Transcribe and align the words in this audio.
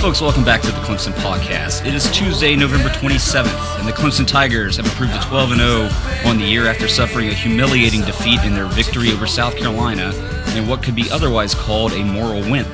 folks, 0.00 0.22
welcome 0.22 0.42
back 0.42 0.62
to 0.62 0.68
the 0.68 0.78
Clemson 0.78 1.12
Podcast. 1.12 1.84
It 1.84 1.92
is 1.92 2.10
Tuesday, 2.10 2.56
November 2.56 2.88
27th, 2.88 3.78
and 3.78 3.86
the 3.86 3.92
Clemson 3.92 4.26
Tigers 4.26 4.78
have 4.78 4.86
improved 4.86 5.12
to 5.12 5.20
12 5.28 5.50
0 5.50 5.90
on 6.24 6.38
the 6.38 6.44
year 6.46 6.66
after 6.68 6.88
suffering 6.88 7.28
a 7.28 7.34
humiliating 7.34 8.00
defeat 8.00 8.40
in 8.44 8.54
their 8.54 8.64
victory 8.64 9.12
over 9.12 9.26
South 9.26 9.58
Carolina 9.58 10.14
in 10.56 10.66
what 10.66 10.82
could 10.82 10.96
be 10.96 11.10
otherwise 11.10 11.54
called 11.54 11.92
a 11.92 12.02
moral 12.02 12.40
win. 12.50 12.64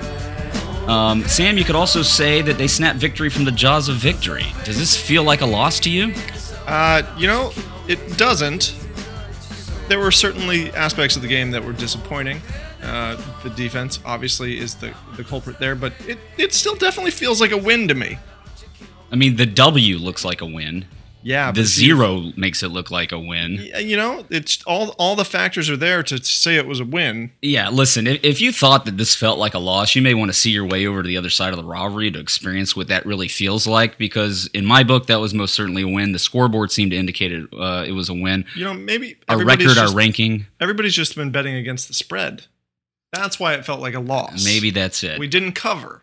Um, 0.88 1.24
Sam, 1.24 1.59
you 1.59 1.64
could 1.64 1.74
also 1.74 2.02
say 2.02 2.42
that 2.42 2.59
they 2.59 2.68
snapped 2.68 3.01
victory 3.01 3.29
from 3.29 3.45
the 3.45 3.51
jaws 3.51 3.88
of 3.88 3.96
victory. 3.96 4.46
Does 4.62 4.79
this 4.79 4.96
feel 4.96 5.24
like 5.24 5.40
a 5.40 5.46
loss 5.46 5.80
to 5.80 5.90
you? 5.90 6.14
Uh, 6.64 7.02
you 7.18 7.26
know, 7.26 7.52
it 7.88 8.16
doesn't. 8.16 8.73
There 9.88 9.98
were 9.98 10.12
certainly 10.12 10.70
aspects 10.74 11.16
of 11.16 11.23
the 11.23 11.29
game 11.29 11.51
that 11.51 11.64
were 11.64 11.73
disappointing. 11.73 12.40
Uh, 12.82 13.16
the 13.43 13.51
defense 13.51 14.01
obviously 14.05 14.59
is 14.59 14.74
the, 14.77 14.95
the 15.16 15.24
culprit 15.24 15.59
there, 15.59 15.74
but 15.74 15.93
it, 16.07 16.19
it 16.38 16.52
still 16.52 16.74
definitely 16.74 17.10
feels 17.10 17.41
like 17.41 17.51
a 17.52 17.57
win 17.57 17.88
to 17.88 17.95
me. 17.95 18.19
I 19.10 19.16
mean, 19.16 19.37
the 19.37 19.46
W 19.46 19.99
looks 19.99 20.24
like 20.24 20.41
a 20.41 20.46
win. 20.46 20.87
Yeah, 21.27 21.51
The 21.51 21.65
zero 21.65 22.30
makes 22.37 22.63
it 22.63 22.69
look 22.69 22.93
like 22.93 23.10
a 23.10 23.19
win. 23.19 23.54
You, 23.80 23.97
know, 23.97 24.24
it's 24.30 24.63
all 24.63 24.91
all 24.91 25.16
the 25.16 25.24
factors 25.24 25.69
are 25.69 25.77
there 25.77 26.04
to 26.04 26.23
say 26.23 26.54
it 26.54 26.69
was 26.69 26.79
a 26.79 26.85
win. 26.85 27.32
Yeah, 27.43 27.69
listen, 27.69 28.07
if, 28.07 28.23
if 28.23 28.41
you 28.41 28.52
thought 28.52 28.85
that 28.85 28.97
this 28.97 29.16
felt 29.16 29.37
like 29.37 29.52
a 29.52 29.59
loss, 29.59 29.97
you 29.97 30.02
may 30.02 30.15
want 30.15 30.29
to 30.29 30.32
see 30.32 30.51
your 30.52 30.65
way 30.65 30.87
over 30.87 31.02
to 31.02 31.07
the 31.09 31.16
other 31.16 31.30
side 31.30 31.52
of 31.52 31.57
the 31.57 31.65
rivalry 31.65 32.13
to 32.13 32.21
experience 32.21 32.77
what 32.77 32.87
that 32.87 33.04
really 33.04 33.27
feels 33.27 33.66
like. 33.66 33.99
Because 33.99 34.47
in 34.54 34.65
my 34.65 34.85
book, 34.85 35.07
that 35.07 35.19
was 35.19 35.35
most 35.35 35.52
certainly 35.52 35.82
a 35.82 35.88
win. 35.88 36.13
The 36.13 36.21
scoreboard 36.21 36.71
seemed 36.71 36.93
to 36.93 36.97
indicate 36.97 37.32
it, 37.32 37.49
uh, 37.52 37.85
it 37.85 37.91
was 37.93 38.09
a 38.09 38.15
win. 38.15 38.45
You 38.54 38.63
know, 38.63 38.74
maybe 38.74 39.16
Our 39.29 39.45
record, 39.45 39.79
our 39.79 39.93
ranking, 39.93 40.47
Everybody's 40.60 40.95
just 40.95 41.16
been 41.16 41.32
betting 41.32 41.57
against 41.57 41.88
the 41.88 41.95
spread. 41.95 42.47
That's 43.12 43.38
why 43.40 43.54
it 43.54 43.65
felt 43.65 43.80
like 43.80 43.95
a 43.95 44.01
loss. 44.01 44.45
maybe 44.45 44.71
that's 44.71 45.02
it. 45.02 45.18
we 45.18 45.29
didn't 45.29 45.52
cover. 45.52 46.02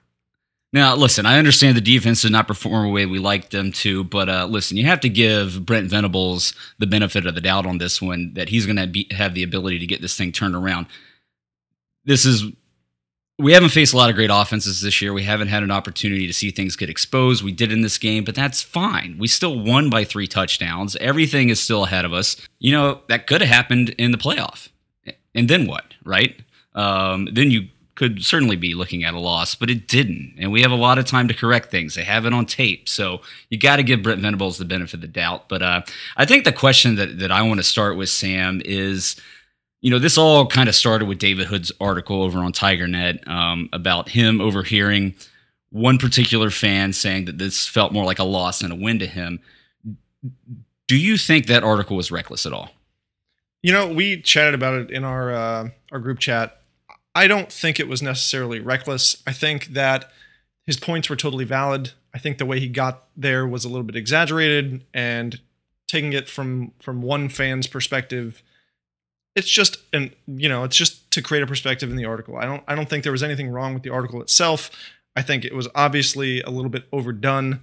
Now, 0.72 0.96
listen, 0.96 1.28
I 1.28 1.38
understand 1.38 1.78
the 1.78 1.82
defense 1.82 2.24
did 2.24 2.32
not 2.32 2.48
perform 2.48 2.88
the 2.88 2.92
way 2.92 3.06
we 3.06 3.20
liked 3.20 3.52
them 3.52 3.72
to, 3.74 4.04
but 4.04 4.28
uh, 4.28 4.48
listen, 4.50 4.76
you 4.76 4.88
have 4.88 5.02
to 5.02 5.10
give 5.10 5.68
Brent 5.68 5.88
Venables 5.88 6.54
the 6.80 6.88
benefit 6.88 7.28
of 7.28 7.36
the 7.36 7.42
doubt 7.42 7.68
on 7.68 7.78
this 7.78 8.02
one 8.02 8.34
that 8.34 8.50
he's 8.50 8.66
going 8.66 8.78
to 8.78 9.16
have 9.16 9.36
the 9.36 9.44
ability 9.44 9.78
to 9.78 9.86
get 9.86 10.02
this 10.02 10.18
thing 10.18 10.32
turned 10.32 10.56
around. 10.56 10.88
This 12.06 12.26
is. 12.26 12.44
We 13.40 13.54
haven't 13.54 13.70
faced 13.70 13.94
a 13.94 13.98
lot 13.98 14.10
of 14.12 14.16
great 14.16 14.30
offenses 14.32 14.82
this 14.82 15.02
year. 15.02 15.12
We 15.12 15.24
haven't 15.24 15.48
had 15.48 15.64
an 15.64 15.72
opportunity 15.72 16.28
to 16.28 16.34
see 16.34 16.52
things 16.52 16.76
get 16.76 16.90
exposed. 16.90 17.44
We 17.44 17.52
did 17.52 17.72
in 17.72 17.82
this 17.82 17.98
game, 17.98 18.24
but 18.24 18.36
that's 18.36 18.62
fine. 18.62 19.18
We 19.18 19.28
still 19.28 19.60
won 19.60 19.90
by 19.90 20.04
three 20.04 20.28
touchdowns. 20.28 20.96
Everything 20.98 21.50
is 21.50 21.60
still 21.60 21.86
ahead 21.86 22.06
of 22.06 22.14
us. 22.14 22.38
You 22.60 22.74
know, 22.74 23.02
that 23.10 23.26
could 23.26 23.42
have 23.42 23.50
happened 23.50 23.90
in 23.98 24.12
the 24.12 24.20
playoff. 24.20 24.70
And 25.34 25.50
then 25.50 25.66
what, 25.66 25.96
right? 26.06 26.40
Um, 26.76 27.30
then 27.32 27.52
you 27.52 27.68
could 27.96 28.24
certainly 28.24 28.56
be 28.56 28.74
looking 28.74 29.04
at 29.04 29.14
a 29.14 29.20
loss, 29.20 29.54
but 29.54 29.70
it 29.70 29.88
didn't. 29.88 30.36
And 30.40 30.52
we 30.52 30.62
have 30.62 30.72
a 30.72 30.76
lot 30.76 30.98
of 30.98 31.06
time 31.06 31.28
to 31.28 31.34
correct 31.34 31.70
things. 31.70 31.94
They 31.94 32.04
have 32.04 32.26
it 32.26 32.34
on 32.34 32.46
tape. 32.46 32.90
So 32.90 33.22
you 33.50 33.60
got 33.60 33.76
to 33.76 33.84
give 33.84 34.02
Brent 34.02 34.22
Venables 34.22 34.58
the 34.58 34.66
benefit 34.66 34.96
of 34.96 35.02
the 35.02 35.08
doubt. 35.08 35.48
But 35.48 35.62
uh, 35.62 35.82
I 36.18 36.26
think 36.26 36.44
the 36.44 36.52
question 36.52 36.96
that, 36.96 37.20
that 37.20 37.32
I 37.32 37.44
want 37.44 37.60
to 37.60 37.64
start 37.64 37.96
with, 37.96 38.10
Sam, 38.10 38.62
is 38.66 39.16
you 39.84 39.90
know, 39.90 40.00
this 40.00 40.18
all 40.18 40.48
kind 40.48 40.70
of 40.70 40.76
started 40.76 41.10
with 41.10 41.20
David 41.20 41.48
Hood's 41.48 41.70
article 41.82 42.24
over 42.24 42.40
on 42.40 42.54
TigerNet 42.54 43.28
um, 43.28 43.68
about 43.74 44.08
him 44.08 44.40
overhearing 44.40 45.14
one 45.72 45.98
particular 45.98 46.50
fan 46.50 46.94
saying 46.94 47.26
that 47.26 47.38
this 47.38 47.68
felt 47.68 47.92
more 47.92 48.06
like 48.06 48.18
a 48.18 48.24
loss 48.24 48.60
than 48.60 48.72
a 48.72 48.76
win 48.76 49.00
to 49.00 49.06
him. 49.06 49.42
Do 50.88 50.96
you 50.96 51.18
think 51.18 51.48
that 51.48 51.66
article 51.66 51.98
was 51.98 52.12
reckless 52.12 52.46
at 52.46 52.54
all? 52.54 52.72
You 53.62 53.74
know, 53.74 53.92
we 53.92 54.22
chatted 54.22 54.54
about 54.54 54.76
it 54.76 54.90
in 54.90 55.04
our 55.04 55.34
uh, 55.34 55.70
our 55.92 56.00
group 56.00 56.20
chat. 56.20 56.62
I 57.16 57.28
don't 57.28 57.52
think 57.52 57.80
it 57.80 57.88
was 57.88 58.02
necessarily 58.02 58.60
reckless. 58.60 59.22
I 59.28 59.34
think 59.34 59.68
that 59.68 60.12
his 60.66 60.78
points 60.78 61.10
were 61.10 61.16
totally 61.16 61.46
valid. 61.46 61.92
I 62.14 62.20
think 62.20 62.38
the 62.38 62.46
way 62.46 62.60
he 62.60 62.68
got 62.68 63.04
there 63.16 63.48
was 63.48 63.66
a 63.66 63.70
little 63.70 63.84
bit 63.84 63.96
exaggerated, 63.96 64.84
and 64.94 65.40
taking 65.88 66.14
it 66.14 66.30
from 66.30 66.72
from 66.80 67.02
one 67.02 67.30
fan's 67.30 67.68
perspective, 67.68 68.42
it's 69.36 69.50
just 69.50 69.78
an 69.94 70.14
you 70.28 70.50
know 70.50 70.64
it's 70.64 70.78
just 70.78 71.10
to 71.12 71.22
create 71.22 71.44
a 71.44 71.48
perspective 71.48 71.90
in 71.90 71.98
the 71.98 72.06
article. 72.06 72.38
I 72.38 72.46
don't 72.46 72.64
I 72.68 72.76
don't 72.76 72.90
think 72.90 73.04
there 73.04 73.12
was 73.12 73.24
anything 73.24 73.50
wrong 73.50 73.74
with 73.74 73.84
the 73.84 73.90
article 73.90 74.22
itself. 74.22 74.72
I 75.16 75.22
think 75.22 75.46
it 75.46 75.54
was 75.56 75.68
obviously 75.76 76.42
a 76.42 76.50
little 76.50 76.72
bit 76.72 76.86
overdone 76.92 77.62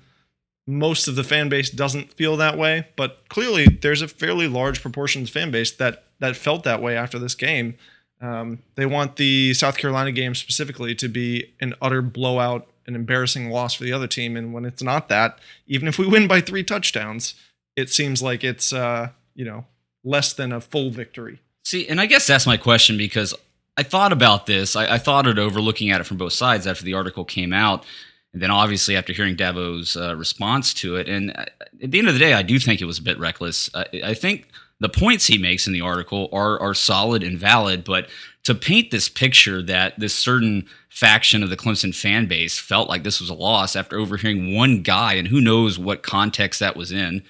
most 0.71 1.09
of 1.09 1.17
the 1.17 1.25
fan 1.25 1.49
base 1.49 1.69
doesn't 1.69 2.13
feel 2.13 2.37
that 2.37 2.57
way, 2.57 2.87
but 2.97 3.29
clearly 3.29 3.67
there's 3.67 4.03
a 4.03 4.09
fairly 4.09 4.47
large 4.47 4.81
proportion 4.81 5.23
of 5.23 5.29
the 5.29 5.33
fan 5.33 5.51
base 5.51 5.73
that 5.73 6.05
that 6.21 6.37
felt 6.37 6.65
that 6.65 6.83
way 6.83 6.97
after 6.97 7.19
this 7.19 7.35
game. 7.35 7.77
Um, 8.21 8.61
they 8.75 8.87
want 8.87 9.17
the 9.17 9.55
South 9.55 9.79
Carolina 9.79 10.13
game 10.13 10.35
specifically 10.35 10.95
to 10.97 11.09
be 11.09 11.55
an 11.61 11.75
utter 11.81 12.03
blowout, 12.03 12.69
an 12.87 12.95
embarrassing 12.95 13.51
loss 13.51 13.75
for 13.75 13.85
the 13.85 13.93
other 13.93 14.07
team, 14.07 14.37
and 14.37 14.53
when 14.53 14.65
it's 14.65 14.83
not 14.83 15.09
that, 15.09 15.39
even 15.67 15.89
if 15.89 15.99
we 15.99 16.07
win 16.07 16.29
by 16.29 16.41
three 16.41 16.63
touchdowns, 16.63 17.35
it 17.77 17.89
seems 17.89 18.23
like 18.23 18.45
it's 18.45 18.73
uh, 18.73 19.11
you 19.35 19.45
know 19.45 19.65
less 20.05 20.33
than 20.33 20.53
a 20.53 20.61
full 20.61 20.91
victory. 20.91 21.41
See, 21.65 21.87
and 21.89 22.01
I 22.01 22.07
guess 22.07 22.27
that's 22.27 22.47
my 22.47 22.57
question 22.57 22.97
because 22.97 23.35
I 23.77 23.83
thought 23.83 24.13
about 24.13 24.47
this. 24.47 24.77
I, 24.77 24.95
I 24.95 24.99
thought 24.99 25.27
it 25.27 25.39
over 25.39 25.61
looking 25.61 25.91
at 25.91 26.01
it 26.01 26.05
from 26.05 26.17
both 26.17 26.33
sides 26.33 26.67
after 26.67 26.85
the 26.85 26.95
article 26.95 27.25
came 27.25 27.53
out. 27.53 27.85
And 28.33 28.41
then 28.41 28.51
obviously 28.51 28.97
after 28.97 29.13
hearing 29.13 29.37
Dabo's 29.37 29.97
uh, 29.97 30.15
response 30.17 30.73
to 30.75 30.97
it. 30.97 31.09
And 31.09 31.31
uh, 31.31 31.47
at 31.83 31.91
the 31.91 31.99
end 31.99 32.09
of 32.09 32.15
the 32.15 32.21
day, 32.21 32.33
I 32.33 32.43
do 32.43 32.59
think 32.59 32.81
it 32.81 32.85
was 32.85 32.99
a 32.99 33.03
bit 33.03 33.19
reckless. 33.19 33.71
I, 33.75 33.87
I 34.05 34.15
think 34.15 34.49
the 34.81 34.89
points 34.89 35.27
he 35.27 35.39
makes 35.39 35.67
in 35.67 35.73
the 35.73 35.81
article 35.83 36.29
are, 36.33 36.59
are 36.61 36.75
solid 36.75 37.23
and 37.23 37.39
valid, 37.39 37.85
but 37.85 38.09
to 38.45 38.55
paint 38.55 38.91
this 38.91 39.09
picture 39.09 39.63
that 39.63 39.99
this 39.99 40.15
certain 40.15 40.67
faction 40.89 41.43
of 41.43 41.51
the 41.51 41.57
Clemson 41.57 41.95
fan 41.95 42.27
base 42.27 42.59
felt 42.59 42.89
like 42.89 43.05
this 43.05 43.21
was 43.21 43.31
a 43.31 43.35
loss 43.35 43.77
after 43.77 43.99
overhearing 43.99 44.55
one 44.55 44.83
guy, 44.83 45.15
and 45.15 45.29
who 45.29 45.41
knows 45.41 45.79
what 45.79 46.03
context 46.03 46.61
that 46.61 46.77
was 46.77 46.91
in, 46.91 47.23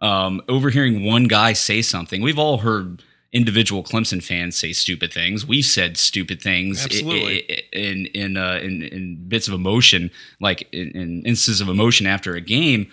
um, 0.00 0.40
overhearing 0.48 1.04
one 1.04 1.24
guy 1.24 1.52
say 1.52 1.82
something. 1.82 2.22
We've 2.22 2.38
all 2.38 2.58
heard 2.58 3.02
individual 3.32 3.82
Clemson 3.82 4.22
fans 4.22 4.56
say 4.56 4.72
stupid 4.72 5.12
things. 5.12 5.46
We've 5.46 5.64
said 5.64 5.96
stupid 5.96 6.40
things 6.40 6.84
Absolutely. 6.84 7.64
in 7.72 8.06
in 8.06 8.36
uh, 8.36 8.60
in, 8.62 8.82
in 8.82 9.24
bits 9.28 9.48
of 9.48 9.54
emotion, 9.54 10.10
like 10.40 10.68
in, 10.72 10.90
in 10.90 11.22
instances 11.24 11.60
of 11.60 11.68
emotion 11.68 12.06
after 12.06 12.34
a 12.34 12.40
game. 12.40 12.90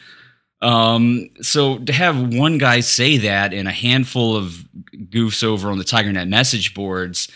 Um, 0.61 1.29
so 1.41 1.77
to 1.79 1.93
have 1.93 2.33
one 2.33 2.57
guy 2.57 2.81
say 2.81 3.17
that 3.19 3.53
and 3.53 3.67
a 3.67 3.71
handful 3.71 4.35
of 4.35 4.65
goofs 4.93 5.43
over 5.43 5.69
on 5.71 5.77
the 5.77 5.83
TigerNet 5.85 6.27
message 6.27 6.73
boards, 6.73 7.29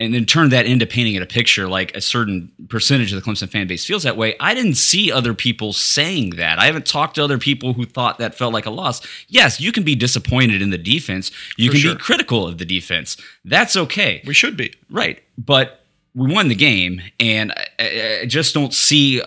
and 0.00 0.12
then 0.12 0.24
turn 0.24 0.48
that 0.50 0.66
into 0.66 0.84
painting 0.84 1.14
it 1.14 1.22
a 1.22 1.26
picture 1.26 1.68
like 1.68 1.94
a 1.96 2.00
certain 2.00 2.50
percentage 2.68 3.12
of 3.12 3.22
the 3.22 3.30
Clemson 3.30 3.48
fan 3.48 3.68
base 3.68 3.84
feels 3.84 4.02
that 4.02 4.16
way. 4.16 4.34
I 4.40 4.52
didn't 4.52 4.74
see 4.74 5.12
other 5.12 5.32
people 5.32 5.72
saying 5.72 6.30
that. 6.30 6.58
I 6.58 6.64
haven't 6.66 6.86
talked 6.86 7.14
to 7.16 7.22
other 7.24 7.38
people 7.38 7.72
who 7.74 7.84
thought 7.86 8.18
that 8.18 8.34
felt 8.34 8.52
like 8.52 8.66
a 8.66 8.70
loss. 8.70 9.00
Yes, 9.28 9.60
you 9.60 9.70
can 9.70 9.84
be 9.84 9.94
disappointed 9.94 10.60
in 10.60 10.70
the 10.70 10.78
defense. 10.78 11.30
You 11.56 11.68
For 11.70 11.72
can 11.74 11.80
sure. 11.82 11.94
be 11.94 12.00
critical 12.00 12.48
of 12.48 12.58
the 12.58 12.64
defense. 12.64 13.16
That's 13.44 13.76
okay. 13.76 14.22
We 14.26 14.34
should 14.34 14.56
be. 14.56 14.72
Right. 14.90 15.22
But 15.38 15.84
we 16.16 16.32
won 16.32 16.48
the 16.48 16.56
game, 16.56 17.00
and 17.20 17.52
I- 17.78 18.20
I, 18.22 18.26
just 18.26 18.54
don't 18.54 18.74
see 18.74 19.18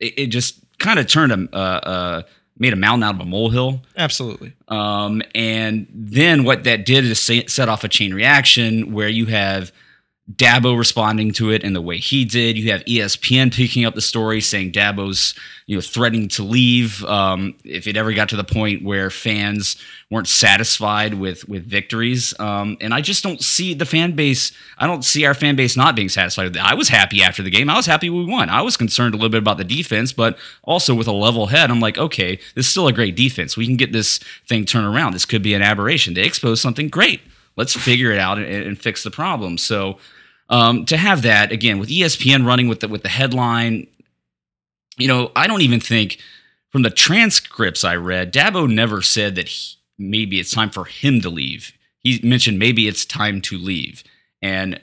it, 0.00 0.14
it 0.16 0.26
just 0.28 0.58
kind 0.78 0.98
of 0.98 1.06
turned 1.06 1.32
a, 1.32 1.48
uh, 1.54 1.56
uh, 1.58 2.22
made 2.58 2.72
a 2.72 2.76
mountain 2.76 3.02
out 3.02 3.16
of 3.16 3.20
a 3.20 3.24
molehill. 3.24 3.82
Absolutely. 3.96 4.52
Um, 4.68 5.22
and 5.34 5.86
then 5.92 6.44
what 6.44 6.64
that 6.64 6.86
did 6.86 7.04
is 7.04 7.20
set 7.20 7.68
off 7.68 7.84
a 7.84 7.88
chain 7.88 8.14
reaction 8.14 8.92
where 8.92 9.08
you 9.08 9.26
have 9.26 9.72
Dabo 10.32 10.76
responding 10.78 11.32
to 11.32 11.50
it 11.50 11.62
in 11.62 11.74
the 11.74 11.82
way 11.82 11.98
he 11.98 12.24
did. 12.24 12.56
You 12.56 12.72
have 12.72 12.82
ESPN 12.86 13.52
picking 13.52 13.84
up 13.84 13.94
the 13.94 14.00
story 14.00 14.40
saying 14.40 14.72
Dabo's 14.72 15.34
you 15.66 15.76
know 15.76 15.82
threatening 15.82 16.28
to 16.28 16.42
leave 16.42 17.04
um, 17.04 17.54
if 17.62 17.86
it 17.86 17.98
ever 17.98 18.10
got 18.14 18.30
to 18.30 18.36
the 18.36 18.44
point 18.44 18.82
where 18.82 19.10
fans 19.10 19.76
weren't 20.10 20.26
satisfied 20.26 21.12
with 21.14 21.46
with 21.46 21.66
victories. 21.66 22.32
Um, 22.40 22.78
and 22.80 22.94
I 22.94 23.02
just 23.02 23.22
don't 23.22 23.42
see 23.42 23.74
the 23.74 23.84
fan 23.84 24.12
base. 24.12 24.52
I 24.78 24.86
don't 24.86 25.04
see 25.04 25.26
our 25.26 25.34
fan 25.34 25.56
base 25.56 25.76
not 25.76 25.94
being 25.94 26.08
satisfied. 26.08 26.56
I 26.56 26.72
was 26.72 26.88
happy 26.88 27.22
after 27.22 27.42
the 27.42 27.50
game. 27.50 27.68
I 27.68 27.76
was 27.76 27.84
happy 27.84 28.08
we 28.08 28.24
won. 28.24 28.48
I 28.48 28.62
was 28.62 28.78
concerned 28.78 29.12
a 29.12 29.18
little 29.18 29.28
bit 29.28 29.42
about 29.42 29.58
the 29.58 29.64
defense, 29.64 30.14
but 30.14 30.38
also 30.62 30.94
with 30.94 31.06
a 31.06 31.12
level 31.12 31.48
head, 31.48 31.70
I'm 31.70 31.80
like, 31.80 31.98
okay, 31.98 32.36
this 32.54 32.64
is 32.64 32.68
still 32.68 32.88
a 32.88 32.94
great 32.94 33.14
defense. 33.14 33.58
We 33.58 33.66
can 33.66 33.76
get 33.76 33.92
this 33.92 34.20
thing 34.48 34.64
turned 34.64 34.86
around. 34.86 35.12
This 35.12 35.26
could 35.26 35.42
be 35.42 35.52
an 35.52 35.60
aberration. 35.60 36.14
They 36.14 36.24
exposed 36.24 36.62
something 36.62 36.88
great. 36.88 37.20
Let's 37.56 37.74
figure 37.74 38.10
it 38.10 38.18
out 38.18 38.38
and, 38.38 38.46
and 38.46 38.78
fix 38.78 39.04
the 39.04 39.10
problem. 39.10 39.58
So 39.58 39.98
um, 40.48 40.84
to 40.86 40.96
have 40.96 41.22
that 41.22 41.52
again 41.52 41.78
with 41.78 41.88
ESPN 41.88 42.46
running 42.46 42.68
with 42.68 42.80
the 42.80 42.88
with 42.88 43.02
the 43.02 43.08
headline, 43.08 43.86
you 44.96 45.08
know, 45.08 45.32
I 45.34 45.46
don't 45.46 45.62
even 45.62 45.80
think 45.80 46.18
from 46.70 46.82
the 46.82 46.90
transcripts 46.90 47.84
I 47.84 47.96
read, 47.96 48.32
Dabo 48.32 48.68
never 48.68 49.02
said 49.02 49.34
that 49.36 49.48
he, 49.48 49.76
maybe 49.98 50.40
it's 50.40 50.50
time 50.50 50.70
for 50.70 50.84
him 50.84 51.20
to 51.20 51.30
leave. 51.30 51.72
He 52.00 52.20
mentioned 52.22 52.58
maybe 52.58 52.88
it's 52.88 53.04
time 53.04 53.40
to 53.42 53.56
leave 53.56 54.04
and 54.42 54.80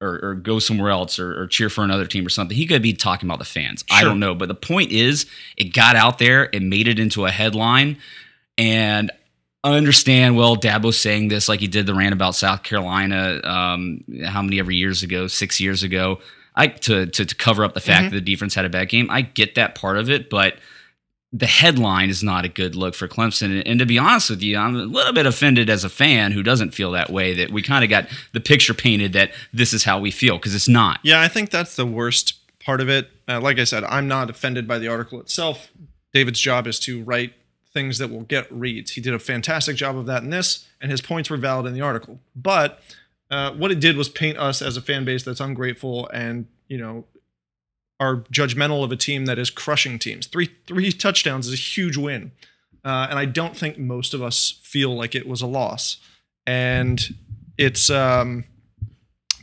or, 0.00 0.18
or 0.22 0.34
go 0.34 0.58
somewhere 0.58 0.90
else 0.90 1.18
or, 1.18 1.42
or 1.42 1.46
cheer 1.46 1.68
for 1.68 1.84
another 1.84 2.06
team 2.06 2.24
or 2.24 2.30
something. 2.30 2.56
He 2.56 2.66
could 2.66 2.82
be 2.82 2.92
talking 2.92 3.28
about 3.28 3.38
the 3.38 3.44
fans. 3.44 3.84
I 3.90 4.02
don't 4.02 4.20
know, 4.20 4.34
but 4.34 4.48
the 4.48 4.54
point 4.54 4.92
is, 4.92 5.26
it 5.56 5.74
got 5.74 5.96
out 5.96 6.18
there, 6.18 6.54
and 6.54 6.70
made 6.70 6.88
it 6.88 6.98
into 6.98 7.26
a 7.26 7.30
headline, 7.30 7.98
and 8.56 9.10
I 9.62 9.76
understand. 9.76 10.36
Well, 10.36 10.56
Dabo's 10.56 10.98
saying 10.98 11.28
this 11.28 11.48
like 11.48 11.60
he 11.60 11.66
did 11.66 11.86
the 11.86 11.94
rant 11.94 12.14
about 12.14 12.34
South 12.34 12.62
Carolina. 12.62 13.40
Um, 13.44 14.04
how 14.24 14.42
many 14.42 14.58
ever 14.58 14.70
years 14.70 15.02
ago? 15.02 15.26
Six 15.26 15.60
years 15.60 15.82
ago. 15.82 16.20
I 16.56 16.68
to 16.68 17.06
to, 17.06 17.24
to 17.24 17.34
cover 17.34 17.64
up 17.64 17.74
the 17.74 17.80
fact 17.80 18.10
that 18.10 18.16
the 18.16 18.20
defense 18.20 18.54
had 18.54 18.64
a 18.64 18.70
bad 18.70 18.88
game. 18.88 19.08
I 19.10 19.22
get 19.22 19.54
that 19.54 19.74
part 19.74 19.98
of 19.98 20.08
it, 20.10 20.30
but 20.30 20.56
the 21.32 21.46
headline 21.46 22.10
is 22.10 22.22
not 22.24 22.44
a 22.44 22.48
good 22.48 22.74
look 22.74 22.94
for 22.94 23.06
Clemson. 23.06 23.58
And, 23.58 23.66
and 23.66 23.78
to 23.78 23.86
be 23.86 23.98
honest 23.98 24.30
with 24.30 24.42
you, 24.42 24.56
I'm 24.56 24.74
a 24.74 24.80
little 24.80 25.12
bit 25.12 25.26
offended 25.26 25.70
as 25.70 25.84
a 25.84 25.88
fan 25.88 26.32
who 26.32 26.42
doesn't 26.42 26.72
feel 26.72 26.90
that 26.92 27.10
way. 27.10 27.34
That 27.34 27.50
we 27.50 27.62
kind 27.62 27.84
of 27.84 27.90
got 27.90 28.08
the 28.32 28.40
picture 28.40 28.74
painted 28.74 29.12
that 29.12 29.30
this 29.52 29.72
is 29.72 29.84
how 29.84 30.00
we 30.00 30.10
feel 30.10 30.38
because 30.38 30.54
it's 30.54 30.68
not. 30.68 31.00
Yeah, 31.02 31.20
I 31.20 31.28
think 31.28 31.50
that's 31.50 31.76
the 31.76 31.86
worst 31.86 32.34
part 32.64 32.80
of 32.80 32.88
it. 32.88 33.10
Uh, 33.28 33.40
like 33.40 33.58
I 33.58 33.64
said, 33.64 33.84
I'm 33.84 34.08
not 34.08 34.30
offended 34.30 34.66
by 34.66 34.78
the 34.78 34.88
article 34.88 35.20
itself. 35.20 35.70
David's 36.12 36.40
job 36.40 36.66
is 36.66 36.80
to 36.80 37.02
write 37.04 37.34
things 37.72 37.98
that 37.98 38.10
will 38.10 38.22
get 38.22 38.50
reads. 38.50 38.92
He 38.92 39.00
did 39.00 39.14
a 39.14 39.18
fantastic 39.18 39.76
job 39.76 39.96
of 39.96 40.06
that 40.06 40.22
in 40.22 40.30
this, 40.30 40.68
and 40.80 40.90
his 40.90 41.00
points 41.00 41.30
were 41.30 41.36
valid 41.36 41.66
in 41.66 41.74
the 41.74 41.80
article. 41.80 42.20
But 42.34 42.80
uh, 43.30 43.52
what 43.52 43.70
it 43.70 43.80
did 43.80 43.96
was 43.96 44.08
paint 44.08 44.38
us 44.38 44.60
as 44.60 44.76
a 44.76 44.82
fan 44.82 45.04
base 45.04 45.22
that's 45.22 45.40
ungrateful 45.40 46.08
and 46.12 46.46
you 46.68 46.78
know 46.78 47.04
are 48.00 48.16
judgmental 48.32 48.82
of 48.82 48.90
a 48.90 48.96
team 48.96 49.26
that 49.26 49.38
is 49.38 49.50
crushing 49.50 49.98
teams. 49.98 50.26
Three 50.26 50.50
three 50.66 50.90
touchdowns 50.90 51.46
is 51.46 51.52
a 51.52 51.56
huge 51.56 51.96
win, 51.96 52.32
uh, 52.84 53.06
and 53.10 53.18
I 53.18 53.26
don't 53.26 53.56
think 53.56 53.78
most 53.78 54.14
of 54.14 54.22
us 54.22 54.58
feel 54.62 54.96
like 54.96 55.14
it 55.14 55.28
was 55.28 55.42
a 55.42 55.46
loss. 55.46 55.98
And 56.46 57.14
it's 57.58 57.90
um, 57.90 58.44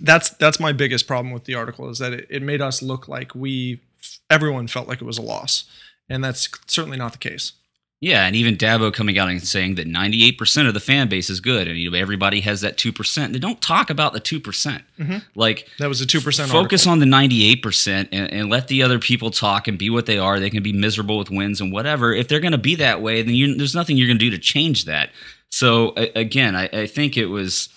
that's 0.01 0.31
that's 0.31 0.59
my 0.59 0.73
biggest 0.73 1.07
problem 1.07 1.31
with 1.31 1.45
the 1.45 1.55
article 1.55 1.89
is 1.89 1.99
that 1.99 2.13
it, 2.13 2.27
it 2.29 2.41
made 2.41 2.61
us 2.61 2.81
look 2.81 3.07
like 3.07 3.35
we 3.35 3.81
everyone 4.29 4.67
felt 4.67 4.87
like 4.87 5.01
it 5.01 5.05
was 5.05 5.19
a 5.19 5.21
loss, 5.21 5.69
and 6.09 6.23
that's 6.23 6.49
certainly 6.65 6.97
not 6.97 7.11
the 7.13 7.19
case. 7.19 7.53
Yeah, 7.99 8.27
and 8.27 8.35
even 8.35 8.57
Dabo 8.57 8.93
coming 8.93 9.17
out 9.17 9.27
and 9.29 9.41
saying 9.41 9.73
that 9.75 9.87
98% 9.87 10.67
of 10.67 10.75
the 10.75 10.79
fan 10.79 11.07
base 11.09 11.31
is 11.31 11.39
good, 11.39 11.67
and 11.67 11.77
you 11.79 11.89
know 11.89 11.97
everybody 11.97 12.41
has 12.41 12.61
that 12.61 12.77
two 12.77 12.93
percent. 12.93 13.33
They 13.33 13.39
don't 13.39 13.59
talk 13.59 13.89
about 13.89 14.13
the 14.13 14.19
two 14.19 14.39
percent. 14.39 14.83
Mm-hmm. 14.99 15.17
Like 15.33 15.67
That 15.79 15.89
was 15.89 15.99
a 15.99 16.05
two 16.05 16.21
percent. 16.21 16.51
focus 16.51 16.85
on 16.85 16.99
the 16.99 17.07
98% 17.07 18.09
and, 18.11 18.31
and 18.31 18.49
let 18.51 18.67
the 18.67 18.83
other 18.83 18.99
people 18.99 19.31
talk 19.31 19.67
and 19.67 19.79
be 19.79 19.89
what 19.89 20.05
they 20.05 20.19
are. 20.19 20.39
They 20.39 20.51
can 20.51 20.61
be 20.61 20.73
miserable 20.73 21.17
with 21.17 21.31
wins 21.31 21.59
and 21.59 21.71
whatever. 21.73 22.13
If 22.13 22.27
they're 22.27 22.39
going 22.39 22.51
to 22.51 22.59
be 22.59 22.75
that 22.75 23.01
way, 23.01 23.23
then 23.23 23.33
you, 23.33 23.55
there's 23.55 23.73
nothing 23.73 23.97
you're 23.97 24.07
going 24.07 24.19
to 24.19 24.25
do 24.25 24.31
to 24.31 24.37
change 24.37 24.85
that. 24.85 25.09
So 25.49 25.93
a- 25.97 26.11
again, 26.19 26.55
I, 26.55 26.65
I 26.71 26.85
think 26.87 27.17
it 27.17 27.25
was 27.27 27.69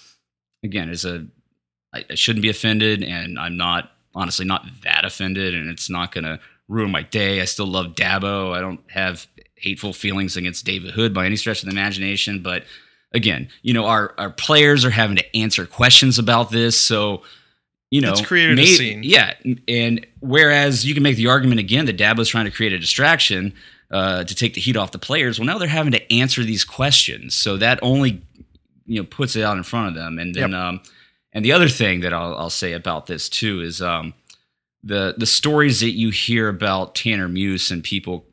again 0.62 0.90
as 0.90 1.06
a 1.06 1.26
I, 1.94 2.04
I 2.10 2.14
shouldn't 2.14 2.42
be 2.42 2.50
offended, 2.50 3.02
and 3.02 3.38
I'm 3.38 3.56
not 3.56 3.90
honestly 4.14 4.44
not 4.44 4.66
that 4.84 5.06
offended, 5.06 5.54
and 5.54 5.70
it's 5.70 5.88
not 5.88 6.12
going 6.12 6.24
to 6.24 6.38
ruin 6.68 6.90
my 6.90 7.02
day. 7.04 7.40
I 7.40 7.46
still 7.46 7.66
love 7.66 7.94
Dabo. 7.94 8.54
I 8.54 8.60
don't 8.60 8.80
have 8.90 9.26
hateful 9.60 9.92
feelings 9.92 10.36
against 10.36 10.64
David 10.64 10.92
Hood 10.92 11.14
by 11.14 11.26
any 11.26 11.36
stretch 11.36 11.62
of 11.62 11.66
the 11.66 11.72
imagination, 11.72 12.42
but 12.42 12.64
again, 13.12 13.48
you 13.62 13.72
know, 13.74 13.86
our 13.86 14.14
our 14.18 14.30
players 14.30 14.84
are 14.84 14.90
having 14.90 15.16
to 15.16 15.36
answer 15.36 15.66
questions 15.66 16.18
about 16.18 16.50
this, 16.50 16.80
so 16.80 17.22
you 17.90 18.00
know, 18.00 18.12
It's 18.12 18.20
created 18.20 18.58
a 18.58 18.66
scene. 18.66 19.02
Yeah, 19.02 19.34
and 19.66 20.06
whereas 20.20 20.86
you 20.86 20.94
can 20.94 21.02
make 21.02 21.16
the 21.16 21.26
argument 21.26 21.58
again 21.58 21.86
that 21.86 21.98
Dabo's 21.98 22.28
trying 22.28 22.44
to 22.44 22.50
create 22.52 22.72
a 22.72 22.78
distraction 22.78 23.52
uh, 23.90 24.22
to 24.22 24.34
take 24.34 24.54
the 24.54 24.60
heat 24.60 24.76
off 24.76 24.92
the 24.92 24.98
players, 24.98 25.40
well, 25.40 25.46
now 25.46 25.58
they're 25.58 25.66
having 25.66 25.92
to 25.92 26.12
answer 26.12 26.44
these 26.44 26.64
questions, 26.64 27.34
so 27.34 27.56
that 27.56 27.80
only 27.82 28.22
you 28.86 29.00
know 29.00 29.04
puts 29.04 29.34
it 29.34 29.42
out 29.42 29.56
in 29.56 29.64
front 29.64 29.88
of 29.88 29.94
them. 29.94 30.18
And 30.18 30.34
then, 30.34 30.54
um, 30.54 30.80
and 31.32 31.44
the 31.44 31.52
other 31.52 31.68
thing 31.68 32.00
that 32.00 32.12
I'll, 32.12 32.36
I'll 32.36 32.50
say 32.50 32.72
about 32.72 33.06
this 33.06 33.28
too 33.28 33.60
is 33.60 33.82
um, 33.82 34.14
the 34.84 35.14
the 35.18 35.26
stories 35.26 35.80
that 35.80 35.90
you 35.90 36.10
hear 36.10 36.48
about 36.48 36.94
Tanner 36.94 37.28
Muse 37.28 37.72
and 37.72 37.82
people 37.82 38.24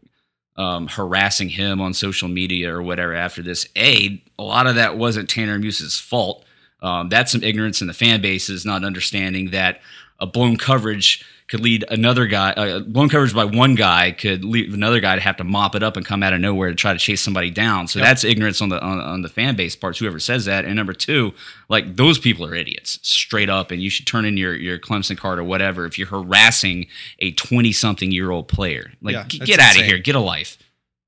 um, 0.57 0.87
harassing 0.87 1.49
him 1.49 1.79
on 1.79 1.93
social 1.93 2.27
media 2.27 2.73
or 2.73 2.81
whatever 2.81 3.13
after 3.13 3.41
this. 3.41 3.67
A, 3.75 4.21
a 4.39 4.43
lot 4.43 4.67
of 4.67 4.75
that 4.75 4.97
wasn't 4.97 5.29
Tanner 5.29 5.59
Muse's 5.59 5.99
fault. 5.99 6.43
Um, 6.81 7.09
that's 7.09 7.31
some 7.31 7.43
ignorance 7.43 7.81
in 7.81 7.87
the 7.87 7.93
fan 7.93 8.21
bases, 8.21 8.65
not 8.65 8.83
understanding 8.83 9.51
that 9.51 9.81
a 10.19 10.27
blown 10.27 10.57
coverage 10.57 11.25
could 11.47 11.61
lead 11.61 11.85
another 11.89 12.27
guy, 12.27 12.51
uh, 12.51 12.79
blown 12.79 13.07
coverage 13.07 13.33
by 13.33 13.45
one 13.45 13.75
guy 13.75 14.11
could 14.11 14.43
lead 14.43 14.73
another 14.73 14.99
guy 14.99 15.15
to 15.15 15.21
have 15.21 15.37
to 15.37 15.45
mop 15.45 15.75
it 15.75 15.83
up 15.83 15.95
and 15.95 16.05
come 16.05 16.21
out 16.21 16.33
of 16.33 16.41
nowhere 16.41 16.69
to 16.69 16.75
try 16.75 16.91
to 16.91 16.99
chase 16.99 17.21
somebody 17.21 17.49
down. 17.49 17.87
So 17.87 17.99
that's 17.99 18.25
ignorance 18.25 18.61
on 18.61 18.67
the 18.69 18.81
on, 18.81 18.99
on 18.99 19.21
the 19.21 19.29
fan 19.29 19.55
base 19.55 19.75
parts. 19.75 19.99
Whoever 19.99 20.19
says 20.19 20.45
that, 20.45 20.65
and 20.65 20.75
number 20.75 20.93
two, 20.93 21.33
like 21.69 21.95
those 21.95 22.19
people 22.19 22.45
are 22.45 22.53
idiots, 22.53 22.99
straight 23.01 23.49
up, 23.49 23.71
and 23.71 23.81
you 23.81 23.89
should 23.89 24.05
turn 24.05 24.25
in 24.25 24.35
your 24.35 24.55
your 24.55 24.77
Clemson 24.77 25.17
card 25.17 25.39
or 25.39 25.43
whatever 25.43 25.85
if 25.85 25.97
you're 25.97 26.07
harassing 26.09 26.87
a 27.19 27.31
twenty 27.33 27.71
something 27.71 28.11
year 28.11 28.29
old 28.29 28.49
player. 28.49 28.91
Like 29.01 29.13
Yeah, 29.13 29.23
g- 29.27 29.39
get 29.39 29.59
out 29.59 29.79
of 29.79 29.85
here, 29.85 29.99
get 29.99 30.15
a 30.15 30.19
life. 30.19 30.57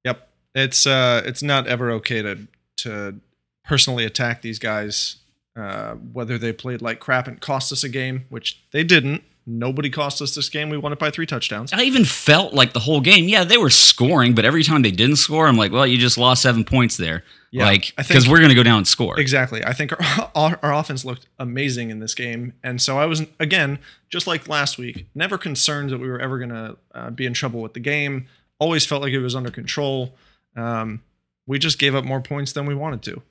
Yep, 0.06 0.30
it's 0.56 0.88
uh, 0.88 1.22
it's 1.26 1.44
not 1.44 1.68
ever 1.68 1.92
okay 1.92 2.22
to 2.22 2.48
to 2.78 3.20
personally 3.66 4.06
attack 4.06 4.42
these 4.42 4.58
guys, 4.58 5.18
uh, 5.58 5.96
whether 5.96 6.38
they 6.38 6.54
played 6.54 6.82
like 6.82 7.02
crap 7.02 7.28
and 7.28 7.42
cost 7.42 7.74
us 7.74 7.84
a 7.84 7.90
game, 7.90 8.26
which 8.30 8.62
they 8.72 8.86
didn't. 8.86 9.24
Nobody 9.52 9.90
cost 9.90 10.22
us 10.22 10.36
this 10.36 10.48
game. 10.48 10.70
We 10.70 10.78
won 10.78 10.94
it 10.94 11.00
by 11.00 11.10
three 11.10 11.26
touchdowns. 11.26 11.74
I 11.74 11.82
even 11.82 12.06
felt 12.06 12.54
like 12.54 12.74
the 12.74 12.80
whole 12.80 13.02
game, 13.02 13.28
yeah, 13.28 13.44
they 13.44 13.58
were 13.58 13.72
scoring, 13.72 14.36
but 14.36 14.46
every 14.46 14.62
time 14.64 14.84
they 14.84 14.92
didn't 14.92 15.16
score, 15.16 15.48
I'm 15.48 15.58
like, 15.58 15.72
well, 15.72 15.88
you 15.88 15.98
just 15.98 16.20
lost 16.20 16.44
seven 16.44 16.64
points 16.64 16.98
there. 16.98 17.24
Yeah, 17.50 17.66
like, 17.66 17.96
because 17.98 18.30
we're 18.30 18.38
going 18.38 18.50
to 18.50 18.56
go 18.56 18.62
down 18.62 18.78
and 18.78 18.88
score. 18.88 19.20
Exactly. 19.20 19.66
I 19.66 19.74
think 19.74 19.92
our, 19.94 20.32
our, 20.36 20.60
our 20.62 20.74
offense 20.76 21.04
looked 21.04 21.26
amazing 21.40 21.90
in 21.90 21.98
this 21.98 22.14
game. 22.14 22.54
And 22.64 22.80
so 22.80 23.00
I 23.00 23.08
was, 23.08 23.24
again, 23.40 23.80
just 24.10 24.28
like 24.28 24.48
last 24.48 24.78
week, 24.78 25.08
never 25.16 25.36
concerned 25.36 25.90
that 25.90 25.98
we 25.98 26.08
were 26.08 26.20
ever 26.20 26.38
going 26.38 26.52
to 26.52 26.78
uh, 26.94 27.10
be 27.10 27.26
in 27.26 27.34
trouble 27.34 27.64
with 27.64 27.74
the 27.74 27.80
game. 27.80 28.28
Always 28.60 28.86
felt 28.86 29.02
like 29.02 29.14
it 29.14 29.20
was 29.20 29.36
under 29.36 29.50
control. 29.50 30.14
Um, 30.56 31.02
we 31.48 31.58
just 31.58 31.80
gave 31.80 31.96
up 31.96 32.06
more 32.06 32.22
points 32.22 32.52
than 32.52 32.68
we 32.68 32.76
wanted 32.76 33.02
to. 33.02 33.24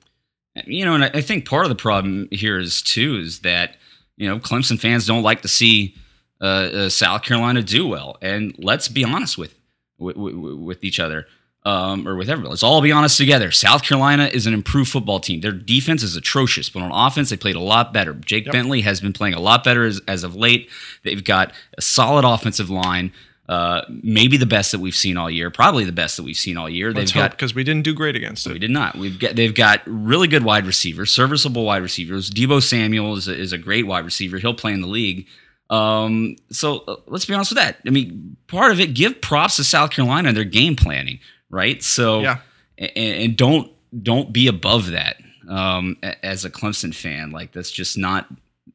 You 0.65 0.83
know, 0.83 0.95
and 0.95 1.05
I 1.05 1.21
think 1.21 1.47
part 1.47 1.63
of 1.63 1.69
the 1.69 1.75
problem 1.75 2.27
here 2.29 2.59
is, 2.59 2.81
too, 2.81 3.15
is 3.15 3.39
that, 3.39 3.77
you 4.17 4.27
know, 4.27 4.37
Clemson 4.37 4.77
fans 4.77 5.07
don't 5.07 5.23
like 5.23 5.43
to 5.43 5.47
see 5.47 5.95
uh, 6.41 6.45
uh, 6.45 6.89
South 6.89 7.23
Carolina 7.23 7.61
do 7.61 7.87
well. 7.87 8.17
And 8.21 8.55
let's 8.57 8.87
be 8.87 9.03
honest 9.03 9.37
with, 9.37 9.55
with, 9.97 10.15
with, 10.15 10.83
each 10.83 10.99
other. 10.99 11.27
Um, 11.65 12.07
or 12.07 12.15
with 12.15 12.29
everybody. 12.29 12.51
Let's 12.51 12.63
all 12.63 12.81
be 12.81 12.93
honest 12.93 13.17
together. 13.17 13.51
South 13.51 13.83
Carolina 13.83 14.29
is 14.31 14.47
an 14.47 14.53
improved 14.53 14.89
football 14.89 15.19
team. 15.19 15.41
Their 15.41 15.51
defense 15.51 16.03
is 16.03 16.15
atrocious, 16.15 16.69
but 16.69 16.81
on 16.81 16.91
offense, 16.91 17.29
they 17.29 17.37
played 17.37 17.57
a 17.57 17.59
lot 17.59 17.91
better. 17.91 18.13
Jake 18.13 18.45
Yep. 18.45 18.53
Bentley 18.53 18.81
has 18.81 19.01
been 19.01 19.11
playing 19.11 19.33
a 19.33 19.41
lot 19.41 19.65
better 19.65 19.83
as, 19.83 20.01
as 20.07 20.23
of 20.23 20.37
late. 20.37 20.69
They've 21.03 21.23
got 21.23 21.51
a 21.77 21.81
solid 21.81 22.23
offensive 22.23 22.69
line, 22.69 23.11
uh, 23.49 23.81
maybe 23.89 24.37
the 24.37 24.45
best 24.45 24.71
that 24.71 24.79
we've 24.79 24.95
seen 24.95 25.17
all 25.17 25.29
year, 25.29 25.51
probably 25.51 25.83
the 25.83 25.91
best 25.91 26.15
that 26.15 26.23
we've 26.23 26.37
seen 26.37 26.55
all 26.55 26.69
year. 26.69 26.93
Let's 26.93 27.11
They've 27.11 27.21
hope 27.21 27.31
got 27.31 27.37
because 27.37 27.53
we 27.53 27.65
didn't 27.65 27.83
do 27.83 27.93
great 27.93 28.15
against 28.15 28.45
them. 28.45 28.53
we 28.53 28.59
did 28.59 28.71
not. 28.71 28.95
We've 28.95 29.19
got 29.19 29.35
they've 29.35 29.53
got 29.53 29.81
really 29.85 30.29
good 30.29 30.43
wide 30.43 30.65
receivers, 30.65 31.11
serviceable 31.11 31.65
wide 31.65 31.81
receivers. 31.81 32.31
Deebo 32.31 32.63
Samuel 32.63 33.15
is 33.17 33.27
a, 33.27 33.35
is 33.35 33.51
a 33.51 33.57
great 33.57 33.85
wide 33.85 34.05
receiver. 34.05 34.37
He'll 34.37 34.53
play 34.53 34.71
in 34.71 34.79
the 34.81 34.87
league. 34.87 35.27
Um, 35.69 36.35
so 36.51 36.83
uh, 36.87 36.95
let's 37.07 37.25
be 37.25 37.33
honest 37.33 37.51
with 37.51 37.59
that. 37.59 37.77
I 37.85 37.89
mean, 37.91 38.37
part 38.47 38.71
of 38.71 38.79
it, 38.79 38.93
give 38.93 39.21
props 39.21 39.57
to 39.57 39.63
South 39.63 39.91
Carolina 39.91 40.29
and 40.29 40.37
their 40.37 40.43
game 40.43 40.75
planning, 40.75 41.19
right? 41.49 41.81
So 41.83 42.21
Yeah. 42.21 42.39
and, 42.77 42.91
and 42.95 43.37
don't 43.37 43.71
don't 44.03 44.31
be 44.33 44.47
above 44.47 44.91
that 44.91 45.17
um, 45.47 45.97
as 46.23 46.45
a 46.45 46.49
Clemson 46.49 46.93
fan. 46.93 47.31
Like 47.31 47.51
that's 47.51 47.71
just 47.71 47.97
not 47.97 48.27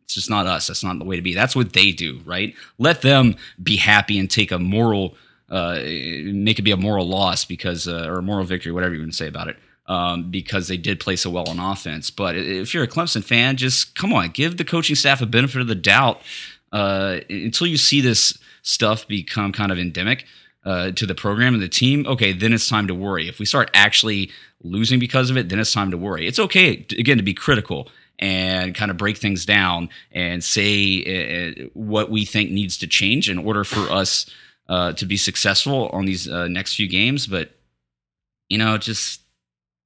it's 0.04 0.14
just 0.14 0.30
not 0.30 0.46
us. 0.46 0.66
That's 0.68 0.84
not 0.84 0.98
the 0.98 1.04
way 1.04 1.16
to 1.16 1.22
be. 1.22 1.34
That's 1.34 1.56
what 1.56 1.72
they 1.72 1.90
do, 1.92 2.20
right? 2.24 2.54
Let 2.78 3.02
them 3.02 3.36
be 3.62 3.76
happy 3.76 4.18
and 4.18 4.30
take 4.30 4.52
a 4.52 4.58
moral, 4.58 5.14
uh, 5.48 5.76
make 5.82 6.58
it 6.58 6.62
be 6.62 6.72
a 6.72 6.76
moral 6.76 7.08
loss 7.08 7.44
because, 7.46 7.88
uh, 7.88 8.04
or 8.06 8.18
a 8.18 8.22
moral 8.22 8.44
victory, 8.44 8.70
whatever 8.72 8.94
you 8.94 9.00
want 9.00 9.12
to 9.12 9.16
say 9.16 9.28
about 9.28 9.48
it, 9.48 9.56
um, 9.86 10.30
because 10.30 10.68
they 10.68 10.76
did 10.76 11.00
play 11.00 11.16
so 11.16 11.30
well 11.30 11.48
on 11.48 11.58
offense. 11.58 12.10
But 12.10 12.36
if 12.36 12.74
you're 12.74 12.82
a 12.84 12.88
Clemson 12.88 13.24
fan, 13.24 13.56
just 13.56 13.94
come 13.94 14.12
on, 14.12 14.28
give 14.28 14.58
the 14.58 14.64
coaching 14.64 14.94
staff 14.96 15.22
a 15.22 15.26
benefit 15.26 15.62
of 15.62 15.68
the 15.68 15.74
doubt 15.74 16.20
uh, 16.74 17.20
until 17.30 17.66
you 17.66 17.78
see 17.78 18.02
this 18.02 18.36
stuff 18.62 19.08
become 19.08 19.52
kind 19.52 19.72
of 19.72 19.78
endemic. 19.78 20.26
Uh, 20.66 20.90
to 20.90 21.04
the 21.04 21.14
program 21.14 21.52
and 21.52 21.62
the 21.62 21.68
team, 21.68 22.06
okay, 22.06 22.32
then 22.32 22.54
it's 22.54 22.70
time 22.70 22.86
to 22.86 22.94
worry. 22.94 23.28
If 23.28 23.38
we 23.38 23.44
start 23.44 23.70
actually 23.74 24.30
losing 24.62 24.98
because 24.98 25.28
of 25.28 25.36
it, 25.36 25.50
then 25.50 25.58
it's 25.58 25.74
time 25.74 25.90
to 25.90 25.98
worry. 25.98 26.26
It's 26.26 26.38
okay, 26.38 26.86
again, 26.98 27.18
to 27.18 27.22
be 27.22 27.34
critical 27.34 27.90
and 28.18 28.74
kind 28.74 28.90
of 28.90 28.96
break 28.96 29.18
things 29.18 29.44
down 29.44 29.90
and 30.10 30.42
say 30.42 31.04
uh, 31.04 31.68
what 31.74 32.10
we 32.10 32.24
think 32.24 32.50
needs 32.50 32.78
to 32.78 32.86
change 32.86 33.28
in 33.28 33.36
order 33.36 33.62
for 33.62 33.92
us 33.92 34.24
uh, 34.70 34.94
to 34.94 35.04
be 35.04 35.18
successful 35.18 35.90
on 35.92 36.06
these 36.06 36.26
uh, 36.26 36.48
next 36.48 36.76
few 36.76 36.88
games. 36.88 37.26
But, 37.26 37.50
you 38.48 38.56
know, 38.56 38.78
just 38.78 39.20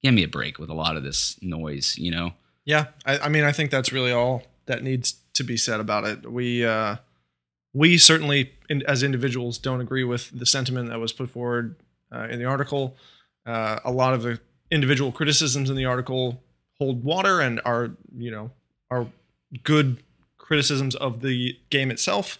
give 0.05 0.15
me 0.15 0.23
a 0.23 0.29
break 0.29 0.61
with 0.61 0.71
a 0.71 0.75
lot 0.75 0.97
of 0.97 1.03
this 1.03 1.37
noise, 1.43 1.99
you 1.99 2.13
know? 2.13 2.35
Yeah. 2.65 2.85
I, 3.05 3.19
I 3.19 3.29
mean, 3.29 3.43
I 3.43 3.51
think 3.51 3.73
that's 3.73 3.93
really 3.93 4.13
all 4.13 4.45
that 4.67 4.85
needs 4.85 5.17
to 5.39 5.45
be 5.45 5.57
said 5.57 5.81
about 5.81 6.05
it. 6.05 6.31
We, 6.31 6.65
uh, 6.65 6.97
we 7.73 7.99
certainly, 7.99 8.53
in, 8.69 8.83
as 8.87 9.03
individuals, 9.03 9.59
don't 9.59 9.81
agree 9.81 10.05
with 10.05 10.31
the 10.39 10.47
sentiment 10.47 10.91
that 10.91 11.01
was 11.01 11.13
put 11.13 11.31
forward 11.31 11.77
uh, 12.15 12.29
in 12.29 12.39
the 12.39 12.45
article. 12.45 12.95
Uh, 13.47 13.79
a 13.85 13.91
lot 13.91 14.15
of 14.15 14.23
the 14.23 14.39
individual 14.71 15.11
criticisms 15.11 15.71
in 15.71 15.77
the 15.77 15.87
article 15.87 16.43
hold 16.79 17.03
water 17.03 17.41
and 17.41 17.61
are, 17.65 17.91
you 18.17 18.31
know, 18.31 18.51
are 18.91 19.07
good 19.65 20.03
criticisms 20.37 20.95
of 20.95 21.21
the 21.21 21.59
game 21.71 21.91
itself. 21.91 22.39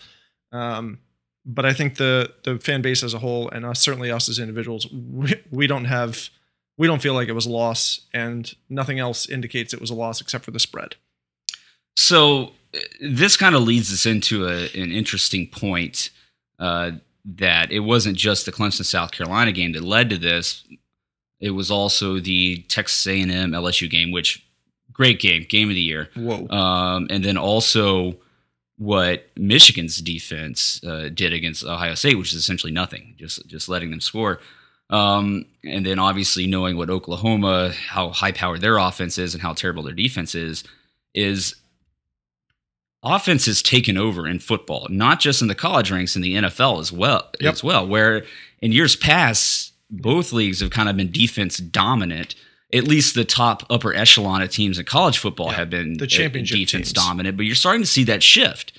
Um, 0.53 0.99
but 1.45 1.65
I 1.65 1.73
think 1.73 1.97
the 1.97 2.35
the 2.45 2.59
fan 2.59 2.83
base 2.83 3.03
as 3.03 3.15
a 3.15 3.19
whole, 3.19 3.49
and 3.51 3.65
us, 3.65 3.81
certainly 3.81 4.11
us 4.11 4.29
as 4.29 4.39
individuals, 4.39 4.87
we, 4.93 5.35
we 5.51 5.67
don't 5.67 5.87
have, 5.87 6.31
we 6.77 6.87
don't 6.87 7.01
feel 7.01 7.15
like 7.15 7.29
it 7.29 7.33
was 7.33 7.47
a 7.47 7.51
loss, 7.51 8.03
and 8.13 8.55
nothing 8.69 8.99
else 8.99 9.29
indicates 9.29 9.73
it 9.73 9.81
was 9.81 9.91
a 9.91 9.95
loss 9.95 10.21
except 10.21 10.45
for 10.45 10.51
the 10.51 10.61
spread. 10.61 10.97
So 11.99 12.53
this 13.01 13.37
kind 13.37 13.57
of 13.57 13.63
leads 13.63 13.93
us 13.93 14.07
into 14.07 14.47
a, 14.47 14.71
an 14.81 14.93
interesting 14.93 15.49
point 15.49 16.11
uh, 16.61 16.93
that 17.25 17.73
it 17.73 17.81
wasn't 17.81 18.17
just 18.17 18.47
the 18.47 18.53
Clemson 18.53 18.85
South 18.85 19.11
Carolina 19.11 19.51
game 19.51 19.73
that 19.73 19.83
led 19.83 20.09
to 20.11 20.17
this. 20.17 20.63
It 21.41 21.51
was 21.51 21.73
also 21.73 22.21
the 22.21 22.59
Texas 22.69 23.05
A&M 23.05 23.51
LSU 23.51 23.91
game, 23.91 24.13
which 24.13 24.47
great 24.93 25.19
game, 25.19 25.45
game 25.49 25.71
of 25.71 25.75
the 25.75 25.81
year. 25.81 26.09
Whoa! 26.15 26.47
Um, 26.49 27.09
and 27.11 27.25
then 27.25 27.37
also 27.37 28.15
what 28.77 29.27
Michigan's 29.37 29.99
defense 29.99 30.81
uh, 30.85 31.09
did 31.13 31.33
against 31.33 31.65
Ohio 31.65 31.97
State, 31.97 32.17
which 32.17 32.33
is 32.33 32.39
essentially 32.39 32.73
nothing, 32.73 33.17
just 33.19 33.45
just 33.49 33.69
letting 33.69 33.91
them 33.91 34.01
score. 34.01 34.39
Um, 34.89 35.47
and 35.65 35.85
then 35.85 35.99
obviously 35.99 36.47
knowing 36.47 36.77
what 36.77 36.91
Oklahoma, 36.91 37.73
how 37.73 38.11
high 38.11 38.31
powered 38.33 38.61
their 38.61 38.79
offense 38.79 39.19
is 39.19 39.35
and 39.35 39.43
how 39.43 39.53
terrible 39.53 39.83
their 39.83 39.93
defense 39.95 40.37
is, 40.37 40.63
is 41.13 41.57
offense 43.03 43.47
has 43.47 43.63
taken 43.63 43.97
over 43.97 44.27
in 44.27 44.39
football, 44.39 44.87
not 44.91 45.21
just 45.21 45.41
in 45.43 45.49
the 45.49 45.55
college 45.55 45.91
ranks, 45.91 46.17
in 46.17 46.23
the 46.23 46.35
NFL 46.35 46.81
as 46.81 46.91
well. 46.93 47.31
Yep. 47.41 47.53
As 47.53 47.65
well, 47.65 47.87
where 47.87 48.25
in 48.61 48.73
years 48.73 48.97
past, 48.97 49.73
both 49.91 50.33
leagues 50.33 50.61
have 50.61 50.71
kind 50.71 50.89
of 50.89 50.97
been 50.97 51.11
defense 51.11 51.59
dominant. 51.59 52.35
At 52.75 52.85
least 52.85 53.15
the 53.15 53.25
top 53.25 53.65
upper 53.71 53.95
echelon 53.95 54.43
of 54.43 54.51
teams 54.51 54.79
in 54.79 54.85
college 54.85 55.17
football 55.17 55.47
Yeah, 55.47 55.55
have 55.55 55.71
been 55.71 55.97
the 55.97 56.05
uh, 56.05 56.09
championship 56.09 56.59
defense 56.59 56.89
teams. 56.89 56.93
dominant, 56.93 57.37
but 57.39 57.47
you're 57.47 57.55
starting 57.55 57.83
to 57.83 57.87
see 57.89 58.05
that 58.05 58.23
shift 58.23 58.73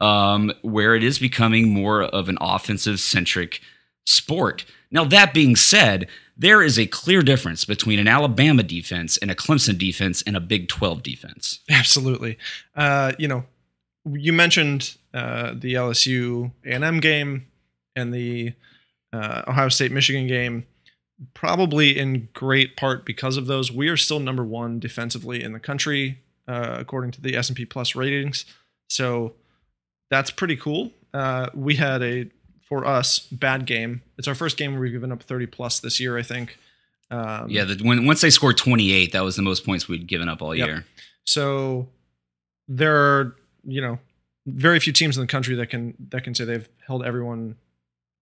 um, 0.00 0.52
where 0.62 0.94
it 0.94 1.02
is 1.02 1.18
becoming 1.18 1.68
more 1.68 2.02
of 2.02 2.28
an 2.28 2.38
offensive 2.40 3.00
centric 3.00 3.60
sport. 4.06 4.64
Now, 4.92 5.04
that 5.06 5.32
being 5.34 5.56
said, 5.56 6.06
there 6.36 6.62
is 6.62 6.78
a 6.78 6.86
clear 6.86 7.22
difference 7.22 7.64
between 7.64 7.98
an 7.98 8.06
Alabama 8.06 8.62
defense 8.62 9.16
and 9.18 9.30
a 9.30 9.34
Clemson 9.34 9.76
defense 9.78 10.22
and 10.22 10.36
a 10.36 10.40
Big 10.40 10.68
12 10.68 11.02
defense. 11.02 11.60
Absolutely. 11.70 12.38
Uh, 12.76 13.12
you 13.18 13.26
know, 13.26 13.44
you 14.10 14.32
mentioned 14.32 14.96
uh, 15.14 15.52
the 15.54 15.74
LSU 15.74 16.52
A&M 16.66 17.00
game 17.00 17.46
and 17.94 18.12
the 18.12 18.52
uh, 19.12 19.42
Ohio 19.46 19.68
State 19.68 19.92
Michigan 19.92 20.26
game. 20.26 20.66
Probably 21.34 21.96
in 21.96 22.28
great 22.32 22.76
part 22.76 23.04
because 23.04 23.36
of 23.36 23.46
those, 23.46 23.70
we 23.70 23.88
are 23.88 23.96
still 23.96 24.18
number 24.18 24.42
one 24.44 24.80
defensively 24.80 25.42
in 25.42 25.52
the 25.52 25.60
country 25.60 26.18
uh, 26.48 26.76
according 26.80 27.12
to 27.12 27.20
the 27.20 27.36
S&P 27.36 27.64
Plus 27.64 27.94
ratings. 27.94 28.44
So 28.88 29.34
that's 30.10 30.30
pretty 30.30 30.56
cool. 30.56 30.90
Uh, 31.14 31.48
we 31.54 31.76
had 31.76 32.02
a 32.02 32.30
for 32.68 32.84
us 32.86 33.20
bad 33.20 33.66
game. 33.66 34.02
It's 34.18 34.26
our 34.26 34.34
first 34.34 34.56
game 34.56 34.72
where 34.72 34.80
we've 34.80 34.92
given 34.92 35.12
up 35.12 35.22
30 35.22 35.46
plus 35.46 35.78
this 35.80 36.00
year, 36.00 36.16
I 36.18 36.22
think. 36.22 36.58
Um, 37.10 37.48
Yeah, 37.50 37.64
the, 37.64 37.76
when 37.84 38.06
once 38.06 38.22
they 38.22 38.30
scored 38.30 38.56
28, 38.56 39.12
that 39.12 39.22
was 39.22 39.36
the 39.36 39.42
most 39.42 39.64
points 39.66 39.86
we'd 39.88 40.06
given 40.06 40.28
up 40.28 40.40
all 40.42 40.54
Yep. 40.54 40.66
year. 40.66 40.86
So 41.24 41.88
there 42.68 42.96
are, 42.96 43.36
you 43.64 43.80
know, 43.80 43.98
very 44.46 44.80
few 44.80 44.92
teams 44.92 45.16
in 45.16 45.20
the 45.20 45.26
country 45.26 45.54
that 45.54 45.66
can 45.66 45.94
that 46.10 46.24
can 46.24 46.34
say 46.34 46.44
they've 46.44 46.68
held 46.86 47.04
everyone 47.04 47.56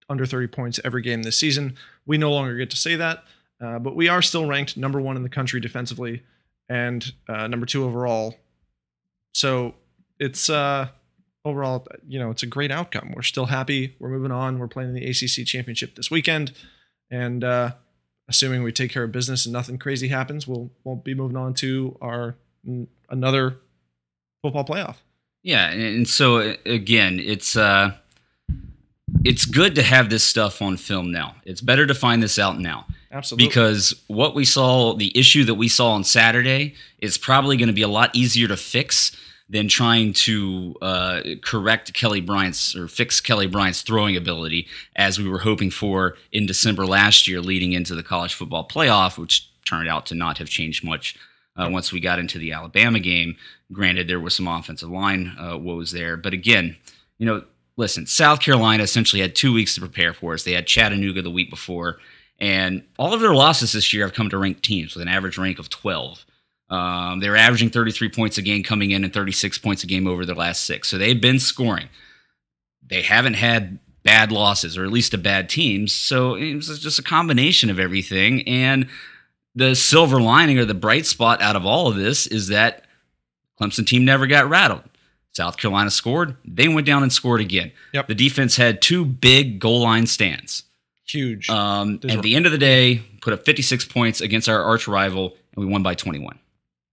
under 0.09 0.26
30 0.26 0.49
points 0.49 0.80
every 0.85 1.02
game 1.02 1.23
this 1.23 1.37
season. 1.37 1.76
We 2.04 2.18
no 2.18 2.30
longer 2.30 2.56
get 2.56 2.70
to 2.70 2.76
say 2.76 2.97
that, 2.97 3.25
uh, 3.62 3.78
but 3.78 3.94
we 3.94 4.09
are 4.09 4.20
still 4.20 4.47
ranked 4.47 4.76
number 4.76 5.00
one 5.00 5.16
in 5.16 5.23
the 5.23 5.28
country 5.28 5.61
defensively 5.61 6.23
and 6.68 7.12
uh, 7.28 7.47
number 7.47 7.66
two 7.66 7.85
overall. 7.85 8.37
So 9.35 9.75
it's 10.18 10.50
uh, 10.50 10.88
overall, 11.44 11.87
you 12.06 12.18
know, 12.18 12.30
it's 12.30 12.42
a 12.42 12.47
great 12.47 12.70
outcome. 12.70 13.12
We're 13.14 13.23
still 13.23 13.47
happy. 13.47 13.97
We're 13.99 14.11
moving 14.11 14.32
on. 14.32 14.59
We're 14.59 14.68
playing 14.68 14.90
in 14.90 14.94
the 14.94 15.06
ACC 15.06 15.47
championship 15.47 15.94
this 15.94 16.11
weekend, 16.11 16.52
and 17.11 17.42
uh, 17.44 17.73
assuming 18.28 18.62
we 18.62 18.73
take 18.73 18.90
care 18.90 19.04
of 19.04 19.12
business 19.12 19.47
and 19.47 19.52
nothing 19.52 19.78
crazy 19.78 20.09
happens, 20.09 20.47
we'll 20.47 20.70
we'll 20.85 20.97
be 20.97 21.14
moving 21.14 21.37
on 21.37 21.54
to 21.54 21.97
our 22.00 22.37
another 23.09 23.56
football 24.42 24.64
playoff. 24.64 24.97
Yeah, 25.42 25.70
and, 25.70 26.09
so 26.09 26.54
again, 26.66 27.18
it's 27.18 27.56
uh 27.56 27.92
it's 29.25 29.44
good 29.44 29.75
to 29.75 29.82
have 29.82 30.09
this 30.11 30.23
stuff 30.23 30.62
on 30.62 30.76
film 30.76 31.11
now. 31.11 31.35
It's 31.44 31.61
better 31.61 31.87
to 31.87 31.94
find 31.94 32.23
this 32.23 32.38
out 32.38 32.59
now. 32.59 32.87
Absolutely. 33.12 33.49
Because 33.49 33.94
what 34.06 34.35
we 34.35 34.44
saw, 34.44 34.94
the 34.94 35.16
issue 35.18 35.44
that 35.44 35.54
we 35.54 35.68
saw 35.68 35.92
on 35.92 36.04
Saturday, 36.04 36.75
is 36.99 37.18
probably 37.18 37.56
going 37.56 37.68
to 37.68 37.75
be 37.75 37.82
a 37.82 37.88
lot 37.88 38.14
easier 38.14 38.47
to 38.47 38.56
fix 38.56 39.16
than 39.49 39.66
trying 39.66 40.12
to 40.12 40.76
uh, 40.80 41.20
correct 41.42 41.92
Kelly 41.92 42.20
Bryant's 42.20 42.76
or 42.76 42.87
fix 42.87 43.20
Kelly 43.20 43.49
Bryant's 43.49 43.82
throwing 43.82 44.16
ability, 44.16 44.68
as 44.94 45.18
we 45.18 45.28
were 45.28 45.40
hoping 45.40 45.70
for 45.70 46.16
in 46.30 46.47
December 46.47 46.87
last 46.87 47.26
year, 47.26 47.40
leading 47.40 47.73
into 47.73 47.97
the 47.97 48.04
college 48.04 48.32
football 48.32 48.66
playoff, 48.66 49.18
which 49.18 49.50
turned 49.64 49.88
out 49.88 50.06
to 50.06 50.14
not 50.14 50.38
have 50.38 50.49
changed 50.49 50.85
much 50.85 51.16
uh, 51.61 51.69
once 51.69 51.93
we 51.93 52.00
got 52.00 52.19
into 52.19 52.38
the 52.38 52.52
Alabama 52.52 53.00
game. 53.00 53.37
Granted, 53.73 54.09
there 54.09 54.21
was 54.21 54.35
some 54.35 54.49
offensive 54.49 54.90
line 54.90 55.37
uh, 55.38 55.57
woes 55.59 55.93
there, 55.93 56.17
but 56.17 56.33
again, 56.33 56.76
you 57.19 57.26
know, 57.26 57.45
listen, 57.76 58.07
South 58.07 58.40
Carolina 58.40 58.83
essentially 58.83 59.21
had 59.21 59.35
two 59.35 59.52
weeks 59.52 59.75
to 59.75 59.81
prepare 59.81 60.14
for 60.14 60.35
us. 60.35 60.45
They 60.45 60.52
had 60.52 60.67
Chattanooga 60.67 61.23
the 61.23 61.31
week 61.31 61.50
before, 61.50 61.99
and 62.38 62.85
all 62.99 63.12
of 63.12 63.21
their 63.21 63.35
losses 63.35 63.73
this 63.73 63.93
year 63.93 64.05
have 64.05 64.14
come 64.14 64.31
to 64.31 64.38
ranked 64.38 64.62
teams 64.62 64.95
with 64.95 65.02
an 65.02 65.09
average 65.09 65.38
rank 65.38 65.59
of 65.59 65.69
12. 65.69 66.25
Um, 66.71 67.19
they're 67.19 67.37
averaging 67.37 67.71
33 67.71 68.11
points 68.11 68.38
a 68.38 68.43
game 68.43 68.62
coming 68.62 68.93
in 68.93 69.05
and 69.05 69.12
36 69.12 69.59
points 69.59 69.83
a 69.83 69.87
game 69.87 70.07
over 70.07 70.25
their 70.25 70.37
last 70.37 70.64
six. 70.64 70.88
So 70.88 70.99
they've 70.99 71.21
been 71.21 71.40
scoring. 71.40 71.88
They 72.87 73.02
haven't 73.02 73.35
had 73.35 73.81
bad 74.02 74.33
losses 74.33 74.79
or 74.79 74.85
at 74.85 74.93
least 74.93 75.12
a 75.12 75.19
bad 75.19 75.49
teams. 75.49 75.93
So 75.93 76.35
it 76.35 76.55
was 76.55 76.79
just 76.79 76.99
a 76.99 77.02
combination 77.02 77.71
of 77.71 77.79
everything. 77.79 78.47
And 78.49 78.88
the 79.54 79.75
silver 79.75 80.21
lining 80.21 80.59
or 80.59 80.64
the 80.64 80.75
bright 80.75 81.07
spot 81.07 81.42
out 81.42 81.57
of 81.57 81.66
all 81.66 81.88
of 81.88 81.97
this 81.97 82.26
is 82.26 82.49
that 82.49 82.85
Clemson 83.61 83.87
team 83.87 84.04
never 84.04 84.26
got 84.26 84.49
rattled. 84.49 84.83
South 85.33 85.57
Carolina 85.57 85.90
scored. 85.90 86.37
They 86.45 86.69
went 86.69 86.87
down 86.87 87.02
and 87.02 87.12
scored 87.12 87.40
again. 87.40 87.73
Yep. 87.92 88.09
The 88.09 88.14
defense 88.14 88.57
had 88.57 88.83
two 88.83 89.04
big 89.04 89.61
goal 89.61 89.83
line 89.83 90.07
stands. 90.07 90.64
Huge. 91.07 91.49
Um, 91.49 92.00
at 92.09 92.23
the 92.23 92.35
end 92.37 92.47
of 92.47 92.52
the 92.52 92.59
day, 92.59 93.02
put 93.21 93.33
up 93.33 93.45
56 93.45 93.85
points 93.87 94.21
against 94.21 94.49
our 94.49 94.62
arch 94.62 94.87
rival, 94.88 95.37
and 95.54 95.64
we 95.64 95.71
won 95.71 95.83
by 95.83 95.95
21. 95.95 96.38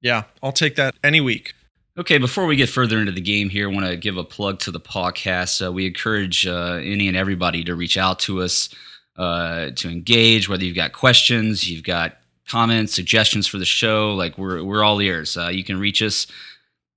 yeah, 0.01 0.23
I'll 0.41 0.51
take 0.51 0.75
that 0.75 0.95
any 1.03 1.21
week. 1.21 1.53
Okay, 1.97 2.19
before 2.19 2.45
we 2.45 2.55
get 2.55 2.69
further 2.69 2.99
into 2.99 3.11
the 3.11 3.21
game 3.21 3.49
here, 3.49 3.69
I 3.69 3.73
want 3.73 3.87
to 3.87 3.97
give 3.97 4.17
a 4.17 4.23
plug 4.23 4.59
to 4.59 4.71
the 4.71 4.79
podcast. 4.79 5.65
Uh, 5.65 5.71
we 5.71 5.87
encourage 5.87 6.45
uh, 6.45 6.79
any 6.81 7.07
and 7.07 7.17
everybody 7.17 7.63
to 7.63 7.73
reach 7.73 7.97
out 7.97 8.19
to 8.19 8.41
us 8.41 8.69
uh, 9.17 9.71
to 9.71 9.89
engage, 9.89 10.47
whether 10.47 10.63
you've 10.63 10.75
got 10.75 10.93
questions, 10.93 11.67
you've 11.67 11.83
got 11.83 12.17
comments, 12.47 12.93
suggestions 12.93 13.47
for 13.47 13.57
the 13.57 13.65
show. 13.65 14.13
Like, 14.15 14.37
we're, 14.37 14.63
we're 14.63 14.83
all 14.83 15.01
ears. 15.01 15.37
Uh, 15.37 15.47
you 15.49 15.63
can 15.63 15.79
reach 15.79 16.01
us 16.01 16.27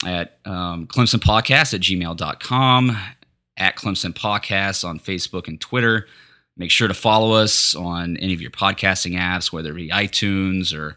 at 0.07 0.39
um, 0.45 0.87
Clemson 0.87 1.21
Podcast 1.21 1.75
at 1.75 1.81
gmail.com, 1.81 2.97
at 3.57 3.77
Clemson 3.77 4.13
Podcast 4.13 4.85
on 4.85 4.99
Facebook 4.99 5.49
and 5.49 5.61
Twitter. 5.61 6.07
Make 6.57 6.71
sure 6.71 6.89
to 6.89 6.95
follow 6.95 7.33
us 7.33 7.75
on 7.75 8.17
any 8.19 8.35
of 8.35 8.41
your 8.41 8.51
podcasting 8.51 9.19
apps, 9.19 9.53
whether 9.53 9.71
it 9.71 9.77
be 9.77 9.89
iTunes 9.89 10.77
or 10.77 10.97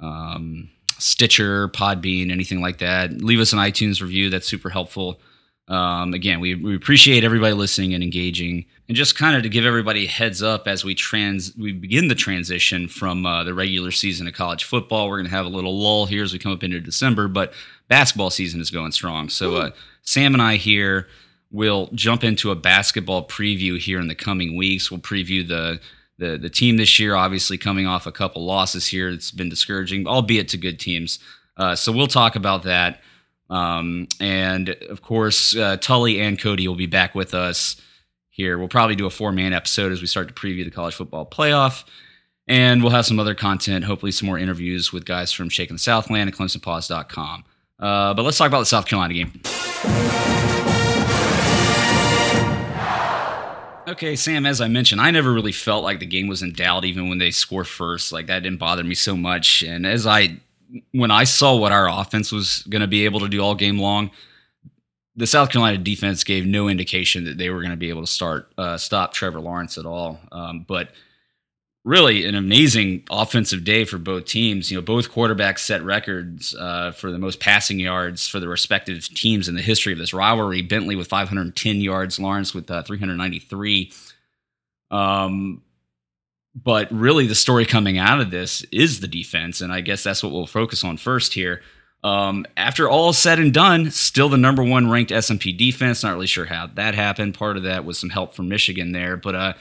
um, 0.00 0.68
Stitcher, 0.98 1.68
Podbean, 1.68 2.30
anything 2.30 2.60
like 2.60 2.78
that. 2.78 3.12
Leave 3.12 3.40
us 3.40 3.52
an 3.52 3.58
iTunes 3.58 4.00
review. 4.00 4.30
That's 4.30 4.48
super 4.48 4.70
helpful. 4.70 5.20
Um, 5.68 6.14
again, 6.14 6.40
we, 6.40 6.54
we 6.54 6.76
appreciate 6.76 7.24
everybody 7.24 7.54
listening 7.54 7.94
and 7.94 8.02
engaging, 8.02 8.66
and 8.88 8.96
just 8.96 9.16
kind 9.16 9.36
of 9.36 9.42
to 9.42 9.48
give 9.48 9.64
everybody 9.64 10.04
a 10.04 10.08
heads 10.08 10.42
up 10.42 10.68
as 10.68 10.84
we 10.84 10.94
trans 10.94 11.54
we 11.56 11.72
begin 11.72 12.08
the 12.08 12.14
transition 12.14 12.88
from 12.88 13.26
uh, 13.26 13.42
the 13.44 13.54
regular 13.54 13.90
season 13.90 14.26
of 14.26 14.34
college 14.34 14.64
football. 14.64 15.08
We're 15.08 15.18
going 15.18 15.30
to 15.30 15.36
have 15.36 15.46
a 15.46 15.50
little 15.50 15.76
lull 15.78 16.06
here 16.06 16.22
as 16.22 16.32
we 16.32 16.38
come 16.38 16.52
up 16.52 16.62
into 16.62 16.80
December, 16.80 17.28
but 17.28 17.52
basketball 17.88 18.30
season 18.30 18.60
is 18.60 18.70
going 18.70 18.92
strong. 18.92 19.28
So 19.28 19.56
uh, 19.56 19.70
Sam 20.02 20.34
and 20.34 20.42
I 20.42 20.56
here 20.56 21.08
will 21.50 21.88
jump 21.94 22.24
into 22.24 22.50
a 22.50 22.54
basketball 22.54 23.26
preview 23.26 23.78
here 23.78 24.00
in 24.00 24.08
the 24.08 24.14
coming 24.14 24.56
weeks. 24.56 24.90
We'll 24.90 25.00
preview 25.00 25.46
the 25.46 25.80
the 26.18 26.38
the 26.38 26.50
team 26.50 26.76
this 26.76 26.98
year, 26.98 27.14
obviously 27.14 27.58
coming 27.58 27.86
off 27.86 28.06
a 28.06 28.12
couple 28.12 28.44
losses 28.44 28.86
here. 28.86 29.08
It's 29.08 29.30
been 29.30 29.48
discouraging, 29.48 30.06
albeit 30.06 30.48
to 30.48 30.56
good 30.56 30.78
teams. 30.78 31.18
Uh, 31.56 31.74
so 31.74 31.90
we'll 31.90 32.06
talk 32.06 32.36
about 32.36 32.62
that. 32.64 33.00
Um, 33.48 34.08
and 34.20 34.70
of 34.90 35.02
course, 35.02 35.56
uh, 35.56 35.76
Tully 35.76 36.20
and 36.20 36.38
Cody 36.38 36.66
will 36.66 36.74
be 36.74 36.86
back 36.86 37.14
with 37.14 37.32
us 37.32 37.80
here. 38.36 38.58
We'll 38.58 38.68
probably 38.68 38.96
do 38.96 39.06
a 39.06 39.10
four 39.10 39.32
man 39.32 39.54
episode 39.54 39.92
as 39.92 40.02
we 40.02 40.06
start 40.06 40.28
to 40.28 40.34
preview 40.34 40.62
the 40.62 40.70
college 40.70 40.94
football 40.94 41.24
playoff. 41.24 41.84
And 42.46 42.82
we'll 42.82 42.92
have 42.92 43.06
some 43.06 43.18
other 43.18 43.34
content, 43.34 43.86
hopefully, 43.86 44.12
some 44.12 44.26
more 44.26 44.38
interviews 44.38 44.92
with 44.92 45.04
guys 45.04 45.32
from 45.32 45.48
Shaking 45.48 45.76
the 45.76 45.80
Southland 45.80 46.28
and 46.28 46.36
ClemsonPaws.com. 46.36 47.44
Uh, 47.80 48.14
but 48.14 48.22
let's 48.22 48.38
talk 48.38 48.46
about 48.46 48.60
the 48.60 48.66
South 48.66 48.86
Carolina 48.86 49.14
game. 49.14 49.40
Okay, 53.88 54.16
Sam, 54.16 54.46
as 54.46 54.60
I 54.60 54.68
mentioned, 54.68 55.00
I 55.00 55.10
never 55.10 55.32
really 55.32 55.52
felt 55.52 55.82
like 55.82 55.98
the 55.98 56.06
game 56.06 56.28
was 56.28 56.42
in 56.42 56.52
doubt, 56.52 56.84
even 56.84 57.08
when 57.08 57.18
they 57.18 57.30
score 57.30 57.64
first. 57.64 58.12
Like, 58.12 58.26
that 58.26 58.42
didn't 58.42 58.58
bother 58.58 58.84
me 58.84 58.94
so 58.94 59.16
much. 59.16 59.62
And 59.62 59.86
as 59.86 60.06
I 60.06 60.36
when 60.92 61.10
I 61.10 61.24
saw 61.24 61.56
what 61.56 61.72
our 61.72 61.88
offense 61.88 62.32
was 62.32 62.62
going 62.68 62.80
to 62.80 62.88
be 62.88 63.04
able 63.04 63.20
to 63.20 63.28
do 63.28 63.40
all 63.40 63.54
game 63.54 63.78
long, 63.78 64.10
the 65.16 65.26
South 65.26 65.50
Carolina 65.50 65.78
defense 65.78 66.24
gave 66.24 66.46
no 66.46 66.68
indication 66.68 67.24
that 67.24 67.38
they 67.38 67.48
were 67.50 67.60
going 67.60 67.70
to 67.70 67.76
be 67.76 67.88
able 67.88 68.02
to 68.02 68.06
start 68.06 68.52
uh, 68.58 68.76
stop 68.76 69.14
Trevor 69.14 69.40
Lawrence 69.40 69.78
at 69.78 69.86
all. 69.86 70.20
Um, 70.30 70.64
but 70.68 70.90
really, 71.84 72.26
an 72.26 72.34
amazing 72.34 73.04
offensive 73.10 73.64
day 73.64 73.84
for 73.84 73.96
both 73.96 74.26
teams. 74.26 74.70
You 74.70 74.76
know, 74.76 74.82
both 74.82 75.10
quarterbacks 75.10 75.60
set 75.60 75.82
records 75.82 76.54
uh, 76.54 76.90
for 76.90 77.10
the 77.10 77.18
most 77.18 77.40
passing 77.40 77.80
yards 77.80 78.28
for 78.28 78.40
the 78.40 78.48
respective 78.48 79.08
teams 79.08 79.48
in 79.48 79.54
the 79.54 79.62
history 79.62 79.92
of 79.92 79.98
this 79.98 80.12
rivalry. 80.12 80.60
Bentley 80.60 80.96
with 80.96 81.08
510 81.08 81.80
yards, 81.80 82.20
Lawrence 82.20 82.54
with 82.54 82.70
uh, 82.70 82.82
393. 82.82 83.92
Um, 84.90 85.62
but 86.54 86.90
really, 86.90 87.26
the 87.26 87.34
story 87.34 87.64
coming 87.64 87.96
out 87.96 88.20
of 88.20 88.30
this 88.30 88.62
is 88.72 89.00
the 89.00 89.08
defense, 89.08 89.60
and 89.60 89.72
I 89.72 89.80
guess 89.80 90.02
that's 90.02 90.22
what 90.22 90.32
we'll 90.32 90.46
focus 90.46 90.84
on 90.84 90.96
first 90.96 91.34
here. 91.34 91.62
Um, 92.06 92.46
after 92.56 92.88
all 92.88 93.12
said 93.12 93.40
and 93.40 93.52
done, 93.52 93.90
still 93.90 94.28
the 94.28 94.36
number 94.36 94.62
one 94.62 94.88
ranked 94.88 95.10
S&P 95.10 95.52
defense. 95.52 96.04
Not 96.04 96.12
really 96.12 96.28
sure 96.28 96.44
how 96.44 96.68
that 96.74 96.94
happened. 96.94 97.34
Part 97.34 97.56
of 97.56 97.64
that 97.64 97.84
was 97.84 97.98
some 97.98 98.10
help 98.10 98.32
from 98.32 98.48
Michigan 98.48 98.92
there, 98.92 99.16
but 99.16 99.34
uh, 99.34 99.52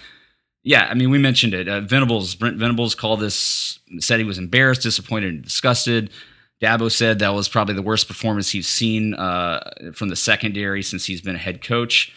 yeah, 0.62 0.88
I 0.88 0.94
mean, 0.94 1.10
we 1.10 1.18
mentioned 1.18 1.56
it. 1.56 1.68
Uh, 1.68 1.82
Venables, 1.82 2.36
Brent 2.36 2.58
Venables 2.58 2.94
called 2.94 3.20
this, 3.20 3.80
said 3.98 4.20
he 4.20 4.25
was 4.25 4.38
embarrassed, 4.38 4.84
disappointed, 4.84 5.34
and 5.34 5.44
disgusted. 5.44 6.12
Dabo 6.62 6.92
said 6.92 7.18
that 7.18 7.34
was 7.34 7.50
probably 7.50 7.74
the 7.74 7.82
worst 7.82 8.08
performance 8.08 8.52
he's 8.52 8.68
seen 8.68 9.16
uh, 9.16 9.72
from 9.94 10.10
the 10.10 10.16
secondary 10.16 10.84
since 10.84 11.06
he's 11.06 11.22
been 11.22 11.36
a 11.36 11.40
head 11.40 11.64
coach. 11.64 12.14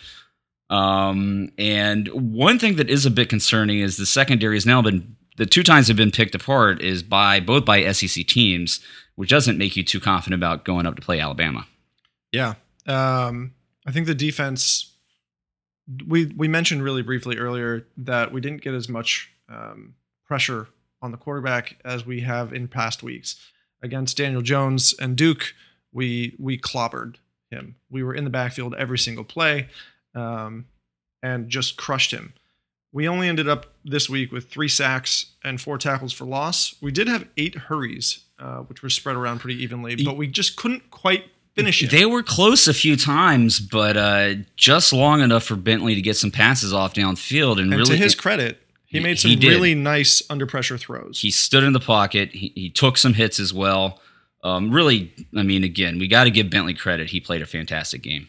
Um, 0.68 1.52
and 1.56 2.08
one 2.08 2.58
thing 2.58 2.76
that 2.76 2.90
is 2.90 3.06
a 3.06 3.10
bit 3.10 3.30
concerning 3.30 3.80
is 3.80 3.96
the 3.96 4.04
secondary 4.04 4.56
has 4.56 4.66
now 4.66 4.82
been 4.82 5.16
the 5.38 5.46
two 5.46 5.62
times 5.62 5.88
have 5.88 5.96
been 5.96 6.10
picked 6.10 6.34
apart 6.34 6.82
is 6.82 7.02
by 7.02 7.40
both 7.40 7.64
by 7.64 7.90
SEC 7.92 8.26
teams, 8.26 8.80
which 9.18 9.30
doesn't 9.30 9.58
make 9.58 9.74
you 9.74 9.82
too 9.82 9.98
confident 9.98 10.38
about 10.40 10.64
going 10.64 10.86
up 10.86 10.94
to 10.94 11.02
play 11.02 11.18
Alabama. 11.18 11.66
Yeah, 12.30 12.54
um, 12.86 13.52
I 13.84 13.90
think 13.90 14.06
the 14.06 14.14
defense. 14.14 14.94
We 16.06 16.26
we 16.36 16.46
mentioned 16.46 16.84
really 16.84 17.02
briefly 17.02 17.36
earlier 17.36 17.84
that 17.96 18.32
we 18.32 18.40
didn't 18.40 18.62
get 18.62 18.74
as 18.74 18.88
much 18.88 19.32
um, 19.48 19.96
pressure 20.24 20.68
on 21.02 21.10
the 21.10 21.16
quarterback 21.16 21.78
as 21.84 22.06
we 22.06 22.20
have 22.20 22.52
in 22.52 22.68
past 22.68 23.02
weeks 23.02 23.34
against 23.82 24.16
Daniel 24.16 24.42
Jones 24.42 24.94
and 25.00 25.16
Duke. 25.16 25.52
We 25.90 26.36
we 26.38 26.56
clobbered 26.56 27.16
him. 27.50 27.74
We 27.90 28.04
were 28.04 28.14
in 28.14 28.22
the 28.22 28.30
backfield 28.30 28.76
every 28.76 28.98
single 28.98 29.24
play 29.24 29.66
um, 30.14 30.66
and 31.24 31.48
just 31.48 31.76
crushed 31.76 32.12
him. 32.12 32.34
We 32.98 33.06
only 33.06 33.28
ended 33.28 33.48
up 33.48 33.66
this 33.84 34.10
week 34.10 34.32
with 34.32 34.50
three 34.50 34.66
sacks 34.66 35.26
and 35.44 35.60
four 35.60 35.78
tackles 35.78 36.12
for 36.12 36.24
loss. 36.24 36.74
We 36.80 36.90
did 36.90 37.06
have 37.06 37.28
eight 37.36 37.54
hurries, 37.54 38.24
uh, 38.40 38.62
which 38.62 38.82
were 38.82 38.90
spread 38.90 39.14
around 39.14 39.38
pretty 39.38 39.62
evenly, 39.62 39.94
but 40.04 40.16
we 40.16 40.26
just 40.26 40.56
couldn't 40.56 40.90
quite 40.90 41.26
finish 41.54 41.80
it. 41.80 41.92
They 41.92 42.04
were 42.04 42.24
close 42.24 42.66
a 42.66 42.74
few 42.74 42.96
times, 42.96 43.60
but 43.60 43.96
uh, 43.96 44.34
just 44.56 44.92
long 44.92 45.20
enough 45.20 45.44
for 45.44 45.54
Bentley 45.54 45.94
to 45.94 46.02
get 46.02 46.16
some 46.16 46.32
passes 46.32 46.74
off 46.74 46.92
downfield. 46.94 47.60
And, 47.60 47.72
and 47.72 47.74
really, 47.74 47.84
to 47.84 47.96
his 47.96 48.16
credit, 48.16 48.60
he 48.86 48.98
made 48.98 49.20
some 49.20 49.30
he 49.30 49.48
really 49.48 49.76
nice 49.76 50.20
under 50.28 50.44
pressure 50.44 50.76
throws. 50.76 51.20
he 51.20 51.30
stood 51.30 51.62
in 51.62 51.74
the 51.74 51.78
pocket. 51.78 52.32
He, 52.32 52.50
he 52.56 52.68
took 52.68 52.98
some 52.98 53.14
hits 53.14 53.38
as 53.38 53.54
well. 53.54 54.00
Um, 54.42 54.72
really, 54.72 55.14
I 55.36 55.44
mean, 55.44 55.62
again, 55.62 56.00
we 56.00 56.08
got 56.08 56.24
to 56.24 56.32
give 56.32 56.50
Bentley 56.50 56.74
credit. 56.74 57.10
He 57.10 57.20
played 57.20 57.42
a 57.42 57.46
fantastic 57.46 58.02
game. 58.02 58.28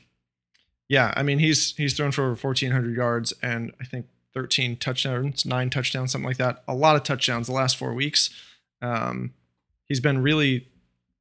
Yeah, 0.87 1.11
I 1.15 1.23
mean 1.23 1.39
he's 1.39 1.75
he's 1.75 1.95
thrown 1.95 2.11
for 2.11 2.21
over 2.21 2.35
1400 2.35 2.95
yards 2.95 3.33
and 3.41 3.73
I 3.81 3.85
think 3.85 4.05
13 4.33 4.77
touchdowns, 4.77 5.45
nine 5.45 5.69
touchdowns, 5.69 6.11
something 6.11 6.27
like 6.27 6.37
that. 6.37 6.63
A 6.67 6.75
lot 6.75 6.95
of 6.95 7.03
touchdowns 7.03 7.47
the 7.47 7.53
last 7.53 7.77
four 7.77 7.93
weeks. 7.93 8.29
Um, 8.81 9.33
he's 9.85 9.99
been 9.99 10.21
really 10.21 10.67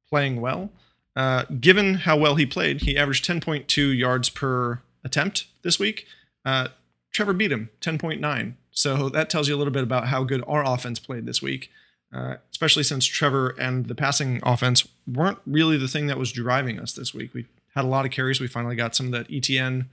playing 0.09 0.41
well. 0.41 0.69
Uh, 1.15 1.43
given 1.59 1.95
how 1.95 2.15
well 2.17 2.35
he 2.35 2.45
played, 2.45 2.81
he 2.81 2.97
averaged 2.97 3.25
10.2 3.25 3.97
yards 3.97 4.29
per 4.29 4.81
attempt 5.03 5.47
this 5.63 5.79
week. 5.79 6.05
Uh, 6.45 6.69
Trevor 7.11 7.33
beat 7.33 7.51
him 7.51 7.69
10.9. 7.81 8.53
So 8.71 9.09
that 9.09 9.29
tells 9.29 9.49
you 9.49 9.55
a 9.55 9.57
little 9.57 9.73
bit 9.73 9.83
about 9.83 10.07
how 10.07 10.23
good 10.23 10.43
our 10.47 10.63
offense 10.63 10.99
played 10.99 11.25
this 11.25 11.41
week, 11.41 11.69
uh, 12.13 12.35
especially 12.51 12.83
since 12.83 13.05
Trevor 13.05 13.49
and 13.59 13.87
the 13.87 13.95
passing 13.95 14.39
offense 14.43 14.87
weren't 15.07 15.39
really 15.45 15.77
the 15.77 15.87
thing 15.87 16.07
that 16.07 16.17
was 16.17 16.31
driving 16.31 16.79
us 16.79 16.93
this 16.93 17.13
week. 17.13 17.33
We 17.33 17.45
had 17.75 17.83
a 17.83 17.87
lot 17.87 18.05
of 18.05 18.11
carries. 18.11 18.39
We 18.39 18.47
finally 18.47 18.75
got 18.75 18.95
some 18.95 19.07
of 19.07 19.11
that 19.11 19.27
Etienne, 19.29 19.89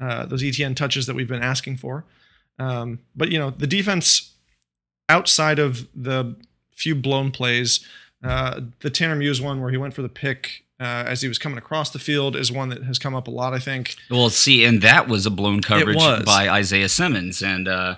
uh, 0.00 0.26
those 0.26 0.44
Etienne 0.44 0.74
touches 0.74 1.06
that 1.06 1.16
we've 1.16 1.28
been 1.28 1.42
asking 1.42 1.78
for. 1.78 2.04
Um, 2.58 3.00
but 3.14 3.30
you 3.30 3.38
know, 3.38 3.50
the 3.50 3.66
defense 3.66 4.34
outside 5.08 5.58
of 5.58 5.88
the 5.94 6.36
few 6.74 6.94
blown 6.94 7.30
plays, 7.30 7.84
uh, 8.22 8.60
the 8.80 8.90
Tanner 8.90 9.16
Muse 9.16 9.40
one 9.40 9.60
where 9.60 9.70
he 9.70 9.76
went 9.76 9.94
for 9.94 10.02
the 10.02 10.08
pick 10.08 10.64
uh, 10.80 11.04
as 11.06 11.22
he 11.22 11.28
was 11.28 11.38
coming 11.38 11.58
across 11.58 11.90
the 11.90 11.98
field 11.98 12.36
is 12.36 12.52
one 12.52 12.68
that 12.68 12.84
has 12.84 12.98
come 12.98 13.14
up 13.14 13.26
a 13.26 13.30
lot. 13.30 13.52
I 13.52 13.58
think. 13.58 13.96
Well, 14.10 14.30
see, 14.30 14.64
and 14.64 14.80
that 14.82 15.08
was 15.08 15.26
a 15.26 15.30
blown 15.30 15.60
coverage 15.60 15.98
by 15.98 16.48
Isaiah 16.48 16.88
Simmons, 16.88 17.42
and 17.42 17.66
uh, 17.66 17.96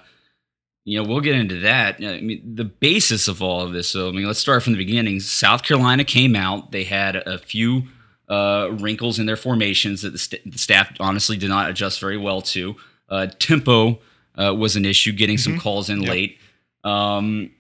you 0.85 1.01
know 1.01 1.09
we'll 1.09 1.21
get 1.21 1.37
into 1.37 1.61
that. 1.61 1.97
I 1.97 2.21
mean, 2.21 2.55
the 2.55 2.65
basis 2.65 3.29
of 3.29 3.43
all 3.43 3.63
of 3.63 3.73
this. 3.73 3.89
So, 3.89 4.09
I 4.09 4.13
mean, 4.13 4.27
let's 4.27 4.39
start 4.39 4.63
from 4.63 4.73
the 4.73 4.79
beginning. 4.79 5.21
South 5.21 5.63
Carolina 5.63 6.05
came 6.05 6.35
out; 6.35 6.73
they 6.73 6.85
had 6.85 7.17
a 7.17 7.39
few 7.39 7.85
uh, 8.29 8.71
wrinkles 8.73 9.19
in 9.19 9.27
their 9.27 9.37
formations 9.37 10.03
that 10.03 10.11
the, 10.11 10.19
st- 10.19 10.51
the, 10.51 10.59
staff 10.59 10.91
honestly 11.01 11.37
did 11.37 11.51
not 11.51 11.69
adjust 11.69 12.01
very 12.01 12.17
well 12.17 12.41
to. 12.41 12.77
Uh, 13.09 13.27
tempo 13.39 13.99
uh, 14.37 14.55
was 14.55 14.77
an 14.77 14.85
issue, 14.85 15.13
getting 15.13 15.39
some 15.39 15.55
Mhm. 15.57 15.61
calls 15.61 15.89
in 15.91 16.03
Yep. 16.03 16.11
late. 16.11 16.39
Um, 16.85 17.51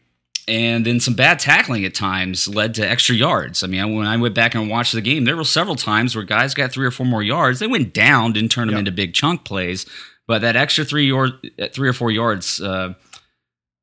and 0.49 0.85
then 0.85 0.99
some 0.99 1.15
bad 1.15 1.39
tackling 1.39 1.85
at 1.85 1.95
times 1.95 2.49
led 2.49 2.75
to 2.75 2.89
extra 2.89 3.15
yards. 3.15 3.63
I 3.63 3.67
mean, 3.69 3.95
when 3.95 4.07
I 4.07 4.17
went 4.17 4.35
back 4.35 4.55
and 4.55 4.69
watched 4.69 4.93
the 4.93 5.01
game, 5.01 5.25
there 5.25 5.37
were 5.37 5.45
several 5.45 5.77
times 5.77 6.15
where 6.17 6.25
guys 6.25 6.55
got 6.55 6.73
three 6.73 6.87
or 6.87 6.91
four 6.91 7.07
more 7.07 7.23
yards. 7.23 7.59
They 7.61 7.67
went 7.67 7.93
down, 7.95 8.33
didn't 8.33 8.51
turn 8.51 8.67
them 8.67 8.75
Yep. 8.75 8.79
into 8.81 8.93
big 8.93 9.15
chunk 9.15 9.45
plays, 9.45 9.87
but 10.27 10.41
that 10.41 10.57
extra 10.57 10.85
three 10.85 11.07
yard, 11.07 11.33
three 11.73 11.89
or 11.89 11.93
four 11.93 12.11
yards 12.11 12.61
uh, 12.61 12.95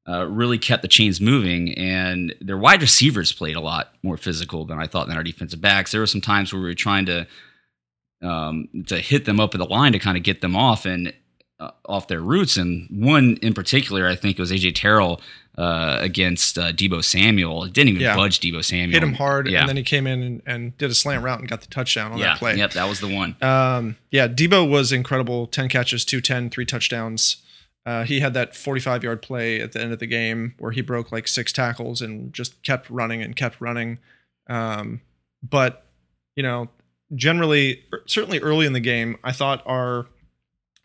uh, 0.10 0.26
really 0.26 0.58
kept 0.58 0.82
the 0.82 0.88
chains 0.88 1.21
moving. 1.21 1.73
And 1.78 2.34
their 2.41 2.58
wide 2.58 2.82
receivers 2.82 3.32
played 3.32 3.56
a 3.56 3.62
lot 3.62 3.93
more 4.04 4.17
physical 4.17 4.65
than 4.65 4.80
I 4.80 4.88
thought 4.88 5.08
than 5.08 5.17
our 5.17 5.23
defensive 5.23 5.62
backs. 5.62 5.91
There 5.91 6.02
were 6.02 6.08
some 6.08 6.21
times 6.21 6.52
where 6.52 6.62
we 6.62 6.67
were 6.67 6.73
trying 6.76 7.06
to 7.08 7.28
um, 8.23 8.67
to 8.88 9.00
hit 9.00 9.26
them 9.26 9.39
up 9.39 9.54
at 9.54 9.60
the 9.60 9.65
line 9.65 9.91
to 9.93 10.00
kind 10.00 10.17
of 10.17 10.23
get 10.23 10.41
them 10.41 10.56
off 10.56 10.86
and 10.88 11.13
uh, 11.59 11.71
off 11.85 12.07
their 12.07 12.21
routes. 12.21 12.57
And 12.57 12.87
one 12.89 13.37
in 13.41 13.53
particular, 13.53 14.07
I 14.07 14.15
think 14.15 14.37
it 14.37 14.41
was 14.41 14.51
AJ 14.51 14.75
Terrell 14.75 15.21
uh, 15.57 15.97
against 15.99 16.57
uh, 16.57 16.71
Deebo 16.71 17.03
Samuel. 17.03 17.63
It 17.63 17.73
didn't 17.73 17.89
even 17.89 18.01
Yeah. 18.01 18.15
budge 18.15 18.39
Deebo 18.39 18.63
Samuel. 18.63 18.91
Hit 18.91 19.03
him 19.03 19.13
hard, 19.13 19.49
Yeah. 19.49 19.61
and 19.61 19.69
then 19.69 19.77
he 19.77 19.83
came 19.83 20.05
in 20.05 20.21
and, 20.21 20.41
and 20.45 20.77
did 20.77 20.91
a 20.91 20.93
slant 20.93 21.23
route 21.23 21.39
and 21.39 21.49
got 21.49 21.61
the 21.61 21.67
touchdown 21.67 22.11
on 22.11 22.19
yeah. 22.19 22.27
that 22.27 22.37
play. 22.37 22.55
Yep, 22.57 22.73
that 22.73 22.87
was 22.87 22.99
the 22.99 23.07
one. 23.07 23.35
Um, 23.41 23.97
yeah, 24.11 24.27
Deebo 24.27 24.69
was 24.69 24.91
incredible. 24.91 25.47
10 25.47 25.67
catches, 25.69 26.05
210, 26.05 26.51
three 26.51 26.65
touchdowns. 26.65 27.37
Uh, 27.87 28.03
he 28.03 28.19
had 28.19 28.33
that 28.33 28.55
45 28.55 29.03
yard 29.03 29.21
play 29.21 29.61
at 29.61 29.71
the 29.71 29.81
end 29.81 29.93
of 29.93 29.99
the 29.99 30.07
game 30.07 30.53
where 30.59 30.71
he 30.73 30.81
broke 30.81 31.11
like 31.11 31.27
six 31.27 31.51
tackles 31.53 32.01
and 32.01 32.33
just 32.33 32.61
kept 32.61 32.89
running 32.89 33.23
and 33.23 33.35
kept 33.35 33.59
running. 33.61 33.97
Um, 34.47 35.01
but, 35.41 35.85
you 36.35 36.43
know, 36.43 36.69
generally, 37.15 37.83
er, 37.93 38.03
certainly 38.05 38.39
early 38.39 38.65
in 38.65 38.73
the 38.73 38.79
game, 38.81 39.17
I 39.23 39.31
thought 39.31 39.63
our 39.65 40.05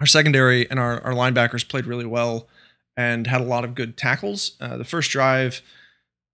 our 0.02 0.06
secondary 0.06 0.68
and 0.68 0.80
our, 0.80 1.00
our 1.04 1.12
linebackers 1.12 1.66
played 1.66 1.86
really 1.86 2.04
well 2.04 2.48
and 2.96 3.28
had 3.28 3.40
a 3.40 3.44
lot 3.44 3.64
of 3.64 3.76
good 3.76 3.96
tackles. 3.96 4.56
Uh, 4.60 4.76
the 4.76 4.84
first 4.84 5.12
drive, 5.12 5.62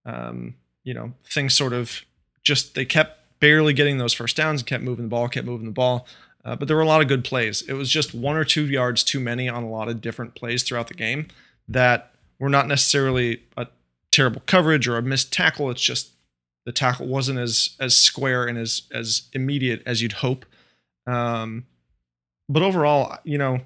um, 0.07 0.55
you 0.83 0.91
know, 0.91 1.13
things 1.31 1.53
sort 1.53 1.71
of 1.71 2.01
just 2.41 2.73
they 2.73 2.83
kept 2.83 3.19
barely 3.39 3.71
getting 3.71 3.99
those 3.99 4.11
first 4.11 4.35
downs 4.35 4.61
and 4.61 4.67
kept 4.67 4.83
moving 4.83 5.05
the 5.05 5.09
ball, 5.09 5.29
kept 5.29 5.45
moving 5.45 5.67
the 5.67 5.71
ball. 5.71 6.07
uh, 6.43 6.55
but 6.55 6.67
there 6.67 6.75
were 6.75 6.81
a 6.81 6.87
lot 6.87 6.99
of 6.99 7.07
good 7.07 7.23
plays. 7.23 7.61
It 7.61 7.73
was 7.73 7.91
just 7.91 8.15
one 8.15 8.35
or 8.35 8.43
two 8.43 8.65
yards 8.65 9.03
too 9.03 9.19
many 9.19 9.47
on 9.47 9.61
a 9.61 9.69
lot 9.69 9.87
of 9.87 10.01
different 10.01 10.33
plays 10.33 10.63
throughout 10.63 10.87
the 10.87 10.95
game 10.95 11.27
that 11.67 12.11
were 12.39 12.49
not 12.49 12.67
necessarily 12.67 13.43
a 13.55 13.67
terrible 14.11 14.41
coverage 14.47 14.87
or 14.87 14.97
a 14.97 15.03
missed 15.03 15.31
tackle. 15.31 15.69
It's 15.69 15.83
just 15.83 16.09
the 16.65 16.71
tackle 16.71 17.05
wasn't 17.05 17.37
as 17.37 17.75
as 17.79 17.95
square 17.95 18.45
and 18.45 18.57
as 18.57 18.81
as 18.91 19.29
immediate 19.33 19.83
as 19.85 20.01
you'd 20.01 20.13
hope. 20.13 20.43
Um, 21.05 21.65
but 22.49 22.63
overall, 22.63 23.17
you 23.23 23.37
know, 23.37 23.61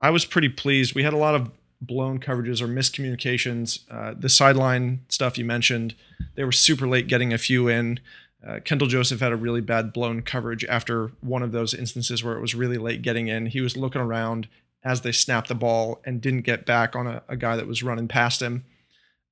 I 0.00 0.10
was 0.10 0.24
pretty 0.24 0.48
pleased. 0.48 0.94
We 0.94 1.02
had 1.02 1.12
a 1.12 1.18
lot 1.18 1.34
of 1.34 1.50
blown 1.80 2.20
coverages 2.20 2.62
or 2.62 2.68
miscommunications. 2.68 3.80
Uh, 3.90 4.14
the 4.16 4.28
sideline 4.28 5.00
stuff 5.08 5.36
you 5.36 5.44
mentioned, 5.44 5.94
they 6.36 6.44
were 6.44 6.52
super 6.52 6.86
late 6.86 7.08
getting 7.08 7.32
a 7.32 7.38
few 7.38 7.68
in. 7.68 8.00
Uh, 8.46 8.60
Kendall 8.64 8.88
Joseph 8.88 9.20
had 9.20 9.32
a 9.32 9.36
really 9.36 9.60
bad 9.60 9.92
blown 9.92 10.22
coverage 10.22 10.64
after 10.66 11.08
one 11.20 11.42
of 11.42 11.52
those 11.52 11.74
instances 11.74 12.22
where 12.22 12.36
it 12.36 12.40
was 12.40 12.54
really 12.54 12.78
late 12.78 13.02
getting 13.02 13.28
in. 13.28 13.46
He 13.46 13.60
was 13.60 13.76
looking 13.76 14.00
around 14.00 14.48
as 14.84 15.00
they 15.00 15.10
snapped 15.10 15.48
the 15.48 15.54
ball 15.54 16.00
and 16.04 16.20
didn't 16.20 16.42
get 16.42 16.64
back 16.64 16.94
on 16.94 17.08
a, 17.08 17.22
a 17.28 17.36
guy 17.36 17.56
that 17.56 17.66
was 17.66 17.82
running 17.82 18.06
past 18.06 18.40
him. 18.40 18.64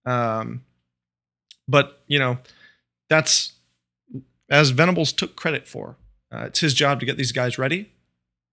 Um, 0.05 0.65
but 1.69 2.03
you 2.09 2.19
know, 2.19 2.39
that's 3.09 3.53
as 4.51 4.71
Venables 4.71 5.13
took 5.13 5.37
credit 5.37 5.69
for. 5.69 5.97
Uh, 6.33 6.47
it's 6.47 6.61
his 6.61 6.75
job 6.75 6.99
to 6.99 7.07
get 7.07 7.17
these 7.17 7.33
guys 7.33 7.59
ready, 7.59 7.93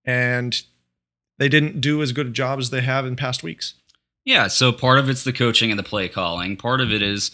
and 0.06 0.62
they 1.38 1.50
didn't 1.50 1.82
do 1.82 2.02
as 2.02 2.12
good 2.12 2.28
a 2.28 2.32
job 2.32 2.60
as 2.60 2.70
they 2.70 2.82
have 2.82 3.06
in 3.06 3.16
past 3.16 3.44
weeks. 3.44 3.74
Yeah, 4.26 4.48
so 4.48 4.72
part 4.72 5.00
of 5.00 5.10
it's 5.10 5.24
the 5.24 5.34
coaching 5.34 5.72
and 5.72 5.80
the 5.80 5.84
play 5.84 6.08
calling. 6.08 6.56
Part 6.56 6.82
of 6.82 6.92
it 6.92 7.02
is, 7.02 7.32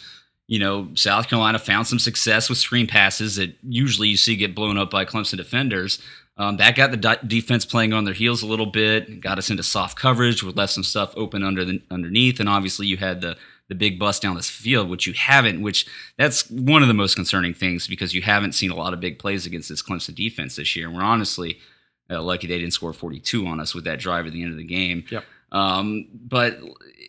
you 0.48 0.60
know, 0.60 0.88
South 0.96 1.28
Carolina 1.28 1.60
found 1.60 1.88
some 1.88 2.00
success 2.00 2.48
with 2.48 2.58
screen 2.58 2.88
passes 2.88 3.36
that 3.36 3.56
usually 3.62 4.08
you 4.08 4.18
see 4.18 4.38
get 4.38 4.56
blown 4.56 4.78
up 4.78 4.90
by 4.90 5.04
Clemson 5.04 5.36
defenders. 5.36 6.00
Um, 6.38 6.58
that 6.58 6.76
got 6.76 6.92
the 6.92 6.98
de- 6.98 7.20
defense 7.26 7.66
playing 7.66 7.94
on 7.94 8.06
their 8.06 8.14
heels 8.14 8.44
a 8.44 8.48
little 8.48 8.68
bit, 8.68 9.22
got 9.22 9.40
us 9.40 9.50
into 9.50 9.64
soft 9.64 9.98
coverage, 9.98 10.44
with 10.44 10.56
left 10.56 10.72
some 10.72 10.84
stuff 10.84 11.14
open 11.18 11.44
under 11.44 11.66
the 11.66 11.82
underneath, 11.90 12.40
and 12.40 12.48
obviously 12.48 12.88
you 12.88 12.98
had 12.98 13.22
the 13.22 13.38
the 13.70 13.76
big 13.76 14.00
bust 14.00 14.22
down 14.22 14.36
this 14.36 14.50
field, 14.50 14.90
which 14.90 15.08
you 15.08 15.14
haven't. 15.14 15.62
Which 15.62 15.88
that's 16.18 16.50
one 16.50 16.84
of 16.84 16.88
the 16.88 16.94
most 16.94 17.16
concerning 17.16 17.54
things 17.54 17.88
because 17.88 18.14
you 18.14 18.22
haven't 18.22 18.54
seen 18.54 18.72
a 18.72 18.76
lot 18.76 18.94
of 18.94 19.00
big 19.00 19.20
plays 19.20 19.46
against 19.46 19.68
this 19.68 19.82
Clemson 19.82 20.16
defense 20.16 20.56
this 20.56 20.76
year. 20.76 20.88
And 20.88 20.96
we're 20.96 21.04
honestly 21.04 21.58
uh, 22.10 22.22
lucky 22.22 22.48
they 22.48 22.60
didn't 22.60 22.74
score 22.74 22.94
42 22.94 23.46
on 23.46 23.60
us 23.60 23.76
with 23.76 23.84
that 23.86 24.00
drive 24.00 24.26
at 24.26 24.34
the 24.34 24.42
end 24.42 24.52
of 24.52 24.58
the 24.58 24.64
game. 24.64 25.04
Yep. 25.10 25.24
Um, 25.52 26.08
but 26.14 26.60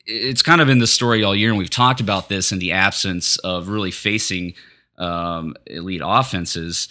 it's 0.07 0.43
kind 0.43 0.61
of 0.61 0.67
been 0.67 0.79
the 0.79 0.87
story 0.87 1.23
all 1.23 1.35
year, 1.35 1.51
and 1.51 1.59
we've 1.59 1.71
talked 1.71 2.01
about 2.01 2.29
this 2.29 2.53
in 2.53 2.59
the 2.59 2.73
absence 2.73 3.37
of 3.39 3.69
really 3.69 3.91
facing 3.91 4.55
um, 4.97 5.55
elite 5.67 6.03
offenses. 6.05 6.89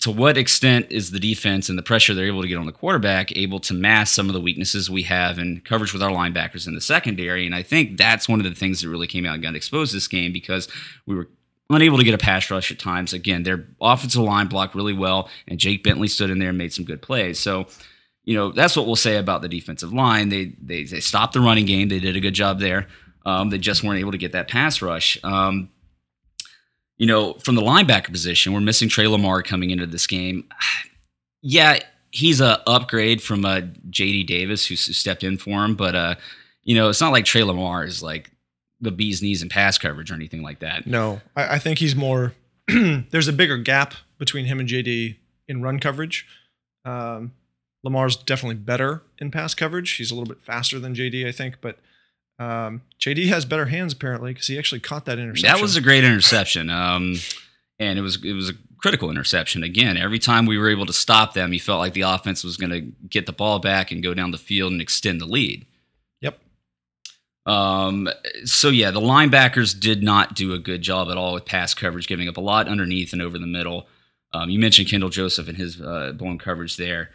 To 0.00 0.10
what 0.10 0.38
extent 0.38 0.86
is 0.90 1.10
the 1.10 1.18
defense 1.18 1.68
and 1.68 1.76
the 1.76 1.82
pressure 1.82 2.14
they're 2.14 2.26
able 2.26 2.42
to 2.42 2.48
get 2.48 2.58
on 2.58 2.66
the 2.66 2.72
quarterback 2.72 3.36
able 3.36 3.58
to 3.60 3.74
mask 3.74 4.14
some 4.14 4.28
of 4.28 4.34
the 4.34 4.40
weaknesses 4.40 4.88
we 4.88 5.02
have 5.02 5.38
in 5.38 5.60
coverage 5.62 5.92
with 5.92 6.02
our 6.02 6.10
linebackers 6.10 6.66
in 6.66 6.74
the 6.74 6.80
secondary? 6.80 7.44
And 7.44 7.54
I 7.54 7.62
think 7.62 7.98
that's 7.98 8.28
one 8.28 8.38
of 8.38 8.44
the 8.44 8.54
things 8.54 8.80
that 8.80 8.88
really 8.88 9.08
came 9.08 9.26
out 9.26 9.34
and 9.34 9.42
got 9.42 9.56
exposed 9.56 9.92
this 9.92 10.06
game 10.06 10.32
because 10.32 10.68
we 11.06 11.16
were 11.16 11.28
unable 11.70 11.98
to 11.98 12.04
get 12.04 12.14
a 12.14 12.18
pass 12.18 12.50
rush 12.50 12.70
at 12.70 12.78
times. 12.78 13.12
Again, 13.12 13.42
their 13.42 13.66
offensive 13.80 14.22
line 14.22 14.48
blocked 14.48 14.74
really 14.74 14.92
well, 14.92 15.30
and 15.48 15.58
Jake 15.58 15.82
Bentley 15.82 16.08
stood 16.08 16.30
in 16.30 16.38
there 16.38 16.50
and 16.50 16.58
made 16.58 16.72
some 16.72 16.84
good 16.84 17.00
plays. 17.00 17.38
So 17.38 17.66
you 18.24 18.36
know, 18.36 18.52
that's 18.52 18.76
what 18.76 18.86
we'll 18.86 18.96
say 18.96 19.16
about 19.16 19.42
the 19.42 19.48
defensive 19.48 19.92
line. 19.92 20.28
They 20.28 20.54
they 20.62 20.84
they 20.84 21.00
stopped 21.00 21.32
the 21.32 21.40
running 21.40 21.66
game. 21.66 21.88
They 21.88 22.00
did 22.00 22.16
a 22.16 22.20
good 22.20 22.34
job 22.34 22.60
there. 22.60 22.86
Um, 23.24 23.50
they 23.50 23.58
just 23.58 23.82
weren't 23.82 24.00
able 24.00 24.12
to 24.12 24.18
get 24.18 24.32
that 24.32 24.48
pass 24.48 24.82
rush. 24.82 25.18
Um, 25.24 25.70
you 26.96 27.06
know, 27.06 27.34
from 27.34 27.54
the 27.54 27.62
linebacker 27.62 28.12
position, 28.12 28.52
we're 28.52 28.60
missing 28.60 28.88
Tre 28.88 29.06
Lamar 29.06 29.42
coming 29.42 29.70
into 29.70 29.86
this 29.86 30.06
game. 30.06 30.48
Yeah, 31.42 31.78
he's 32.10 32.42
a 32.42 32.60
upgrade 32.68 33.22
from 33.22 33.46
uh, 33.46 33.62
J.D. 33.88 34.24
Davis 34.24 34.66
who 34.66 34.76
stepped 34.76 35.24
in 35.24 35.38
for 35.38 35.64
him, 35.64 35.74
but 35.74 35.94
uh, 35.94 36.16
you 36.64 36.74
know, 36.74 36.90
it's 36.90 37.00
not 37.00 37.12
like 37.12 37.24
Tre 37.24 37.42
Lamar 37.42 37.82
is 37.82 38.02
like 38.02 38.30
the 38.80 38.90
bee's 38.90 39.22
knees 39.22 39.42
in 39.42 39.48
pass 39.48 39.78
coverage 39.78 40.10
or 40.10 40.14
anything 40.14 40.42
like 40.42 40.60
that. 40.60 40.86
No, 40.86 41.20
I, 41.36 41.56
I 41.56 41.58
think 41.58 41.78
he's 41.78 41.94
more. 41.94 42.34
there's 42.68 43.28
a 43.28 43.32
bigger 43.32 43.56
gap 43.58 43.94
between 44.18 44.46
him 44.46 44.60
and 44.60 44.68
JD 44.68 45.16
in 45.48 45.62
run 45.62 45.78
coverage. 45.78 46.26
Um, 46.84 47.32
Lamar's 47.82 48.16
definitely 48.16 48.56
better 48.56 49.02
in 49.18 49.30
pass 49.30 49.54
coverage. 49.54 49.92
He's 49.92 50.10
a 50.10 50.14
little 50.14 50.28
bit 50.28 50.42
faster 50.42 50.78
than 50.78 50.94
JD, 50.94 51.26
I 51.26 51.32
think, 51.32 51.56
but 51.60 51.78
um, 52.38 52.82
JD 52.98 53.28
has 53.28 53.44
better 53.44 53.66
hands 53.66 53.92
apparently 53.92 54.32
because 54.32 54.46
he 54.46 54.58
actually 54.58 54.80
caught 54.80 55.04
that 55.04 55.18
interception. 55.18 55.54
That 55.54 55.62
was 55.62 55.76
a 55.76 55.80
great 55.80 56.04
interception, 56.04 56.70
um, 56.70 57.16
and 57.78 57.98
it 57.98 58.02
was 58.02 58.22
it 58.24 58.32
was 58.32 58.48
a 58.48 58.54
critical 58.78 59.10
interception. 59.10 59.62
Again, 59.62 59.98
every 59.98 60.18
time 60.18 60.46
we 60.46 60.56
were 60.56 60.70
able 60.70 60.86
to 60.86 60.92
stop 60.92 61.34
them, 61.34 61.52
you 61.52 61.60
felt 61.60 61.80
like 61.80 61.92
the 61.92 62.02
offense 62.02 62.42
was 62.42 62.56
going 62.56 62.70
to 62.70 62.80
get 62.80 63.26
the 63.26 63.32
ball 63.32 63.58
back 63.58 63.90
and 63.90 64.02
go 64.02 64.14
down 64.14 64.30
the 64.30 64.38
field 64.38 64.72
and 64.72 64.80
extend 64.80 65.20
the 65.20 65.26
lead. 65.26 65.66
Um, 67.46 68.08
so 68.44 68.68
yeah, 68.68 68.90
the 68.90 69.00
linebackers 69.00 69.78
did 69.78 70.02
not 70.02 70.34
do 70.34 70.52
a 70.52 70.58
good 70.58 70.82
job 70.82 71.08
at 71.10 71.16
all 71.16 71.34
with 71.34 71.44
pass 71.44 71.74
coverage, 71.74 72.06
giving 72.06 72.28
up 72.28 72.36
a 72.36 72.40
lot 72.40 72.68
underneath 72.68 73.12
and 73.12 73.22
over 73.22 73.38
the 73.38 73.46
middle. 73.46 73.88
Um, 74.32 74.50
you 74.50 74.58
mentioned 74.58 74.88
Kendall 74.88 75.10
Joseph 75.10 75.48
and 75.48 75.56
his 75.56 75.80
uh, 75.80 76.12
blown 76.14 76.38
coverage 76.38 76.76
there. 76.76 77.10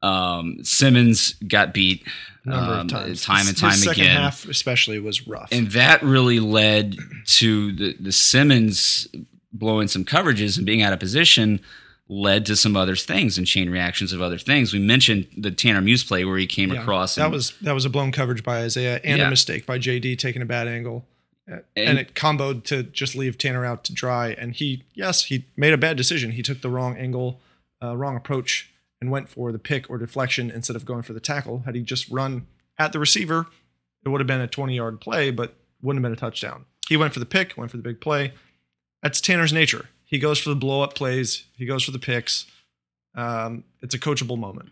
Um, 0.00 0.62
Simmons 0.62 1.34
got 1.46 1.72
beat 1.72 2.06
number 2.44 2.74
um, 2.74 2.80
of 2.80 2.88
times, 2.88 3.22
time 3.24 3.38
and 3.40 3.48
His 3.48 3.60
time 3.60 3.72
second 3.72 4.02
again, 4.02 4.16
half 4.16 4.46
especially 4.46 4.98
was 4.98 5.26
rough. 5.26 5.48
and 5.50 5.68
that 5.72 6.02
really 6.02 6.40
led 6.40 6.96
to 7.26 7.72
the 7.72 7.96
the 7.98 8.12
Simmons 8.12 9.08
blowing 9.52 9.88
some 9.88 10.04
coverages 10.04 10.56
and 10.58 10.66
being 10.66 10.82
out 10.82 10.92
of 10.92 11.00
position. 11.00 11.60
Led 12.06 12.44
to 12.46 12.56
some 12.56 12.76
other 12.76 12.96
things 12.96 13.38
and 13.38 13.46
chain 13.46 13.70
reactions 13.70 14.12
of 14.12 14.20
other 14.20 14.36
things. 14.38 14.74
We 14.74 14.78
mentioned 14.78 15.26
the 15.38 15.50
Tanner 15.50 15.80
Muse 15.80 16.04
play 16.04 16.24
where 16.26 16.36
he 16.36 16.46
came 16.46 16.70
Yeah, 16.72 16.82
across. 16.82 17.14
that 17.14 17.24
and- 17.24 17.32
was 17.32 17.52
that 17.62 17.72
was 17.72 17.86
a 17.86 17.90
blown 17.90 18.12
coverage 18.12 18.42
by 18.42 18.58
Isaiah 18.58 19.00
and 19.02 19.18
Yeah. 19.18 19.26
a 19.26 19.30
mistake 19.30 19.64
by 19.64 19.78
JD 19.78 20.14
taking 20.16 20.42
a 20.42 20.46
bad 20.46 20.68
angle. 20.68 21.08
And, 21.46 21.62
And- 21.76 21.98
it 21.98 22.14
comboed 22.14 22.64
to 22.64 22.82
just 22.82 23.14
leave 23.16 23.38
Tanner 23.38 23.64
out 23.64 23.84
to 23.84 23.92
dry. 23.94 24.30
And 24.32 24.54
he, 24.54 24.84
yes, 24.94 25.24
he 25.26 25.46
made 25.56 25.72
a 25.72 25.78
bad 25.78 25.96
decision. 25.96 26.32
He 26.32 26.42
took 26.42 26.60
the 26.60 26.68
wrong 26.70 26.96
angle, 26.96 27.40
uh, 27.82 27.96
wrong 27.96 28.16
approach, 28.16 28.70
and 29.00 29.10
went 29.10 29.28
for 29.30 29.50
the 29.52 29.58
pick 29.58 29.88
or 29.90 29.96
deflection 29.98 30.50
instead 30.50 30.76
of 30.76 30.84
going 30.86 31.02
for 31.02 31.12
the 31.14 31.20
tackle. 31.20 31.62
Had 31.66 31.74
he 31.74 31.82
just 31.82 32.08
run 32.10 32.46
at 32.78 32.92
the 32.92 32.98
receiver, 32.98 33.46
it 34.04 34.08
would 34.10 34.20
have 34.20 34.26
been 34.26 34.40
a 34.42 34.46
20 34.46 34.76
yard 34.76 35.00
play, 35.00 35.30
but 35.30 35.56
wouldn't 35.82 36.02
have 36.04 36.10
been 36.10 36.16
a 36.16 36.20
touchdown. 36.20 36.64
He 36.88 36.96
went 36.98 37.12
for 37.14 37.20
the 37.20 37.26
pick, 37.26 37.56
went 37.56 37.70
for 37.70 37.76
the 37.78 37.82
big 37.82 38.00
play. 38.00 38.32
That's 39.02 39.20
Tanner's 39.20 39.52
nature. 39.52 39.88
He 40.04 40.18
goes 40.18 40.38
for 40.38 40.50
the 40.50 40.56
blow 40.56 40.82
up 40.82 40.94
plays, 40.94 41.44
he 41.56 41.66
goes 41.66 41.82
for 41.84 41.90
the 41.90 41.98
picks. 41.98 42.46
Um, 43.14 43.64
it's 43.82 43.94
a 43.94 43.98
coachable 43.98 44.38
moment. 44.38 44.70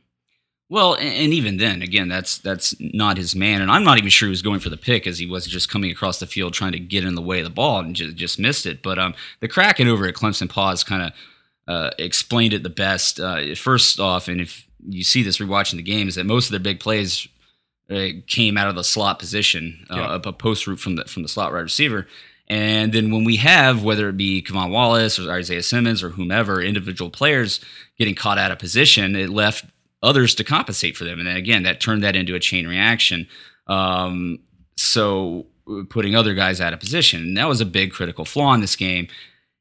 Well, 0.68 0.94
and, 0.94 1.34
even 1.34 1.58
then, 1.58 1.82
again, 1.82 2.08
that's 2.08 2.38
that's 2.38 2.74
not 2.80 3.18
his 3.18 3.36
man, 3.36 3.60
and 3.60 3.70
I'm 3.70 3.84
not 3.84 3.98
even 3.98 4.08
sure 4.08 4.28
he 4.28 4.30
was 4.30 4.40
going 4.40 4.60
for 4.60 4.70
the 4.70 4.78
pick 4.78 5.06
as 5.06 5.18
he 5.18 5.26
was 5.26 5.46
just 5.46 5.68
coming 5.68 5.90
across 5.90 6.18
the 6.18 6.26
field 6.26 6.54
trying 6.54 6.72
to 6.72 6.78
get 6.78 7.04
in 7.04 7.14
the 7.14 7.20
way 7.20 7.40
of 7.40 7.44
the 7.44 7.50
ball 7.50 7.80
and 7.80 7.94
just, 7.94 8.16
just 8.16 8.38
missed 8.38 8.64
it. 8.64 8.82
But 8.82 8.98
um, 8.98 9.14
the 9.40 9.48
Kraken 9.48 9.86
over 9.86 10.06
at 10.06 10.14
Clemson 10.14 10.48
Paws 10.48 10.82
kind 10.82 11.02
of 11.02 11.12
uh, 11.68 11.90
explained 11.98 12.54
it 12.54 12.62
the 12.62 12.70
best. 12.70 13.20
Uh, 13.20 13.54
first 13.54 14.00
off, 14.00 14.28
and 14.28 14.40
if 14.40 14.66
you 14.88 15.04
see 15.04 15.22
this 15.22 15.38
rewatching 15.38 15.76
the 15.76 15.82
game, 15.82 16.08
is 16.08 16.14
that 16.14 16.24
most 16.24 16.46
of 16.46 16.52
their 16.52 16.60
big 16.60 16.80
plays 16.80 17.28
uh, 17.90 18.08
came 18.26 18.56
out 18.56 18.68
of 18.68 18.74
the 18.74 18.84
slot 18.84 19.18
position, 19.18 19.86
uh, 19.90 19.96
Yeah. 19.96 20.06
up 20.06 20.24
a 20.24 20.32
post 20.32 20.66
route 20.66 20.80
from 20.80 20.96
the 20.96 21.04
from 21.04 21.22
the 21.22 21.28
slot 21.28 21.52
wide 21.52 21.60
receiver. 21.60 22.06
And 22.48 22.92
then 22.92 23.10
when 23.10 23.24
we 23.24 23.36
have, 23.36 23.82
whether 23.82 24.08
it 24.08 24.16
be 24.16 24.42
K'Von 24.42 24.70
Wallace 24.70 25.18
or 25.18 25.32
Isaiah 25.32 25.62
Simmons 25.62 26.02
or 26.02 26.10
whomever, 26.10 26.60
individual 26.60 27.10
players 27.10 27.60
getting 27.98 28.14
caught 28.14 28.38
out 28.38 28.50
of 28.50 28.58
position, 28.58 29.16
it 29.16 29.30
left 29.30 29.64
others 30.02 30.34
to 30.34 30.44
compensate 30.44 30.96
for 30.96 31.04
them. 31.04 31.18
And 31.18 31.26
then 31.26 31.36
again, 31.36 31.62
that 31.62 31.80
turned 31.80 32.02
that 32.02 32.16
into 32.16 32.34
a 32.34 32.40
chain 32.40 32.66
reaction. 32.66 33.28
Um, 33.68 34.40
so 34.76 35.46
putting 35.88 36.16
other 36.16 36.34
guys 36.34 36.60
out 36.60 36.72
of 36.72 36.80
position. 36.80 37.20
And 37.22 37.36
that 37.36 37.48
was 37.48 37.60
a 37.60 37.66
big 37.66 37.92
critical 37.92 38.24
flaw 38.24 38.52
in 38.54 38.60
this 38.60 38.76
game. 38.76 39.08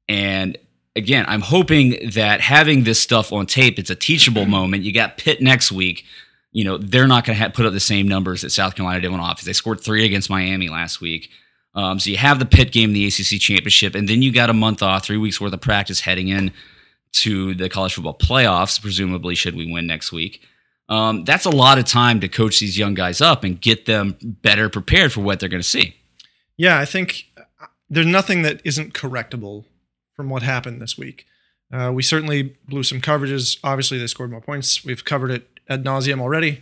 And 0.09 0.57
again, 0.95 1.25
I'm 1.27 1.41
hoping 1.41 2.11
that 2.13 2.41
having 2.41 2.83
this 2.83 2.99
stuff 2.99 3.31
on 3.31 3.45
tape, 3.45 3.79
it's 3.79 3.89
a 3.89 3.95
teachable 3.95 4.45
moment. 4.45 4.83
You 4.83 4.93
got 4.93 5.17
Pitt 5.17 5.41
next 5.41 5.71
week. 5.71 6.05
You 6.51 6.65
know, 6.65 6.77
they're 6.77 7.07
not 7.07 7.23
going 7.23 7.39
to 7.39 7.49
put 7.51 7.65
up 7.65 7.71
the 7.71 7.79
same 7.79 8.07
numbers 8.07 8.41
that 8.41 8.49
South 8.49 8.75
Carolina 8.75 8.99
did 8.99 9.11
on 9.11 9.19
offense. 9.19 9.43
They 9.43 9.53
scored 9.53 9.79
three 9.79 10.03
against 10.03 10.29
Miami 10.29 10.67
last 10.67 10.99
week. 10.99 11.29
Um, 11.73 11.99
so 11.99 12.09
you 12.09 12.17
have 12.17 12.39
the 12.39 12.45
Pitt 12.45 12.71
game 12.71 12.93
the 12.93 13.07
ACC 13.07 13.39
championship, 13.39 13.95
and 13.95 14.07
then 14.07 14.21
you 14.21 14.31
got 14.31 14.49
a 14.49 14.53
month 14.53 14.83
off, 14.83 15.05
three 15.05 15.17
weeks 15.17 15.39
worth 15.39 15.53
of 15.53 15.61
practice 15.61 16.01
heading 16.01 16.27
in 16.27 16.51
to 17.13 17.53
the 17.53 17.69
college 17.69 17.93
football 17.93 18.17
playoffs, 18.17 18.81
presumably, 18.81 19.35
should 19.35 19.55
we 19.55 19.71
win 19.71 19.87
next 19.87 20.11
week. 20.11 20.41
Um, 20.89 21.23
that's 21.23 21.45
a 21.45 21.49
lot 21.49 21.77
of 21.77 21.85
time 21.85 22.19
to 22.19 22.27
coach 22.27 22.59
these 22.59 22.77
young 22.77 22.93
guys 22.93 23.21
up 23.21 23.43
and 23.43 23.59
get 23.59 23.85
them 23.85 24.17
better 24.21 24.67
prepared 24.67 25.13
for 25.13 25.21
what 25.21 25.39
they're 25.39 25.49
going 25.49 25.61
to 25.61 25.67
see. 25.67 25.95
Yeah, 26.57 26.77
I 26.77 26.85
think 26.85 27.25
uh, 27.37 27.67
there's 27.89 28.05
nothing 28.05 28.41
that 28.41 28.61
isn't 28.65 28.93
correctable 28.93 29.65
from 30.13 30.29
what 30.29 30.43
happened 30.43 30.81
this 30.81 30.97
week. 30.97 31.25
Uh, 31.71 31.91
we 31.93 32.03
certainly 32.03 32.57
blew 32.67 32.83
some 32.83 32.99
coverages. 32.99 33.57
Obviously, 33.63 33.97
they 33.97 34.07
scored 34.07 34.31
more 34.31 34.41
points. 34.41 34.83
We've 34.83 35.05
covered 35.05 35.31
it 35.31 35.47
ad 35.69 35.85
nauseum 35.85 36.19
already. 36.19 36.61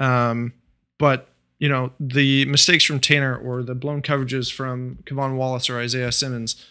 Um, 0.00 0.54
but 0.98 1.28
you 1.58 1.68
know, 1.68 1.92
the 1.98 2.44
mistakes 2.46 2.84
from 2.84 3.00
Tanner 3.00 3.36
or 3.36 3.62
the 3.62 3.74
blown 3.74 4.02
coverages 4.02 4.52
from 4.52 4.98
K'Von 5.04 5.36
Wallace 5.36 5.68
or 5.68 5.78
Isaiah 5.78 6.12
Simmons, 6.12 6.64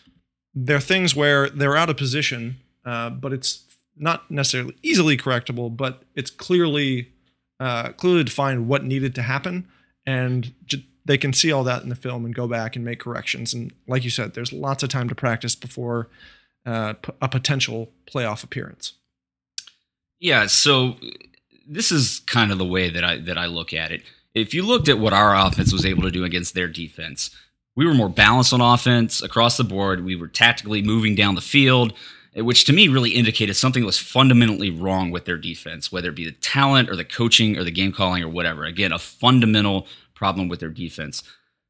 they're 0.54 0.80
things 0.80 1.16
where 1.16 1.50
they're 1.50 1.78
out 1.78 1.90
of 1.90 1.98
position, 1.98 2.58
uh, 2.86 3.10
but 3.10 3.34
it's 3.34 3.64
not 3.96 4.30
necessarily 4.32 4.76
easily 4.84 5.18
correctable, 5.18 5.76
but 5.76 6.04
it's 6.16 6.32
clearly 6.32 7.12
uh, 7.60 7.90
clearly 7.94 8.24
defined 8.24 8.68
what 8.68 8.84
needed 8.84 9.16
to 9.16 9.24
happen, 9.24 9.68
and 10.06 10.54
j- 10.66 10.86
they 11.06 11.18
can 11.18 11.34
see 11.34 11.52
all 11.52 11.64
that 11.64 11.82
in 11.82 11.90
the 11.90 11.96
film 11.96 12.24
and 12.24 12.36
go 12.36 12.48
back 12.48 12.76
and 12.76 12.86
make 12.86 13.00
corrections. 13.00 13.54
And 13.54 13.74
like 13.88 14.04
you 14.04 14.10
said, 14.10 14.34
there's 14.34 14.54
lots 14.54 14.84
of 14.84 14.90
time 14.90 15.10
to 15.10 15.16
practice 15.16 15.56
before 15.56 16.08
uh, 16.66 16.94
p- 16.94 17.14
a 17.22 17.28
potential 17.28 17.90
playoff 18.06 18.44
appearance. 18.44 18.94
Yeah, 20.20 20.48
so 20.48 20.98
this 21.68 21.92
is 21.92 22.20
kind 22.20 22.52
of 22.52 22.58
the 22.58 22.66
way 22.66 22.90
that 22.90 23.04
I 23.04 23.18
that 23.18 23.38
I 23.38 23.48
look 23.48 23.74
at 23.74 23.92
it. 23.92 24.04
If 24.42 24.54
you 24.54 24.64
looked 24.64 24.88
at 24.88 25.00
what 25.00 25.14
our 25.14 25.36
offense 25.36 25.74
was 25.74 25.86
able 25.86 26.04
to 26.04 26.12
do 26.12 26.24
against 26.24 26.54
their 26.54 26.68
defense, 26.68 27.32
we 27.76 27.86
were 27.86 27.94
more 27.94 28.10
balanced 28.10 28.54
on 28.54 28.62
offense 28.62 29.22
across 29.22 29.58
the 29.58 29.64
board. 29.64 30.04
We 30.04 30.16
were 30.16 30.28
tactically 30.28 30.82
moving 30.82 31.16
down 31.16 31.36
the 31.36 31.42
field, 31.42 31.94
which 32.36 32.66
to 32.66 32.74
me 32.74 32.88
really 32.88 33.12
indicated 33.12 33.56
something 33.56 33.86
was 33.86 34.00
fundamentally 34.00 34.70
wrong 34.70 35.12
with 35.12 35.26
their 35.26 35.38
defense, 35.38 35.92
whether 35.92 36.10
it 36.10 36.16
be 36.16 36.26
the 36.26 36.32
talent 36.32 36.90
or 36.90 36.96
the 36.96 37.06
coaching 37.06 37.58
or 37.58 37.64
the 37.64 37.72
game 37.72 37.92
calling 37.92 38.24
or 38.24 38.30
whatever. 38.30 38.64
Again, 38.64 38.92
a 38.92 39.00
fundamental 39.00 39.88
problem 40.16 40.48
with 40.48 40.60
their 40.60 40.70
defense. 40.70 41.24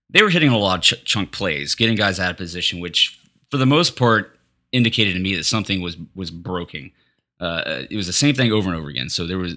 They 0.10 0.22
were 0.22 0.30
hitting 0.30 0.50
a 0.50 0.58
lot 0.58 0.78
of 0.78 0.84
ch- 0.84 1.04
chunk 1.04 1.32
plays, 1.32 1.76
getting 1.76 1.96
guys 1.96 2.20
out 2.20 2.32
of 2.32 2.38
position, 2.38 2.80
which 2.80 3.20
for 3.52 3.58
the 3.58 3.66
most 3.66 3.96
part 3.96 4.40
indicated 4.72 5.14
to 5.14 5.20
me 5.20 5.36
that 5.36 5.44
something 5.44 5.82
was 5.82 5.98
was 6.16 6.32
broken. 6.32 6.92
Uh, 7.40 7.84
it 7.90 7.96
was 7.96 8.08
the 8.08 8.14
same 8.14 8.34
thing 8.34 8.52
over 8.52 8.70
and 8.70 8.78
over 8.78 8.90
again. 8.90 9.10
So 9.10 9.28
there 9.28 9.38
was 9.38 9.56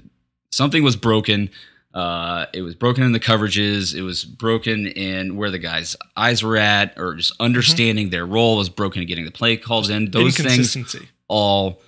something 0.51 0.83
was 0.83 0.97
broken. 0.97 1.51
Uh, 1.93 2.47
it 2.53 2.63
was 2.63 2.75
broken 2.75 3.03
in 3.03 3.13
the 3.13 3.21
coverages. 3.21 3.95
It 3.95 4.03
was 4.03 4.25
broken 4.25 4.87
in 4.87 5.37
where 5.37 5.51
the 5.51 5.59
guys' 5.59 5.97
eyes 6.17 6.43
were 6.43 6.57
at, 6.57 6.95
or 6.99 7.15
just 7.15 7.33
understanding 7.41 8.07
mm-hmm. 8.07 8.13
their 8.13 8.27
role 8.27 8.57
was 8.57 8.69
broken 8.69 9.03
in 9.03 9.09
getting 9.09 9.25
the 9.25 9.33
play 9.33 9.57
calls 9.57 9.91
in. 9.91 10.11
Those 10.11 10.37
things 10.37 10.77
all, 11.27 11.83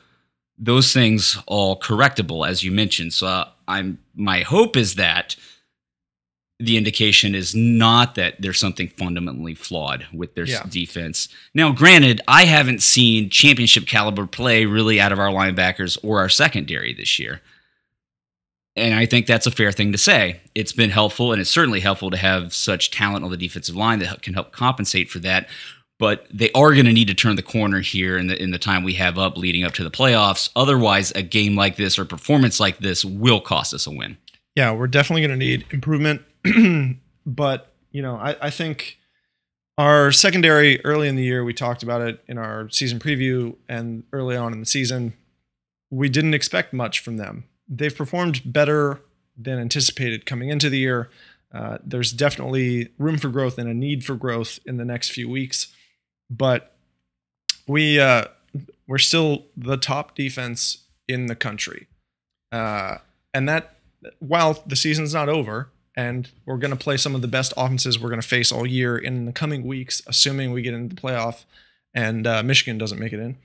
those 0.59 0.93
things 0.93 1.39
all 1.47 1.79
correctable, 1.79 2.47
as 2.47 2.65
you 2.65 2.73
mentioned. 2.73 3.13
So 3.13 3.29
uh, 3.29 3.49
I'm 3.69 3.99
my 4.15 4.41
hope 4.41 4.77
is 4.77 4.97
that 4.97 5.37
the 6.59 6.77
indication 6.77 7.35
is 7.35 7.55
not 7.55 8.15
that 8.15 8.41
there's 8.41 8.59
something 8.59 8.89
fundamentally 8.89 9.55
flawed 9.55 10.07
with 10.13 10.35
their 10.35 10.47
yeah. 10.47 10.63
defense. 10.69 11.29
Now, 11.55 11.73
granted, 11.73 12.21
I 12.29 12.45
haven't 12.45 12.83
seen 12.83 13.31
championship 13.31 13.87
caliber 13.87 14.27
play 14.27 14.65
really 14.65 15.01
out 15.01 15.11
of 15.11 15.19
our 15.19 15.31
linebackers 15.31 15.99
or 16.05 16.21
our 16.21 16.29
secondary 16.29 16.95
this 16.95 17.19
year. 17.19 17.41
And 18.75 18.95
I 18.95 19.05
think 19.05 19.27
that's 19.27 19.47
a 19.47 19.51
fair 19.51 19.71
thing 19.71 19.93
to 19.93 19.99
say. 19.99 20.41
It's 20.55 20.73
been 20.73 20.91
helpful, 20.91 21.33
and 21.33 21.41
it's 21.41 21.51
certainly 21.51 21.81
helpful 21.81 22.11
to 22.11 22.17
have 22.17 22.55
such 22.55 22.91
talent 22.91 23.25
on 23.25 23.31
the 23.31 23.37
defensive 23.37 23.77
line 23.77 23.99
that 23.99 24.23
can 24.23 24.35
help 24.35 24.53
compensate 24.53 25.11
for 25.11 25.19
that. 25.21 25.49
But 25.99 26.27
they 26.33 26.51
are 26.53 26.73
going 26.73 26.87
to 26.87 26.93
need 26.93 27.09
to 27.09 27.15
turn 27.15 27.37
the 27.37 27.43
corner 27.43 27.81
here 27.81 28.17
in 28.17 28.29
the 28.29 28.43
in 28.43 28.51
the 28.51 28.59
time 28.59 28.83
we 28.83 28.95
have 28.95 29.19
up 29.19 29.37
leading 29.37 29.63
up 29.63 29.73
to 29.75 29.85
the 29.85 29.91
playoffs. 29.91 30.51
Otherwise, 30.57 31.13
a 31.13 31.23
game 31.23 31.55
like 31.55 31.77
this 31.77 31.99
or 31.99 32.05
performance 32.05 32.59
like 32.59 32.79
this 32.79 33.05
will 33.05 33.41
cost 33.41 33.75
us 33.75 33.87
a 33.87 33.91
win. 33.91 34.17
Yeah, 34.57 34.73
we're 34.73 34.89
definitely 34.89 35.23
going 35.23 35.39
to 35.39 35.45
need 35.45 35.67
improvement. 35.71 36.23
but 37.27 37.73
you 37.93 38.01
know, 38.01 38.17
I, 38.17 38.37
I 38.41 38.51
think 38.51 38.99
our 39.77 40.13
secondary 40.13 40.83
early 40.85 41.09
in 41.09 41.17
the 41.17 41.23
year, 41.23 41.45
we 41.45 41.53
talked 41.53 41.83
about 41.83 42.01
it 42.01 42.25
in 42.27 42.39
our 42.39 42.71
season 42.71 42.99
preview 42.99 43.55
and 43.69 44.05
early 44.13 44.35
on 44.35 44.53
in 44.55 44.61
the 44.61 44.67
season. 44.67 45.13
We 45.91 46.09
didn't 46.09 46.33
expect 46.33 46.73
much 46.73 47.01
from 47.01 47.19
them 47.19 47.45
they've 47.69 47.97
performed 47.97 48.43
better 48.45 49.01
than 49.37 49.59
anticipated 49.59 50.27
coming 50.27 50.49
into 50.49 50.69
the 50.69 50.79
year. 50.79 51.11
Uh, 51.53 51.79
there's 51.85 52.13
definitely 52.13 52.89
room 52.99 53.19
for 53.19 53.29
growth 53.29 53.59
and 53.59 53.69
a 53.69 53.75
need 53.75 54.05
for 54.05 54.15
growth 54.15 54.59
in 54.65 54.77
the 54.77 54.85
next 54.85 55.11
few 55.11 55.29
weeks, 55.29 55.73
but 56.31 56.75
we 57.67 58.01
uh, 58.01 58.25
we're 58.87 58.99
still 58.99 59.47
the 59.57 59.77
top 59.77 60.15
defense 60.15 60.85
in 61.09 61.27
the 61.27 61.37
country, 61.37 61.89
uh, 62.51 62.99
and 63.35 63.49
that 63.49 63.77
while 64.19 64.63
the 64.67 64.77
season's 64.77 65.15
not 65.15 65.29
over 65.29 65.69
and 65.95 66.31
we're 66.47 66.57
going 66.57 66.71
to 66.71 66.77
play 66.77 66.97
some 66.97 67.15
of 67.15 67.21
the 67.21 67.29
best 67.29 67.53
offenses 67.57 67.99
we're 67.99 68.09
going 68.09 68.21
to 68.21 68.27
face 68.27 68.51
all 68.51 68.67
year 68.67 68.97
in 68.97 69.27
the 69.27 69.33
coming 69.33 69.63
weeks, 69.63 70.03
assuming 70.07 70.51
we 70.51 70.63
get 70.63 70.73
into 70.73 70.95
the 70.95 71.01
playoff 71.01 71.45
and 71.95 72.27
uh, 72.27 72.43
Michigan 72.43 72.79
doesn't 72.79 72.99
make 72.99 73.13
it 73.13 73.21
in, 73.21 73.37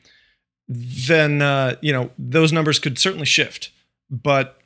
then 0.68 1.42
uh, 1.42 1.76
you 1.82 1.92
know 1.92 2.12
those 2.18 2.54
numbers 2.54 2.80
could 2.80 2.98
certainly 2.98 3.26
shift 3.26 3.72
but 4.10 4.60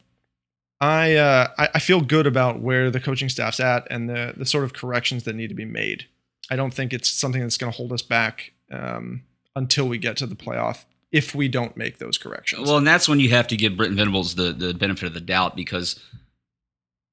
I, 0.80 1.16
uh, 1.16 1.48
I, 1.58 1.70
I 1.76 1.80
feel 1.80 2.02
good 2.02 2.26
about 2.26 2.60
where 2.60 2.90
the 2.90 3.00
coaching 3.00 3.30
staff's 3.30 3.60
at 3.60 3.88
and 3.92 4.10
the 4.10 4.34
the 4.36 4.46
sort 4.46 4.64
of 4.64 4.74
corrections 4.74 5.24
that 5.24 5.36
need 5.36 5.50
to 5.50 5.56
be 5.56 5.66
made. 5.66 6.06
I 6.50 6.56
don't 6.56 6.74
think 6.74 6.92
it's 6.92 7.10
something 7.10 7.42
that's 7.42 7.58
going 7.58 7.72
to 7.72 7.78
hold 7.78 7.94
us 7.94 8.02
back 8.02 8.54
um, 8.72 9.24
until 9.56 9.88
we 9.88 9.98
get 9.98 10.18
to 10.18 10.26
the 10.26 10.36
playoff 10.36 10.86
if 11.12 11.36
we 11.36 11.48
don't 11.48 11.78
make 11.78 12.00
those 12.00 12.18
corrections. 12.18 12.68
Well, 12.68 12.78
and 12.78 12.88
that's 12.88 13.08
when 13.08 13.20
you 13.20 13.30
have 13.30 13.48
to 13.48 13.58
give 13.58 13.78
Brent 13.78 13.94
Venables 13.94 14.36
the 14.36 14.52
the 14.52 14.74
benefit 14.74 15.06
of 15.06 15.14
the 15.14 15.22
doubt 15.22 15.56
because 15.56 16.00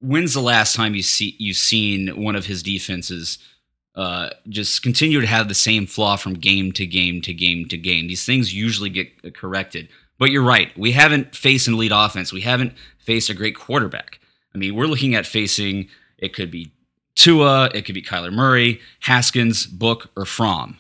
when's 0.01 0.35
the 0.35 0.41
last 0.41 0.75
time 0.75 0.95
you 0.95 1.03
see 1.03 1.37
you've 1.38 1.57
seen 1.57 2.23
one 2.23 2.37
of 2.37 2.47
his 2.47 2.62
defenses 2.62 3.38
uh, 3.95 4.31
just 4.49 4.83
continue 4.83 5.21
to 5.21 5.27
have 5.27 5.49
the 5.49 5.55
same 5.55 5.87
flaw 5.87 6.17
from 6.17 6.35
game 6.35 6.73
to 6.73 6.87
game 6.87 7.21
to 7.23 7.35
game 7.35 7.67
to 7.67 7.77
game? 7.77 8.09
These 8.09 8.25
things 8.25 8.55
usually 8.55 8.91
get 8.91 9.35
corrected. 9.35 9.88
But 10.18 10.31
you're 10.31 10.42
right. 10.42 10.76
We 10.76 10.92
haven't 10.92 11.35
faced 11.35 11.68
an 11.68 11.74
elite 11.74 11.92
offense. 11.94 12.33
We 12.33 12.40
haven't 12.40 12.74
faced 12.98 13.31
a 13.31 13.35
great 13.35 13.54
quarterback. 13.57 14.20
I 14.54 14.59
mean, 14.59 14.74
we're 14.74 14.87
looking 14.87 15.14
at 15.14 15.26
facing 15.26 15.88
it 16.18 16.35
could 16.35 16.50
be 16.50 16.72
Tua, 17.14 17.70
it 17.74 17.85
could 17.85 17.96
be 17.96 18.02
Kyler 18.02 18.33
Murray, 18.33 18.81
Haskins, 19.00 19.66
Book, 19.66 20.11
or 20.16 20.24
Fromm. 20.24 20.78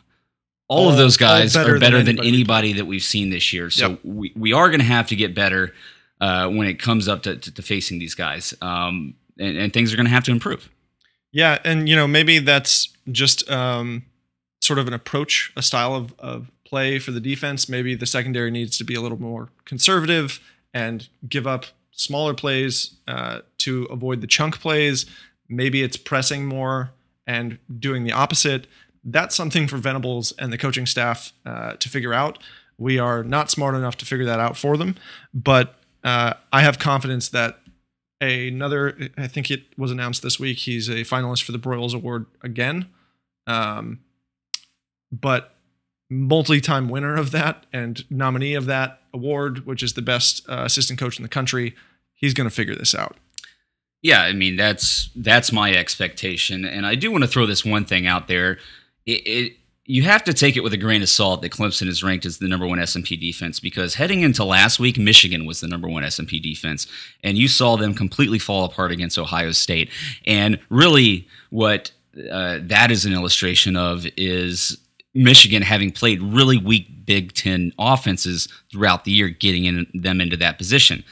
All, 0.68 0.84
all 0.84 0.90
of 0.90 0.96
those 0.96 1.16
guys 1.16 1.54
better 1.54 1.76
are 1.76 1.78
better 1.80 2.02
than, 2.02 2.16
than 2.16 2.24
anybody, 2.24 2.74
that 2.74 2.84
we've 2.84 3.02
seen 3.02 3.30
this 3.30 3.52
year. 3.52 3.70
So 3.70 3.90
yep. 3.90 3.98
we, 4.04 4.32
we 4.36 4.52
are 4.52 4.68
going 4.68 4.80
to 4.80 4.86
have 4.86 5.08
to 5.08 5.16
get 5.16 5.34
better 5.34 5.74
uh, 6.20 6.48
when 6.48 6.68
it 6.68 6.74
comes 6.74 7.08
up 7.08 7.22
to, 7.24 7.36
to, 7.36 7.54
to 7.54 7.62
facing 7.62 7.98
these 7.98 8.14
guys. 8.14 8.54
Um, 8.60 9.14
and, 9.38 9.56
and, 9.56 9.72
things 9.72 9.92
are 9.92 9.96
going 9.96 10.06
to 10.06 10.12
have 10.12 10.24
to 10.24 10.30
improve. 10.30 10.68
Yeah. 11.32 11.58
And, 11.64 11.88
you 11.88 11.96
know, 11.96 12.06
maybe 12.06 12.38
that's 12.38 12.88
just 13.10 13.48
um, 13.50 14.04
sort 14.60 14.78
of 14.78 14.86
an 14.86 14.92
approach, 14.92 15.52
a 15.56 15.62
style 15.62 15.94
of, 15.94 16.14
of 16.18 16.50
play 16.68 16.98
for 16.98 17.10
the 17.10 17.20
defense. 17.20 17.68
Maybe 17.68 17.94
the 17.94 18.06
secondary 18.06 18.50
needs 18.50 18.76
to 18.78 18.84
be 18.84 18.94
a 18.94 19.00
little 19.00 19.20
more 19.20 19.48
conservative 19.64 20.40
and 20.74 21.08
give 21.28 21.46
up 21.46 21.66
smaller 21.92 22.34
plays 22.34 22.96
uh, 23.08 23.40
to 23.58 23.84
avoid 23.84 24.20
the 24.20 24.26
chunk 24.26 24.60
plays. 24.60 25.06
Maybe 25.48 25.82
it's 25.82 25.96
pressing 25.96 26.46
more 26.46 26.90
and 27.26 27.58
doing 27.78 28.04
the 28.04 28.12
opposite. 28.12 28.66
That's 29.04 29.34
something 29.34 29.66
for 29.66 29.78
Venables 29.78 30.32
and 30.38 30.52
the 30.52 30.58
coaching 30.58 30.86
staff 30.86 31.32
uh, 31.46 31.74
to 31.74 31.88
figure 31.88 32.12
out. 32.12 32.38
We 32.76 32.98
are 32.98 33.24
not 33.24 33.50
smart 33.50 33.74
enough 33.74 33.96
to 33.98 34.06
figure 34.06 34.26
that 34.26 34.38
out 34.38 34.56
for 34.56 34.76
them, 34.76 34.94
but 35.34 35.74
uh, 36.04 36.34
I 36.52 36.62
have 36.62 36.78
confidence 36.78 37.28
that 37.30 37.58
another. 38.20 39.10
I 39.16 39.26
think 39.26 39.50
it 39.50 39.62
was 39.76 39.90
announced 39.90 40.22
this 40.22 40.38
week. 40.38 40.58
He's 40.58 40.88
a 40.88 41.02
finalist 41.02 41.42
for 41.42 41.52
the 41.52 41.58
Broyles 41.58 41.94
Award 41.94 42.26
again. 42.42 42.88
Um, 43.46 44.00
but 45.10 45.54
multi-time 46.10 46.88
winner 46.88 47.16
of 47.16 47.30
that 47.32 47.66
and 47.72 48.04
nominee 48.10 48.54
of 48.54 48.66
that 48.66 49.00
award, 49.12 49.66
which 49.66 49.82
is 49.82 49.94
the 49.94 50.02
best 50.02 50.48
uh, 50.48 50.62
assistant 50.64 50.98
coach 50.98 51.18
in 51.18 51.22
the 51.22 51.28
country. 51.28 51.74
He's 52.14 52.34
going 52.34 52.48
to 52.48 52.54
figure 52.54 52.74
this 52.74 52.94
out. 52.94 53.16
Yeah, 54.00 54.22
I 54.22 54.32
mean 54.32 54.56
that's 54.56 55.10
that's 55.16 55.50
my 55.50 55.72
expectation, 55.72 56.64
and 56.64 56.86
I 56.86 56.94
do 56.94 57.10
want 57.10 57.24
to 57.24 57.28
throw 57.28 57.46
this 57.46 57.64
one 57.64 57.84
thing 57.84 58.06
out 58.06 58.28
there. 58.28 58.58
It, 59.06 59.26
it, 59.26 59.52
you 59.84 60.02
have 60.02 60.22
to 60.24 60.34
take 60.34 60.56
it 60.56 60.62
with 60.62 60.72
a 60.72 60.76
grain 60.76 61.02
of 61.02 61.08
salt 61.08 61.42
that 61.42 61.50
Clemson 61.50 61.88
is 61.88 62.04
ranked 62.04 62.26
as 62.26 62.38
the 62.38 62.46
number 62.46 62.66
one 62.66 62.78
S&P 62.78 63.16
defense 63.16 63.58
because 63.58 63.94
heading 63.94 64.20
into 64.20 64.44
last 64.44 64.78
week, 64.78 64.98
Michigan 64.98 65.46
was 65.46 65.60
the 65.60 65.66
number 65.66 65.88
one 65.88 66.04
S&P 66.04 66.38
defense, 66.38 66.86
and 67.24 67.38
you 67.38 67.48
saw 67.48 67.76
them 67.76 67.94
completely 67.94 68.38
fall 68.38 68.64
apart 68.64 68.92
against 68.92 69.18
Ohio 69.18 69.50
State. 69.50 69.90
And 70.26 70.60
really, 70.68 71.26
what 71.50 71.90
uh, 72.30 72.58
that 72.62 72.90
is 72.90 73.04
an 73.04 73.14
illustration 73.14 73.76
of 73.76 74.06
is 74.16 74.76
Michigan 75.14 75.62
having 75.62 75.90
played 75.90 76.22
really 76.22 76.58
weak 76.58 77.06
Big 77.06 77.32
Ten 77.32 77.72
offenses 77.78 78.48
throughout 78.70 79.04
the 79.04 79.12
year, 79.12 79.28
getting 79.28 79.64
in, 79.64 79.86
them 79.94 80.20
into 80.20 80.36
that 80.36 80.58
position. 80.58 81.04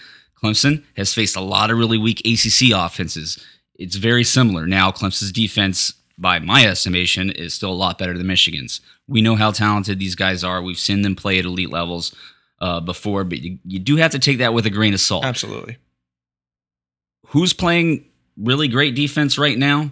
Clemson 0.43 0.85
has 0.97 1.15
faced 1.15 1.37
a 1.37 1.41
lot 1.41 1.71
of 1.71 1.79
really 1.79 1.99
weak 1.99 2.21
ACC 2.21 2.73
offenses. 2.75 3.43
It's 3.79 3.97
very 3.97 4.25
similar. 4.25 4.67
Now, 4.67 4.91
Clemson's 4.91 5.33
defense, 5.33 5.95
by 6.19 6.39
my 6.39 6.67
estimation, 6.67 7.31
is 7.31 7.55
still 7.55 7.73
a 7.73 7.75
lot 7.75 7.99
better 7.99 8.17
than 8.17 8.27
Michigan's. 8.27 8.81
We 9.09 9.23
know 9.23 9.37
how 9.37 9.51
talented 9.51 9.99
these 9.99 10.15
guys 10.15 10.45
are. 10.45 10.63
We've 10.63 10.79
seen 10.79 11.03
them 11.03 11.17
play 11.17 11.39
at 11.39 11.45
elite 11.45 11.71
levels 11.71 12.15
uh, 12.61 12.81
before, 12.81 13.25
but 13.25 13.41
you, 13.41 13.59
you 13.65 13.79
do 13.79 13.97
have 13.97 14.13
to 14.13 14.19
take 14.19 14.39
that 14.39 14.55
with 14.55 14.67
a 14.67 14.71
grain 14.71 14.95
of 14.95 15.01
salt. 15.01 15.25
Absolutely. 15.25 15.79
Who's 17.29 17.53
playing 17.53 18.07
really 18.37 18.69
great 18.69 18.95
defense 18.95 19.39
right 19.39 19.59
now? 19.59 19.91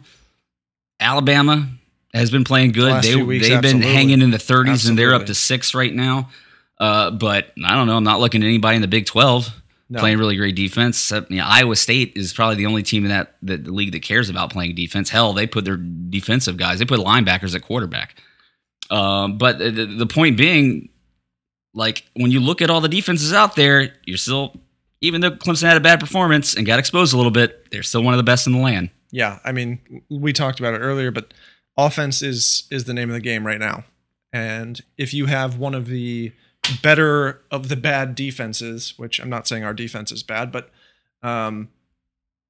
Alabama, 1.01 1.69
has 2.15 2.31
been 2.31 2.45
playing 2.45 2.73
good. 2.73 3.03
The 3.03 3.15
they, 3.15 3.23
weeks, 3.23 3.49
they've 3.49 3.59
absolutely. 3.59 3.81
been 3.81 3.95
hanging 3.95 4.23
in 4.23 4.31
the 4.31 4.39
30s 4.39 4.69
absolutely. 4.69 4.89
and 4.89 4.99
they're 4.99 5.15
up 5.15 5.27
to 5.27 5.35
six 5.35 5.75
right 5.75 5.93
now. 5.93 6.31
Uh, 6.79 7.11
but 7.11 7.53
I 7.65 7.75
don't 7.75 7.87
know. 7.87 7.97
I'm 7.97 8.05
not 8.05 8.21
looking 8.21 8.43
at 8.43 8.47
anybody 8.47 8.77
in 8.77 8.83
the 8.83 8.89
Big 8.89 9.07
12 9.07 9.49
no. 9.91 10.01
playing 10.01 10.19
really 10.19 10.37
great 10.37 10.57
defense. 10.57 11.11
You 11.11 11.25
know, 11.31 11.45
Iowa 11.47 11.77
State 11.77 12.13
is 12.17 12.33
probably 12.33 12.57
the 12.57 12.67
only 12.67 12.83
team 12.83 13.05
in 13.05 13.11
that, 13.11 13.37
that 13.43 13.65
the 13.65 13.73
league 13.73 13.93
that 13.93 14.03
cares 14.03 14.31
about 14.31 14.53
playing 14.53 14.75
defense. 14.75 15.11
Hell, 15.11 15.33
they 15.33 15.47
put 15.47 15.65
their 15.65 15.77
defensive 15.77 16.57
guys, 16.57 16.79
they 16.79 16.85
put 16.85 17.01
linebackers 17.01 17.55
at 17.55 17.63
quarterback. 17.63 18.17
Um, 18.91 19.39
but 19.39 19.59
the, 19.59 19.71
the 19.71 20.07
point 20.07 20.37
being, 20.37 20.91
like 21.75 22.05
when 22.15 22.31
you 22.31 22.41
look 22.41 22.63
at 22.63 22.71
all 22.71 22.81
the 22.81 22.89
defenses 22.89 23.33
out 23.33 23.57
there, 23.57 23.95
you're 24.05 24.19
still, 24.19 24.55
even 25.01 25.21
though 25.21 25.33
Clemson 25.33 25.63
had 25.63 25.77
a 25.77 25.81
bad 25.81 26.01
performance 26.01 26.55
and 26.55 26.67
got 26.67 26.79
exposed 26.79 27.15
a 27.15 27.17
little 27.17 27.33
bit, 27.33 27.71
they're 27.71 27.83
still 27.83 28.03
one 28.03 28.15
of 28.15 28.19
the 28.19 28.25
best 28.25 28.47
in 28.47 28.53
the 28.53 28.59
land. 28.59 28.91
Yeah, 29.11 29.39
I 29.45 29.53
mean, 29.53 30.03
we 30.11 30.33
talked 30.33 30.61
about 30.61 30.75
it 30.75 30.79
earlier, 30.79 31.11
but 31.11 31.33
offense 31.77 32.23
is 32.23 32.65
is 32.71 32.85
the 32.85 32.95
name 32.95 33.11
of 33.11 33.15
the 33.15 33.21
game 33.21 33.47
right 33.47 33.59
now. 33.59 33.85
And 34.33 34.81
if 34.99 35.15
you 35.15 35.27
have 35.27 35.59
one 35.59 35.75
of 35.75 35.87
the 35.87 36.33
better 36.83 37.43
of 37.51 37.69
the 37.69 37.77
bad 37.77 38.15
defenses, 38.15 38.95
which 38.97 39.21
I'm 39.21 39.31
not 39.31 39.47
saying 39.47 39.65
our 39.65 39.75
defense 39.75 40.11
is 40.11 40.23
bad, 40.23 40.51
but 40.51 40.71
um, 41.23 41.69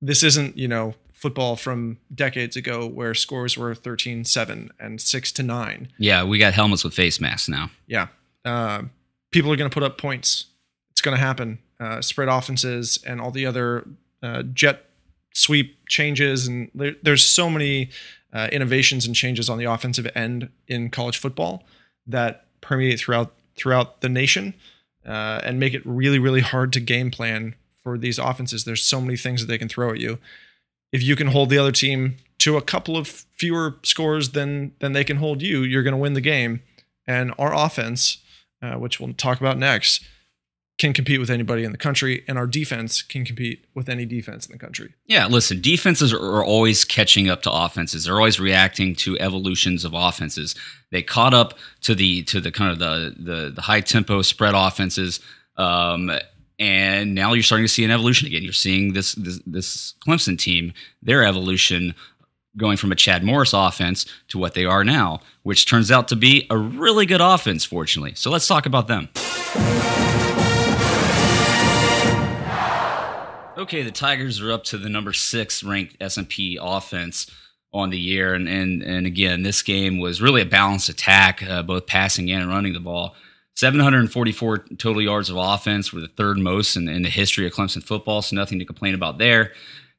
this 0.00 0.22
isn't, 0.22 0.56
you 0.56 0.68
know, 0.68 0.94
football 1.12 1.56
from 1.56 1.98
decades 2.14 2.56
ago 2.56 2.86
where 2.86 3.14
scores 3.14 3.56
were 3.56 3.74
13-7 3.74 4.70
and 4.78 5.00
6 5.00 5.32
to 5.32 5.42
9. 5.42 5.88
Yeah, 5.98 6.24
we 6.24 6.38
got 6.38 6.54
helmets 6.54 6.84
with 6.84 6.94
face 6.94 7.20
masks 7.20 7.48
now. 7.48 7.70
Yeah. 7.86 8.08
Uh, 8.44 8.82
people 9.30 9.52
are 9.52 9.56
going 9.56 9.70
to 9.70 9.74
put 9.74 9.82
up 9.82 9.98
points. 9.98 10.46
It's 10.90 11.00
going 11.00 11.16
to 11.16 11.22
happen. 11.22 11.58
Uh, 11.80 12.00
spread 12.00 12.28
offenses 12.28 12.98
and 13.06 13.20
all 13.20 13.30
the 13.30 13.46
other 13.46 13.86
uh, 14.22 14.42
jet 14.42 14.86
sweep 15.34 15.86
changes, 15.88 16.46
and 16.46 16.70
there, 16.74 16.94
there's 17.02 17.24
so 17.24 17.50
many 17.50 17.90
uh, 18.32 18.48
innovations 18.50 19.04
and 19.06 19.14
changes 19.14 19.50
on 19.50 19.58
the 19.58 19.64
offensive 19.64 20.10
end 20.14 20.48
in 20.66 20.90
college 20.90 21.18
football 21.18 21.64
that 22.06 22.46
permeate 22.60 22.98
throughout 22.98 23.34
throughout 23.56 24.00
the 24.00 24.08
nation 24.08 24.54
uh, 25.06 25.40
and 25.44 25.60
make 25.60 25.74
it 25.74 25.82
really 25.84 26.18
really 26.18 26.40
hard 26.40 26.72
to 26.72 26.80
game 26.80 27.10
plan 27.10 27.54
for 27.82 27.98
these 27.98 28.18
offenses. 28.18 28.64
There's 28.64 28.82
so 28.82 29.00
many 29.00 29.16
things 29.16 29.40
that 29.40 29.46
they 29.46 29.58
can 29.58 29.68
throw 29.68 29.90
at 29.90 30.00
you. 30.00 30.18
If 30.92 31.02
you 31.02 31.16
can 31.16 31.28
hold 31.28 31.50
the 31.50 31.58
other 31.58 31.72
team 31.72 32.16
to 32.38 32.56
a 32.56 32.62
couple 32.62 32.96
of 32.96 33.06
fewer 33.06 33.76
scores 33.82 34.30
than 34.30 34.72
than 34.80 34.92
they 34.92 35.04
can 35.04 35.18
hold 35.18 35.42
you, 35.42 35.62
you're 35.62 35.82
going 35.82 35.92
to 35.92 35.98
win 35.98 36.14
the 36.14 36.20
game. 36.20 36.62
And 37.06 37.34
our 37.38 37.54
offense, 37.54 38.18
uh, 38.62 38.74
which 38.74 38.98
we'll 38.98 39.12
talk 39.12 39.40
about 39.40 39.58
next, 39.58 40.02
can 40.76 40.92
compete 40.92 41.20
with 41.20 41.30
anybody 41.30 41.62
in 41.62 41.70
the 41.72 41.78
country, 41.78 42.24
and 42.26 42.36
our 42.36 42.46
defense 42.46 43.00
can 43.00 43.24
compete 43.24 43.64
with 43.74 43.88
any 43.88 44.04
defense 44.04 44.46
in 44.46 44.52
the 44.52 44.58
country. 44.58 44.92
Yeah, 45.06 45.26
listen, 45.26 45.60
defenses 45.60 46.12
are 46.12 46.44
always 46.44 46.84
catching 46.84 47.28
up 47.28 47.42
to 47.42 47.52
offenses. 47.52 48.04
They're 48.04 48.16
always 48.16 48.40
reacting 48.40 48.96
to 48.96 49.18
evolutions 49.20 49.84
of 49.84 49.94
offenses. 49.94 50.54
They 50.90 51.02
caught 51.02 51.32
up 51.32 51.54
to 51.82 51.94
the 51.94 52.22
to 52.24 52.40
the 52.40 52.50
kind 52.50 52.72
of 52.72 52.78
the 52.78 53.14
the, 53.16 53.50
the 53.50 53.62
high 53.62 53.80
tempo 53.80 54.22
spread 54.22 54.54
offenses. 54.54 55.20
Um, 55.56 56.10
and 56.58 57.14
now 57.14 57.32
you're 57.32 57.42
starting 57.42 57.66
to 57.66 57.72
see 57.72 57.84
an 57.84 57.90
evolution 57.90 58.26
again. 58.26 58.42
You're 58.42 58.52
seeing 58.52 58.92
this, 58.92 59.14
this 59.14 59.40
this 59.46 59.94
Clemson 60.06 60.38
team, 60.38 60.72
their 61.02 61.24
evolution 61.24 61.94
going 62.56 62.76
from 62.76 62.92
a 62.92 62.96
Chad 62.96 63.24
Morris 63.24 63.52
offense 63.52 64.06
to 64.28 64.38
what 64.38 64.54
they 64.54 64.64
are 64.64 64.84
now, 64.84 65.20
which 65.42 65.66
turns 65.66 65.90
out 65.90 66.08
to 66.08 66.16
be 66.16 66.46
a 66.50 66.56
really 66.56 67.06
good 67.06 67.20
offense, 67.20 67.64
fortunately. 67.64 68.14
So 68.14 68.30
let's 68.30 68.46
talk 68.46 68.66
about 68.66 68.86
them. 68.86 69.08
Okay, 73.56 73.82
the 73.82 73.92
Tigers 73.92 74.40
are 74.40 74.50
up 74.50 74.64
to 74.64 74.78
the 74.78 74.88
number 74.88 75.12
six 75.12 75.62
ranked 75.62 75.96
S&P 76.00 76.58
offense 76.60 77.30
on 77.72 77.90
the 77.90 77.98
year, 77.98 78.34
and 78.34 78.48
and 78.48 78.82
and 78.82 79.06
again, 79.06 79.44
this 79.44 79.62
game 79.62 80.00
was 80.00 80.20
really 80.20 80.42
a 80.42 80.46
balanced 80.46 80.88
attack, 80.88 81.40
uh, 81.40 81.62
both 81.62 81.86
passing 81.86 82.30
and 82.32 82.48
running 82.48 82.72
the 82.72 82.80
ball. 82.80 83.14
744 83.54 84.58
total 84.76 85.00
yards 85.00 85.30
of 85.30 85.36
offense 85.36 85.92
were 85.92 86.00
the 86.00 86.08
third 86.08 86.36
most 86.36 86.74
in, 86.74 86.88
in 86.88 87.02
the 87.02 87.08
history 87.08 87.46
of 87.46 87.52
Clemson 87.52 87.82
football, 87.82 88.22
so 88.22 88.34
nothing 88.34 88.58
to 88.58 88.64
complain 88.64 88.92
about 88.92 89.18
there. 89.18 89.52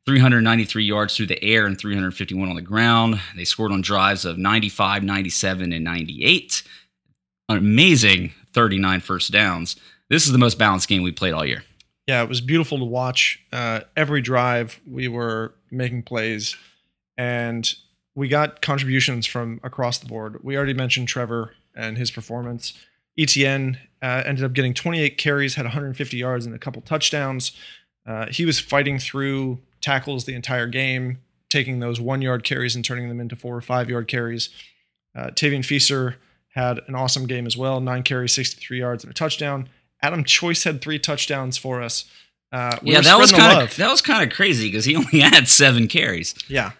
393 0.05 0.83
yards 0.83 1.15
through 1.15 1.27
the 1.27 1.41
air 1.41 1.65
and 1.65 1.79
351 1.79 2.49
on 2.49 2.55
the 2.55 2.61
ground. 2.61 3.21
They 3.37 3.45
scored 3.45 3.71
on 3.71 3.81
drives 3.81 4.25
of 4.25 4.37
95, 4.37 5.03
97, 5.03 5.71
and 5.71 5.83
98. 5.83 6.61
An 7.47 7.57
amazing 7.57 8.33
39 8.53 8.99
first 8.99 9.31
downs. 9.31 9.77
This 10.09 10.25
is 10.25 10.33
the 10.33 10.37
most 10.37 10.59
balanced 10.59 10.89
game 10.89 11.03
we 11.03 11.13
played 11.13 11.33
all 11.33 11.45
year 11.45 11.63
yeah, 12.07 12.21
it 12.21 12.29
was 12.29 12.41
beautiful 12.41 12.77
to 12.77 12.85
watch. 12.85 13.43
Uh, 13.51 13.81
every 13.97 14.21
drive, 14.21 14.79
we 14.85 15.07
were 15.07 15.53
making 15.71 16.03
plays, 16.03 16.55
and 17.17 17.73
we 18.13 18.27
got 18.27 18.61
contributions 18.61 19.25
from 19.25 19.59
across 19.63 19.97
the 19.97 20.05
board. 20.05 20.39
We 20.43 20.55
already 20.55 20.73
mentioned 20.73 21.07
Trevor 21.07 21.53
and 21.75 21.97
his 21.97 22.11
performance. 22.11 22.73
Etienne 23.17 23.79
uh, 24.01 24.23
ended 24.25 24.43
up 24.43 24.53
getting 24.53 24.73
28 24.73 25.17
carries, 25.17 25.55
had 25.55 25.65
150 25.65 26.17
yards, 26.17 26.45
and 26.45 26.53
a 26.53 26.59
couple 26.59 26.81
touchdowns. 26.81 27.53
Uh, 28.05 28.27
he 28.27 28.45
was 28.45 28.59
fighting 28.59 28.99
through 28.99 29.59
tackles 29.81 30.25
the 30.25 30.35
entire 30.35 30.67
game, 30.67 31.19
taking 31.49 31.79
those 31.79 31.99
one 31.99 32.21
yard 32.21 32.43
carries 32.43 32.75
and 32.75 32.85
turning 32.85 33.09
them 33.09 33.19
into 33.19 33.35
four 33.35 33.55
or 33.55 33.61
five 33.61 33.89
yard 33.89 34.07
carries. 34.07 34.49
Uh, 35.15 35.27
Tavien 35.27 35.65
Feaster 35.65 36.17
had 36.49 36.81
an 36.87 36.95
awesome 36.95 37.25
game 37.25 37.47
as 37.47 37.57
well 37.57 37.79
nine 37.81 38.03
carries, 38.03 38.33
63 38.33 38.79
yards, 38.79 39.03
and 39.03 39.11
a 39.11 39.13
touchdown. 39.13 39.69
Adam 40.01 40.23
Choice 40.23 40.63
had 40.63 40.81
three 40.81 40.99
touchdowns 40.99 41.57
for 41.57 41.81
us. 41.81 42.05
Uh, 42.51 42.77
we 42.81 42.93
yeah, 42.93 43.01
that 43.01 43.17
was 43.17 43.31
kind 43.31 43.61
of 43.61 43.75
that 43.75 43.89
was 43.89 44.01
kind 44.01 44.23
of 44.23 44.35
crazy 44.35 44.67
because 44.67 44.85
he 44.85 44.95
only 44.95 45.19
had 45.21 45.47
seven 45.47 45.87
carries. 45.87 46.35
Yeah, 46.47 46.71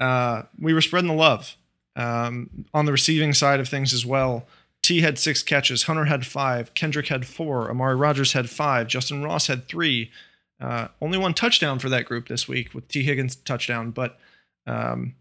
uh, 0.00 0.42
we 0.58 0.74
were 0.74 0.80
spreading 0.80 1.08
the 1.08 1.14
love 1.14 1.56
um, 1.96 2.66
on 2.74 2.84
the 2.84 2.92
receiving 2.92 3.32
side 3.32 3.60
of 3.60 3.68
things 3.68 3.92
as 3.92 4.04
well. 4.04 4.46
Tee 4.82 5.00
had 5.00 5.18
six 5.18 5.42
catches, 5.42 5.84
Hunter 5.84 6.04
had 6.04 6.26
five, 6.26 6.74
Kendrick 6.74 7.08
had 7.08 7.26
four, 7.26 7.70
Amari 7.70 7.94
Rogers 7.94 8.34
had 8.34 8.50
five, 8.50 8.86
Justin 8.86 9.22
Ross 9.22 9.46
had 9.46 9.66
three. 9.66 10.10
Uh, 10.60 10.88
only 11.00 11.18
one 11.18 11.34
touchdown 11.34 11.78
for 11.78 11.88
that 11.88 12.04
group 12.04 12.28
this 12.28 12.46
week 12.46 12.74
with 12.74 12.86
Tee 12.88 13.02
Higgins 13.02 13.34
touchdown, 13.34 13.90
but 13.90 14.18
um, 14.66 15.14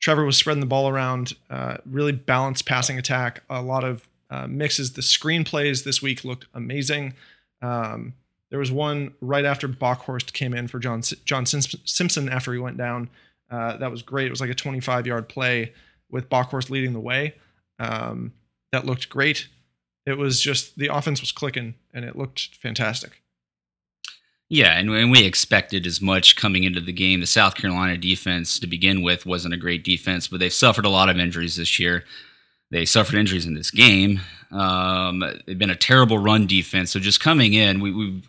Trevor 0.00 0.24
was 0.24 0.36
spreading 0.36 0.60
the 0.60 0.66
ball 0.66 0.88
around. 0.88 1.34
Uh, 1.48 1.78
really 1.86 2.12
balanced 2.12 2.66
passing 2.66 2.98
attack, 2.98 3.42
a 3.48 3.62
lot 3.62 3.84
of 3.84 4.06
uh, 4.30 4.46
mixes. 4.46 4.92
The 4.92 5.02
screenplays 5.02 5.84
this 5.84 6.02
week 6.02 6.24
looked 6.24 6.46
amazing. 6.54 7.14
Um, 7.62 8.14
there 8.50 8.58
was 8.58 8.70
one 8.70 9.14
right 9.20 9.44
after 9.44 9.68
Bockhorst 9.68 10.32
came 10.32 10.54
in 10.54 10.68
for 10.68 10.78
John 10.78 11.02
John 11.24 11.46
Simpson 11.46 12.28
after 12.28 12.52
he 12.52 12.58
went 12.58 12.76
down. 12.76 13.10
Uh, 13.50 13.76
that 13.76 13.90
was 13.90 14.02
great. 14.02 14.26
It 14.26 14.30
was 14.30 14.40
like 14.40 14.50
a 14.50 14.54
25 14.54 15.06
yard 15.06 15.28
play 15.28 15.72
with 16.10 16.28
Bockhorst 16.28 16.70
leading 16.70 16.92
the 16.92 17.00
way. 17.00 17.34
Um, 17.78 18.32
that 18.72 18.86
looked 18.86 19.08
great. 19.08 19.48
It 20.04 20.18
was 20.18 20.40
just 20.40 20.78
the 20.78 20.88
offense 20.88 21.20
was 21.20 21.32
clicking 21.32 21.74
and 21.92 22.04
it 22.04 22.16
looked 22.16 22.54
fantastic. 22.56 23.22
Yeah, 24.48 24.78
and, 24.78 24.88
and 24.90 25.10
we 25.10 25.24
expected 25.24 25.86
as 25.86 26.00
much 26.00 26.36
coming 26.36 26.62
into 26.62 26.80
the 26.80 26.92
game. 26.92 27.18
The 27.18 27.26
South 27.26 27.56
Carolina 27.56 27.96
defense 27.96 28.60
to 28.60 28.68
begin 28.68 29.02
with 29.02 29.26
wasn't 29.26 29.54
a 29.54 29.58
great 29.58 29.82
defense, 29.82 30.28
but 30.28 30.38
they've 30.38 30.52
suffered 30.52 30.84
a 30.84 30.90
lot 30.90 31.08
of 31.08 31.18
injuries 31.18 31.56
this 31.56 31.80
year. 31.80 32.04
They 32.76 32.84
suffered 32.84 33.14
injuries 33.14 33.46
in 33.46 33.54
this 33.54 33.70
game. 33.70 34.20
Um, 34.50 35.24
they've 35.46 35.58
been 35.58 35.70
a 35.70 35.74
terrible 35.74 36.18
run 36.18 36.46
defense. 36.46 36.90
So 36.90 37.00
just 37.00 37.20
coming 37.20 37.54
in, 37.54 37.80
we, 37.80 37.90
we've 37.90 38.28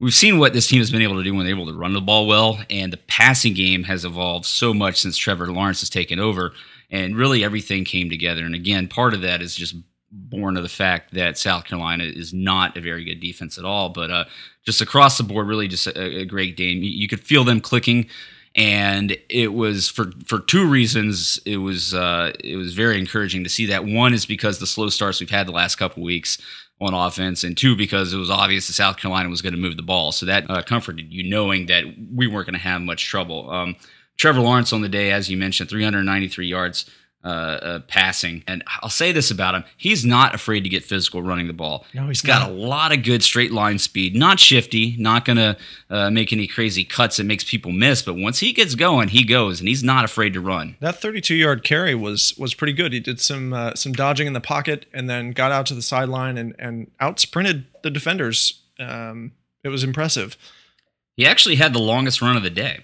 we've 0.00 0.14
seen 0.14 0.38
what 0.38 0.54
this 0.54 0.66
team 0.66 0.78
has 0.78 0.90
been 0.90 1.02
able 1.02 1.16
to 1.16 1.22
do 1.22 1.34
when 1.34 1.44
they're 1.44 1.54
able 1.54 1.66
to 1.66 1.78
run 1.78 1.92
the 1.92 2.00
ball 2.00 2.26
well, 2.26 2.60
and 2.70 2.90
the 2.90 2.96
passing 2.96 3.52
game 3.52 3.82
has 3.84 4.06
evolved 4.06 4.46
so 4.46 4.72
much 4.72 5.02
since 5.02 5.18
Trevor 5.18 5.52
Lawrence 5.52 5.80
has 5.80 5.90
taken 5.90 6.18
over, 6.18 6.54
and 6.90 7.14
really 7.14 7.44
everything 7.44 7.84
came 7.84 8.08
together. 8.08 8.46
And 8.46 8.54
again, 8.54 8.88
part 8.88 9.12
of 9.12 9.20
that 9.20 9.42
is 9.42 9.54
just 9.54 9.76
born 10.10 10.56
of 10.56 10.62
the 10.62 10.70
fact 10.70 11.12
that 11.12 11.36
South 11.36 11.66
Carolina 11.66 12.04
is 12.04 12.32
not 12.32 12.78
a 12.78 12.80
very 12.80 13.04
good 13.04 13.20
defense 13.20 13.58
at 13.58 13.66
all, 13.66 13.90
but 13.90 14.10
uh, 14.10 14.24
just 14.64 14.80
across 14.80 15.18
the 15.18 15.24
board, 15.24 15.46
really 15.46 15.68
just 15.68 15.86
a, 15.88 16.20
a 16.20 16.24
great 16.24 16.56
game. 16.56 16.82
You, 16.82 16.88
you, 16.88 17.06
could 17.06 17.20
feel 17.20 17.44
them 17.44 17.60
clicking 17.60 18.08
and 18.56 19.16
it 19.28 19.52
was 19.52 19.88
for 19.88 20.12
for 20.26 20.38
two 20.38 20.66
reasons. 20.66 21.40
It 21.44 21.56
was 21.58 21.94
uh, 21.94 22.32
it 22.42 22.56
was 22.56 22.74
very 22.74 22.98
encouraging 22.98 23.44
to 23.44 23.50
see 23.50 23.66
that. 23.66 23.84
One 23.84 24.14
is 24.14 24.26
because 24.26 24.58
the 24.58 24.66
slow 24.66 24.88
starts 24.88 25.20
we've 25.20 25.30
had 25.30 25.46
the 25.48 25.52
last 25.52 25.76
couple 25.76 26.02
weeks 26.02 26.38
on 26.80 26.94
offense, 26.94 27.42
and 27.42 27.56
two 27.56 27.76
because 27.76 28.12
it 28.12 28.16
was 28.16 28.30
obvious 28.30 28.66
that 28.66 28.74
South 28.74 28.96
Carolina 28.96 29.28
was 29.28 29.42
going 29.42 29.54
to 29.54 29.58
move 29.58 29.76
the 29.76 29.82
ball. 29.82 30.12
So 30.12 30.26
that 30.26 30.48
uh, 30.48 30.62
comforted 30.62 31.12
you 31.12 31.28
knowing 31.28 31.66
that 31.66 31.84
we 32.12 32.26
weren't 32.26 32.46
going 32.46 32.54
to 32.54 32.60
have 32.60 32.80
much 32.80 33.06
trouble. 33.06 33.50
Um, 33.50 33.76
Trevor 34.16 34.40
Lawrence 34.40 34.72
on 34.72 34.82
the 34.82 34.88
day, 34.88 35.10
as 35.10 35.28
you 35.28 35.36
mentioned, 35.36 35.68
393 35.68 36.46
yards, 36.46 36.88
uh, 37.24 37.28
uh, 37.28 37.78
passing. 37.80 38.44
And 38.46 38.62
I'll 38.82 38.90
say 38.90 39.12
this 39.12 39.30
about 39.30 39.54
him: 39.54 39.64
he's 39.76 40.04
not 40.04 40.34
afraid 40.34 40.62
to 40.64 40.68
get 40.68 40.84
physical 40.84 41.22
running 41.22 41.46
the 41.46 41.52
ball. 41.52 41.86
No, 41.94 42.08
he's, 42.08 42.20
he's 42.20 42.26
got 42.26 42.48
a 42.48 42.52
lot 42.52 42.92
of 42.92 43.02
good 43.02 43.22
straight 43.22 43.52
line 43.52 43.78
speed. 43.78 44.14
Not 44.14 44.38
shifty, 44.38 44.94
not 44.98 45.24
gonna 45.24 45.56
uh, 45.88 46.10
make 46.10 46.32
any 46.32 46.46
crazy 46.46 46.84
cuts 46.84 47.16
that 47.16 47.24
makes 47.24 47.44
people 47.44 47.72
miss. 47.72 48.02
But 48.02 48.16
once 48.16 48.40
he 48.40 48.52
gets 48.52 48.74
going, 48.74 49.08
he 49.08 49.24
goes, 49.24 49.60
and 49.60 49.68
he's 49.68 49.82
not 49.82 50.04
afraid 50.04 50.34
to 50.34 50.40
run. 50.40 50.76
That 50.80 51.00
32 51.00 51.34
yard 51.34 51.64
carry 51.64 51.94
was 51.94 52.36
was 52.36 52.54
pretty 52.54 52.72
good. 52.72 52.92
He 52.92 53.00
did 53.00 53.20
some 53.20 53.52
uh, 53.52 53.74
some 53.74 53.92
dodging 53.92 54.26
in 54.26 54.32
the 54.32 54.40
pocket, 54.40 54.86
and 54.92 55.08
then 55.08 55.32
got 55.32 55.52
out 55.52 55.66
to 55.66 55.74
the 55.74 55.82
sideline 55.82 56.36
and 56.36 56.54
and 56.58 56.90
out 57.00 57.18
sprinted 57.20 57.66
the 57.82 57.90
defenders. 57.90 58.62
Um, 58.78 59.32
it 59.62 59.68
was 59.68 59.82
impressive. 59.82 60.36
He 61.16 61.24
actually 61.24 61.54
had 61.54 61.72
the 61.72 61.78
longest 61.78 62.20
run 62.20 62.36
of 62.36 62.42
the 62.42 62.50
day 62.50 62.80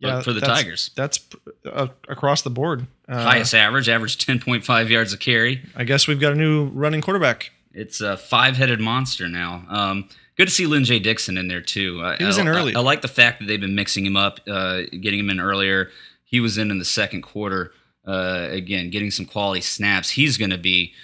yeah, 0.00 0.22
for 0.22 0.32
the 0.32 0.40
that's, 0.40 0.52
Tigers. 0.52 0.90
That's 0.94 1.20
uh, 1.64 1.88
across 2.08 2.42
the 2.42 2.50
board. 2.50 2.86
Uh, 3.08 3.22
Highest 3.22 3.54
average, 3.54 3.88
average 3.88 4.24
10.5 4.24 4.88
yards 4.88 5.12
a 5.12 5.18
carry. 5.18 5.62
I 5.74 5.84
guess 5.84 6.06
we've 6.06 6.20
got 6.20 6.32
a 6.32 6.36
new 6.36 6.66
running 6.68 7.00
quarterback. 7.00 7.50
It's 7.72 8.00
a 8.00 8.16
five 8.16 8.56
headed 8.56 8.80
monster 8.80 9.28
now. 9.28 9.64
Um, 9.68 10.08
good 10.36 10.46
to 10.46 10.54
see 10.54 10.66
Lyn-J 10.66 11.00
Dixon 11.00 11.36
in 11.36 11.48
there, 11.48 11.60
too. 11.60 12.02
He 12.18 12.24
was 12.24 12.38
I, 12.38 12.42
in 12.42 12.48
early. 12.48 12.74
I, 12.74 12.80
I, 12.80 12.82
like 12.82 13.02
the 13.02 13.08
fact 13.08 13.40
that 13.40 13.46
they've 13.46 13.60
been 13.60 13.74
mixing 13.74 14.06
him 14.06 14.16
up, 14.16 14.40
uh, 14.48 14.82
getting 15.00 15.20
him 15.20 15.30
in 15.30 15.40
earlier. 15.40 15.90
He 16.24 16.40
was 16.40 16.58
in 16.58 16.70
in 16.70 16.78
the 16.78 16.84
second 16.84 17.22
quarter. 17.22 17.72
Uh, 18.06 18.48
again, 18.50 18.90
getting 18.90 19.10
some 19.10 19.26
quality 19.26 19.60
snaps. 19.60 20.10
He's 20.10 20.38
going 20.38 20.50
to 20.50 20.58
be 20.58 20.94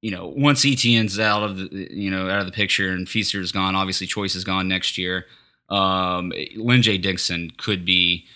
you 0.00 0.10
know, 0.10 0.32
once 0.34 0.64
Etienne's 0.64 1.18
out 1.18 1.42
of 1.42 1.56
the 1.58 1.88
you 1.90 2.10
know 2.10 2.30
out 2.30 2.40
of 2.40 2.46
the 2.46 2.52
picture 2.52 2.90
and 2.90 3.08
Feaster's 3.08 3.52
gone, 3.52 3.74
obviously 3.74 4.06
Choice 4.06 4.34
is 4.34 4.44
gone 4.44 4.68
next 4.68 4.96
year. 4.96 5.26
Um, 5.70 6.32
Lyn-J 6.56 6.98
Dixon 6.98 7.52
could 7.56 7.84
be 7.84 8.26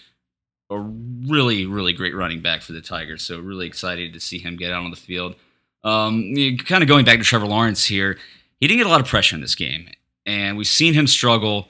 a 0.71 0.79
really 0.79 1.67
really 1.67 1.93
great 1.93 2.15
running 2.15 2.41
back 2.41 2.63
for 2.63 2.73
the 2.73 2.81
Tigers. 2.81 3.23
So 3.23 3.39
really 3.39 3.67
excited 3.67 4.13
to 4.13 4.21
see 4.21 4.39
him 4.39 4.57
get 4.57 4.73
out 4.73 4.85
on 4.85 4.91
the 4.91 4.97
field. 4.97 5.35
Um, 5.83 6.35
kind 6.65 6.83
of 6.83 6.89
going 6.89 7.05
back 7.05 7.19
to 7.19 7.25
Trevor 7.25 7.47
Lawrence 7.47 7.85
here, 7.85 8.19
he 8.59 8.67
didn't 8.67 8.79
get 8.79 8.87
a 8.87 8.91
lot 8.91 9.01
of 9.01 9.07
pressure 9.07 9.37
in 9.37 9.43
this 9.43 9.55
game, 9.55 9.89
and 10.25 10.57
we've 10.57 10.67
seen 10.67 10.95
him 10.95 11.07
struggle 11.07 11.69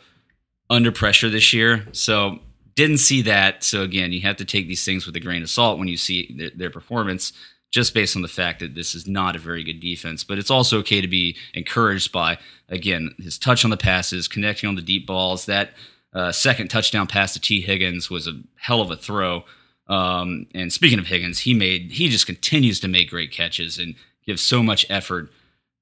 under 0.71 0.93
pressure 0.93 1.29
this 1.29 1.53
year. 1.53 1.87
So 1.93 2.39
didn't 2.75 2.99
see 2.99 3.23
that. 3.23 3.65
So 3.65 3.83
again, 3.83 4.13
you 4.13 4.21
have 4.23 4.37
to 4.37 4.45
take 4.45 4.69
these 4.69 4.85
things 4.85 5.07
with 5.07 5.17
a 5.17 5.21
grain 5.21 5.43
of 5.43 5.51
salt 5.51 5.79
when 5.79 5.89
you 5.89 5.97
see 5.97 6.35
their, 6.37 6.51
their 6.51 6.71
performance 6.71 7.33
just 7.75 7.93
based 7.93 8.15
on 8.15 8.23
the 8.23 8.29
fact 8.29 8.61
that 8.61 8.77
this 8.77 8.95
is 8.95 9.09
not 9.09 9.35
a 9.35 9.39
very 9.41 9.65
good 9.65 9.81
defense. 9.81 10.23
But 10.23 10.39
it's 10.39 10.51
also 10.51 10.79
okay 10.79 11.01
to 11.01 11.09
be 11.09 11.37
encouraged 11.55 12.13
by, 12.13 12.39
again, 12.69 13.17
his 13.19 13.37
touch 13.37 13.65
on 13.65 13.71
the 13.73 13.77
passes, 13.77 14.29
connecting 14.29 14.69
on 14.69 14.77
the 14.77 14.81
deep 14.81 15.09
balls. 15.09 15.47
That 15.47 15.71
uh, 16.15 16.31
second 16.31 16.69
touchdown 16.69 17.09
pass 17.09 17.33
to 17.33 17.41
Tee 17.41 17.63
Higgins 17.63 18.09
was 18.09 18.29
a 18.29 18.41
hell 18.55 18.81
of 18.81 18.93
a 18.93 18.97
throw. 18.97 19.43
Um, 19.89 20.47
and 20.55 20.73
speaking 20.73 21.01
of 21.01 21.09
Higgins, 21.09 21.41
he 21.41 21.53
made 21.53 21.91
he 21.91 22.09
just 22.09 22.27
continues 22.27 22.79
to 22.79 22.87
make 22.87 23.11
great 23.11 23.33
catches 23.33 23.77
and 23.77 23.97
gives 24.25 24.41
so 24.41 24.63
much 24.63 24.87
effort 24.89 25.31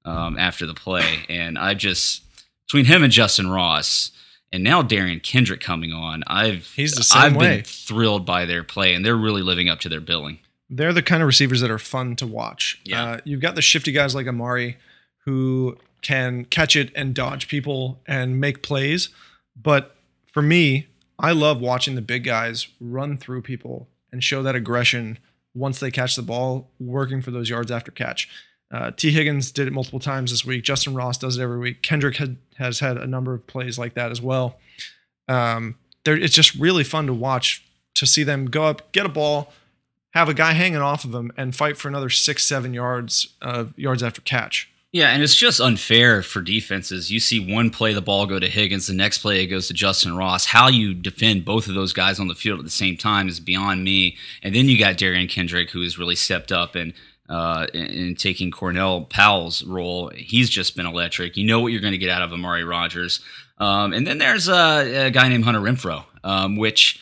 um, 0.03 0.35
after 0.39 0.65
the 0.65 0.73
play. 0.73 1.19
And 1.29 1.59
I 1.59 1.75
just 1.75 2.23
between 2.65 2.85
him 2.85 3.03
and 3.03 3.13
Justin 3.13 3.51
Ross, 3.51 4.09
and 4.51 4.63
now 4.63 4.81
Derion 4.81 5.21
Kendrick 5.21 5.61
coming 5.61 5.93
on, 5.93 6.23
I've 6.25 6.73
He's 6.75 6.93
the 6.93 7.03
same 7.03 7.21
I've 7.21 7.35
way. 7.35 7.57
been 7.57 7.65
thrilled 7.65 8.25
by 8.25 8.45
their 8.45 8.63
play, 8.63 8.95
and 8.95 9.05
they're 9.05 9.15
really 9.15 9.43
living 9.43 9.69
up 9.69 9.79
to 9.81 9.89
their 9.89 10.01
billing. 10.01 10.39
They're 10.69 10.93
the 10.93 11.03
kind 11.03 11.21
of 11.21 11.27
receivers 11.27 11.61
that 11.61 11.69
are 11.69 11.79
fun 11.79 12.15
to 12.17 12.27
watch. 12.27 12.81
Yeah. 12.83 13.03
Uh, 13.03 13.17
you've 13.23 13.41
got 13.41 13.55
the 13.55 13.61
shifty 13.61 13.91
guys 13.91 14.15
like 14.15 14.27
Amari 14.27 14.77
who 15.25 15.77
can 16.01 16.45
catch 16.45 16.75
it 16.75 16.91
and 16.95 17.13
dodge 17.13 17.47
people 17.47 18.01
and 18.07 18.39
make 18.39 18.61
plays. 18.61 19.09
But 19.55 19.95
for 20.31 20.41
me, 20.41 20.87
I 21.19 21.31
love 21.31 21.61
watching 21.61 21.95
the 21.95 22.01
big 22.01 22.23
guys 22.23 22.67
run 22.79 23.17
through 23.17 23.43
people 23.43 23.87
and 24.11 24.23
show 24.23 24.43
that 24.43 24.55
aggression 24.55 25.19
once 25.55 25.79
they 25.79 25.91
catch 25.91 26.15
the 26.15 26.21
ball, 26.21 26.69
working 26.79 27.21
for 27.21 27.31
those 27.31 27.49
yards 27.49 27.71
after 27.71 27.91
catch. 27.91 28.29
Uh, 28.71 28.91
Tee 28.91 29.11
Higgins 29.11 29.51
did 29.51 29.67
it 29.67 29.71
multiple 29.73 29.99
times 29.99 30.31
this 30.31 30.43
week. 30.43 30.63
Justin 30.63 30.95
Ross 30.95 31.17
does 31.17 31.37
it 31.37 31.43
every 31.43 31.59
week. 31.59 31.83
Kendrick 31.83 32.17
had, 32.17 32.37
has 32.57 32.79
had 32.79 32.97
a 32.97 33.05
number 33.05 33.33
of 33.33 33.45
plays 33.45 33.77
like 33.77 33.93
that 33.93 34.11
as 34.11 34.21
well. 34.21 34.57
Um, 35.27 35.75
it's 36.05 36.33
just 36.33 36.55
really 36.55 36.83
fun 36.83 37.05
to 37.07 37.13
watch 37.13 37.63
to 37.95 38.07
see 38.07 38.23
them 38.23 38.45
go 38.45 38.65
up, 38.65 38.91
get 38.91 39.05
a 39.05 39.09
ball, 39.09 39.53
have 40.13 40.29
a 40.29 40.33
guy 40.33 40.53
hanging 40.53 40.81
off 40.81 41.05
of 41.05 41.11
them, 41.11 41.31
and 41.37 41.55
fight 41.55 41.77
for 41.77 41.87
another 41.87 42.09
six, 42.09 42.43
seven 42.43 42.73
yards 42.73 43.27
of 43.41 43.77
yards 43.77 44.01
after 44.03 44.21
catch. 44.21 44.69
Yeah, 44.91 45.09
and 45.09 45.23
it's 45.23 45.35
just 45.35 45.59
unfair 45.59 46.21
for 46.21 46.39
defenses. 46.39 47.11
You 47.11 47.19
see 47.19 47.39
one 47.39 47.71
play 47.71 47.93
the 47.93 48.01
ball 48.01 48.27
go 48.27 48.37
to 48.37 48.47
Higgins, 48.47 48.85
the 48.85 48.93
next 48.93 49.17
play 49.17 49.41
it 49.41 49.47
goes 49.47 49.67
to 49.67 49.73
Justin 49.73 50.15
Ross. 50.15 50.45
How 50.45 50.67
you 50.67 50.93
defend 50.93 51.45
both 51.45 51.67
of 51.67 51.73
those 51.73 51.93
guys 51.93 52.19
on 52.19 52.27
the 52.27 52.35
field 52.35 52.59
at 52.59 52.65
the 52.65 52.71
same 52.71 52.95
time 52.95 53.27
is 53.27 53.39
beyond 53.39 53.83
me. 53.83 54.17
And 54.43 54.53
then 54.53 54.69
you 54.69 54.77
got 54.77 54.97
Derion 54.97 55.27
Kendrick, 55.27 55.71
who 55.71 55.81
has 55.81 55.97
really 55.97 56.15
stepped 56.15 56.51
up 56.51 56.75
and 56.75 56.93
uh, 57.27 57.65
in, 57.73 57.85
in 57.87 58.15
taking 58.15 58.51
Cornell 58.51 59.05
Powell's 59.05 59.63
role. 59.63 60.09
He's 60.09 60.47
just 60.47 60.75
been 60.75 60.85
electric. 60.85 61.37
You 61.37 61.45
know 61.45 61.59
what 61.59 61.71
you're 61.71 61.81
going 61.81 61.93
to 61.93 61.97
get 61.97 62.11
out 62.11 62.21
of 62.21 62.31
Amari 62.31 62.63
Rogers. 62.63 63.19
Um, 63.57 63.93
and 63.93 64.05
then 64.05 64.19
there's 64.19 64.47
a, 64.47 65.07
a 65.07 65.09
guy 65.09 65.27
named 65.27 65.45
Hunter 65.45 65.61
Renfro, 65.61 66.03
um, 66.23 66.55
which, 66.57 66.99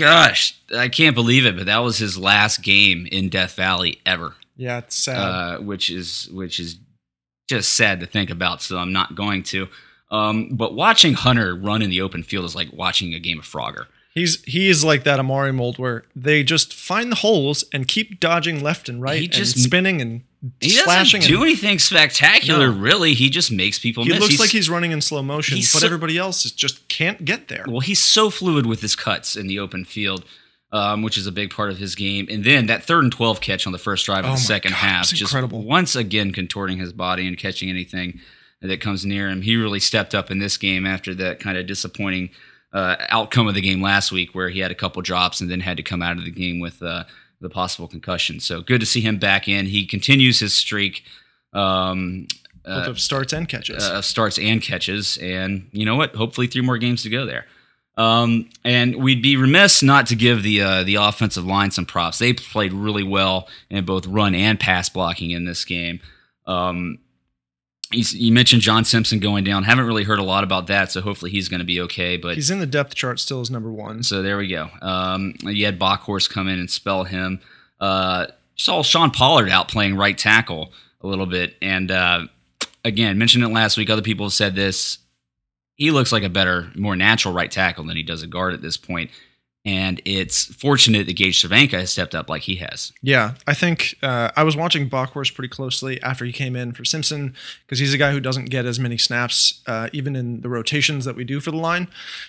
gosh, 0.00 0.58
I 0.76 0.88
can't 0.88 1.14
believe 1.14 1.46
it, 1.46 1.56
but 1.56 1.66
that 1.66 1.78
was 1.78 1.98
his 1.98 2.18
last 2.18 2.62
game 2.62 3.06
in 3.12 3.28
Death 3.28 3.54
Valley 3.54 4.00
ever 4.04 4.34
Yeah, 4.56 4.78
it's 4.78 4.96
sad. 4.96 5.16
uh, 5.18 5.58
which 5.60 5.90
is 5.90 6.28
which 6.32 6.58
is 6.58 6.78
just 7.48 7.72
sad 7.74 8.00
to 8.00 8.06
think 8.06 8.30
about. 8.30 8.62
So 8.62 8.78
I'm 8.78 8.92
not 8.92 9.14
going 9.14 9.42
to. 9.44 9.68
Um, 10.10 10.48
but 10.56 10.74
watching 10.74 11.14
Hunter 11.14 11.54
run 11.54 11.82
in 11.82 11.90
the 11.90 12.00
open 12.00 12.22
field 12.24 12.44
is 12.44 12.54
like 12.56 12.72
watching 12.72 13.14
a 13.14 13.20
game 13.20 13.38
of 13.38 13.44
Frogger. 13.44 13.86
He's 14.12 14.42
he 14.44 14.68
is 14.68 14.82
like 14.84 15.04
that 15.04 15.20
Amari 15.20 15.52
mold 15.52 15.78
where 15.78 16.04
they 16.16 16.42
just 16.42 16.74
find 16.74 17.12
the 17.12 17.16
holes 17.16 17.64
and 17.72 17.86
keep 17.86 18.18
dodging 18.18 18.60
left 18.62 18.88
and 18.88 19.00
right 19.00 19.18
He 19.20 19.24
and 19.26 19.32
just- 19.34 19.58
spinning 19.62 20.00
and 20.00 20.22
He 20.60 20.70
slashing. 20.70 21.20
doesn't 21.20 21.30
do 21.30 21.42
and 21.42 21.50
anything 21.50 21.78
spectacular, 21.78 22.70
No. 22.70 22.78
really. 22.78 23.12
He 23.14 23.28
just 23.28 23.52
makes 23.52 23.78
people 23.78 24.04
he 24.04 24.10
miss. 24.10 24.20
looks 24.20 24.40
like 24.40 24.50
he's 24.50 24.70
running 24.70 24.90
in 24.90 25.00
slow 25.02 25.22
motion, 25.22 25.58
but 25.58 25.64
so- 25.64 25.84
everybody 25.86 26.16
else 26.16 26.46
is 26.46 26.52
just 26.52 26.88
can't 26.88 27.24
get 27.26 27.48
there. 27.48 27.64
well, 27.68 27.80
he's 27.80 28.02
so 28.02 28.30
fluid 28.30 28.64
with 28.66 28.80
his 28.80 28.96
cuts 28.96 29.36
in 29.36 29.46
the 29.48 29.58
open 29.58 29.84
field. 29.84 30.24
Um, 30.72 31.02
which 31.02 31.18
is 31.18 31.26
a 31.26 31.32
big 31.32 31.50
part 31.50 31.70
of 31.72 31.78
his 31.78 31.96
game, 31.96 32.28
and 32.30 32.44
then 32.44 32.66
that 32.66 32.84
third 32.84 33.02
and 33.02 33.10
twelve 33.12 33.40
catch 33.40 33.66
on 33.66 33.72
the 33.72 33.78
first 33.78 34.06
drive 34.06 34.24
of 34.24 34.30
Oh 34.30 34.34
the 34.34 34.40
second 34.40 34.70
God, 34.70 34.76
half, 34.76 35.08
just 35.08 35.22
incredible. 35.22 35.64
once 35.64 35.96
again 35.96 36.30
contorting 36.30 36.78
his 36.78 36.92
body 36.92 37.26
and 37.26 37.36
catching 37.36 37.68
anything 37.68 38.20
that 38.62 38.80
comes 38.80 39.04
near 39.04 39.28
him. 39.28 39.42
He 39.42 39.56
really 39.56 39.80
stepped 39.80 40.14
up 40.14 40.30
in 40.30 40.38
this 40.38 40.56
game 40.56 40.86
after 40.86 41.12
that 41.16 41.40
kind 41.40 41.58
of 41.58 41.66
disappointing 41.66 42.30
uh, 42.72 42.94
outcome 43.08 43.48
of 43.48 43.56
the 43.56 43.60
game 43.60 43.82
last 43.82 44.12
week, 44.12 44.32
where 44.32 44.48
he 44.48 44.60
had 44.60 44.70
a 44.70 44.76
couple 44.76 45.02
drops 45.02 45.40
and 45.40 45.50
then 45.50 45.58
had 45.58 45.76
to 45.76 45.82
come 45.82 46.02
out 46.02 46.18
of 46.18 46.24
the 46.24 46.30
game 46.30 46.60
with 46.60 46.80
uh, 46.84 47.02
the 47.40 47.48
possible 47.50 47.88
concussion. 47.88 48.40
So 48.40 48.62
good 48.62 48.80
to 48.80 48.86
see 48.86 49.00
him 49.00 49.18
back 49.18 49.48
in. 49.48 49.66
He 49.66 49.86
continues 49.86 50.38
his 50.40 50.54
streak. 50.54 51.04
Um, 51.52 52.28
uh, 52.64 52.84
of 52.86 53.00
starts 53.00 53.32
and 53.32 53.48
catches. 53.48 53.82
uh, 53.82 54.02
starts 54.02 54.38
and 54.38 54.60
catches. 54.60 55.16
And 55.18 55.68
you 55.72 55.84
know 55.84 55.96
what? 55.96 56.14
Hopefully, 56.14 56.46
three 56.46 56.62
more 56.62 56.78
games 56.78 57.02
to 57.04 57.10
go 57.10 57.24
there. 57.24 57.46
Um, 57.96 58.48
and 58.64 58.96
we'd 58.96 59.22
be 59.22 59.36
remiss 59.36 59.82
not 59.82 60.06
to 60.06 60.16
give 60.16 60.42
the 60.42 60.62
uh, 60.62 60.84
the 60.84 60.94
offensive 60.96 61.44
line 61.44 61.70
some 61.70 61.86
props. 61.86 62.18
They 62.18 62.32
played 62.32 62.72
really 62.72 63.02
well 63.02 63.48
in 63.68 63.84
both 63.84 64.06
run 64.06 64.34
and 64.34 64.58
pass 64.60 64.88
blocking 64.88 65.30
in 65.30 65.44
this 65.44 65.64
game. 65.64 66.00
Um, 66.46 66.98
you, 67.92 68.04
you 68.12 68.32
mentioned 68.32 68.62
John 68.62 68.84
Simpson 68.84 69.18
going 69.18 69.44
down. 69.44 69.64
Haven't 69.64 69.86
really 69.86 70.04
heard 70.04 70.18
a 70.18 70.22
lot 70.24 70.44
about 70.44 70.68
that, 70.68 70.92
so 70.92 71.00
hopefully 71.00 71.30
he's 71.30 71.48
going 71.48 71.60
to 71.60 71.66
be 71.66 71.80
okay. 71.82 72.16
But 72.16 72.36
He's 72.36 72.50
in 72.50 72.60
the 72.60 72.66
depth 72.66 72.94
chart 72.94 73.18
still 73.20 73.40
as 73.40 73.50
number 73.50 73.70
one. 73.70 74.02
so 74.02 74.22
there 74.22 74.38
we 74.38 74.48
go. 74.48 74.68
Um, 74.80 75.34
you 75.42 75.64
had 75.66 75.78
Bockhorst 75.78 76.30
come 76.30 76.48
in 76.48 76.58
and 76.58 76.70
spell 76.70 77.04
him. 77.04 77.40
Uh, 77.80 78.26
saw 78.56 78.82
Sean 78.82 79.10
Pollard 79.10 79.48
out 79.48 79.68
playing 79.68 79.96
right 79.96 80.16
tackle 80.16 80.72
a 81.00 81.06
little 81.06 81.26
bit, 81.26 81.56
and 81.62 81.90
uh, 81.90 82.26
again 82.84 83.18
mentioned 83.18 83.42
it 83.44 83.48
last 83.48 83.76
week. 83.76 83.90
Other 83.90 84.02
people 84.02 84.26
have 84.26 84.32
said 84.32 84.54
this. 84.54 84.98
He 85.76 85.90
looks 85.90 86.12
like 86.12 86.22
a 86.22 86.28
better, 86.28 86.70
more 86.74 86.94
natural 86.94 87.32
right 87.32 87.50
tackle 87.50 87.84
than 87.84 87.96
he 87.96 88.02
does 88.02 88.22
a 88.22 88.26
guard 88.26 88.52
at 88.52 88.60
this 88.60 88.76
point. 88.76 89.10
And 89.62 90.00
it's 90.06 90.46
fortunate 90.54 91.06
that 91.06 91.16
Gage 91.16 91.42
Cervenka 91.42 91.72
has 91.72 91.90
stepped 91.90 92.14
up 92.14 92.30
like 92.30 92.42
he 92.42 92.56
has. 92.56 92.92
Yeah, 93.02 93.34
I 93.46 93.52
think 93.52 93.94
uh, 94.02 94.30
I 94.34 94.42
was 94.42 94.56
watching 94.56 94.88
Bockhorst 94.88 95.34
pretty 95.34 95.50
closely 95.50 96.00
after 96.02 96.24
he 96.24 96.32
came 96.32 96.56
in 96.56 96.72
for 96.72 96.82
Simpson 96.82 97.34
because 97.66 97.78
he's 97.78 97.92
a 97.92 97.98
guy 97.98 98.12
who 98.12 98.20
doesn't 98.20 98.46
get 98.46 98.64
as 98.64 98.80
many 98.80 98.96
snaps, 98.96 99.60
uh, 99.66 99.90
even 99.92 100.16
in 100.16 100.40
the 100.40 100.48
rotations 100.48 101.04
that 101.04 101.14
we 101.14 101.24
do 101.24 101.40
for 101.40 101.50
the 101.50 101.58
line. 101.58 101.88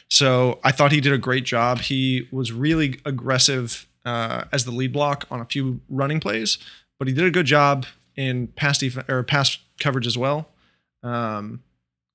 So 0.09 0.59
I 0.61 0.73
thought 0.73 0.91
he 0.91 0.99
did 0.99 1.13
a 1.13 1.17
great 1.17 1.45
job. 1.45 1.79
He 1.79 2.27
was 2.31 2.51
really 2.51 2.99
aggressive 3.05 3.87
uh, 4.03 4.43
as 4.51 4.65
the 4.65 4.71
lead 4.71 4.91
block 4.91 5.25
on 5.31 5.39
a 5.39 5.45
few 5.45 5.79
running 5.87 6.19
plays, 6.19 6.57
but 6.99 7.07
he 7.07 7.13
did 7.13 7.23
a 7.23 7.31
good 7.31 7.45
job 7.45 7.85
in 8.17 8.47
pass 8.47 8.79
def- 8.79 9.09
or 9.09 9.23
pass 9.23 9.57
coverage 9.79 10.05
as 10.05 10.17
well. 10.17 10.49
Um, 11.01 11.63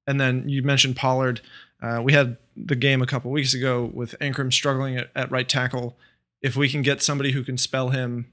and 0.06 0.20
then 0.20 0.48
you 0.48 0.62
mentioned 0.62 0.96
Pollard. 0.96 1.40
Uh, 1.82 2.00
we 2.02 2.12
had 2.12 2.36
the 2.56 2.76
game 2.76 3.02
a 3.02 3.06
couple 3.06 3.30
weeks 3.30 3.54
ago 3.54 3.90
with 3.92 4.14
Anchrum 4.20 4.52
struggling 4.52 4.96
at, 4.96 5.10
at 5.14 5.30
right 5.30 5.48
tackle. 5.48 5.96
If 6.42 6.56
we 6.56 6.68
can 6.68 6.82
get 6.82 7.02
somebody 7.02 7.32
who 7.32 7.44
can 7.44 7.58
spell 7.58 7.90
him 7.90 8.26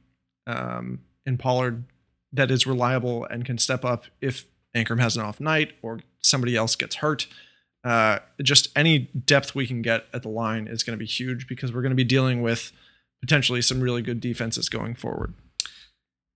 um, 0.47 1.01
in 1.26 1.38
Pollard 1.38 1.84
that 2.32 2.49
is 2.49 2.65
reliable 2.65 3.26
and 3.26 3.45
can 3.45 3.57
step 3.57 3.86
up 3.86 4.05
if 4.21 4.45
Anchrum 4.76 4.99
has 4.99 5.15
an 5.15 5.24
off 5.24 5.39
night 5.39 5.74
or 5.82 5.99
somebody 6.19 6.55
else 6.55 6.76
gets 6.76 6.95
hurt, 6.97 7.28
uh, 7.84 8.19
just 8.41 8.69
any 8.76 8.99
depth 8.99 9.55
we 9.55 9.67
can 9.67 9.82
get 9.82 10.05
at 10.13 10.24
the 10.24 10.30
line 10.30 10.67
is 10.67 10.84
going 10.84 10.97
to 10.97 10.99
be 10.99 11.05
huge 11.05 11.47
because 11.47 11.74
we're 11.74 11.82
going 11.82 11.91
to 11.91 11.95
be 11.95 12.03
dealing 12.03 12.41
with 12.41 12.71
potentially 13.21 13.61
some 13.61 13.82
really 13.82 14.01
good 14.01 14.19
defenses 14.19 14.69
going 14.69 14.95
forward. 14.95 15.34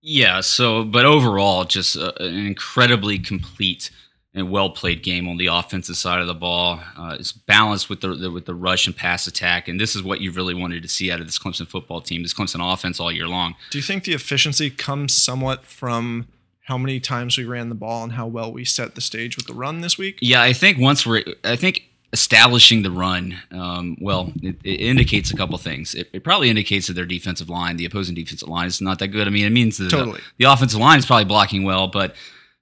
Yeah. 0.00 0.40
So, 0.40 0.84
but 0.84 1.04
overall, 1.04 1.64
just 1.64 1.96
a, 1.96 2.22
an 2.22 2.46
incredibly 2.46 3.18
complete 3.18 3.90
and 4.38 4.50
well 4.50 4.70
played 4.70 5.02
game 5.02 5.28
on 5.28 5.36
the 5.36 5.46
offensive 5.46 5.96
side 5.96 6.20
of 6.20 6.26
the 6.26 6.34
ball. 6.34 6.80
Uh, 6.96 7.16
it's 7.18 7.32
balanced 7.32 7.88
with 7.90 8.00
the, 8.00 8.14
the 8.14 8.30
with 8.30 8.46
the 8.46 8.54
rush 8.54 8.86
and 8.86 8.96
pass 8.96 9.26
attack, 9.26 9.68
and 9.68 9.80
this 9.80 9.94
is 9.96 10.02
what 10.02 10.20
you 10.20 10.30
really 10.30 10.54
wanted 10.54 10.82
to 10.82 10.88
see 10.88 11.10
out 11.10 11.20
of 11.20 11.26
this 11.26 11.38
Clemson 11.38 11.66
football 11.66 12.00
team. 12.00 12.22
This 12.22 12.34
Clemson 12.34 12.72
offense 12.72 13.00
all 13.00 13.12
year 13.12 13.28
long. 13.28 13.54
Do 13.70 13.78
you 13.78 13.82
think 13.82 14.04
the 14.04 14.14
efficiency 14.14 14.70
comes 14.70 15.14
somewhat 15.14 15.64
from 15.64 16.28
how 16.62 16.76
many 16.76 17.00
times 17.00 17.38
we 17.38 17.44
ran 17.44 17.70
the 17.70 17.74
ball 17.74 18.02
and 18.02 18.12
how 18.12 18.26
well 18.26 18.52
we 18.52 18.64
set 18.64 18.94
the 18.94 19.00
stage 19.00 19.36
with 19.36 19.46
the 19.46 19.54
run 19.54 19.80
this 19.80 19.96
week? 19.96 20.18
Yeah, 20.20 20.42
I 20.42 20.52
think 20.52 20.78
once 20.78 21.06
we're, 21.06 21.24
I 21.42 21.56
think 21.56 21.84
establishing 22.12 22.82
the 22.82 22.90
run, 22.90 23.38
um, 23.50 23.96
well, 24.00 24.32
it, 24.42 24.56
it 24.64 24.80
indicates 24.80 25.30
a 25.30 25.36
couple 25.36 25.56
things. 25.56 25.94
It, 25.94 26.10
it 26.12 26.24
probably 26.24 26.50
indicates 26.50 26.86
that 26.88 26.92
their 26.92 27.06
defensive 27.06 27.48
line, 27.48 27.78
the 27.78 27.86
opposing 27.86 28.14
defensive 28.14 28.48
line, 28.48 28.66
is 28.66 28.82
not 28.82 28.98
that 28.98 29.08
good. 29.08 29.26
I 29.26 29.30
mean, 29.30 29.46
it 29.46 29.50
means 29.50 29.78
that 29.78 29.90
Totally. 29.90 30.20
the, 30.36 30.44
the 30.44 30.52
offensive 30.52 30.78
line 30.78 30.98
is 30.98 31.06
probably 31.06 31.24
blocking 31.24 31.64
well, 31.64 31.88
but 31.88 32.14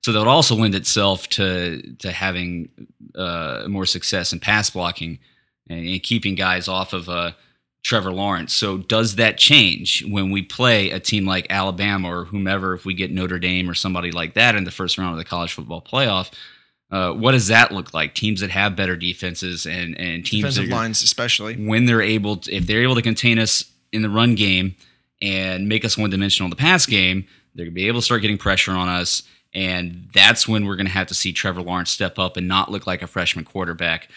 so 0.02 0.12
that 0.12 0.18
would 0.18 0.28
also 0.28 0.54
lend 0.54 0.74
itself 0.74 1.28
to 1.30 1.82
to 1.98 2.12
having 2.12 2.68
uh, 3.14 3.64
more 3.68 3.86
success 3.86 4.32
in 4.32 4.40
pass 4.40 4.70
blocking 4.70 5.18
and, 5.68 5.86
and 5.86 6.02
keeping 6.02 6.34
guys 6.34 6.68
off 6.68 6.92
of 6.92 7.08
uh, 7.08 7.32
Trevor 7.82 8.12
Lawrence. 8.12 8.52
So 8.52 8.78
does 8.78 9.16
that 9.16 9.38
change 9.38 10.04
when 10.04 10.30
we 10.30 10.42
play 10.42 10.90
a 10.90 11.00
team 11.00 11.24
like 11.24 11.46
Alabama 11.50 12.08
or 12.08 12.24
whomever? 12.24 12.74
If 12.74 12.84
we 12.84 12.94
get 12.94 13.12
Notre 13.12 13.38
Dame 13.38 13.70
or 13.70 13.74
somebody 13.74 14.10
like 14.10 14.34
that 14.34 14.56
in 14.56 14.64
the 14.64 14.70
first 14.70 14.98
round 14.98 15.12
of 15.12 15.18
the 15.18 15.24
college 15.24 15.52
football 15.52 15.80
playoff, 15.82 16.32
uh, 16.90 17.12
what 17.12 17.32
does 17.32 17.48
that 17.48 17.72
look 17.72 17.92
like? 17.94 18.14
Teams 18.14 18.40
that 18.40 18.50
have 18.50 18.76
better 18.76 18.96
defenses 18.96 19.66
and 19.66 19.98
and 19.98 20.24
teams 20.24 20.42
Defensive 20.42 20.68
that 20.68 20.74
lines, 20.74 21.02
especially. 21.02 21.54
when 21.66 21.86
they're 21.86 22.02
able 22.02 22.38
to, 22.38 22.52
if 22.52 22.66
they're 22.66 22.82
able 22.82 22.94
to 22.94 23.02
contain 23.02 23.38
us 23.38 23.64
in 23.92 24.02
the 24.02 24.10
run 24.10 24.34
game 24.34 24.76
and 25.20 25.68
make 25.68 25.84
us 25.84 25.96
one 25.96 26.10
dimensional 26.10 26.46
in 26.46 26.50
the 26.50 26.56
pass 26.56 26.86
game, 26.86 27.26
they're 27.54 27.66
gonna 27.66 27.74
be 27.74 27.88
able 27.88 28.00
to 28.00 28.04
start 28.04 28.22
getting 28.22 28.38
pressure 28.38 28.72
on 28.72 28.88
us. 28.88 29.22
And 29.56 30.08
that's 30.12 30.46
when 30.46 30.66
we're 30.66 30.76
gonna 30.76 30.90
have 30.90 31.06
to 31.08 31.14
see 31.14 31.32
Trevor 31.32 31.62
Lawrence 31.62 31.90
step 31.90 32.18
up 32.18 32.36
and 32.36 32.46
not 32.46 32.70
look 32.70 32.86
like 32.86 33.02
a 33.02 33.06
freshman 33.06 33.44
quarterback. 33.44 34.08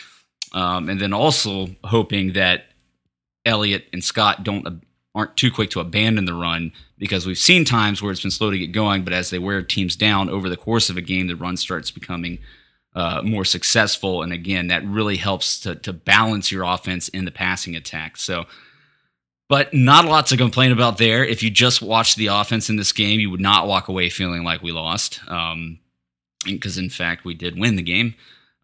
Um, 0.54 0.90
and 0.90 1.00
then 1.00 1.14
also 1.14 1.70
hoping 1.84 2.34
that 2.34 2.66
Elliott 3.46 3.88
and 3.94 4.04
Scott 4.04 4.44
don't 4.44 4.84
aren't 5.16 5.38
too 5.38 5.52
quick 5.52 5.70
to 5.72 5.80
abandon 5.80 6.26
the 6.26 6.34
run 6.34 6.72
because 6.98 7.26
we've 7.26 7.38
seen 7.38 7.66
times 7.66 8.02
where 8.02 8.12
it's 8.12 8.22
been 8.22 8.32
slow 8.32 8.52
to 8.52 8.58
get 8.58 8.72
going, 8.72 9.04
but 9.04 9.14
as 9.14 9.30
they 9.30 9.40
wear 9.40 9.62
teams 9.64 9.96
down 9.96 10.30
over 10.30 10.50
the 10.50 10.58
course 10.58 10.90
of 10.90 10.98
a 10.98 11.02
game, 11.02 11.28
the 11.28 11.36
run 11.36 11.58
starts 11.58 11.90
becoming 11.90 12.40
uh, 12.96 13.22
more 13.24 13.46
successful. 13.46 14.22
And 14.22 14.32
again, 14.34 14.68
that 14.68 14.86
really 14.86 15.18
helps 15.18 15.60
to, 15.62 15.76
to 15.76 15.94
balance 15.94 16.52
your 16.52 16.64
offense 16.64 17.08
in 17.10 17.26
the 17.26 17.32
passing 17.32 17.76
attack. 17.76 18.18
So, 18.18 18.46
but 19.50 19.74
not 19.74 20.06
a 20.06 20.10
lot 20.10 20.28
to 20.28 20.38
complain 20.38 20.72
about 20.72 20.98
there. 20.98 21.26
If 21.26 21.44
you 21.44 21.50
just 21.50 21.82
watch 21.82 22.16
the 22.16 22.28
offense 22.28 22.70
in 22.70 22.78
this 22.78 22.94
game, 22.94 23.20
you 23.20 23.30
would 23.30 23.42
not 23.42 23.68
walk 23.68 23.88
away 23.90 24.10
feeling 24.10 24.44
like 24.44 24.62
we 24.62 24.72
lost. 24.72 25.20
Um, 25.28 25.80
because 26.46 26.78
in 26.78 26.90
fact, 26.90 27.26
we 27.26 27.34
did 27.34 27.60
win 27.60 27.76
the 27.76 27.82
game. 27.82 28.16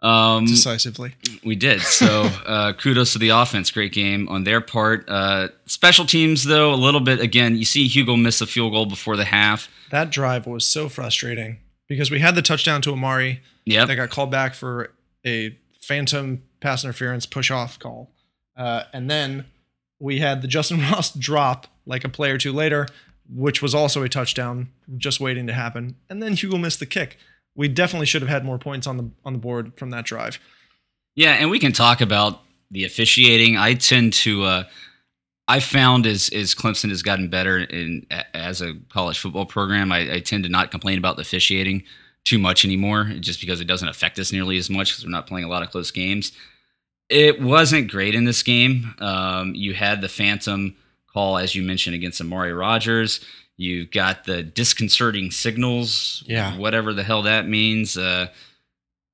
Um, 0.02 0.46
Decisively. 0.46 1.16
we 1.44 1.56
did. 1.56 1.82
So 1.82 2.24
uh, 2.46 2.74
kudos 2.74 3.14
to 3.14 3.20
the 3.20 3.30
offense. 3.30 3.72
Great 3.72 3.92
game 3.92 4.30
on 4.30 4.44
their 4.44 4.62
part. 4.62 5.06
Uh, 5.10 5.50
special 5.66 6.06
teams, 6.06 6.44
though, 6.44 6.74
a 6.74 6.76
little 6.76 7.02
bit. 7.02 7.20
Again, 7.20 7.58
you 7.58 7.66
see 7.66 7.88
Hugo 7.88 8.16
miss 8.16 8.40
a 8.40 8.46
field 8.46 8.72
goal 8.74 8.86
before 8.86 9.18
the 9.18 9.26
half. 9.26 9.68
That 9.90 10.12
drive 10.12 10.46
was 10.46 10.66
so 10.68 10.90
frustrating 10.90 11.58
because 11.88 12.12
we 12.12 12.20
had 12.20 12.36
the 12.36 12.42
touchdown 12.44 12.82
to 12.84 12.92
Amari 12.92 13.42
Yeah, 13.66 13.86
that 13.86 13.96
got 13.96 14.12
called 14.12 14.30
back 14.32 14.54
for 14.54 14.92
a 15.26 15.58
phantom 15.82 16.44
pass 16.60 16.84
interference 16.84 17.26
push 17.26 17.50
off 17.50 17.80
call. 17.80 18.12
Uh, 18.56 18.84
and 18.94 19.10
then 19.10 19.46
we 20.00 20.20
had 20.20 20.42
the 20.42 20.48
Justin 20.48 20.80
Ross 20.92 21.14
drop 21.14 21.68
like 21.86 22.04
a 22.04 22.10
play 22.10 22.32
or 22.32 22.38
two 22.38 22.54
later, 22.54 22.88
which 23.30 23.62
was 23.62 23.74
also 23.76 24.04
a 24.04 24.10
touchdown 24.10 24.70
just 24.98 25.20
waiting 25.20 25.48
to 25.48 25.54
happen. 25.54 25.96
And 26.10 26.22
then 26.22 26.34
Hugo 26.34 26.58
missed 26.58 26.80
the 26.80 26.86
kick. 26.86 27.18
We 27.56 27.68
definitely 27.68 28.06
should 28.06 28.22
have 28.22 28.30
had 28.30 28.44
more 28.44 28.60
points 28.60 28.86
on 28.86 28.98
the 28.98 29.10
on 29.24 29.34
the 29.34 29.40
board 29.40 29.74
from 29.78 29.90
that 29.92 30.06
drive. 30.06 30.40
Yeah, 31.16 31.32
and 31.32 31.50
we 31.50 31.60
can 31.60 31.72
talk 31.72 32.02
about 32.02 32.42
the 32.70 32.84
officiating. 32.84 33.58
I 33.58 33.74
tend 33.76 34.14
to. 34.14 34.44
Uh, 34.44 34.64
I 35.48 35.60
found 35.60 36.06
as 36.06 36.30
as 36.30 36.54
Clemson 36.54 36.90
has 36.90 37.02
gotten 37.02 37.30
better 37.30 37.60
in 37.60 38.06
as 38.34 38.62
a 38.62 38.74
college 38.90 39.20
football 39.20 39.46
program, 39.46 39.92
I, 39.92 40.16
I 40.16 40.20
tend 40.20 40.44
to 40.44 40.50
not 40.50 40.72
complain 40.72 40.98
about 40.98 41.16
the 41.16 41.22
officiating 41.22 41.84
too 42.26 42.40
much 42.40 42.66
anymore, 42.66 43.06
just 43.20 43.40
because 43.40 43.62
it 43.62 43.66
doesn't 43.66 43.88
affect 43.88 44.20
us 44.20 44.34
nearly 44.34 44.58
as 44.58 44.70
much 44.70 44.92
because 44.92 45.06
we're 45.06 45.12
not 45.12 45.28
playing 45.28 45.46
a 45.46 45.50
lot 45.50 45.62
of 45.62 45.70
close 45.70 45.92
games. 45.92 46.32
It 47.10 47.42
wasn't 47.42 47.90
great 47.92 48.16
in 48.16 48.26
this 48.26 48.42
game. 48.44 48.96
Um, 49.00 49.54
you 49.56 49.74
had 49.74 50.02
the 50.02 50.10
phantom 50.10 50.76
call, 51.14 51.38
as 51.38 51.54
you 51.56 51.62
mentioned, 51.64 51.96
against 51.96 52.20
Amari 52.20 52.52
Rogers. 52.54 53.20
You've 53.58 53.92
got 53.92 54.24
the 54.26 54.44
disconcerting 54.44 55.32
signals, 55.32 56.24
Yeah. 56.28 56.58
whatever 56.58 56.94
the 56.94 57.04
hell 57.04 57.22
that 57.24 57.48
means. 57.48 57.96
Uh, 57.98 58.28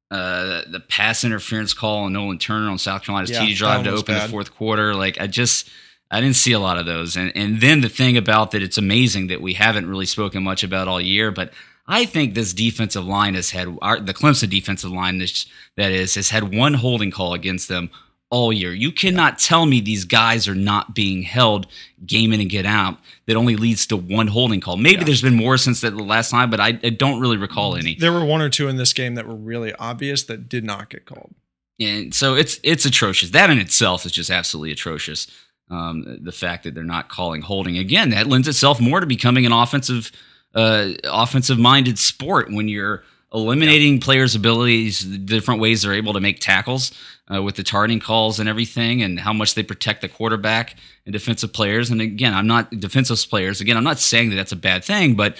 uh, 0.09 0.63
the 0.69 0.79
pass 0.79 1.23
interference 1.23 1.73
call 1.73 2.03
on 2.05 2.13
Nolan 2.13 2.37
Turner 2.37 2.69
on 2.69 2.77
South 2.77 3.03
Carolina's 3.03 3.29
Yeah, 3.31 3.41
TD 3.45 3.55
drive 3.55 3.83
to 3.85 3.91
open 3.91 4.15
bad. 4.15 4.27
the 4.27 4.31
fourth 4.31 4.53
quarter. 4.55 4.93
Like 4.95 5.21
I 5.21 5.27
just, 5.27 5.69
I 6.09 6.19
didn't 6.19 6.35
see 6.35 6.51
a 6.53 6.59
lot 6.59 6.77
of 6.77 6.85
those. 6.85 7.15
And 7.15 7.31
and 7.35 7.61
then 7.61 7.81
the 7.81 7.87
thing 7.89 8.17
about 8.17 8.51
that, 8.51 8.61
it's 8.63 8.77
amazing 8.77 9.27
that 9.27 9.41
we 9.41 9.53
haven't 9.53 9.87
really 9.87 10.05
spoken 10.05 10.43
much 10.43 10.63
about 10.63 10.87
all 10.89 10.99
year, 10.99 11.31
but 11.31 11.53
I 11.87 12.05
think 12.05 12.33
this 12.35 12.53
defensive 12.53 13.05
line 13.05 13.33
has 13.33 13.51
had 13.51 13.77
our, 13.81 13.99
the 13.99 14.13
Clemson 14.13 14.49
defensive 14.49 14.91
line 14.91 15.17
this, 15.17 15.45
that 15.77 15.91
is 15.91 16.15
has 16.15 16.29
had 16.29 16.53
one 16.55 16.73
holding 16.75 17.11
call 17.11 17.33
against 17.33 17.67
them 17.67 17.89
all 18.29 18.53
year. 18.53 18.73
You 18.73 18.93
cannot 18.93 19.39
tell 19.39 19.65
me 19.65 19.81
these 19.81 20.05
guys 20.05 20.47
are 20.47 20.55
not 20.55 20.95
being 20.95 21.21
held 21.23 21.67
game 22.05 22.31
in 22.31 22.39
and 22.39 22.49
get 22.49 22.65
out 22.65 22.97
that 23.27 23.35
only 23.35 23.57
leads 23.57 23.85
to 23.87 23.97
one 23.97 24.27
holding 24.27 24.61
call. 24.61 24.77
Maybe 24.77 24.99
Yeah. 24.99 25.03
there's 25.05 25.21
been 25.21 25.35
more 25.35 25.57
since 25.57 25.81
the 25.81 25.91
last 25.91 26.31
time, 26.31 26.49
but 26.49 26.61
I, 26.61 26.67
I 26.81 26.91
don't 26.91 27.19
really 27.19 27.35
recall 27.35 27.75
any. 27.75 27.95
There 27.95 28.13
were 28.13 28.23
one 28.23 28.41
or 28.41 28.47
two 28.49 28.69
in 28.69 28.77
this 28.77 28.93
game 28.93 29.15
that 29.15 29.27
were 29.27 29.35
really 29.35 29.73
obvious 29.73 30.23
that 30.23 30.47
did 30.47 30.63
not 30.63 30.89
get 30.89 31.05
called. 31.05 31.33
And 31.79 32.13
so 32.13 32.35
it's 32.35 32.59
it's 32.63 32.85
atrocious. 32.85 33.31
That 33.31 33.49
in 33.49 33.57
itself 33.57 34.05
is 34.05 34.11
just 34.11 34.29
absolutely 34.29 34.71
atrocious. 34.71 35.27
Um, 35.69 36.19
the 36.21 36.31
fact 36.33 36.63
that 36.63 36.75
they're 36.75 36.83
not 36.83 37.09
calling 37.09 37.41
holding 37.41 37.77
again 37.77 38.09
that 38.11 38.27
lends 38.27 38.47
itself 38.47 38.79
more 38.81 38.99
to 38.99 39.05
becoming 39.05 39.45
an 39.45 39.51
offensive 39.53 40.11
uh, 40.55 40.91
offensive 41.05 41.59
minded 41.59 41.97
sport 41.97 42.51
when 42.51 42.67
you're 42.67 43.03
eliminating 43.33 43.99
players' 43.99 44.35
abilities, 44.35 45.09
the 45.09 45.17
different 45.17 45.61
ways 45.61 45.81
they're 45.81 45.93
able 45.93 46.13
to 46.13 46.19
make 46.19 46.39
tackles 46.39 46.91
uh, 47.33 47.41
with 47.41 47.55
the 47.55 47.63
targeting 47.63 47.99
calls 47.99 48.39
and 48.39 48.49
everything, 48.49 49.01
and 49.01 49.19
how 49.19 49.31
much 49.31 49.55
they 49.55 49.63
protect 49.63 50.01
the 50.01 50.09
quarterback 50.09 50.75
and 51.05 51.13
defensive 51.13 51.53
players. 51.53 51.89
And 51.89 52.01
again, 52.01 52.33
I'm 52.33 52.47
not 52.47 52.69
defensive 52.71 53.19
players. 53.29 53.61
Again, 53.61 53.77
I'm 53.77 53.83
not 53.83 53.99
saying 53.99 54.29
that 54.29 54.35
that's 54.35 54.51
a 54.51 54.57
bad 54.57 54.83
thing, 54.83 55.15
but 55.15 55.37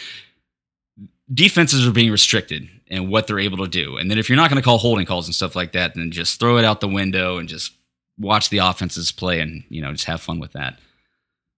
defenses 1.34 1.86
are 1.86 1.92
being 1.92 2.12
restricted 2.12 2.70
and 2.90 3.10
what 3.10 3.28
they're 3.28 3.40
able 3.40 3.58
to 3.58 3.68
do. 3.68 3.98
And 3.98 4.10
then 4.10 4.18
if 4.18 4.30
you're 4.30 4.36
not 4.38 4.50
going 4.50 4.62
to 4.62 4.66
call 4.66 4.78
holding 4.78 5.06
calls 5.06 5.28
and 5.28 5.36
stuff 5.36 5.56
like 5.56 5.74
that, 5.74 5.96
then 5.96 6.12
just 6.12 6.40
throw 6.40 6.58
it 6.58 6.66
out 6.66 6.82
the 6.82 6.88
window 6.88 7.38
and 7.38 7.48
just 7.48 7.74
watch 8.18 8.50
the 8.50 8.60
offenses 8.60 9.12
play 9.12 9.40
and 9.40 9.64
you 9.70 9.82
know 9.82 9.92
just 9.92 10.06
have 10.06 10.22
fun 10.22 10.40
with 10.40 10.54
that. 10.54 10.80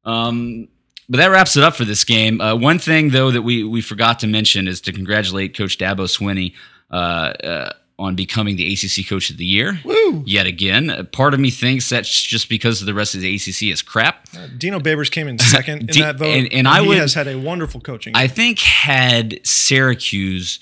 Um, 0.06 0.68
but 1.10 1.18
that 1.18 1.28
wraps 1.28 1.56
it 1.58 1.64
up 1.64 1.76
for 1.76 1.86
this 1.86 2.04
game. 2.04 2.40
Uh, 2.42 2.56
one 2.56 2.80
thing 2.80 3.10
though 3.10 3.32
that 3.32 3.42
we 3.42 3.64
we 3.64 3.82
forgot 3.82 4.20
to 4.20 4.28
mention 4.28 4.68
is 4.68 4.82
to 4.82 4.92
congratulate 4.92 5.56
Coach 5.58 5.78
Dabo 5.78 6.06
Swinney 6.08 6.54
uh, 6.92 6.96
uh, 7.44 7.74
on 8.00 8.16
becoming 8.16 8.56
the 8.56 8.74
ACC 8.74 9.08
Coach 9.08 9.30
of 9.30 9.38
the 9.38 9.46
Year. 9.46 9.80
Woo! 9.84 10.24
Yet 10.26 10.46
again, 10.48 10.90
Uh, 10.90 11.04
part 11.04 11.34
of 11.34 11.40
me 11.40 11.50
thinks 11.52 11.90
that's 11.90 12.22
just 12.22 12.50
because 12.50 12.82
the 12.82 12.94
rest 12.94 13.16
of 13.16 13.22
the 13.22 13.36
ACC 13.36 13.64
is 13.72 13.82
crap. 13.82 14.28
Uh, 14.36 14.48
Dino 14.58 14.80
Babers 14.80 15.12
came 15.12 15.28
in 15.28 15.38
second 15.40 15.80
in 15.82 15.86
D- 15.88 16.02
that 16.02 16.18
vote, 16.18 16.28
and- 16.28 16.52
and 16.54 16.68
I 16.68 16.82
he 16.82 16.88
would- 16.88 16.98
has 16.98 17.14
had 17.14 17.28
a 17.28 17.38
wonderful 17.38 17.82
coaching. 17.82 18.14
I 18.16 18.28
think 18.28 18.60
had 18.60 19.40
Syracuse 19.46 20.60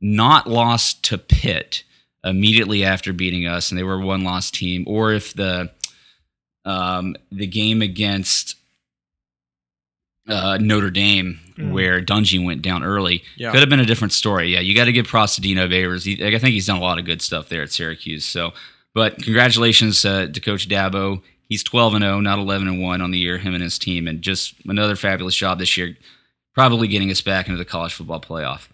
not 0.00 0.48
lost 0.48 1.02
to 1.04 1.18
Pitt 1.18 1.82
immediately 2.24 2.84
after 2.84 3.12
beating 3.12 3.46
us, 3.46 3.70
and 3.70 3.78
they 3.78 3.82
were 3.82 4.00
a 4.00 4.04
one 4.06 4.22
loss 4.24 4.50
team, 4.50 4.84
or 4.86 5.12
if 5.12 5.34
the 5.34 5.70
um, 6.64 7.16
the 7.32 7.46
game 7.46 7.80
against 7.82 8.56
uh, 10.28 10.58
Notre 10.60 10.90
Dame, 10.90 11.40
Mm. 11.58 11.72
where 11.72 12.00
Dungey 12.00 12.44
went 12.44 12.62
down 12.62 12.84
early, 12.84 13.24
Yeah. 13.36 13.50
could 13.50 13.58
have 13.58 13.68
been 13.68 13.80
a 13.80 13.84
different 13.84 14.12
story. 14.12 14.52
Yeah, 14.54 14.60
you 14.60 14.76
got 14.76 14.84
to 14.84 14.92
give 14.92 15.08
props 15.08 15.34
to 15.34 15.40
Dino 15.40 15.66
Babers. 15.66 16.04
He, 16.04 16.24
I 16.24 16.30
think 16.38 16.52
he's 16.52 16.66
done 16.66 16.76
a 16.76 16.80
lot 16.80 17.00
of 17.00 17.04
good 17.04 17.20
stuff 17.20 17.48
there 17.48 17.62
at 17.62 17.72
Syracuse. 17.72 18.24
So, 18.24 18.52
but 18.94 19.20
congratulations 19.20 20.04
uh, 20.04 20.28
to 20.32 20.40
Coach 20.40 20.68
Dabo. 20.68 21.20
He's 21.48 21.64
12 21.64 21.94
and 21.94 22.04
0, 22.04 22.20
not 22.20 22.38
11 22.38 22.68
and 22.68 22.80
1 22.80 23.00
on 23.02 23.10
the 23.10 23.18
year, 23.18 23.38
him 23.38 23.54
and 23.54 23.62
his 23.64 23.76
team, 23.76 24.06
and 24.06 24.22
just 24.22 24.54
another 24.66 24.94
fabulous 24.94 25.34
job 25.34 25.58
this 25.58 25.76
year, 25.76 25.96
probably 26.54 26.86
getting 26.86 27.10
us 27.10 27.20
back 27.22 27.46
into 27.48 27.58
the 27.58 27.64
college 27.64 27.92
football 27.94 28.20
playoff. 28.20 28.68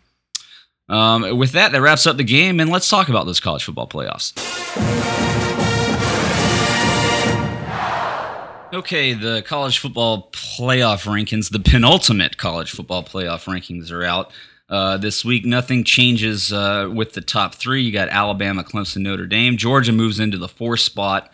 Um, 0.90 1.38
with 1.38 1.52
that, 1.52 1.72
that 1.72 1.80
wraps 1.80 2.06
up 2.06 2.18
the 2.18 2.24
game, 2.24 2.60
and 2.60 2.68
let's 2.70 2.90
talk 2.90 3.08
about 3.08 3.24
those 3.24 3.40
college 3.40 3.64
football 3.64 3.88
playoffs. 3.88 4.34
Okay, 8.74 9.12
the 9.12 9.40
college 9.42 9.78
football 9.78 10.30
playoff 10.32 11.06
rankings, 11.06 11.48
the 11.50 11.60
penultimate 11.60 12.36
college 12.36 12.72
football 12.72 13.04
playoff 13.04 13.44
rankings 13.44 13.92
are 13.92 14.02
out. 14.02 14.32
Uh, 14.68 14.96
this 14.96 15.24
week, 15.24 15.44
nothing 15.44 15.84
changes 15.84 16.52
uh, 16.52 16.90
with 16.92 17.12
the 17.12 17.20
top 17.20 17.54
three. 17.54 17.82
You 17.82 17.92
got 17.92 18.08
Alabama, 18.08 18.64
Clemson, 18.64 19.02
Notre 19.02 19.26
Dame. 19.26 19.56
Georgia 19.56 19.92
moves 19.92 20.18
into 20.18 20.38
the 20.38 20.48
four 20.48 20.76
spot 20.76 21.32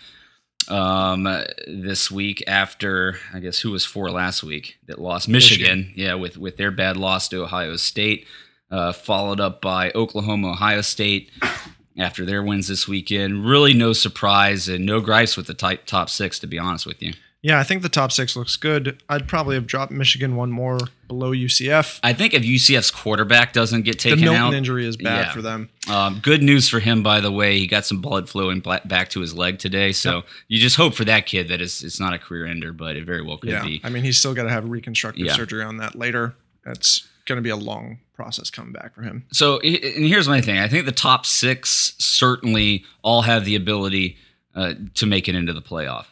um, 0.68 1.26
this 1.66 2.10
week 2.10 2.44
after, 2.46 3.16
I 3.32 3.40
guess, 3.40 3.60
who 3.60 3.70
was 3.70 3.86
four 3.86 4.10
last 4.10 4.42
week 4.42 4.76
that 4.86 5.00
lost? 5.00 5.26
Michigan. 5.26 5.94
Yeah, 5.96 6.14
with, 6.14 6.36
with 6.36 6.58
their 6.58 6.70
bad 6.70 6.98
loss 6.98 7.26
to 7.28 7.42
Ohio 7.42 7.76
State. 7.76 8.26
Uh, 8.70 8.92
followed 8.92 9.40
up 9.40 9.62
by 9.62 9.92
Oklahoma, 9.94 10.50
Ohio 10.50 10.82
State 10.82 11.30
after 11.96 12.26
their 12.26 12.42
wins 12.42 12.68
this 12.68 12.86
weekend. 12.86 13.46
Really 13.46 13.72
no 13.72 13.94
surprise 13.94 14.68
and 14.68 14.84
no 14.84 15.00
gripes 15.00 15.38
with 15.38 15.46
the 15.46 15.54
top 15.54 16.10
six, 16.10 16.38
to 16.40 16.46
be 16.46 16.58
honest 16.58 16.84
with 16.84 17.02
you. 17.02 17.14
Yeah, 17.42 17.58
I 17.58 17.62
think 17.62 17.82
the 17.82 17.88
top 17.88 18.12
six 18.12 18.36
looks 18.36 18.56
good. 18.56 19.02
I'd 19.08 19.26
probably 19.26 19.54
have 19.56 19.66
dropped 19.66 19.90
Michigan 19.92 20.36
one 20.36 20.50
more 20.50 20.78
below 21.08 21.32
UCF. 21.32 21.98
I 22.02 22.12
think 22.12 22.34
if 22.34 22.42
UCF's 22.42 22.90
quarterback 22.90 23.52
doesn't 23.52 23.82
get 23.82 23.92
The 23.98 24.10
taken 24.10 24.20
Milton 24.20 24.40
out, 24.42 24.54
injury 24.54 24.86
is 24.86 24.96
bad 24.96 25.26
Yeah. 25.26 25.32
for 25.32 25.42
them. 25.42 25.70
um, 25.88 26.20
good 26.20 26.42
news 26.42 26.68
for 26.68 26.80
him, 26.80 27.02
by 27.02 27.20
the 27.20 27.32
way. 27.32 27.58
He 27.58 27.66
got 27.66 27.86
some 27.86 28.00
blood 28.00 28.28
flowing 28.28 28.60
back 28.60 29.08
to 29.10 29.20
his 29.20 29.34
leg 29.34 29.58
today, 29.58 29.92
so 29.92 30.22
you 30.48 30.58
just 30.60 30.76
hope 30.76 30.94
for 30.94 31.04
that 31.06 31.26
kid 31.26 31.48
that 31.48 31.60
it's, 31.60 31.82
it's 31.82 31.98
not 31.98 32.12
a 32.14 32.18
career 32.18 32.46
ender, 32.46 32.72
but 32.72 32.96
it 32.96 33.04
very 33.06 33.22
well 33.22 33.38
could 33.38 33.50
Yeah, 33.50 33.64
be. 33.64 33.80
I 33.82 33.88
mean, 33.88 34.04
he's 34.04 34.18
still 34.18 34.34
got 34.34 34.42
to 34.44 34.50
have 34.50 34.68
reconstructive 34.68 35.24
Yeah. 35.26 35.34
surgery 35.34 35.64
on 35.64 35.78
that 35.78 35.96
later. 35.96 36.34
That's 36.64 37.06
going 37.26 37.36
to 37.38 37.42
be 37.42 37.50
a 37.50 37.56
long 37.56 38.00
process 38.14 38.50
coming 38.50 38.72
back 38.72 38.94
for 38.94 39.02
him. 39.02 39.24
So, 39.32 39.58
and 39.60 40.04
here's 40.06 40.28
my 40.28 40.40
thing. 40.42 40.58
I 40.58 40.68
think 40.68 40.84
the 40.84 40.92
top 40.92 41.24
six 41.24 41.94
certainly 41.98 42.84
all 43.02 43.22
have 43.22 43.44
the 43.46 43.54
ability 43.56 44.18
uh, 44.54 44.74
to 44.94 45.06
make 45.06 45.28
it 45.28 45.34
into 45.34 45.52
the 45.52 45.62
playoff. 45.62 46.06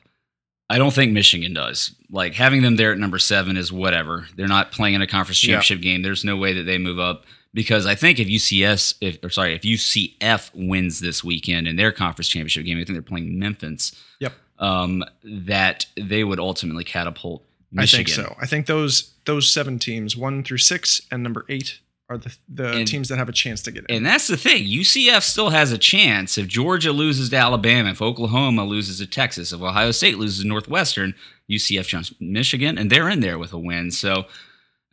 I 0.70 0.76
don't 0.78 0.92
think 0.92 1.12
Michigan 1.12 1.54
does. 1.54 1.94
Like 2.10 2.34
having 2.34 2.62
them 2.62 2.76
there 2.76 2.92
at 2.92 2.98
number 2.98 3.18
seven 3.18 3.56
is 3.56 3.72
whatever. 3.72 4.26
They're 4.36 4.46
not 4.48 4.70
playing 4.72 4.94
in 4.94 5.02
a 5.02 5.06
conference 5.06 5.42
Yeah. 5.42 5.54
championship 5.54 5.80
game. 5.82 6.02
There's 6.02 6.24
no 6.24 6.36
way 6.36 6.52
that 6.52 6.64
they 6.64 6.76
move 6.78 6.98
up 6.98 7.24
because 7.54 7.86
I 7.86 7.94
think 7.94 8.18
if 8.20 8.28
UCS, 8.28 8.94
if 9.00 9.18
or 9.24 9.30
sorry, 9.30 9.54
if 9.54 9.62
UCF 9.64 10.50
wins 10.54 11.00
this 11.00 11.24
weekend 11.24 11.66
in 11.66 11.76
their 11.76 11.90
conference 11.92 12.28
championship 12.28 12.64
game, 12.66 12.76
I 12.76 12.84
think 12.84 12.94
they're 12.94 13.02
playing 13.02 13.38
Memphis. 13.38 13.92
Yep. 14.20 14.32
Um, 14.58 15.04
that 15.24 15.86
they 15.96 16.24
would 16.24 16.38
ultimately 16.40 16.84
catapult 16.84 17.44
Michigan. 17.72 18.00
I 18.12 18.14
think 18.16 18.26
so. 18.28 18.36
I 18.40 18.46
think 18.46 18.66
those 18.66 19.12
those 19.24 19.52
seven 19.52 19.78
teams, 19.78 20.16
one 20.16 20.42
through 20.42 20.58
six 20.58 21.00
and 21.10 21.22
number 21.22 21.44
eight, 21.48 21.78
are 22.10 22.16
the 22.18 22.34
the 22.48 22.70
And- 22.72 22.88
teams 22.88 23.08
that 23.08 23.18
have 23.18 23.28
a 23.28 23.32
chance 23.32 23.62
to 23.62 23.70
get 23.70 23.84
in. 23.88 23.96
And 23.96 24.06
that's 24.06 24.26
the 24.28 24.36
thing. 24.36 24.64
UCF 24.66 25.22
still 25.22 25.50
has 25.50 25.72
a 25.72 25.78
chance. 25.78 26.38
If 26.38 26.46
Georgia 26.48 26.90
loses 26.92 27.28
to 27.30 27.36
Alabama, 27.36 27.90
if 27.90 28.00
Oklahoma 28.00 28.64
loses 28.64 28.98
to 28.98 29.06
Texas, 29.06 29.52
if 29.52 29.60
Ohio 29.60 29.90
State 29.90 30.16
loses 30.18 30.40
to 30.42 30.48
Northwestern, 30.48 31.14
UCF 31.50 31.86
jumps 31.86 32.14
Michigan, 32.20 32.78
and 32.78 32.90
they're 32.90 33.08
in 33.10 33.20
there 33.20 33.38
with 33.38 33.52
a 33.52 33.58
win. 33.58 33.90
So, 33.90 34.24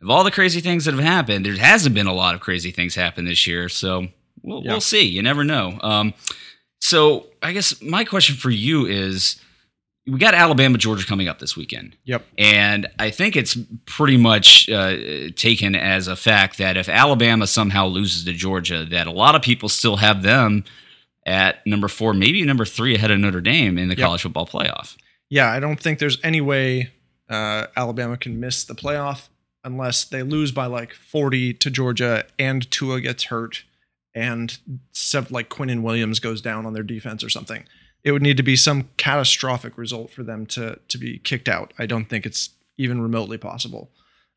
of 0.02 0.10
all 0.10 0.24
the 0.24 0.30
crazy 0.30 0.60
things 0.60 0.84
that 0.84 0.94
have 0.94 1.02
happened, 1.02 1.46
there 1.46 1.56
hasn't 1.56 1.94
been 1.94 2.06
a 2.06 2.12
lot 2.12 2.34
of 2.34 2.40
crazy 2.42 2.70
things 2.70 2.94
happen 2.94 3.24
this 3.24 3.46
year. 3.46 3.68
So, 3.70 4.08
we'll, 4.42 4.62
Yeah. 4.62 4.72
we'll 4.72 4.80
see. 4.82 5.02
You 5.06 5.22
never 5.22 5.42
know. 5.42 5.78
Um, 5.82 6.12
so, 6.80 7.26
I 7.42 7.52
guess 7.52 7.80
my 7.80 8.04
question 8.04 8.36
for 8.36 8.50
you 8.50 8.84
is 8.86 9.36
we 10.06 10.18
got 10.18 10.34
Alabama, 10.34 10.78
Georgia 10.78 11.04
coming 11.06 11.26
up 11.28 11.38
this 11.40 11.56
weekend. 11.56 11.96
yep. 12.04 12.24
And 12.38 12.86
I 12.98 13.10
think 13.10 13.34
it's 13.36 13.56
pretty 13.86 14.16
much 14.16 14.68
uh, 14.70 14.96
taken 15.34 15.74
as 15.74 16.06
a 16.08 16.14
fact 16.16 16.58
that 16.58 16.76
if 16.76 16.88
Alabama 16.88 17.46
somehow 17.46 17.86
loses 17.86 18.24
to 18.24 18.32
Georgia, 18.32 18.84
that 18.84 19.06
a 19.06 19.10
lot 19.12 19.34
of 19.34 19.42
people 19.42 19.68
still 19.68 19.96
have 19.96 20.22
them 20.22 20.64
at 21.26 21.66
number 21.66 21.88
four, 21.88 22.14
maybe 22.14 22.42
number 22.44 22.64
three 22.64 22.94
ahead 22.94 23.10
of 23.10 23.18
Notre 23.18 23.40
Dame 23.40 23.78
in 23.78 23.88
the 23.88 23.96
Yep. 23.96 24.04
college 24.04 24.22
football 24.22 24.46
playoff. 24.46 24.96
Yeah, 25.28 25.50
I 25.50 25.58
don't 25.58 25.80
think 25.80 25.98
there's 25.98 26.18
any 26.22 26.40
way 26.40 26.90
uh, 27.28 27.66
Alabama 27.74 28.16
can 28.16 28.38
miss 28.38 28.62
the 28.62 28.74
playoff 28.76 29.26
unless 29.64 30.04
they 30.04 30.22
lose 30.22 30.52
by 30.52 30.66
like 30.66 30.92
40 30.94 31.54
to 31.54 31.68
Georgia 31.70 32.24
and 32.38 32.70
Tua 32.70 33.00
gets 33.00 33.24
hurt 33.24 33.64
and 34.14 34.56
like 35.30 35.48
Quinnen 35.50 35.82
Williams 35.82 36.20
goes 36.20 36.40
down 36.40 36.64
on 36.64 36.72
their 36.72 36.84
defense 36.84 37.24
or 37.24 37.28
something. 37.28 37.64
It 38.04 38.12
would 38.12 38.22
need 38.22 38.36
to 38.36 38.42
be 38.42 38.56
some 38.56 38.88
catastrophic 38.96 39.76
result 39.76 40.10
for 40.10 40.22
them 40.22 40.46
to 40.46 40.78
to 40.88 40.98
be 40.98 41.18
kicked 41.18 41.48
out. 41.48 41.72
I 41.78 41.86
don't 41.86 42.08
think 42.08 42.24
it's 42.24 42.50
even 42.76 43.00
remotely 43.00 43.38
possible. 43.38 43.90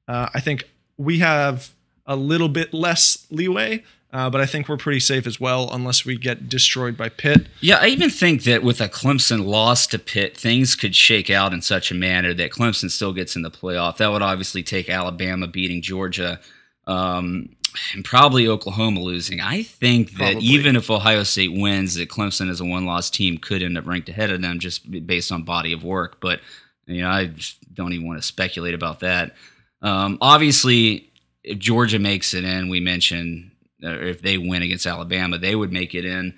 Uh, 0.08 0.30
I 0.34 0.40
think 0.40 0.64
we 0.98 1.20
have 1.20 1.72
a 2.06 2.16
little 2.16 2.50
bit 2.50 2.74
less 2.74 3.28
leeway, 3.30 3.84
uh, 4.12 4.30
but 4.30 4.42
I 4.42 4.48
think 4.48 4.68
we're 4.68 4.78
pretty 4.78 5.00
safe 5.00 5.28
as 5.28 5.40
well, 5.40 5.70
unless 5.72 6.04
we 6.04 6.18
get 6.18 6.50
destroyed 6.50 6.98
by 6.98 7.10
Pitt. 7.10 7.48
Yeah, 7.62 7.78
I 7.80 7.88
even 7.88 8.10
think 8.10 8.44
that 8.46 8.64
with 8.64 8.82
a 8.82 8.90
Clemson 8.90 9.46
loss 9.46 9.86
to 9.88 10.00
Pitt, 10.00 10.36
things 10.36 10.76
could 10.76 10.96
shake 10.96 11.30
out 11.30 11.54
in 11.54 11.62
such 11.62 11.92
a 11.92 11.94
manner 11.94 12.34
that 12.34 12.52
Clemson 12.52 12.90
still 12.90 13.14
gets 13.14 13.36
in 13.36 13.44
the 13.44 13.52
playoff. 13.52 13.98
That 13.98 14.12
would 14.12 14.24
obviously 14.24 14.64
take 14.64 14.90
Alabama 14.90 15.48
beating 15.48 15.84
Georgia. 15.84 16.40
Um, 16.88 17.56
and 17.94 18.04
probably 18.04 18.48
Oklahoma 18.48 19.02
losing. 19.02 19.42
I 19.42 19.64
think 19.64 20.12
that 20.12 20.34
Probably. 20.34 20.48
even 20.48 20.76
if 20.76 20.90
Ohio 20.90 21.24
State 21.24 21.54
wins, 21.54 21.96
that 21.96 22.10
Clemson 22.10 22.50
as 22.50 22.62
a 22.62 22.66
one-loss 22.66 23.10
team 23.10 23.38
could 23.38 23.64
end 23.64 23.78
up 23.78 23.86
ranked 23.86 24.10
ahead 24.10 24.32
of 24.32 24.42
them 24.42 24.60
just 24.60 24.90
based 25.06 25.32
on 25.32 25.44
body 25.44 25.74
of 25.74 25.84
work. 25.84 26.20
But 26.20 26.42
you 26.86 27.02
know, 27.02 27.10
I 27.10 27.26
just 27.26 27.58
don't 27.74 27.94
even 27.94 28.08
want 28.08 28.20
to 28.20 28.28
speculate 28.28 28.74
about 28.74 29.02
that. 29.02 29.36
Um, 29.82 30.18
obviously, 30.22 31.12
if 31.44 31.60
Georgia 31.60 32.00
makes 32.00 32.34
it 32.34 32.44
in, 32.44 32.70
we 32.70 32.80
mentioned 32.80 33.52
uh, 33.84 33.92
if 33.92 34.22
they 34.22 34.38
win 34.38 34.62
against 34.62 34.86
Alabama, 34.86 35.38
they 35.38 35.56
would 35.56 35.72
make 35.72 35.96
it 35.96 36.06
in. 36.06 36.34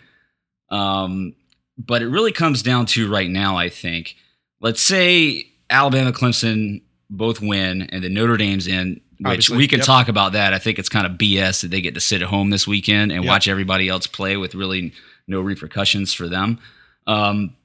Um, 0.70 1.36
but 1.78 2.02
it 2.02 2.08
really 2.08 2.32
comes 2.32 2.62
down 2.62 2.86
to 2.88 3.12
right 3.12 3.30
now. 3.30 3.58
I 3.58 3.70
think. 3.70 4.16
Let's 4.60 4.84
say 4.84 5.48
Alabama, 5.70 6.12
Clemson 6.12 6.82
both 7.10 7.42
win, 7.42 7.84
and 7.84 8.04
then 8.04 8.14
Notre 8.14 8.38
Dame's 8.38 8.68
in 8.68 9.02
which 9.22 9.30
Obviously, 9.30 9.58
we 9.58 9.68
can 9.68 9.80
yep. 9.80 9.86
talk 9.86 10.08
about 10.08 10.34
that. 10.34 10.54
I 10.54 10.58
think 10.60 10.80
it's 10.80 10.90
kind 10.90 11.06
of 11.06 11.14
BS 11.14 11.62
that 11.62 11.70
they 11.70 11.80
get 11.80 11.94
to 11.94 12.00
sit 12.00 12.24
at 12.24 12.30
home 12.30 12.50
this 12.50 12.68
weekend 12.68 13.12
and 13.12 13.24
Yep. 13.24 13.30
watch 13.30 13.48
everybody 13.48 13.88
else 13.88 14.08
play 14.08 14.36
with 14.36 14.56
really 14.56 14.94
no 15.28 15.42
repercussions 15.42 16.12
for 16.12 16.28
them. 16.28 16.60
Um, 17.06 17.56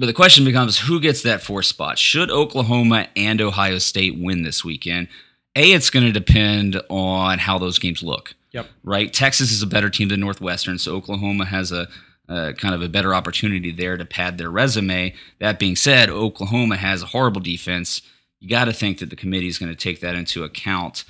but 0.00 0.06
the 0.06 0.12
question 0.12 0.44
becomes 0.44 0.78
who 0.78 0.98
gets 0.98 1.22
that 1.22 1.42
fourth 1.42 1.66
spot? 1.66 1.96
Should 1.98 2.30
Oklahoma 2.30 3.08
and 3.14 3.40
Ohio 3.40 3.78
State 3.78 4.18
win 4.18 4.42
this 4.42 4.64
weekend? 4.64 5.08
A, 5.54 5.72
it's 5.72 5.90
going 5.90 6.06
to 6.06 6.12
depend 6.12 6.80
on 6.88 7.38
how 7.38 7.58
those 7.58 7.78
games 7.78 8.02
look. 8.02 8.34
Yep. 8.52 8.66
Right? 8.82 9.12
Texas 9.12 9.52
is 9.52 9.62
a 9.62 9.66
better 9.66 9.90
team 9.90 10.08
than 10.08 10.18
Northwestern, 10.20 10.78
so 10.78 10.96
Oklahoma 10.96 11.44
has 11.44 11.70
a 11.70 11.86
uh, 12.28 12.52
kind 12.52 12.74
of 12.74 12.82
a 12.82 12.88
better 12.88 13.14
opportunity 13.14 13.72
there 13.72 13.96
to 13.96 14.04
pad 14.04 14.38
their 14.38 14.50
resume. 14.50 15.12
That 15.40 15.58
being 15.58 15.76
said, 15.76 16.08
Oklahoma 16.08 16.76
has 16.76 17.02
a 17.02 17.06
horrible 17.06 17.40
defense. 17.40 18.02
You 18.40 18.48
got 18.48 18.64
to 18.66 18.72
think 18.72 18.98
that 18.98 19.10
the 19.10 19.16
committee 19.16 19.48
is 19.48 19.58
going 19.58 19.70
to 19.70 19.76
take 19.76 20.00
that 20.00 20.14
into 20.14 20.44
account. 20.44 21.04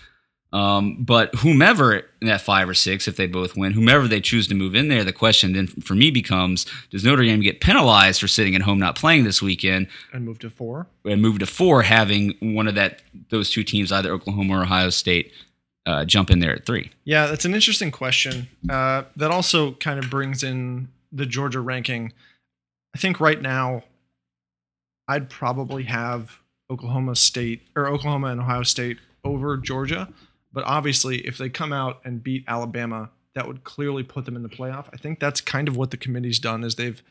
Um, 0.52 0.96
but 1.04 1.32
whomever 1.36 1.98
in 2.20 2.26
that 2.26 2.40
five 2.40 2.68
or 2.68 2.74
six, 2.74 3.06
if 3.06 3.16
they 3.16 3.28
both 3.28 3.56
win, 3.56 3.70
whomever 3.72 4.08
they 4.08 4.20
choose 4.20 4.48
to 4.48 4.54
move 4.56 4.74
in 4.74 4.88
there, 4.88 5.04
the 5.04 5.12
question 5.12 5.52
then 5.52 5.68
for 5.68 5.94
me 5.94 6.10
becomes: 6.10 6.66
Does 6.90 7.04
Notre 7.04 7.22
Dame 7.22 7.40
get 7.40 7.60
penalized 7.60 8.20
for 8.20 8.26
sitting 8.26 8.56
at 8.56 8.62
home 8.62 8.80
not 8.80 8.96
playing 8.96 9.22
this 9.22 9.40
weekend 9.40 9.86
And 10.12 10.24
move 10.24 10.40
to 10.40 10.50
four. 10.50 10.88
and 11.04 11.22
move 11.22 11.38
to 11.38 11.46
four, 11.46 11.82
having 11.82 12.34
one 12.40 12.66
of 12.66 12.74
that 12.74 13.00
those 13.28 13.48
two 13.48 13.62
teams, 13.62 13.92
either 13.92 14.10
Oklahoma 14.12 14.58
or 14.58 14.62
Ohio 14.62 14.90
State, 14.90 15.30
uh, 15.86 16.04
jump 16.04 16.32
in 16.32 16.40
there 16.40 16.52
at 16.56 16.66
three? 16.66 16.90
Yeah, 17.04 17.26
that's 17.26 17.44
an 17.44 17.54
interesting 17.54 17.92
question. 17.92 18.48
Uh, 18.68 19.04
that 19.14 19.30
also 19.30 19.74
kind 19.74 20.00
of 20.02 20.10
brings 20.10 20.42
in 20.42 20.88
the 21.12 21.26
Georgia 21.26 21.60
ranking. 21.60 22.12
I 22.92 22.98
think 22.98 23.20
right 23.20 23.40
now, 23.40 23.84
I'd 25.06 25.30
probably 25.30 25.84
have 25.84 26.40
Oklahoma 26.70 27.16
State 27.16 27.62
or 27.74 27.86
Oklahoma 27.88 28.28
and 28.28 28.40
Ohio 28.40 28.62
State 28.62 28.98
over 29.24 29.56
Georgia. 29.56 30.08
But 30.52 30.64
obviously, 30.64 31.18
if 31.26 31.38
they 31.38 31.48
come 31.48 31.72
out 31.72 32.00
and 32.04 32.22
beat 32.22 32.44
Alabama, 32.48 33.10
that 33.34 33.46
would 33.46 33.64
clearly 33.64 34.02
put 34.02 34.24
them 34.24 34.36
in 34.36 34.42
the 34.42 34.48
playoff. 34.48 34.86
I 34.92 34.96
think 34.96 35.20
that's 35.20 35.40
kind 35.40 35.68
of 35.68 35.76
what 35.76 35.90
the 35.90 35.96
committee's 35.96 36.38
done 36.38 36.64
is 36.64 36.74
they've 36.74 37.02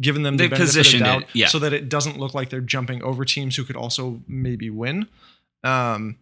given 0.00 0.22
them 0.22 0.36
the 0.36 0.44
They've 0.44 0.50
benefit 0.50 0.64
of 0.64 0.68
positioned 0.68 1.04
doubt 1.04 1.22
it, 1.22 1.28
yeah. 1.32 1.46
so 1.46 1.58
that 1.58 1.72
it 1.72 1.88
doesn't 1.88 2.18
look 2.18 2.34
like 2.34 2.50
they're 2.50 2.60
jumping 2.60 3.02
over 3.02 3.24
teams 3.24 3.56
who 3.56 3.64
could 3.64 3.76
also 3.76 4.20
maybe 4.26 4.70
win. 4.70 5.08
Um, 5.64 6.18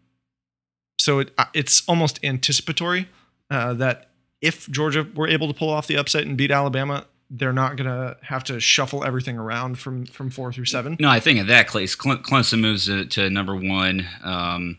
so 0.98 1.20
it, 1.20 1.30
uh, 1.38 1.46
it's 1.54 1.82
almost 1.86 2.18
anticipatory 2.24 3.08
uh, 3.50 3.74
that 3.74 4.10
if 4.40 4.68
Georgia 4.68 5.06
were 5.14 5.28
able 5.28 5.48
to 5.48 5.54
pull 5.54 5.70
off 5.70 5.86
the 5.86 5.96
upset 5.96 6.24
and 6.24 6.36
beat 6.36 6.50
Alabama, 6.50 7.06
they're 7.30 7.52
not 7.52 7.76
going 7.76 7.88
to 7.90 8.16
have 8.22 8.44
to 8.44 8.60
shuffle 8.60 9.02
everything 9.04 9.36
around 9.38 9.78
from 9.78 10.06
from 10.06 10.30
four 10.30 10.52
through 10.52 10.66
seven. 10.66 10.96
No, 11.00 11.08
I 11.08 11.20
think 11.20 11.38
in 11.38 11.46
that 11.48 11.68
case, 11.70 11.94
Cle- 11.94 12.18
Clemson 12.18 12.60
moves 12.60 12.86
to, 12.86 13.04
to 13.06 13.30
number 13.30 13.54
one. 13.56 14.06
Um, 14.22 14.78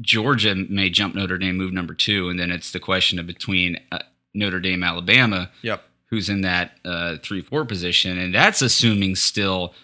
Georgia 0.00 0.54
may 0.54 0.88
jump 0.90 1.14
Notre 1.14 1.38
Dame, 1.38 1.56
move 1.56 1.72
number 1.72 1.94
two, 1.94 2.28
and 2.28 2.38
then 2.38 2.50
it's 2.50 2.70
the 2.70 2.80
question 2.80 3.18
of 3.18 3.26
between 3.26 3.78
uh, 3.90 3.98
Notre 4.34 4.60
Dame, 4.60 4.82
Alabama, 4.84 5.50
Yep. 5.62 5.82
who's 6.06 6.28
in 6.28 6.42
that 6.42 6.78
uh, 6.84 7.16
three 7.22 7.42
four 7.42 7.64
position, 7.64 8.16
and 8.18 8.34
that's 8.34 8.62
assuming 8.62 9.16
still 9.16 9.74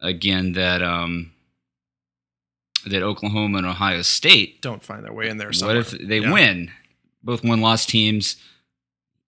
again 0.00 0.52
that 0.52 0.82
um, 0.82 1.32
that 2.86 3.02
Oklahoma 3.02 3.58
and 3.58 3.66
Ohio 3.66 4.02
State. 4.02 4.62
Don't 4.62 4.84
find 4.84 5.04
their 5.04 5.12
way 5.12 5.28
in 5.28 5.36
there. 5.38 5.50
What 5.60 5.76
if 5.76 5.90
they 5.90 6.20
Yeah. 6.20 6.32
win? 6.32 6.70
Both 7.22 7.42
one 7.44 7.60
loss 7.60 7.86
teams. 7.86 8.36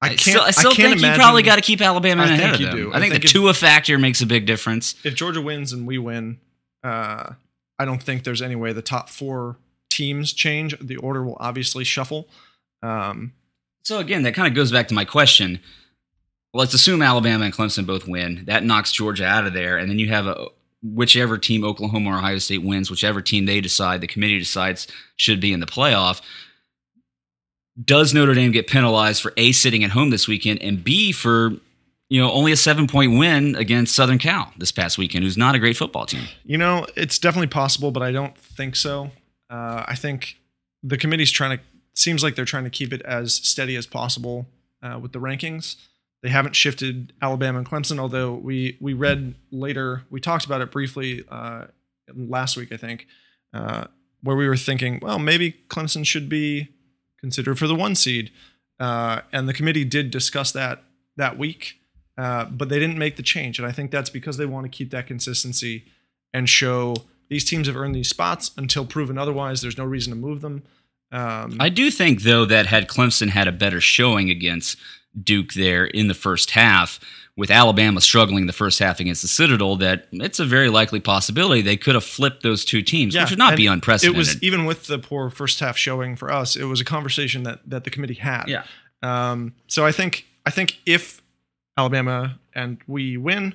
I 0.01 0.09
can't. 0.11 0.21
still, 0.21 0.41
I 0.43 0.51
still 0.53 0.71
can't 0.73 0.91
think 0.91 0.99
imagine 0.99 1.15
you 1.15 1.19
probably 1.25 1.43
got 1.43 1.57
to 1.57 1.63
keep 1.63 1.81
Alabama 1.81 2.23
I 2.23 2.27
ahead 2.27 2.55
of 2.55 2.61
them. 2.61 2.77
do. 2.77 2.93
I 2.93 2.97
I 2.97 3.01
think, 3.01 3.13
think 3.15 3.23
the 3.25 3.27
if- 3.27 3.33
Tua 3.33 3.55
factor 3.55 3.99
makes 3.99 4.21
a 4.21 4.27
big 4.27 4.47
difference. 4.47 4.95
if 5.05 5.15
Georgia 5.15 5.41
wins 5.41 5.73
and 5.73 5.87
we 5.87 5.99
win. 5.99 6.39
Uh, 6.85 7.33
I 7.79 7.85
don't 7.85 8.03
think 8.03 8.23
there's 8.25 8.41
any 8.43 8.55
way 8.57 8.73
the 8.73 8.83
top 8.83 9.09
four 9.09 9.57
teams 9.91 10.33
change. 10.33 10.77
The 10.81 10.97
order 10.97 11.23
will 11.25 11.37
obviously 11.41 11.83
shuffle. 11.85 12.29
Um, 12.83 13.33
So 13.83 13.99
again, 13.99 14.23
that 14.23 14.35
kind 14.35 14.47
of 14.49 14.55
goes 14.55 14.71
back 14.71 14.87
to 14.89 14.95
my 14.95 15.05
question. 15.05 15.61
Let's 16.55 16.75
assume 16.75 17.03
Alabama 17.03 17.45
and 17.45 17.55
Clemson 17.55 17.85
both 17.87 18.07
win. 18.09 18.45
That 18.47 18.65
knocks 18.65 18.93
Georgia 18.93 19.27
out 19.27 19.47
of 19.47 19.53
there, 19.53 19.77
and 19.79 19.91
then 19.91 19.99
you 19.99 20.09
have 20.09 20.27
a 20.27 20.47
whichever 20.83 21.37
team 21.39 21.65
Oklahoma 21.65 22.11
or 22.11 22.19
Ohio 22.19 22.39
State 22.39 22.63
wins, 22.63 22.91
whichever 22.91 23.21
team 23.21 23.47
they 23.47 23.61
decide, 23.61 24.01
the 24.01 24.07
committee 24.07 24.39
decides 24.39 24.87
should 25.17 25.41
be 25.41 25.53
in 25.53 25.61
the 25.61 25.67
playoff. 25.67 26.21
Does 27.83 28.13
Notre 28.13 28.35
Dame 28.35 28.51
get 28.51 28.67
penalized 28.67 29.23
for 29.23 29.33
a 29.37 29.53
sitting 29.53 29.85
at 29.85 29.91
home 29.91 30.11
this 30.11 30.27
weekend, 30.27 30.63
and 30.63 30.83
b 30.83 31.13
for 31.13 31.53
you 32.09 32.21
know 32.21 32.31
only 32.33 32.53
a 32.53 32.57
seven 32.57 32.87
point 32.87 33.19
win 33.19 33.55
against 33.55 33.95
Southern 33.95 34.19
Cal 34.19 34.53
this 34.59 34.73
past 34.73 34.99
weekend, 34.99 35.25
who's 35.25 35.37
not 35.37 35.55
a 35.55 35.59
great 35.59 35.77
football 35.77 36.07
team? 36.07 36.25
You 36.45 36.59
know, 36.59 36.87
it's 36.97 37.19
definitely 37.19 37.49
possible, 37.49 37.91
but 37.91 38.03
I 38.03 38.11
don't 38.11 38.37
think 38.37 38.75
so. 38.75 39.11
Uh, 39.51 39.85
I 39.87 39.95
think 39.95 40.39
the 40.83 40.97
committee's 40.97 41.31
trying 41.31 41.59
to 41.59 41.65
seems 41.95 42.23
like 42.23 42.37
they're 42.37 42.45
trying 42.45 42.65
to 42.65 42.71
keep 42.71 42.93
it 42.93 43.03
as 43.03 43.35
steady 43.35 43.75
as 43.75 43.87
possible 43.87 44.47
uh, 44.83 44.99
with 45.01 45.13
the 45.13 45.19
rankings. 45.19 45.77
They 46.23 46.29
haven't 46.31 46.57
shifted 46.57 47.13
Alabama 47.23 47.59
and 47.59 47.69
Clemson, 47.69 47.99
although 47.99 48.35
we 48.35 48.77
we 48.81 48.93
read 48.93 49.35
later 49.53 50.05
we 50.11 50.21
talked 50.21 50.45
about 50.45 50.61
it 50.61 50.73
briefly 50.73 51.25
uh, 51.29 51.67
last 52.15 52.57
week, 52.57 52.73
I 52.73 52.77
think, 52.77 53.07
uh, 53.55 53.85
where 54.23 54.37
we 54.37 54.49
were 54.49 54.57
thinking, 54.57 54.99
well, 55.01 55.19
maybe 55.19 55.57
Clemson 55.69 56.05
should 56.05 56.29
be 56.29 56.69
considered 57.21 57.59
for 57.59 57.67
the 57.67 57.75
one 57.75 57.95
seed, 57.95 58.31
uh, 58.81 59.21
and 59.33 59.49
the 59.49 59.55
committee 59.55 59.85
did 59.85 60.11
discuss 60.11 60.53
that 60.53 60.83
that 61.17 61.37
week. 61.39 61.79
uh, 62.19 62.47
but 62.47 62.69
they 62.69 62.81
didn't 62.81 62.99
make 62.99 63.17
the 63.17 63.23
change, 63.23 63.59
and 63.59 63.67
I 63.67 63.71
think 63.73 63.91
that's 63.93 64.11
because 64.11 64.37
they 64.37 64.47
want 64.47 64.65
to 64.65 64.69
keep 64.69 64.91
that 64.91 65.07
consistency 65.07 65.85
and 66.35 66.49
show 66.49 66.97
these 67.29 67.45
teams 67.45 67.69
have 67.69 67.77
earned 67.77 67.95
these 67.95 68.09
spots 68.09 68.51
until 68.57 68.85
proven 68.85 69.17
otherwise. 69.17 69.63
There's 69.63 69.79
no 69.79 69.85
reason 69.85 70.13
to 70.13 70.19
move 70.19 70.41
them. 70.41 70.65
Um, 71.13 71.57
I 71.61 71.69
do 71.69 71.91
think, 71.91 72.23
though, 72.23 72.45
that 72.45 72.67
had 72.67 72.89
Clemson 72.89 73.29
had 73.29 73.47
a 73.47 73.53
better 73.53 73.81
showing 73.81 74.31
against 74.31 74.77
Duke 75.23 75.53
there 75.55 75.85
in 75.87 76.09
the 76.09 76.15
first 76.15 76.51
half, 76.51 76.99
with 77.39 77.53
Alabama 77.53 78.01
struggling 78.01 78.47
the 78.47 78.53
first 78.53 78.81
half 78.81 78.99
against 78.99 79.23
the 79.23 79.29
Citadel, 79.29 79.77
that 79.77 80.09
it's 80.11 80.41
a 80.41 80.45
very 80.45 80.69
likely 80.69 80.99
possibility 80.99 81.63
they 81.63 81.77
could 81.77 81.95
have 81.95 82.03
flipped 82.03 82.43
those 82.43 82.65
two 82.65 82.83
teams, 82.83 83.17
which 83.17 83.31
would 83.31 83.39
not 83.39 83.57
be 83.57 83.69
unprecedented. 83.69 84.17
It 84.17 84.19
was 84.19 84.43
even 84.43 84.65
with 84.65 84.89
the 84.89 84.99
poor 84.99 85.31
first 85.31 85.61
half 85.61 85.77
showing 85.77 86.17
for 86.17 86.33
us. 86.33 86.57
It 86.57 86.65
was 86.65 86.81
a 86.81 86.85
conversation 86.85 87.45
that 87.45 87.61
that 87.71 87.85
the 87.85 87.91
committee 87.91 88.15
had. 88.15 88.47
Yeah. 88.49 88.65
Um, 89.05 89.55
so 89.69 89.87
I 89.87 89.93
think 89.93 90.27
I 90.45 90.51
think 90.51 90.81
if 90.85 91.23
Alabama 91.79 92.41
and 92.55 92.79
we 92.89 93.17
win, 93.17 93.55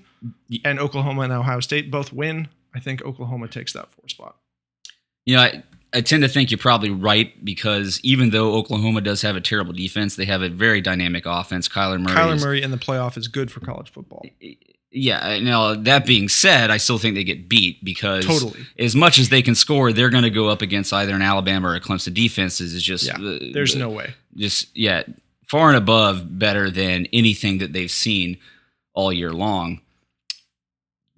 and 0.63 0.79
Oklahoma 0.79 1.23
and 1.23 1.34
Ohio 1.34 1.59
State 1.59 1.91
both 1.91 2.13
win, 2.13 2.47
I 2.73 2.79
think 2.79 3.03
Oklahoma 3.03 3.49
takes 3.49 3.73
that 3.73 3.91
four 3.91 4.07
spot. 4.07 4.38
You 5.25 5.36
know, 5.36 5.51
I, 5.93 6.01
tend 6.01 6.23
to 6.23 6.29
think 6.29 6.51
you're 6.51 6.57
probably 6.57 6.89
right 6.89 7.43
because 7.45 7.99
even 8.03 8.29
though 8.31 8.53
Oklahoma 8.55 9.01
does 9.01 9.21
have 9.21 9.35
a 9.35 9.41
terrible 9.41 9.73
defense, 9.73 10.15
they 10.15 10.25
have 10.25 10.41
a 10.41 10.49
very 10.49 10.81
dynamic 10.81 11.25
offense. 11.25 11.67
Kyler 11.69 11.99
Murray. 12.01 12.15
Kyler 12.15 12.35
is- 12.35 12.43
Murray 12.43 12.61
in 12.61 12.71
the 12.71 12.77
playoff 12.77 13.17
is 13.17 13.27
good 13.27 13.51
for 13.51 13.59
college 13.59 13.91
football. 13.91 14.25
Yeah. 14.91 15.39
Now 15.41 15.73
that 15.75 16.05
being 16.05 16.29
said, 16.29 16.69
I 16.69 16.77
still 16.77 16.97
think 16.99 17.15
they 17.15 17.23
get 17.23 17.49
beat 17.49 17.83
because 17.83 18.25
Totally. 18.25 18.65
as 18.77 18.95
much 18.95 19.17
as 19.19 19.29
they 19.29 19.41
can 19.41 19.55
score, 19.55 19.91
they're 19.91 20.09
going 20.11 20.23
to 20.23 20.29
go 20.29 20.49
up 20.49 20.61
against 20.61 20.93
either 20.93 21.13
an 21.15 21.21
Alabama 21.21 21.69
or 21.69 21.75
a 21.75 21.79
Clemson 21.81 22.13
defense. 22.13 22.61
Is 22.61 22.81
just 22.83 23.05
Yeah, 23.05 23.17
the- 23.17 23.51
there's 23.53 23.73
the- 23.73 23.79
no 23.79 23.89
way. 23.89 24.13
just 24.35 24.75
yeah 24.75 25.03
far 25.47 25.69
and 25.69 25.77
above 25.77 26.37
better 26.39 26.69
than 26.71 27.07
anything 27.13 27.57
that 27.59 27.73
they've 27.73 27.91
seen 27.91 28.37
all 28.93 29.11
year 29.13 29.31
long. 29.31 29.81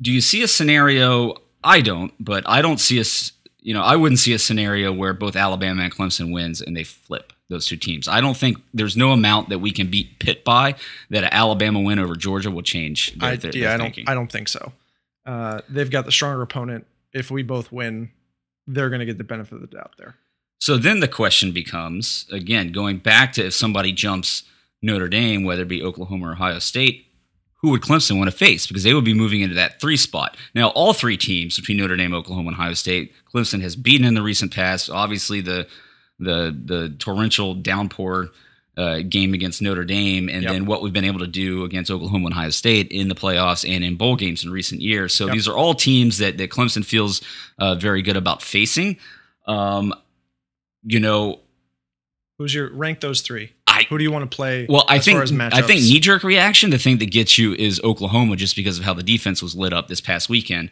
Do 0.02 0.12
you 0.12 0.22
see 0.22 0.42
a 0.44 0.48
scenario? 0.48 1.36
I 1.64 1.82
don't, 1.82 2.14
but 2.20 2.44
I 2.48 2.62
don't 2.62 2.80
see 2.80 3.00
a 3.00 3.04
you 3.66 3.74
know 3.74 3.82
I 3.82 3.96
wouldn't 3.96 4.20
see 4.20 4.34
a 4.34 4.40
scenario 4.40 4.94
where 4.94 5.14
both 5.14 5.36
Alabama 5.36 5.84
and 5.84 5.94
Clemson 5.94 6.32
wins 6.32 6.62
and 6.62 6.78
they 6.78 6.84
flip 6.84 7.34
those 7.50 7.66
two 7.66 7.78
teams. 7.78 8.08
I 8.08 8.22
don't 8.22 8.38
think 8.38 8.58
there's 8.74 8.96
no 8.96 9.12
amount 9.12 9.50
that 9.50 9.60
we 9.60 9.72
can 9.72 9.88
beat 9.90 10.20
Pitt 10.20 10.44
by 10.44 10.76
that 11.10 11.24
an 11.24 11.30
Alabama 11.32 11.80
win 11.82 12.00
over 12.00 12.16
Georgia 12.16 12.52
will 12.52 12.62
change. 12.62 13.14
Their, 13.16 13.30
I, 13.32 13.36
their- 13.36 13.52
yeah, 13.56 13.76
their 13.78 13.88
I 13.88 13.90
don't. 13.90 14.10
I 14.10 14.14
don't 14.14 14.32
think 14.32 14.48
so. 14.48 14.72
Uh, 15.26 15.62
they've 15.68 15.90
got 15.90 16.06
the 16.06 16.12
stronger 16.12 16.42
opponent. 16.44 16.86
If 17.12 17.32
we 17.32 17.42
both 17.44 17.72
win, 17.72 18.12
they're 18.68 18.90
going 18.90 19.00
to 19.00 19.06
get 19.06 19.18
the 19.18 19.24
benefit 19.24 19.56
of 19.56 19.62
the 19.62 19.68
doubt 19.68 19.94
there. 19.98 20.16
So 20.60 20.78
then 20.78 21.00
the 21.00 21.08
question 21.08 21.52
becomes 21.52 22.26
again, 22.32 22.72
going 22.72 22.98
back 23.00 23.34
to 23.34 23.48
if 23.48 23.54
somebody 23.54 23.92
jumps 23.92 24.44
Notre 24.82 25.08
Dame, 25.08 25.44
whether 25.44 25.64
it 25.64 25.68
be 25.68 25.82
Oklahoma 25.84 26.28
or 26.30 26.32
Ohio 26.34 26.60
State, 26.60 27.08
who 27.58 27.70
would 27.72 27.82
Clemson 27.82 28.18
want 28.18 28.30
to 28.30 28.36
face? 28.36 28.68
Because 28.68 28.84
they 28.84 28.94
would 28.94 29.06
be 29.06 29.14
moving 29.14 29.42
into 29.42 29.56
that 29.56 29.80
three 29.82 29.98
spot. 29.98 30.38
Now, 30.54 30.70
all 30.70 30.94
three 30.94 31.18
teams 31.18 31.58
between 31.60 31.78
Notre 31.78 31.96
Dame, 31.98 32.14
Oklahoma, 32.14 32.50
and 32.50 32.58
Ohio 32.58 32.74
State, 32.74 33.14
Clemson 33.34 33.62
has 33.62 33.76
beaten 33.76 34.06
in 34.06 34.14
the 34.14 34.22
recent 34.22 34.54
past. 34.54 34.90
Obviously, 34.90 35.42
the 35.42 35.68
the 36.20 36.56
the 36.66 36.96
torrential 37.00 37.56
downpour 37.56 38.30
uh, 38.78 39.00
game 39.08 39.34
against 39.34 39.62
Notre 39.62 39.86
Dame, 39.86 40.28
and 40.30 40.44
Yep. 40.44 40.52
then 40.52 40.66
what 40.66 40.82
we've 40.82 40.92
been 40.94 41.06
able 41.06 41.20
to 41.20 41.28
do 41.28 41.64
against 41.64 41.90
Oklahoma 41.90 42.26
and 42.28 42.34
Ohio 42.36 42.50
State 42.50 42.90
in 42.92 43.08
the 43.08 43.16
playoffs 43.16 43.68
and 43.68 43.84
in 43.86 43.96
bowl 43.96 44.16
games 44.18 44.44
in 44.44 44.52
recent 44.52 44.82
years. 44.82 45.14
So 45.14 45.26
Yep. 45.28 45.34
these 45.34 45.48
are 45.48 45.56
all 45.56 45.74
teams 45.74 46.18
that 46.20 46.38
that 46.38 46.50
Clemson 46.52 46.84
feels 46.86 47.22
uh, 47.58 47.76
very 47.76 48.02
good 48.02 48.18
about 48.18 48.42
facing. 48.42 48.98
Um, 49.48 49.94
you 50.84 51.00
know, 51.00 51.40
Who's 52.38 52.54
your 52.54 52.70
rank 52.74 53.00
those 53.00 53.22
three? 53.22 53.54
I 53.80 53.84
Who 53.90 53.98
do 53.98 54.04
you 54.04 54.12
want 54.12 54.30
to 54.30 54.36
play? 54.36 54.66
well, 54.70 54.86
I 54.88 54.98
as 54.98 55.06
think 55.06 55.18
far 55.18 55.24
as 55.24 55.32
I 55.54 55.62
think 55.62 55.82
knee 55.82 56.00
jerk 56.00 56.24
reaction. 56.24 56.70
The 56.70 56.78
thing 56.78 56.98
that 57.00 57.12
gets 57.12 57.38
you 57.38 57.54
is 57.54 57.82
Oklahoma, 57.84 58.36
just 58.36 58.56
because 58.56 58.80
of 58.80 58.86
how 58.86 58.94
the 58.94 59.04
defense 59.04 59.42
was 59.42 59.56
lit 59.56 59.74
up 59.74 59.88
this 59.88 60.02
past 60.02 60.30
weekend. 60.30 60.70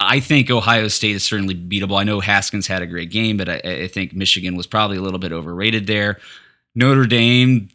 I 0.00 0.20
think 0.20 0.50
Ohio 0.50 0.88
State 0.88 1.14
is 1.14 1.24
certainly 1.24 1.54
beatable. 1.54 1.98
I 1.98 2.04
know 2.04 2.20
Haskins 2.20 2.66
had 2.66 2.82
a 2.82 2.86
great 2.86 3.10
game, 3.10 3.36
but 3.36 3.48
I, 3.48 3.60
I 3.64 3.88
think 3.88 4.12
Michigan 4.12 4.56
was 4.56 4.66
probably 4.66 4.96
a 4.96 5.02
little 5.02 5.20
bit 5.20 5.32
overrated 5.32 5.86
there. 5.86 6.18
Notre 6.74 7.06
Dame 7.06 7.68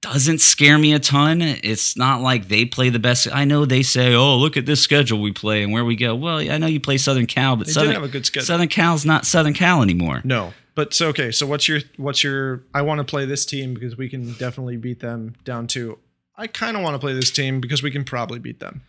doesn't 0.00 0.40
scare 0.40 0.78
me 0.78 0.92
a 0.92 0.98
ton. 0.98 1.40
It's 1.42 1.96
not 1.96 2.20
like 2.20 2.48
they 2.48 2.64
play 2.64 2.90
the 2.90 2.98
best. 2.98 3.26
I 3.32 3.44
know 3.44 3.64
they 3.64 3.82
say, 3.82 4.14
"Oh, 4.14 4.36
look 4.36 4.56
at 4.56 4.66
this 4.66 4.80
schedule 4.80 5.20
we 5.20 5.32
play 5.32 5.62
and 5.62 5.72
where 5.72 5.84
we 5.84 5.96
go." 5.96 6.14
Well, 6.14 6.38
I 6.38 6.58
know 6.58 6.66
you 6.66 6.78
play 6.78 6.98
Southern 6.98 7.26
Cal, 7.26 7.56
but 7.56 7.66
They 7.66 7.72
Southern 7.72 7.94
have 7.94 8.04
a 8.04 8.08
good 8.08 8.26
schedule. 8.26 8.46
Southern 8.46 8.68
Cal's 8.68 9.04
not 9.04 9.26
Southern 9.26 9.54
Cal 9.54 9.82
anymore. 9.82 10.20
No, 10.22 10.52
but 10.74 10.92
so 10.92 11.08
okay. 11.08 11.30
So 11.30 11.46
what's 11.46 11.68
your 11.68 11.80
what's 11.96 12.24
your? 12.24 12.62
I 12.74 12.82
want 12.82 12.98
to 12.98 13.04
play 13.04 13.26
this 13.26 13.46
team 13.46 13.74
because 13.74 13.96
we 13.96 14.08
can 14.08 14.32
definitely 14.34 14.76
beat 14.76 15.00
them 15.00 15.34
down 15.44 15.66
to. 15.68 15.98
I 16.36 16.48
kind 16.48 16.76
of 16.76 16.82
want 16.82 16.94
to 16.94 16.98
play 16.98 17.12
this 17.12 17.30
team 17.30 17.60
because 17.60 17.82
we 17.82 17.90
can 17.90 18.04
probably 18.04 18.38
beat 18.38 18.58
them. 18.60 18.82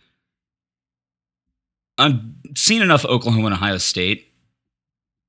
I've 1.98 2.20
seen 2.56 2.82
enough 2.82 3.04
Oklahoma 3.04 3.46
and 3.46 3.54
Ohio 3.54 3.78
State. 3.78 4.26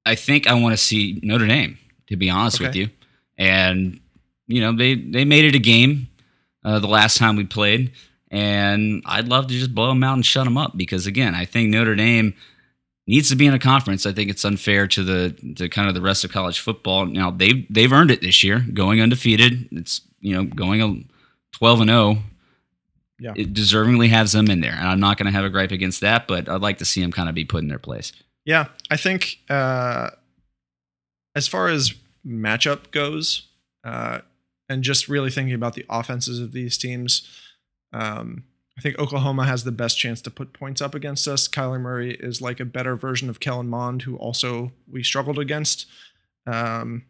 I 0.05 0.15
think 0.15 0.47
I 0.47 0.53
want 0.53 0.73
to 0.73 0.77
see 0.77 1.19
Notre 1.21 1.47
Dame, 1.47 1.77
to 2.07 2.15
be 2.15 2.29
honest 2.29 2.59
with 2.59 2.75
you. 2.75 2.89
And 3.37 3.99
you 4.47 4.61
know, 4.61 4.75
they 4.75 4.95
they 4.95 5.25
made 5.25 5.45
it 5.45 5.55
a 5.55 5.59
game 5.59 6.07
uh, 6.63 6.79
the 6.79 6.87
last 6.87 7.17
time 7.17 7.35
we 7.35 7.45
played, 7.45 7.91
and 8.31 9.03
I'd 9.05 9.27
love 9.27 9.47
to 9.47 9.53
just 9.53 9.75
blow 9.75 9.89
them 9.89 10.03
out 10.03 10.13
and 10.13 10.25
shut 10.25 10.45
them 10.45 10.57
up 10.57 10.75
because 10.75 11.05
again, 11.05 11.35
I 11.35 11.45
think 11.45 11.69
Notre 11.69 11.95
Dame 11.95 12.33
needs 13.07 13.29
to 13.29 13.35
be 13.35 13.47
in 13.47 13.53
a 13.53 13.59
conference. 13.59 14.05
I 14.05 14.11
think 14.11 14.29
it's 14.29 14.43
unfair 14.45 14.85
to 14.87 15.03
the 15.03 15.53
to 15.55 15.69
kind 15.69 15.87
of 15.87 15.95
the 15.95 16.01
rest 16.01 16.23
of 16.23 16.31
college 16.31 16.59
football. 16.59 17.05
Now 17.05 17.31
they've 17.31 17.65
they've 17.69 17.91
earned 17.91 18.11
it 18.11 18.21
this 18.21 18.43
year, 18.43 18.59
going 18.73 19.01
undefeated. 19.01 19.69
It's 19.71 20.01
you 20.19 20.35
know 20.35 20.43
going 20.43 20.81
a 20.81 21.03
twelve 21.57 21.79
and 21.81 21.89
zero 21.89 22.17
Yeah. 23.19 23.33
it 23.35 23.53
deservingly 23.53 24.09
has 24.09 24.31
them 24.33 24.49
in 24.49 24.61
there. 24.61 24.73
And 24.75 24.87
I'm 24.87 24.99
not 24.99 25.17
going 25.17 25.25
to 25.25 25.31
have 25.31 25.45
a 25.45 25.49
gripe 25.49 25.71
against 25.71 26.01
that, 26.01 26.27
but 26.27 26.47
I'd 26.47 26.61
like 26.61 26.77
to 26.79 26.85
see 26.85 27.01
them 27.01 27.11
kind 27.11 27.29
of 27.29 27.33
be 27.35 27.45
put 27.45 27.63
in 27.63 27.67
their 27.67 27.79
place. 27.79 28.11
Yeah, 28.45 28.67
I 28.91 28.97
think 28.97 29.39
uh, 29.49 30.11
as 31.35 31.47
far 31.47 31.67
as 31.67 31.93
matchup 32.25 32.91
goes, 32.91 33.47
uh, 33.83 34.19
and 34.69 34.83
just 34.83 35.07
really 35.07 35.31
thinking 35.31 35.53
about 35.55 35.73
the 35.75 35.85
offenses 35.89 36.39
of 36.39 36.51
these 36.51 36.77
teams, 36.77 37.27
um, 37.93 38.43
I 38.78 38.82
think 38.82 38.99
Oklahoma 38.99 39.45
has 39.45 39.63
the 39.63 39.71
best 39.71 39.97
chance 39.97 40.21
to 40.21 40.30
put 40.30 40.53
points 40.53 40.82
up 40.82 40.93
against 40.93 41.28
us. 41.28 41.47
Kyler 41.47 41.82
Murray 41.82 42.13
is 42.19 42.41
like 42.41 42.59
a 42.59 42.65
better 42.65 42.95
version 42.95 43.28
of 43.30 43.39
Kellen 43.39 43.67
Mond, 43.67 44.03
who 44.03 44.15
also 44.17 44.71
we 44.89 45.01
struggled 45.03 45.39
against. 45.39 45.88
Um, 46.45 47.05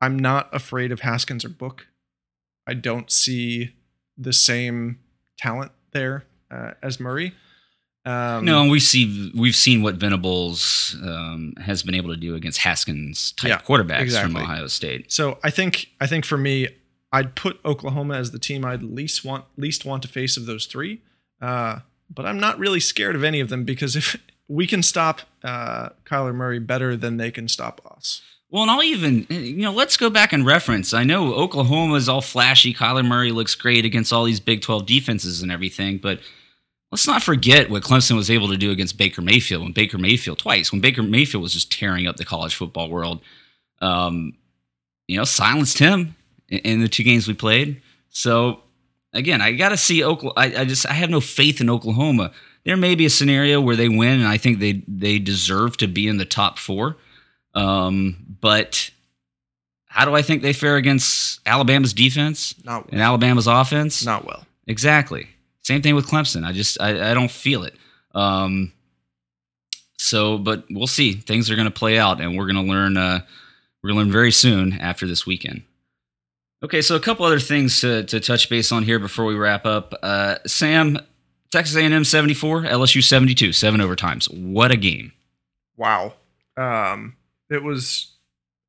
I'm 0.00 0.18
not 0.18 0.54
afraid 0.54 0.90
of 0.90 1.00
Haskins 1.00 1.44
or 1.44 1.48
Book. 1.50 1.86
I 2.66 2.74
don't 2.74 3.10
see 3.10 3.74
the 4.18 4.32
same 4.32 4.98
talent 5.38 5.72
there 5.92 6.24
uh, 6.50 6.72
as 6.82 6.98
Murray. 6.98 7.34
Um, 8.06 8.44
no, 8.44 8.60
and 8.60 8.70
we 8.70 8.80
see 8.80 9.32
we've 9.34 9.54
seen 9.56 9.82
what 9.82 9.94
Venables 9.94 10.94
um, 11.02 11.54
has 11.58 11.82
been 11.82 11.94
able 11.94 12.10
to 12.10 12.20
do 12.20 12.34
against 12.34 12.58
Haskins 12.58 13.32
type 13.32 13.48
Yeah, 13.48 13.60
quarterbacks 13.60 14.02
exactly. 14.02 14.34
from 14.34 14.42
Ohio 14.42 14.66
State. 14.66 15.10
So 15.10 15.38
I 15.42 15.50
think 15.50 15.86
I 16.00 16.06
think 16.06 16.26
for 16.26 16.36
me, 16.36 16.68
I'd 17.14 17.36
put 17.36 17.60
Oklahoma 17.64 18.16
as 18.16 18.32
the 18.32 18.40
team 18.40 18.64
I'd 18.64 18.82
least 18.82 19.24
want 19.24 19.44
least 19.56 19.84
want 19.84 20.02
to 20.02 20.08
face 20.08 20.36
of 20.36 20.46
those 20.46 20.66
three. 20.66 21.00
Uh, 21.40 21.78
but 22.12 22.26
I'm 22.26 22.40
not 22.40 22.58
really 22.58 22.80
scared 22.80 23.14
of 23.14 23.22
any 23.22 23.38
of 23.38 23.50
them 23.50 23.62
because 23.62 23.94
if 23.94 24.16
we 24.48 24.66
can 24.66 24.82
stop 24.82 25.20
uh, 25.44 25.90
Kyler 26.04 26.34
Murray 26.34 26.58
better 26.58 26.96
than 26.96 27.16
they 27.16 27.30
can 27.30 27.46
stop 27.46 27.80
us. 27.88 28.20
Well, 28.50 28.62
and 28.62 28.70
I'll 28.70 28.82
even 28.82 29.26
you 29.30 29.62
know 29.62 29.72
let's 29.72 29.96
go 29.96 30.10
back 30.10 30.32
and 30.32 30.44
reference. 30.44 30.92
I 30.92 31.04
know 31.04 31.34
Oklahoma 31.34 31.94
is 31.94 32.08
all 32.08 32.20
flashy. 32.20 32.74
Kyler 32.74 33.06
Murray 33.06 33.30
looks 33.30 33.54
great 33.54 33.84
against 33.84 34.12
all 34.12 34.24
these 34.24 34.40
Big 34.40 34.60
12 34.60 34.84
defenses 34.84 35.40
and 35.40 35.52
everything, 35.52 35.98
but 35.98 36.18
let's 36.90 37.06
not 37.06 37.22
forget 37.22 37.70
what 37.70 37.84
Clemson 37.84 38.16
was 38.16 38.28
able 38.28 38.48
to 38.48 38.56
do 38.56 38.72
against 38.72 38.98
Baker 38.98 39.22
Mayfield 39.22 39.62
when 39.62 39.72
Baker 39.72 39.98
Mayfield 39.98 40.40
twice 40.40 40.72
when 40.72 40.80
Baker 40.80 41.04
Mayfield 41.04 41.44
was 41.44 41.52
just 41.52 41.70
tearing 41.70 42.08
up 42.08 42.16
the 42.16 42.24
college 42.24 42.56
football 42.56 42.90
world. 42.90 43.20
Um, 43.80 44.34
you 45.06 45.16
know, 45.16 45.24
silenced 45.24 45.78
him 45.78 46.16
in, 46.48 46.80
the 46.80 46.88
two 46.88 47.02
games 47.02 47.26
we 47.28 47.34
played. 47.34 47.82
So 48.10 48.60
again, 49.12 49.40
I 49.40 49.52
got 49.52 49.70
to 49.70 49.76
see 49.76 50.04
Oklahoma. 50.04 50.34
I, 50.36 50.62
I 50.62 50.64
just 50.64 50.86
I 50.86 50.92
have 50.94 51.10
no 51.10 51.20
faith 51.20 51.60
in 51.60 51.70
Oklahoma. 51.70 52.32
There 52.64 52.76
may 52.76 52.94
be 52.94 53.04
a 53.06 53.10
scenario 53.10 53.60
where 53.60 53.76
they 53.76 53.88
win, 53.88 54.20
and 54.20 54.28
I 54.28 54.36
think 54.38 54.58
they 54.58 54.82
they 54.88 55.18
deserve 55.18 55.76
to 55.78 55.86
be 55.86 56.08
in 56.08 56.16
the 56.16 56.24
top 56.24 56.58
four. 56.58 56.96
Um, 57.54 58.36
but 58.40 58.90
how 59.86 60.04
do 60.04 60.14
I 60.14 60.22
think 60.22 60.42
they 60.42 60.52
fare 60.52 60.76
against 60.76 61.40
Alabama's 61.46 61.92
defense 61.92 62.54
Not 62.64 62.84
well. 62.84 62.88
and 62.92 63.00
Alabama's 63.00 63.46
offense? 63.46 64.04
not 64.04 64.24
well. 64.24 64.44
Exactly. 64.66 65.28
Same 65.62 65.82
thing 65.82 65.94
with 65.94 66.06
Clemson. 66.08 66.44
I 66.44 66.52
just 66.52 66.80
I, 66.80 67.10
I 67.10 67.14
don't 67.14 67.30
feel 67.30 67.62
it. 67.64 67.74
Um, 68.14 68.72
so, 69.98 70.36
but 70.38 70.64
we'll 70.70 70.86
see. 70.86 71.12
Things 71.14 71.50
are 71.50 71.54
going 71.56 71.66
to 71.68 71.70
play 71.70 71.98
out, 71.98 72.20
and 72.20 72.36
we're 72.36 72.46
going 72.50 72.64
to 72.66 72.70
learn. 72.72 72.96
Uh, 72.96 73.20
we're 73.82 73.90
going 73.90 73.98
to 73.98 74.04
learn 74.04 74.12
very 74.12 74.32
soon 74.32 74.72
after 74.74 75.06
this 75.06 75.26
weekend. 75.26 75.62
Okay, 76.64 76.80
so 76.80 76.96
a 76.96 77.00
couple 77.00 77.26
other 77.26 77.40
things 77.40 77.82
to, 77.82 78.04
to 78.04 78.18
touch 78.20 78.48
base 78.48 78.72
on 78.72 78.84
here 78.84 78.98
before 78.98 79.26
we 79.26 79.34
wrap 79.34 79.66
up. 79.66 79.92
Uh, 80.02 80.36
Sam, 80.46 80.98
Texas 81.52 81.76
A&M 81.76 82.04
seventy 82.04 82.32
four, 82.32 82.62
LSU 82.62 83.04
seventy 83.04 83.34
two, 83.34 83.52
seven 83.52 83.82
overtimes. 83.82 84.32
What 84.34 84.70
a 84.70 84.76
game! 84.78 85.12
Wow. 85.76 86.14
Um, 86.56 87.16
it 87.50 87.62
was 87.62 88.12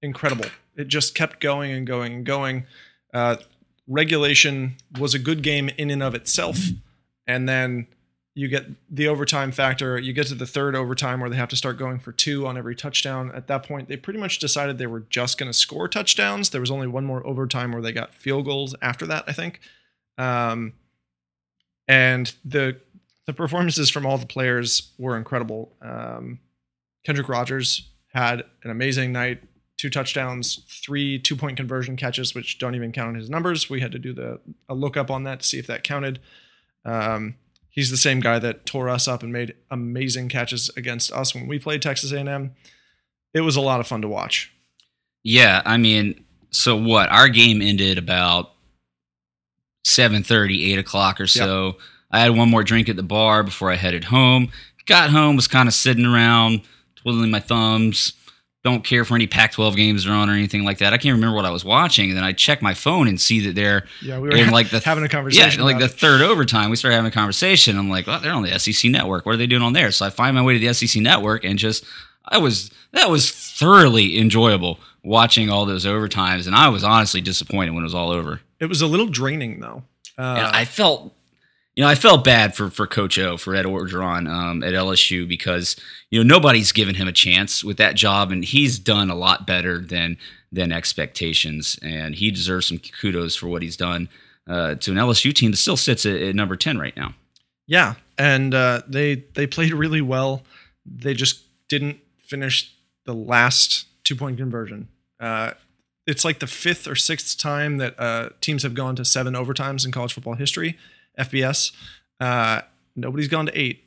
incredible. 0.01 0.47
It 0.75 0.89
just 0.89 1.15
kept 1.15 1.39
going 1.39 1.71
and 1.71 1.87
going 1.87 2.11
and 2.11 2.25
going. 2.25 2.65
Uh, 3.13 3.37
regulation 3.87 4.75
was 4.99 5.13
a 5.13 5.19
good 5.19 5.41
game 5.41 5.69
in 5.77 5.89
and 5.89 6.03
of 6.03 6.15
itself, 6.15 6.57
and 7.25 7.47
then 7.47 7.87
you 8.36 8.49
get 8.49 8.65
the 8.93 9.07
overtime 9.07 9.53
factor. 9.53 9.97
You 9.97 10.11
get 10.11 10.27
to 10.27 10.36
the 10.36 10.45
third 10.45 10.75
overtime 10.75 11.21
where 11.21 11.29
they 11.29 11.38
have 11.38 11.47
to 11.49 11.55
start 11.55 11.77
going 11.77 11.99
for 11.99 12.11
two 12.11 12.45
on 12.45 12.57
every 12.57 12.75
touchdown. 12.75 13.31
At 13.33 13.47
that 13.47 13.63
point, 13.63 13.88
they 13.88 13.95
pretty 13.95 14.19
much 14.19 14.39
decided 14.39 14.77
they 14.77 14.88
were 14.88 15.05
just 15.09 15.38
going 15.38 15.49
to 15.49 15.57
score 15.57 15.88
touchdowns. 15.88 16.49
There 16.49 16.59
was 16.59 16.69
only 16.69 16.88
one 16.88 17.05
more 17.05 17.25
overtime 17.25 17.71
where 17.71 17.81
they 17.81 17.93
got 17.93 18.13
field 18.13 18.45
goals 18.45 18.75
after 18.81 19.07
that, 19.07 19.23
I 19.25 19.31
think. 19.31 19.61
Um, 20.17 20.73
and 21.88 22.33
the 22.43 22.77
the 23.25 23.33
performances 23.33 23.89
from 23.89 24.05
all 24.05 24.17
the 24.17 24.27
players 24.27 24.91
were 24.99 25.17
incredible. 25.17 25.71
Um, 25.81 26.39
Kendrick 27.05 27.29
Rogers 27.29 27.89
had 28.13 28.43
an 28.63 28.69
amazing 28.69 29.11
night, 29.11 29.41
two 29.77 29.89
touchdowns, 29.89 30.63
three 30.67 31.19
two 31.19 31.38
point 31.38 31.55
conversion 31.55 31.95
catches, 31.95 32.36
which 32.36 32.59
don't 32.59 32.75
even 32.75 32.91
count 32.91 33.11
in 33.11 33.15
his 33.15 33.29
numbers. 33.29 33.69
We 33.69 33.79
had 33.79 33.93
to 33.93 33.99
do 33.99 34.11
the 34.11 34.41
a 34.67 34.75
lookup 34.75 35.09
on 35.09 35.23
that 35.23 35.39
to 35.39 35.45
see 35.45 35.57
if 35.57 35.67
that 35.67 35.86
counted. 35.86 36.19
Um, 36.83 37.36
he's 37.76 37.91
the 37.91 37.97
same 37.97 38.21
guy 38.21 38.39
that 38.39 38.65
tore 38.65 38.89
us 38.89 39.07
up 39.07 39.21
and 39.21 39.32
made 39.32 39.53
amazing 39.69 40.30
catches 40.30 40.71
against 40.76 41.11
us 41.11 41.36
when 41.36 41.45
we 41.47 41.59
played 41.59 41.82
Texas 41.82 42.11
A&M. 42.11 42.55
It 43.34 43.41
was 43.41 43.57
a 43.57 43.61
lot 43.61 43.82
of 43.82 43.88
fun 43.88 44.01
to 44.01 44.07
watch. 44.07 44.51
Yeah, 45.23 45.61
I 45.65 45.78
mean, 45.78 46.23
so 46.51 46.76
what? 46.76 47.09
Our 47.09 47.28
game 47.28 47.61
ended 47.61 47.97
about 47.97 48.53
7.30, 49.86 50.71
8 50.73 50.80
o'clock 50.80 51.19
or 51.19 51.28
so. 51.28 51.65
Yep. 51.65 51.76
I 52.11 52.19
had 52.21 52.38
one 52.38 52.49
more 52.49 52.63
drink 52.63 52.88
at 52.88 52.95
the 52.95 53.03
bar 53.03 53.43
before 53.43 53.71
I 53.71 53.76
headed 53.76 54.05
home. 54.05 54.51
Got 54.86 55.09
home, 55.09 55.36
was 55.36 55.47
kind 55.47 55.67
of 55.67 55.73
sitting 55.73 56.05
around, 56.05 56.61
twiddling 56.95 57.32
my 57.32 57.39
thumbs. 57.39 58.13
Don't 58.66 58.84
care 58.84 59.05
for 59.05 59.13
any 59.13 59.28
Pac-12 59.28 59.76
games 59.76 60.03
that 60.03 60.11
are 60.11 60.16
on 60.16 60.28
or 60.28 60.34
anything 60.34 60.66
like 60.66 60.80
that. 60.80 60.91
I 60.91 60.97
can't 60.97 61.13
remember 61.13 61.36
what 61.36 61.45
I 61.45 61.51
was 61.51 61.63
watching, 61.63 62.09
and 62.09 62.18
then 62.18 62.24
I 62.24 62.34
check 62.34 62.63
my 62.63 62.74
phone 62.74 63.07
and 63.07 63.22
see 63.22 63.39
that 63.41 63.53
they're 63.53 63.86
yeah 64.01 64.18
we 64.18 64.30
were 64.30 64.36
in 64.36 64.49
like 64.49 64.72
the, 64.72 64.80
having 64.84 65.03
a 65.03 65.07
conversation. 65.07 65.59
Yeah, 65.59 65.66
like 65.66 65.78
the 65.78 65.88
third 65.88 66.22
overtime, 66.22 66.72
we 66.72 66.76
started 66.76 66.95
having 66.95 67.09
a 67.09 67.13
conversation. 67.13 67.78
I'm 67.78 67.91
like, 67.91 68.07
oh, 68.07 68.20
they're 68.20 68.34
on 68.34 68.41
the 68.41 68.57
SEC 68.59 68.89
network. 68.89 69.26
What 69.26 69.36
are 69.36 69.38
they 69.38 69.45
doing 69.45 69.61
on 69.61 69.74
there? 69.74 69.91
So 69.91 70.05
I 70.05 70.09
find 70.09 70.36
my 70.36 70.41
way 70.41 70.57
to 70.57 70.59
the 70.59 70.74
SEC 70.74 70.99
network 71.01 71.45
and 71.45 71.59
just 71.59 71.86
I 72.26 72.39
was 72.39 72.72
that 72.91 73.09
was 73.09 73.32
thoroughly 73.32 74.18
enjoyable 74.18 74.80
watching 75.03 75.51
all 75.51 75.68
those 75.68 75.86
overtimes, 75.86 76.47
and 76.47 76.55
I 76.55 76.70
was 76.70 76.84
honestly 76.84 77.22
disappointed 77.22 77.72
when 77.72 77.84
it 77.84 77.86
was 77.86 77.95
all 77.95 78.09
over. 78.09 78.41
It 78.59 78.66
was 78.66 78.82
a 78.82 78.88
little 78.88 79.05
draining 79.07 79.59
though. 79.59 79.84
Uh, 80.18 80.49
I 80.51 80.66
felt 80.66 81.13
you 81.76 81.84
know, 81.84 81.89
I 81.89 81.95
felt 81.95 82.23
bad 82.23 82.55
for 82.55 82.69
for 82.69 82.88
Coach 82.88 83.19
O 83.19 83.36
for 83.38 83.53
Ed 83.53 83.65
Orgeron 83.65 84.30
um, 84.30 84.63
at 84.63 84.73
LSU 84.73 85.28
because 85.28 85.76
you 86.09 86.19
know 86.19 86.36
nobody's 86.36 86.71
given 86.71 86.95
him 86.95 87.07
a 87.07 87.11
chance 87.11 87.63
with 87.63 87.78
that 87.78 87.95
job, 87.95 88.32
and 88.32 88.45
he's 88.45 88.80
done 88.80 89.09
a 89.09 89.15
lot 89.15 89.45
better 89.45 89.80
than 89.80 90.17
than 90.51 90.71
expectations, 90.71 91.78
and 91.82 92.15
he 92.15 92.32
deserves 92.32 92.67
some 92.67 92.80
kudos 92.80 93.36
for 93.36 93.47
what 93.47 93.61
he's 93.61 93.76
done 93.76 94.07
uh, 94.47 94.76
to 94.76 94.91
an 94.91 94.97
LSU 94.97 95.34
team 95.34 95.51
that 95.51 95.57
still 95.57 95.76
sits 95.76 96.05
at, 96.05 96.15
at 96.15 96.36
number 96.36 96.55
ten 96.55 96.80
right 96.80 96.95
now. 96.95 97.13
Yeah, 97.67 97.95
and 98.17 98.53
uh, 98.53 98.82
they 98.88 99.26
they 99.34 99.45
played 99.45 99.73
really 99.73 100.01
well. 100.01 100.43
They 100.86 101.13
just 101.13 101.41
didn't 101.67 101.99
finish 102.23 102.73
the 103.05 103.13
last 103.13 103.86
two 104.05 104.15
point 104.15 104.38
conversion. 104.38 104.88
Uh, 105.19 105.51
it's 106.07 106.23
like 106.23 106.39
the 106.39 106.47
fifth 106.47 106.88
or 106.88 106.95
sixth 106.95 107.38
time 107.38 107.80
that 107.80 107.99
uh, 107.99 108.30
teams 108.39 108.63
have 108.63 108.76
gone 108.76 108.95
to 108.95 109.03
seven 109.03 109.34
overtimes 109.34 109.84
in 109.84 109.91
college 109.91 110.13
football 110.13 110.36
history 110.36 110.78
FBS. 111.18 111.72
Uh, 112.20 112.61
nobody's 112.95 113.28
gone 113.28 113.47
to 113.47 113.59
eight. 113.59 113.84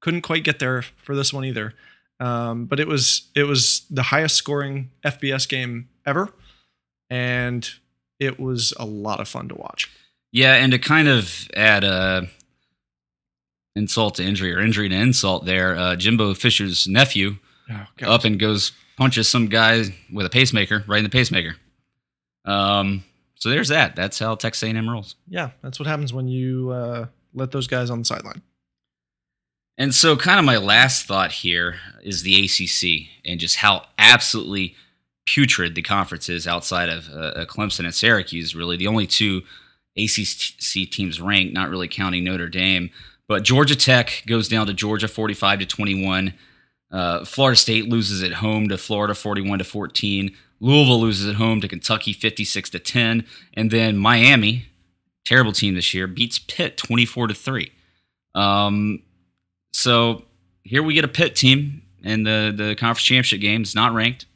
Couldn't 0.00 0.22
quite 0.22 0.44
get 0.44 0.58
there 0.58 0.82
for 0.82 1.14
this 1.14 1.32
one 1.32 1.44
either. 1.44 1.74
Um, 2.20 2.66
but 2.66 2.78
it 2.78 2.86
was 2.86 3.28
it 3.34 3.44
was 3.44 3.84
the 3.90 4.04
highest 4.04 4.36
scoring 4.36 4.90
FBS 5.04 5.48
game 5.48 5.88
ever, 6.06 6.32
and 7.10 7.68
it 8.20 8.38
was 8.38 8.72
a 8.78 8.84
lot 8.84 9.18
of 9.18 9.26
fun 9.26 9.48
to 9.48 9.56
watch. 9.56 9.90
Yeah, 10.30 10.54
and 10.54 10.70
to 10.70 10.78
kind 10.78 11.08
of 11.08 11.48
add 11.54 11.82
a 11.82 12.28
insult 13.74 14.16
to 14.16 14.24
injury 14.24 14.52
or 14.52 14.60
injury 14.60 14.88
to 14.88 14.94
insult, 14.94 15.46
there, 15.46 15.76
uh, 15.76 15.96
Jimbo 15.96 16.34
Fisher's 16.34 16.86
nephew 16.86 17.38
oh, 17.70 17.86
up 18.02 18.24
and 18.24 18.38
goes 18.38 18.70
punches 18.96 19.26
some 19.26 19.48
guy 19.48 19.84
with 20.12 20.24
a 20.24 20.30
pacemaker 20.30 20.84
right 20.86 20.98
in 20.98 21.04
the 21.04 21.10
pacemaker. 21.10 21.56
Um, 22.44 23.02
so 23.42 23.50
there's 23.50 23.70
that. 23.70 23.96
That's 23.96 24.20
how 24.20 24.36
Texas 24.36 24.62
A&M 24.62 24.88
rolls. 24.88 25.16
Yeah, 25.26 25.50
that's 25.62 25.80
what 25.80 25.88
happens 25.88 26.12
when 26.12 26.28
you 26.28 26.70
uh, 26.70 27.06
let 27.34 27.50
those 27.50 27.66
guys 27.66 27.90
on 27.90 27.98
the 27.98 28.04
sideline. 28.04 28.40
And 29.76 29.92
so, 29.92 30.16
kind 30.16 30.38
of 30.38 30.44
my 30.44 30.58
last 30.58 31.06
thought 31.06 31.32
here 31.32 31.74
is 32.04 32.22
the 32.22 32.44
ACC 32.44 33.08
and 33.24 33.40
just 33.40 33.56
how 33.56 33.86
absolutely 33.98 34.76
putrid 35.26 35.74
the 35.74 35.82
conference 35.82 36.28
is 36.28 36.46
outside 36.46 36.88
of 36.88 37.08
uh, 37.08 37.18
uh, 37.18 37.44
Clemson 37.46 37.80
and 37.80 37.92
Syracuse. 37.92 38.54
Really, 38.54 38.76
the 38.76 38.86
only 38.86 39.08
two 39.08 39.42
ACC 39.96 40.88
teams 40.88 41.20
ranked, 41.20 41.52
not 41.52 41.68
really 41.68 41.88
counting 41.88 42.22
Notre 42.22 42.48
Dame. 42.48 42.90
But 43.26 43.42
Georgia 43.42 43.74
Tech 43.74 44.22
goes 44.24 44.46
down 44.46 44.68
to 44.68 44.72
Georgia, 44.72 45.08
forty-five 45.08 45.58
to 45.58 45.66
twenty-one. 45.66 46.34
Uh, 46.92 47.24
Florida 47.24 47.56
State 47.56 47.88
loses 47.88 48.22
at 48.22 48.34
home 48.34 48.68
to 48.68 48.78
Florida, 48.78 49.16
forty-one 49.16 49.58
to 49.58 49.64
fourteen. 49.64 50.36
Louisville 50.62 51.00
loses 51.00 51.28
at 51.28 51.34
home 51.34 51.60
to 51.60 51.66
Kentucky 51.66 52.12
56 52.12 52.70
to 52.70 52.78
10. 52.78 53.26
And 53.54 53.70
then 53.72 53.96
Miami, 53.96 54.66
terrible 55.24 55.52
team 55.52 55.74
this 55.74 55.92
year, 55.92 56.06
beats 56.06 56.38
Pitt 56.38 56.76
24 56.76 57.26
to 57.26 57.34
3. 57.34 57.72
Um, 58.36 59.02
so 59.72 60.22
here 60.62 60.84
we 60.84 60.94
get 60.94 61.04
a 61.04 61.08
Pitt 61.08 61.34
team 61.34 61.82
in 62.04 62.22
the, 62.22 62.54
the 62.56 62.76
conference 62.76 63.02
championship 63.02 63.40
game. 63.40 63.62
It's 63.62 63.74
not 63.74 63.92
ranked. 63.92 64.26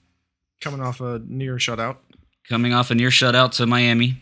Coming 0.60 0.80
off 0.80 1.00
a 1.00 1.22
near 1.24 1.58
shutout. 1.58 1.98
Coming 2.48 2.74
off 2.74 2.90
a 2.90 2.96
near 2.96 3.10
shutout 3.10 3.52
to 3.52 3.66
Miami. 3.66 4.20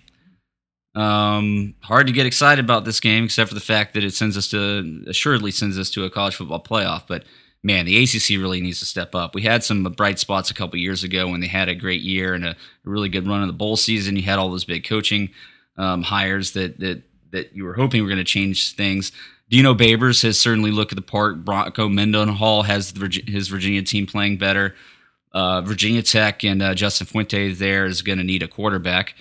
Um, 0.94 1.74
hard 1.80 2.06
to 2.06 2.12
get 2.12 2.26
excited 2.26 2.62
about 2.62 2.84
this 2.84 3.00
game, 3.00 3.24
except 3.24 3.48
for 3.48 3.54
the 3.54 3.60
fact 3.60 3.94
that 3.94 4.04
it 4.04 4.12
sends 4.12 4.36
us 4.36 4.48
to 4.48 5.04
assuredly 5.06 5.50
sends 5.50 5.78
us 5.78 5.90
to 5.90 6.04
a 6.04 6.10
college 6.10 6.36
football 6.36 6.62
playoff. 6.62 7.04
But 7.08 7.24
man, 7.64 7.86
the 7.86 8.02
ACC 8.02 8.38
really 8.40 8.60
needs 8.60 8.78
to 8.80 8.84
step 8.84 9.14
up. 9.14 9.34
We 9.34 9.42
had 9.42 9.64
some 9.64 9.82
bright 9.84 10.18
spots 10.18 10.50
a 10.50 10.54
couple 10.54 10.78
years 10.78 11.02
ago 11.02 11.28
when 11.28 11.40
they 11.40 11.46
had 11.48 11.68
a 11.68 11.74
great 11.74 12.02
year 12.02 12.34
and 12.34 12.44
a 12.44 12.56
really 12.84 13.08
good 13.08 13.26
run 13.26 13.40
in 13.40 13.48
the 13.48 13.54
bowl 13.54 13.76
season. 13.76 14.16
You 14.16 14.22
had 14.22 14.38
all 14.38 14.50
those 14.50 14.66
big 14.66 14.86
coaching 14.86 15.30
um, 15.76 16.02
hires 16.02 16.52
that 16.52 16.78
that 16.78 17.02
that 17.30 17.56
you 17.56 17.64
were 17.64 17.72
hoping 17.74 18.02
were 18.02 18.08
going 18.08 18.18
to 18.18 18.24
change 18.24 18.76
things. 18.76 19.10
Dino 19.48 19.74
Babers 19.74 20.22
has 20.22 20.38
certainly 20.38 20.70
looked 20.70 20.92
at 20.92 20.96
the 20.96 21.02
part. 21.02 21.44
Bronco 21.44 21.88
Mendenhall 21.88 22.62
has 22.62 22.92
the, 22.92 23.22
his 23.26 23.48
Virginia 23.48 23.82
team 23.82 24.06
playing 24.06 24.36
better. 24.36 24.74
Uh, 25.32 25.60
Virginia 25.62 26.02
Tech 26.02 26.44
and 26.44 26.62
uh, 26.62 26.74
Justin 26.74 27.06
Fuente 27.06 27.52
there 27.52 27.86
is 27.86 28.02
going 28.02 28.18
to 28.18 28.24
need 28.24 28.42
a 28.42 28.48
quarterback 28.48 29.16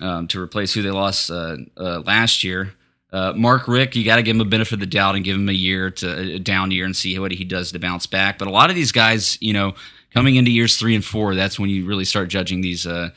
um, 0.00 0.28
to 0.28 0.40
replace 0.40 0.74
who 0.74 0.82
they 0.82 0.90
lost 0.90 1.30
uh, 1.30 1.56
uh 1.76 2.00
last 2.00 2.44
year. 2.44 2.74
Uh, 3.12 3.32
Mark 3.34 3.66
Richt, 3.66 3.96
you 3.96 4.04
got 4.04 4.16
to 4.16 4.22
give 4.22 4.36
him 4.36 4.40
a 4.40 4.44
benefit 4.44 4.74
of 4.74 4.80
the 4.80 4.86
doubt 4.86 5.16
and 5.16 5.24
give 5.24 5.34
him 5.36 5.48
a 5.48 5.52
year 5.52 5.90
to 5.90 6.34
a 6.36 6.38
down 6.38 6.70
year 6.70 6.84
and 6.84 6.94
see 6.94 7.18
what 7.18 7.32
he 7.32 7.44
does 7.44 7.72
to 7.72 7.78
bounce 7.78 8.06
back. 8.06 8.38
But 8.38 8.48
a 8.48 8.52
lot 8.52 8.70
of 8.70 8.76
these 8.76 8.92
guys, 8.92 9.36
you 9.40 9.52
know, 9.52 9.74
coming 10.12 10.36
into 10.36 10.50
years 10.50 10.76
three 10.76 10.94
and 10.94 11.04
four, 11.04 11.34
that's 11.34 11.58
when 11.58 11.70
you 11.70 11.86
really 11.86 12.04
start 12.04 12.28
judging 12.28 12.60
these 12.60 12.86
uh, 12.86 13.10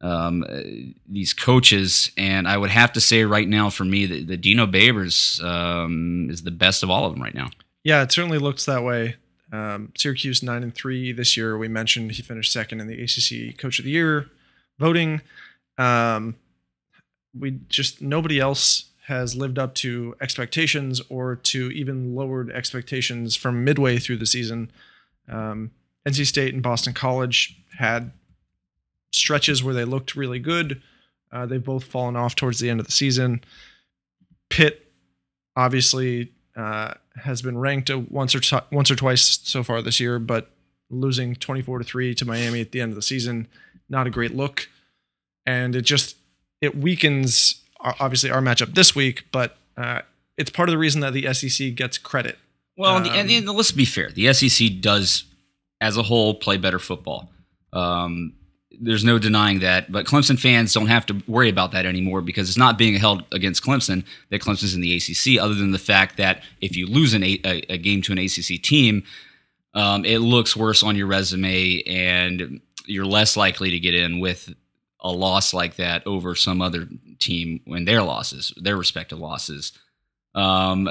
um, 0.00 0.44
uh, 0.48 0.60
these 1.08 1.32
coaches. 1.32 2.10
And 2.16 2.48
I 2.48 2.56
would 2.56 2.70
have 2.70 2.92
to 2.94 3.00
say 3.00 3.24
right 3.24 3.48
now 3.48 3.70
for 3.70 3.84
me 3.84 4.06
that 4.06 4.26
the 4.26 4.36
Dino 4.36 4.66
Babers 4.66 5.42
um, 5.42 6.28
is 6.30 6.42
the 6.42 6.50
best 6.50 6.82
of 6.82 6.90
all 6.90 7.06
of 7.06 7.12
them 7.12 7.22
right 7.22 7.34
now. 7.34 7.50
Yeah, 7.84 8.02
it 8.02 8.10
certainly 8.10 8.38
looks 8.38 8.64
that 8.64 8.82
way. 8.82 9.16
Um, 9.52 9.92
Syracuse 9.96 10.42
nine 10.42 10.62
and 10.62 10.74
three 10.74 11.12
this 11.12 11.36
year. 11.36 11.56
We 11.56 11.68
mentioned 11.68 12.12
he 12.12 12.22
finished 12.22 12.52
second 12.52 12.80
in 12.80 12.86
the 12.86 13.02
ACC 13.02 13.56
Coach 13.56 13.78
of 13.78 13.84
the 13.84 13.92
Year 13.92 14.28
voting. 14.78 15.22
Um, 15.78 16.36
we 17.38 17.60
just 17.68 18.02
nobody 18.02 18.40
else 18.40 18.87
has 19.08 19.34
lived 19.34 19.58
up 19.58 19.74
to 19.74 20.14
expectations 20.20 21.00
or 21.08 21.34
to 21.34 21.70
even 21.70 22.14
lowered 22.14 22.50
expectations 22.50 23.34
from 23.34 23.64
midway 23.64 23.98
through 23.98 24.18
the 24.18 24.26
season. 24.26 24.70
Um, 25.30 25.70
NC 26.06 26.26
State 26.26 26.52
and 26.52 26.62
Boston 26.62 26.92
College 26.92 27.58
had 27.78 28.12
stretches 29.10 29.64
where 29.64 29.72
they 29.72 29.86
looked 29.86 30.14
really 30.14 30.38
good. 30.38 30.82
Uh, 31.32 31.46
they've 31.46 31.64
both 31.64 31.84
fallen 31.84 32.16
off 32.16 32.34
towards 32.34 32.60
the 32.60 32.68
end 32.68 32.80
of 32.80 32.86
the 32.86 32.92
season. 32.92 33.42
Pitt 34.50 34.92
obviously 35.56 36.32
uh, 36.54 36.92
has 37.16 37.40
been 37.40 37.56
ranked 37.56 37.90
once 38.10 38.34
or 38.34 38.40
t- 38.40 38.58
once 38.70 38.90
or 38.90 38.96
twice 38.96 39.40
so 39.42 39.62
far 39.62 39.80
this 39.80 39.98
year, 39.98 40.18
but 40.18 40.50
losing 40.90 41.34
24 41.34 41.78
to 41.78 41.84
3 41.84 42.14
to 42.14 42.26
Miami 42.26 42.60
at 42.60 42.72
the 42.72 42.82
end 42.82 42.92
of 42.92 42.96
the 42.96 43.02
season, 43.02 43.48
not 43.88 44.06
a 44.06 44.10
great 44.10 44.34
look. 44.36 44.68
And 45.46 45.74
it 45.74 45.82
just 45.82 46.16
it 46.60 46.76
weakens 46.76 47.62
obviously 47.80 48.30
our 48.30 48.40
matchup 48.40 48.74
this 48.74 48.94
week, 48.94 49.24
but 49.32 49.56
uh, 49.76 50.02
it's 50.36 50.50
part 50.50 50.68
of 50.68 50.72
the 50.72 50.78
reason 50.78 51.00
that 51.00 51.12
the 51.12 51.32
SEC 51.32 51.74
gets 51.74 51.98
credit. 51.98 52.38
Well, 52.76 52.96
um, 52.96 53.06
and, 53.06 53.30
and, 53.30 53.46
let's 53.48 53.72
be 53.72 53.84
fair. 53.84 54.10
The 54.10 54.32
SEC 54.32 54.80
does, 54.80 55.24
as 55.80 55.96
a 55.96 56.02
whole, 56.02 56.34
play 56.34 56.56
better 56.56 56.78
football. 56.78 57.30
Um, 57.72 58.34
there's 58.80 59.04
no 59.04 59.18
denying 59.18 59.60
that. 59.60 59.90
But 59.90 60.06
Clemson 60.06 60.38
fans 60.38 60.72
don't 60.72 60.86
have 60.86 61.06
to 61.06 61.22
worry 61.26 61.48
about 61.48 61.72
that 61.72 61.86
anymore 61.86 62.20
because 62.20 62.48
it's 62.48 62.58
not 62.58 62.78
being 62.78 62.94
held 62.94 63.24
against 63.32 63.64
Clemson 63.64 64.04
that 64.30 64.40
Clemson's 64.40 64.74
in 64.74 64.80
the 64.80 64.96
ACC, 64.96 65.42
other 65.42 65.54
than 65.54 65.72
the 65.72 65.78
fact 65.78 66.16
that 66.18 66.42
if 66.60 66.76
you 66.76 66.86
lose 66.86 67.14
an 67.14 67.24
a, 67.24 67.40
a 67.68 67.78
game 67.78 68.02
to 68.02 68.12
an 68.12 68.18
ACC 68.18 68.62
team, 68.62 69.02
um, 69.74 70.04
it 70.04 70.18
looks 70.18 70.56
worse 70.56 70.82
on 70.82 70.96
your 70.96 71.06
resume 71.06 71.82
and 71.82 72.60
you're 72.86 73.06
less 73.06 73.36
likely 73.36 73.70
to 73.70 73.78
get 73.78 73.94
in 73.94 74.20
with 74.20 74.54
a 75.00 75.10
loss 75.10 75.54
like 75.54 75.76
that 75.76 76.06
over 76.06 76.34
some 76.34 76.60
other 76.60 76.88
team 77.18 77.60
when 77.64 77.84
their 77.84 78.02
losses, 78.02 78.52
their 78.56 78.76
respective 78.76 79.18
losses. 79.18 79.72
Um, 80.34 80.88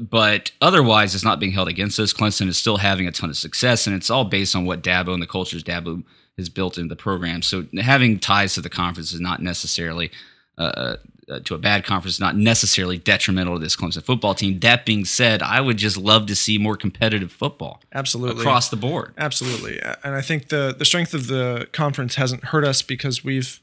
but 0.00 0.50
otherwise, 0.60 1.14
it's 1.14 1.24
not 1.24 1.40
being 1.40 1.52
held 1.52 1.68
against 1.68 1.98
us. 1.98 2.12
Clemson 2.12 2.48
is 2.48 2.58
still 2.58 2.76
having 2.76 3.06
a 3.06 3.12
ton 3.12 3.30
of 3.30 3.36
success, 3.36 3.86
and 3.86 3.96
it's 3.96 4.10
all 4.10 4.24
based 4.24 4.54
on 4.54 4.66
what 4.66 4.82
Dabo 4.82 5.14
and 5.14 5.22
the 5.22 5.26
cultures 5.26 5.64
Dabo 5.64 6.04
has 6.36 6.48
built 6.48 6.78
into 6.78 6.88
the 6.88 6.96
program. 6.96 7.42
So 7.42 7.66
having 7.80 8.18
ties 8.18 8.54
to 8.54 8.60
the 8.60 8.68
conference 8.68 9.12
is 9.12 9.20
not 9.20 9.42
necessarily 9.42 10.10
uh, 10.56 10.96
uh, 11.28 11.40
to 11.40 11.54
a 11.54 11.58
bad 11.58 11.84
conference, 11.84 12.14
is 12.14 12.20
not 12.20 12.36
necessarily 12.36 12.98
detrimental 12.98 13.54
to 13.54 13.60
this 13.60 13.76
Clemson 13.76 14.02
football 14.02 14.34
team. 14.34 14.58
That 14.60 14.86
being 14.86 15.04
said, 15.04 15.42
I 15.42 15.60
would 15.60 15.76
just 15.76 15.96
love 15.96 16.26
to 16.26 16.34
see 16.34 16.58
more 16.58 16.76
competitive 16.76 17.32
football 17.32 17.80
Absolutely. 17.92 18.40
across 18.40 18.68
the 18.68 18.76
board. 18.76 19.14
Absolutely. 19.18 19.80
And 20.02 20.14
I 20.14 20.20
think 20.20 20.48
the 20.48 20.74
the 20.76 20.84
strength 20.84 21.14
of 21.14 21.26
the 21.26 21.68
conference 21.72 22.14
hasn't 22.16 22.44
hurt 22.44 22.64
us 22.64 22.82
because 22.82 23.24
we've 23.24 23.60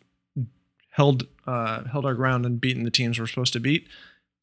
held 0.92 1.28
uh, 1.46 1.84
held 1.86 2.06
our 2.06 2.14
ground 2.14 2.46
and 2.46 2.60
beaten 2.60 2.84
the 2.84 2.92
teams 2.92 3.20
we're 3.20 3.28
supposed 3.28 3.54
to 3.54 3.60
beat. 3.60 3.88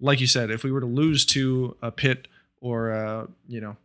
Like 0.00 0.20
you 0.20 0.26
said, 0.26 0.50
if 0.50 0.64
we 0.64 0.72
were 0.72 0.80
to 0.80 0.86
lose 0.86 1.24
to 1.26 1.76
a 1.80 1.90
Pitt 1.90 2.28
or 2.60 2.92
uh, 2.92 3.26
you 3.46 3.60
know 3.60 3.76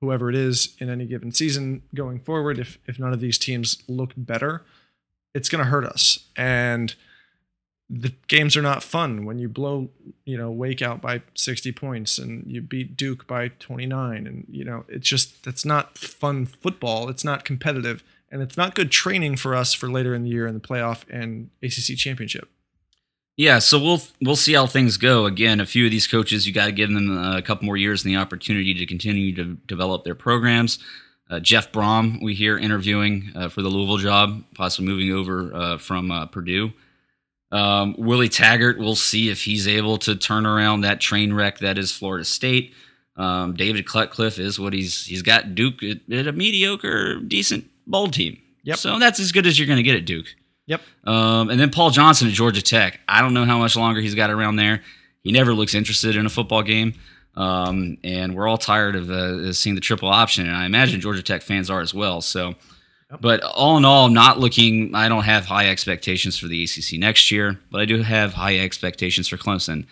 whoever 0.00 0.28
it 0.28 0.36
is 0.36 0.76
in 0.78 0.90
any 0.90 1.06
given 1.06 1.32
season 1.32 1.82
going 1.94 2.20
forward, 2.20 2.58
if 2.58 2.78
if 2.86 2.98
none 2.98 3.12
of 3.12 3.20
these 3.20 3.38
teams 3.38 3.82
look 3.88 4.12
better, 4.16 4.64
it's 5.34 5.48
going 5.48 5.64
to 5.64 5.70
hurt 5.70 5.84
us. 5.84 6.18
And 6.36 6.94
the 7.90 8.14
games 8.28 8.56
are 8.56 8.62
not 8.62 8.82
fun 8.82 9.24
when 9.24 9.38
you 9.38 9.48
blow 9.48 9.90
you 10.24 10.38
know 10.38 10.50
wake 10.50 10.80
out 10.80 11.00
by 11.00 11.20
60 11.34 11.70
points 11.72 12.18
and 12.18 12.50
you 12.50 12.62
beat 12.62 12.96
duke 12.96 13.26
by 13.26 13.48
29 13.48 14.26
and 14.26 14.46
you 14.50 14.64
know 14.64 14.84
it's 14.88 15.08
just 15.08 15.44
that's 15.44 15.64
not 15.64 15.98
fun 15.98 16.46
football 16.46 17.08
it's 17.08 17.24
not 17.24 17.44
competitive 17.44 18.02
and 18.30 18.40
it's 18.42 18.56
not 18.56 18.74
good 18.74 18.90
training 18.90 19.36
for 19.36 19.54
us 19.54 19.74
for 19.74 19.88
later 19.90 20.14
in 20.14 20.22
the 20.22 20.30
year 20.30 20.46
in 20.46 20.54
the 20.54 20.60
playoff 20.60 21.04
and 21.10 21.50
acc 21.62 21.96
championship 21.96 22.48
Yeah, 23.36 23.58
so 23.58 23.78
we'll 23.78 24.02
we'll 24.22 24.36
see 24.36 24.54
how 24.54 24.66
things 24.66 24.96
go. 24.96 25.26
Again, 25.26 25.58
a 25.60 25.66
few 25.66 25.86
of 25.86 25.90
these 25.90 26.06
coaches, 26.06 26.46
you 26.46 26.52
got 26.52 26.66
to 26.66 26.72
give 26.72 26.88
them 26.88 27.10
a 27.10 27.42
couple 27.42 27.66
more 27.66 27.76
years 27.76 28.04
and 28.04 28.14
the 28.14 28.16
opportunity 28.16 28.74
to 28.74 28.86
continue 28.86 29.34
to 29.34 29.56
develop 29.66 30.04
their 30.04 30.14
programs. 30.14 30.78
Uh, 31.28 31.40
Jeff 31.40 31.72
Brohm, 31.72 32.22
we 32.22 32.34
hear 32.34 32.56
interviewing 32.56 33.32
uh, 33.34 33.48
for 33.48 33.62
the 33.62 33.68
Louisville 33.68 33.96
job, 33.96 34.44
possibly 34.54 34.86
moving 34.86 35.10
over 35.10 35.52
uh, 35.52 35.78
from 35.78 36.12
uh, 36.12 36.26
Purdue. 36.26 36.72
Um, 37.54 37.94
Willie 37.96 38.28
Taggart, 38.28 38.78
we'll 38.78 38.96
see 38.96 39.30
if 39.30 39.44
he's 39.44 39.68
able 39.68 39.96
to 39.98 40.16
turn 40.16 40.44
around 40.44 40.80
that 40.80 41.00
train 41.00 41.32
wreck 41.32 41.58
that 41.58 41.78
is 41.78 41.92
Florida 41.92 42.24
State. 42.24 42.74
Um, 43.16 43.54
David 43.54 43.86
Cutcliffe 43.86 44.40
is 44.40 44.58
what 44.58 44.72
he's 44.72 45.06
he's 45.06 45.22
got 45.22 45.54
Duke 45.54 45.82
at, 45.84 45.98
at 46.12 46.26
a 46.26 46.32
mediocre, 46.32 47.20
decent 47.20 47.70
bowl 47.86 48.08
team. 48.08 48.38
Yep. 48.64 48.78
So 48.78 48.98
that's 48.98 49.20
as 49.20 49.30
good 49.30 49.46
as 49.46 49.56
you're 49.56 49.68
going 49.68 49.76
to 49.76 49.84
get 49.84 49.94
at 49.94 50.04
Duke. 50.04 50.26
yep 50.66 50.80
Um, 51.04 51.48
and 51.48 51.60
then 51.60 51.70
Paul 51.70 51.90
Johnson 51.90 52.26
at 52.26 52.34
Georgia 52.34 52.62
Tech. 52.62 52.98
I 53.06 53.20
don't 53.20 53.34
know 53.34 53.44
how 53.44 53.58
much 53.58 53.76
longer 53.76 54.00
he's 54.00 54.16
got 54.16 54.30
around 54.30 54.56
there. 54.56 54.82
He 55.22 55.30
never 55.30 55.54
looks 55.54 55.74
interested 55.74 56.16
in 56.16 56.26
a 56.26 56.30
football 56.30 56.62
game. 56.62 56.94
Um, 57.36 57.98
and 58.02 58.34
we're 58.34 58.48
all 58.48 58.58
tired 58.58 58.96
of 58.96 59.10
uh, 59.10 59.52
seeing 59.52 59.74
the 59.74 59.80
triple 59.80 60.08
option, 60.08 60.46
and 60.46 60.56
I 60.56 60.66
imagine 60.66 61.00
Georgia 61.00 61.22
Tech 61.22 61.42
fans 61.42 61.68
are 61.68 61.80
as 61.80 61.92
well. 61.92 62.20
So, 62.20 62.54
but 63.20 63.42
all 63.42 63.76
in 63.76 63.84
all, 63.84 64.08
not 64.08 64.38
looking. 64.38 64.94
I 64.94 65.08
don't 65.08 65.24
have 65.24 65.46
high 65.46 65.68
expectations 65.68 66.38
for 66.38 66.46
the 66.48 66.64
ACC 66.64 66.98
next 66.98 67.30
year, 67.30 67.58
but 67.70 67.80
I 67.80 67.84
do 67.84 68.02
have 68.02 68.34
high 68.34 68.58
expectations 68.58 69.28
for 69.28 69.36
Clemson, 69.36 69.86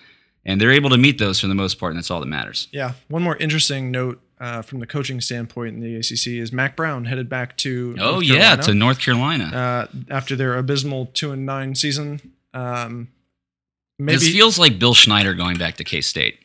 and 0.45 0.61
they're 0.61 0.73
able 0.73 0.91
to 0.91 0.99
meet 0.99 1.18
those 1.18 1.41
for 1.41 1.47
the 1.47 1.55
most 1.55 1.79
part, 1.79 1.93
and 1.93 1.99
that's 1.99 2.11
all 2.11 2.20
that 2.20 2.27
matters. 2.27 2.68
yeah 2.73 2.93
one 3.09 3.23
more 3.23 3.37
interesting 3.37 3.91
note 3.91 4.20
uh, 4.41 4.61
from 4.61 4.81
the 4.81 4.87
coaching 4.87 5.20
standpoint 5.20 5.77
in 5.77 5.81
the 5.81 5.97
acc 5.97 6.27
is 6.27 6.53
Mack 6.53 6.75
Brown 6.77 7.05
headed 7.05 7.29
back 7.29 7.57
to 7.59 7.95
Oh 8.01 8.14
North 8.14 8.25
yeah, 8.25 8.57
to 8.57 8.75
North 8.75 8.99
Carolina. 8.99 9.45
uh, 9.45 9.87
after 10.11 10.35
their 10.35 10.57
abysmal 10.57 11.07
two 11.07 11.31
and 11.31 11.47
nine 11.47 11.75
season 11.77 12.20
um, 12.55 13.09
maybe 14.01 14.18
this 14.18 14.29
feels 14.33 14.59
like 14.59 14.79
Bill 14.81 14.95
Snyder 14.95 15.35
going 15.35 15.57
back 15.59 15.77
to 15.77 15.85
K 15.85 16.01
State. 16.01 16.39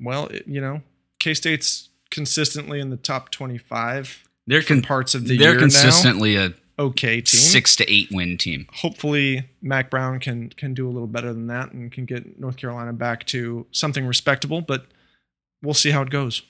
well 0.00 0.30
you 0.46 0.60
know 0.60 0.82
k-state's 1.18 1.88
consistently 2.10 2.78
in 2.80 2.90
the 2.90 2.96
top 2.96 3.30
25 3.30 4.28
They're 4.46 4.62
con- 4.62 4.82
parts 4.82 5.14
of 5.14 5.26
the 5.26 5.36
they're 5.38 5.58
consistently 5.58 6.36
a 6.36 6.54
okay 6.78 7.20
team 7.20 7.38
six 7.38 7.76
to 7.76 7.92
eight 7.92 8.08
win 8.10 8.38
team. 8.38 8.66
hopefully 8.72 9.48
Mack 9.60 9.90
Brown 9.90 10.18
can 10.18 10.48
can 10.50 10.74
do 10.74 10.88
a 10.88 10.90
little 10.90 11.06
better 11.06 11.32
than 11.32 11.46
that 11.48 11.72
and 11.72 11.92
can 11.92 12.06
get 12.06 12.40
North 12.40 12.56
Carolina 12.56 12.92
back 12.92 13.26
to 13.26 13.66
something 13.70 14.06
respectable. 14.06 14.60
But 14.60 14.86
we'll 15.62 15.74
see 15.74 15.90
how 15.90 16.02
it 16.02 16.10
goes. 16.10 16.42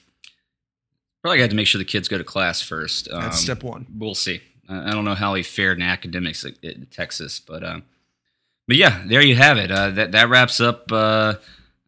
Probably 1.22 1.38
got 1.38 1.50
to 1.50 1.56
make 1.56 1.66
sure 1.66 1.78
the 1.78 1.84
kids 1.84 2.08
go 2.08 2.18
to 2.18 2.24
class 2.24 2.60
first. 2.62 3.08
Um, 3.10 3.22
That's 3.22 3.38
step 3.38 3.62
one. 3.62 3.86
We'll 3.96 4.14
see. 4.14 4.40
I 4.68 4.90
don't 4.90 5.04
know 5.04 5.14
how 5.14 5.34
he 5.34 5.42
fared 5.42 5.78
in 5.78 5.82
academics 5.82 6.44
at, 6.44 6.64
at 6.64 6.90
Texas, 6.90 7.38
but 7.40 7.62
uh, 7.62 7.80
but 8.66 8.76
yeah, 8.76 9.02
there 9.06 9.22
you 9.22 9.36
have 9.36 9.58
it. 9.58 9.70
Uh, 9.70 9.90
that 9.90 10.12
that 10.12 10.28
wraps 10.28 10.60
up. 10.60 10.90
Uh, 10.90 11.34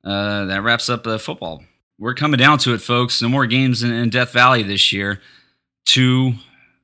uh, 0.04 0.44
that 0.44 0.62
wraps 0.62 0.88
up 0.90 1.06
uh, 1.06 1.16
football. 1.18 1.64
We're 1.98 2.14
coming 2.14 2.38
down 2.38 2.58
to 2.58 2.74
it, 2.74 2.82
folks. 2.82 3.22
No 3.22 3.28
more 3.28 3.46
games 3.46 3.82
in, 3.82 3.90
in 3.90 4.10
Death 4.10 4.32
Valley 4.32 4.62
this 4.62 4.92
year. 4.92 5.20
Two, 5.84 6.34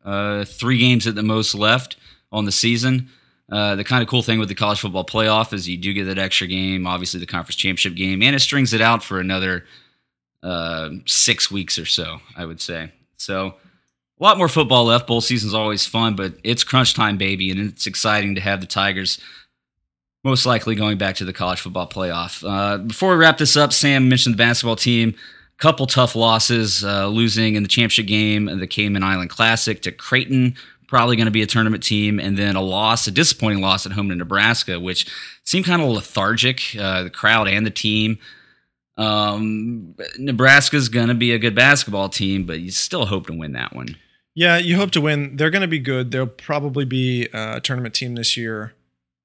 uh, 0.05 0.45
three 0.45 0.79
games 0.79 1.07
at 1.07 1.15
the 1.15 1.23
most 1.23 1.55
left 1.55 1.97
on 2.33 2.45
the 2.45 2.53
season. 2.53 3.09
Uh, 3.51 3.75
the 3.75 3.85
kind 3.85 4.03
of 4.03 4.09
cool 4.09 4.23
thing 4.23 4.39
with 4.39 4.49
the 4.49 4.55
college 4.55 4.81
football 4.81 5.05
playoff 5.05 5.53
is 5.53 5.69
you 5.69 5.77
do 5.77 5.93
get 5.93 6.05
that 6.05 6.19
extra 6.19 6.47
game, 6.47 6.87
obviously 6.87 7.19
the 7.19 7.27
conference 7.27 7.57
championship 7.57 7.97
game, 7.97 8.23
and 8.23 8.37
it 8.37 8.41
strings 8.41 8.73
it 8.73 8.81
out 8.81 9.03
for 9.03 9.19
another 9.19 9.65
uh, 10.43 10.91
six 11.07 11.51
weeks 11.51 11.79
or 11.79 11.87
so, 11.87 12.21
I 12.37 12.45
would 12.45 12.61
say. 12.61 12.93
So 13.17 13.55
a 14.21 14.23
lot 14.23 14.39
more 14.39 14.49
football 14.49 14.85
left. 14.85 15.09
Bowl 15.09 15.21
season's 15.21 15.55
always 15.55 15.85
fun, 15.85 16.15
but 16.15 16.35
it's 16.45 16.63
crunch 16.63 16.95
time, 16.95 17.17
baby, 17.17 17.51
and 17.51 17.59
it's 17.59 17.87
exciting 17.87 18.37
to 18.37 18.41
have 18.41 18.61
the 18.61 18.67
Tigers 18.67 19.19
most 20.23 20.45
likely 20.47 20.75
going 20.75 20.99
back 20.99 21.17
to 21.17 21.25
the 21.25 21.33
college 21.33 21.61
football 21.61 21.89
playoff. 21.89 22.45
Uh, 22.47 22.79
before 22.79 23.11
we 23.11 23.17
wrap 23.17 23.39
this 23.39 23.57
up, 23.57 23.73
Sam 23.73 24.09
mentioned 24.09 24.35
the 24.35 24.39
basketball 24.39 24.77
team. 24.77 25.15
Couple 25.61 25.87
tough 25.87 26.17
losses, 26.17 26.83
uh, 26.83 27.07
losing 27.07 27.55
in 27.55 27.63
the 27.63 27.69
championship 27.69 28.07
game, 28.07 28.47
the 28.59 28.67
Cayman 28.67 29.03
Island 29.03 29.31
Classic 29.31 29.81
to 29.83 29.93
Creighton, 29.93 30.57
probably 30.89 31.17
going 31.17 31.27
to 31.27 31.31
be 31.31 31.43
a 31.43 31.47
tournament 31.47 31.83
team, 31.83 32.19
and 32.19 32.37
then 32.37 32.57
a 32.57 32.61
loss, 32.61 33.07
a 33.07 33.11
disappointing 33.11 33.61
loss 33.61 33.87
at 33.87 33.93
home 33.93 34.09
to 34.09 34.15
Nebraska, 34.15 34.81
which 34.81 35.07
seemed 35.45 35.67
kind 35.67 35.83
of 35.83 35.89
lethargic. 35.89 36.75
Uh, 36.79 37.05
the 37.05 37.11
crowd 37.11 37.47
and 37.47 37.65
the 37.65 37.71
team. 37.71 38.19
Um, 38.97 39.95
Nebraska's 40.19 40.89
going 40.89 41.09
to 41.09 41.15
be 41.15 41.33
a 41.33 41.39
good 41.39 41.55
basketball 41.55 42.09
team, 42.09 42.45
but 42.45 42.61
you 42.61 42.71
still 42.71 43.07
hope 43.07 43.27
to 43.29 43.33
win 43.33 43.53
that 43.53 43.75
one. 43.75 43.97
Yeah, 44.35 44.59
you 44.59 44.77
hope 44.77 44.91
to 44.93 45.01
win. 45.01 45.37
They're 45.37 45.51
going 45.51 45.63
to 45.63 45.69
be 45.69 45.79
good. 45.79 46.11
They'll 46.11 46.27
probably 46.27 46.85
be 46.85 47.29
a 47.33 47.61
tournament 47.61 47.95
team 47.95 48.15
this 48.15 48.37
year. 48.37 48.75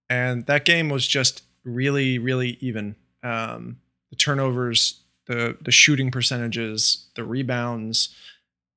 And 0.09 0.45
that 0.45 0.65
game 0.65 0.89
was 0.89 1.07
just 1.07 1.43
really, 1.63 2.19
really 2.19 2.57
even. 2.61 2.95
Um, 3.23 3.77
the 4.11 4.15
turnovers, 4.15 5.01
the 5.27 5.57
the 5.61 5.71
shooting 5.71 6.11
percentages, 6.11 7.07
the 7.15 7.23
rebounds. 7.23 8.15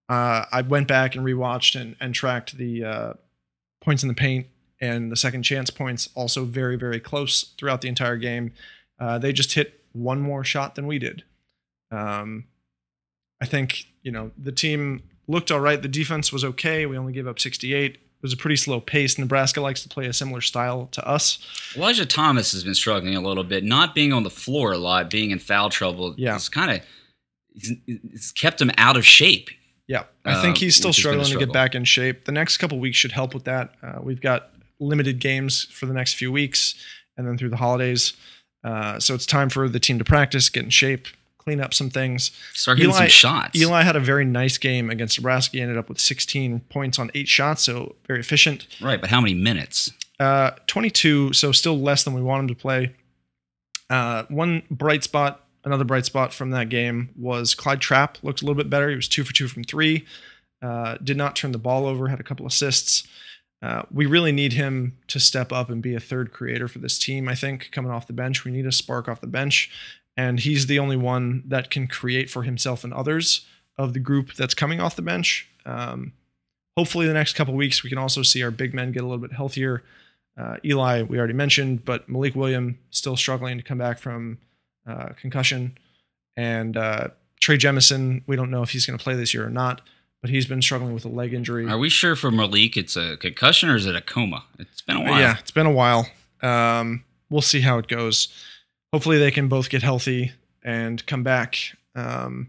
Uh, 0.08 0.46
I 0.50 0.62
went 0.62 0.88
back 0.88 1.14
and 1.14 1.24
rewatched 1.24 1.78
and, 1.78 1.94
and 2.00 2.14
tracked 2.14 2.56
the 2.56 2.84
uh, 2.84 3.12
points 3.82 4.02
in 4.02 4.08
the 4.08 4.14
paint 4.14 4.46
and 4.80 5.12
the 5.12 5.16
second 5.16 5.42
chance 5.42 5.70
points. 5.70 6.08
Also 6.14 6.44
very, 6.44 6.76
very 6.76 7.00
close 7.00 7.54
throughout 7.58 7.82
the 7.82 7.88
entire 7.88 8.16
game. 8.16 8.52
Uh, 8.98 9.18
they 9.18 9.32
just 9.32 9.52
hit 9.52 9.84
one 9.92 10.20
more 10.20 10.44
shot 10.44 10.74
than 10.76 10.86
we 10.86 10.98
did. 10.98 11.24
Um, 11.90 12.44
I 13.40 13.46
think 13.46 13.86
you 14.02 14.10
know 14.10 14.30
the 14.36 14.52
team 14.52 15.02
looked 15.26 15.50
all 15.50 15.60
right. 15.60 15.80
The 15.80 15.88
defense 15.88 16.32
was 16.32 16.44
okay. 16.44 16.86
We 16.86 16.96
only 16.96 17.12
gave 17.12 17.26
up 17.26 17.38
68. 17.38 17.98
It 18.18 18.22
was 18.22 18.32
a 18.32 18.36
pretty 18.36 18.56
slow 18.56 18.80
pace. 18.80 19.16
Nebraska 19.16 19.60
likes 19.60 19.82
to 19.84 19.88
play 19.88 20.06
a 20.06 20.12
similar 20.12 20.40
style 20.40 20.88
to 20.90 21.06
us. 21.08 21.38
Elijah 21.76 22.04
Thomas 22.04 22.50
has 22.50 22.64
been 22.64 22.74
struggling 22.74 23.14
a 23.14 23.20
little 23.20 23.44
bit, 23.44 23.62
not 23.62 23.94
being 23.94 24.12
on 24.12 24.24
the 24.24 24.30
floor 24.30 24.72
a 24.72 24.78
lot, 24.78 25.08
being 25.08 25.30
in 25.30 25.38
foul 25.38 25.70
trouble. 25.70 26.14
Yeah. 26.18 26.34
It's 26.34 26.48
kind 26.48 26.72
of 26.72 26.80
it's, 27.54 28.32
kept 28.32 28.60
him 28.60 28.72
out 28.76 28.96
of 28.96 29.06
shape. 29.06 29.50
Yeah, 29.86 30.02
I 30.24 30.42
think 30.42 30.56
Uh, 30.56 30.60
he's 30.60 30.76
still 30.76 30.90
which 30.90 30.96
has 30.96 31.04
been 31.04 31.20
a 31.20 31.24
struggling 31.24 31.40
to 31.40 31.46
get 31.46 31.52
back 31.52 31.74
in 31.74 31.84
shape. 31.84 32.24
The 32.24 32.32
next 32.32 32.58
couple 32.58 32.78
weeks 32.78 32.96
should 32.98 33.12
help 33.12 33.32
with 33.34 33.44
that. 33.44 33.74
Uh, 33.82 34.00
we've 34.02 34.20
got 34.20 34.50
limited 34.80 35.18
games 35.18 35.64
for 35.64 35.86
the 35.86 35.94
next 35.94 36.14
few 36.14 36.30
weeks, 36.30 36.74
and 37.16 37.26
then 37.26 37.38
through 37.38 37.48
the 37.50 37.56
holidays. 37.56 38.12
Uh, 38.62 39.00
so 39.00 39.14
it's 39.14 39.24
time 39.26 39.48
for 39.48 39.68
the 39.68 39.80
team 39.80 39.98
to 39.98 40.04
practice, 40.04 40.48
get 40.50 40.64
in 40.64 40.70
shape, 40.70 41.06
clean 41.48 41.60
up 41.60 41.72
some 41.72 41.88
things. 41.88 42.30
Start 42.52 42.76
hitting 42.76 42.92
some 42.92 43.08
shots. 43.08 43.58
Eli 43.58 43.82
had 43.82 43.96
a 43.96 44.00
very 44.00 44.26
nice 44.26 44.58
game 44.58 44.90
against 44.90 45.18
Nebraska. 45.18 45.56
He 45.56 45.62
ended 45.62 45.78
up 45.78 45.88
with 45.88 45.98
16 45.98 46.60
points 46.68 46.98
on 46.98 47.10
eight 47.14 47.26
shots, 47.26 47.62
so 47.62 47.96
very 48.06 48.20
efficient. 48.20 48.66
Right, 48.82 49.00
but 49.00 49.08
how 49.08 49.20
many 49.22 49.32
minutes? 49.32 49.90
Uh, 50.20 50.50
22, 50.66 51.32
so 51.32 51.50
still 51.52 51.78
less 51.78 52.04
than 52.04 52.12
we 52.12 52.20
want 52.20 52.42
him 52.42 52.48
to 52.48 52.54
play. 52.54 52.94
Uh, 53.88 54.24
one 54.28 54.62
bright 54.70 55.04
spot, 55.04 55.46
another 55.64 55.84
bright 55.84 56.04
spot 56.04 56.34
from 56.34 56.50
that 56.50 56.68
game 56.68 57.08
was 57.16 57.54
Clyde 57.54 57.80
Trapp 57.80 58.18
looked 58.22 58.42
a 58.42 58.44
little 58.44 58.62
bit 58.62 58.68
better. 58.68 58.90
He 58.90 58.96
was 58.96 59.08
two 59.08 59.24
for 59.24 59.32
two 59.32 59.48
from 59.48 59.64
three. 59.64 60.04
Uh, 60.60 60.98
did 61.02 61.16
not 61.16 61.34
turn 61.34 61.52
the 61.52 61.58
ball 61.58 61.86
over, 61.86 62.08
had 62.08 62.20
a 62.20 62.24
couple 62.24 62.46
assists. 62.46 63.08
Uh, 63.62 63.82
we 63.90 64.04
really 64.04 64.32
need 64.32 64.52
him 64.52 64.98
to 65.06 65.18
step 65.18 65.50
up 65.50 65.70
and 65.70 65.82
be 65.82 65.94
a 65.94 66.00
third 66.00 66.30
creator 66.30 66.68
for 66.68 66.78
this 66.78 66.98
team. 66.98 67.26
I 67.26 67.34
think 67.34 67.70
coming 67.72 67.90
off 67.90 68.06
the 68.06 68.12
bench, 68.12 68.44
we 68.44 68.52
need 68.52 68.66
a 68.66 68.72
spark 68.72 69.08
off 69.08 69.20
the 69.20 69.26
bench, 69.26 69.70
and 70.18 70.40
he's 70.40 70.66
the 70.66 70.80
only 70.80 70.96
one 70.96 71.44
that 71.46 71.70
can 71.70 71.86
create 71.86 72.28
for 72.28 72.42
himself 72.42 72.82
and 72.82 72.92
others 72.92 73.46
of 73.78 73.94
the 73.94 74.00
group 74.00 74.34
that's 74.34 74.52
coming 74.52 74.80
off 74.80 74.96
the 74.96 75.02
bench. 75.02 75.48
Um, 75.64 76.12
hopefully, 76.76 77.06
the 77.06 77.14
next 77.14 77.34
couple 77.34 77.54
weeks 77.54 77.84
we 77.84 77.88
can 77.88 77.98
also 77.98 78.22
see 78.22 78.42
our 78.42 78.50
big 78.50 78.74
men 78.74 78.90
get 78.90 79.04
a 79.04 79.06
little 79.06 79.22
bit 79.22 79.32
healthier. 79.32 79.84
Uh, 80.36 80.56
Eli, 80.64 81.02
we 81.02 81.18
already 81.18 81.34
mentioned, 81.34 81.84
but 81.84 82.08
Malik 82.08 82.34
William 82.34 82.78
still 82.90 83.16
struggling 83.16 83.58
to 83.58 83.62
come 83.62 83.78
back 83.78 84.00
from 84.00 84.38
uh, 84.88 85.10
concussion. 85.20 85.78
And 86.36 86.76
uh, 86.76 87.08
Trey 87.40 87.56
Jemison, 87.56 88.22
we 88.26 88.34
don't 88.34 88.50
know 88.50 88.62
if 88.62 88.70
he's 88.70 88.86
going 88.86 88.98
to 88.98 89.02
play 89.02 89.14
this 89.14 89.32
year 89.32 89.46
or 89.46 89.50
not, 89.50 89.82
but 90.20 90.30
he's 90.30 90.46
been 90.46 90.62
struggling 90.62 90.94
with 90.94 91.04
a 91.04 91.08
leg 91.08 91.32
injury. 91.32 91.68
Are 91.68 91.78
we 91.78 91.88
sure 91.88 92.16
for 92.16 92.32
Malik 92.32 92.76
it's 92.76 92.96
a 92.96 93.16
concussion 93.18 93.68
or 93.68 93.76
is 93.76 93.86
it 93.86 93.94
a 93.94 94.00
coma? 94.00 94.44
It's 94.58 94.82
been 94.82 94.96
a 94.96 95.02
while. 95.02 95.20
Yeah, 95.20 95.36
it's 95.38 95.52
been 95.52 95.66
a 95.66 95.72
while. 95.72 96.08
Um, 96.42 97.04
we'll 97.30 97.40
see 97.40 97.60
how 97.60 97.78
it 97.78 97.86
goes. 97.86 98.28
Hopefully, 98.92 99.18
they 99.18 99.30
can 99.30 99.48
both 99.48 99.68
get 99.70 99.82
healthy 99.82 100.32
and 100.62 101.04
come 101.06 101.22
back. 101.22 101.56
Um, 101.94 102.48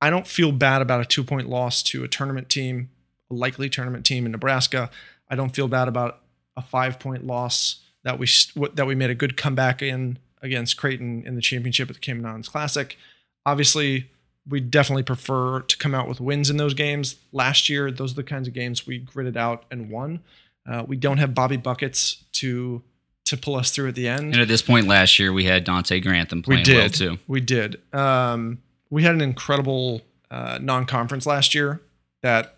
I 0.00 0.10
don't 0.10 0.26
feel 0.26 0.52
bad 0.52 0.82
about 0.82 1.00
a 1.00 1.04
two 1.04 1.24
point 1.24 1.48
loss 1.48 1.82
to 1.84 2.04
a 2.04 2.08
tournament 2.08 2.48
team, 2.48 2.90
a 3.30 3.34
likely 3.34 3.68
tournament 3.68 4.06
team 4.06 4.26
in 4.26 4.32
Nebraska. 4.32 4.90
I 5.28 5.36
don't 5.36 5.54
feel 5.54 5.68
bad 5.68 5.88
about 5.88 6.20
a 6.56 6.62
five 6.62 6.98
point 6.98 7.26
loss 7.26 7.80
that 8.04 8.18
we 8.18 8.28
that 8.74 8.86
we 8.86 8.94
made 8.94 9.10
a 9.10 9.14
good 9.14 9.36
comeback 9.36 9.82
in 9.82 10.18
against 10.40 10.76
Creighton 10.76 11.24
in 11.26 11.34
the 11.34 11.42
championship 11.42 11.88
at 11.88 11.96
the 11.96 12.00
Cayman 12.00 12.24
Islands 12.24 12.48
Classic. 12.48 12.96
Obviously, 13.44 14.10
we 14.48 14.60
definitely 14.60 15.02
prefer 15.02 15.60
to 15.60 15.76
come 15.76 15.94
out 15.94 16.08
with 16.08 16.20
wins 16.20 16.48
in 16.48 16.56
those 16.56 16.74
games. 16.74 17.16
Last 17.32 17.68
year, 17.68 17.90
those 17.90 18.12
are 18.12 18.16
the 18.16 18.22
kinds 18.22 18.48
of 18.48 18.54
games 18.54 18.86
we 18.86 18.98
gritted 18.98 19.36
out 19.36 19.64
and 19.70 19.90
won. 19.90 20.20
Uh, 20.68 20.84
we 20.86 20.96
don't 20.96 21.18
have 21.18 21.34
Bobby 21.34 21.56
buckets 21.56 22.24
to 22.32 22.82
to 23.28 23.36
pull 23.36 23.56
us 23.56 23.70
through 23.70 23.88
at 23.88 23.94
the 23.94 24.08
end. 24.08 24.32
And 24.32 24.40
at 24.40 24.48
this 24.48 24.62
point 24.62 24.86
last 24.86 25.18
year, 25.18 25.32
we 25.32 25.44
had 25.44 25.66
Donte 25.66 26.02
Grantham 26.02 26.42
playing 26.42 26.60
we 26.60 26.64
did. 26.64 26.76
well 26.76 26.88
too. 26.88 27.18
We 27.26 27.40
did. 27.40 27.80
Um, 27.94 28.58
we 28.90 29.02
had 29.02 29.14
an 29.14 29.20
incredible 29.20 30.02
uh, 30.30 30.58
non-conference 30.60 31.26
last 31.26 31.54
year 31.54 31.80
that 32.22 32.56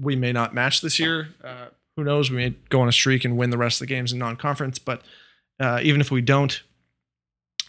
we 0.00 0.16
may 0.16 0.32
not 0.32 0.54
match 0.54 0.80
this 0.80 0.98
year. 0.98 1.28
Uh, 1.42 1.66
who 1.96 2.04
knows? 2.04 2.30
We 2.30 2.36
may 2.36 2.54
go 2.68 2.80
on 2.80 2.88
a 2.88 2.92
streak 2.92 3.24
and 3.24 3.36
win 3.36 3.50
the 3.50 3.58
rest 3.58 3.80
of 3.80 3.86
the 3.86 3.94
games 3.94 4.12
in 4.12 4.18
non-conference. 4.18 4.78
But 4.78 5.02
uh, 5.60 5.80
even 5.82 6.00
if 6.00 6.10
we 6.10 6.20
don't, 6.20 6.62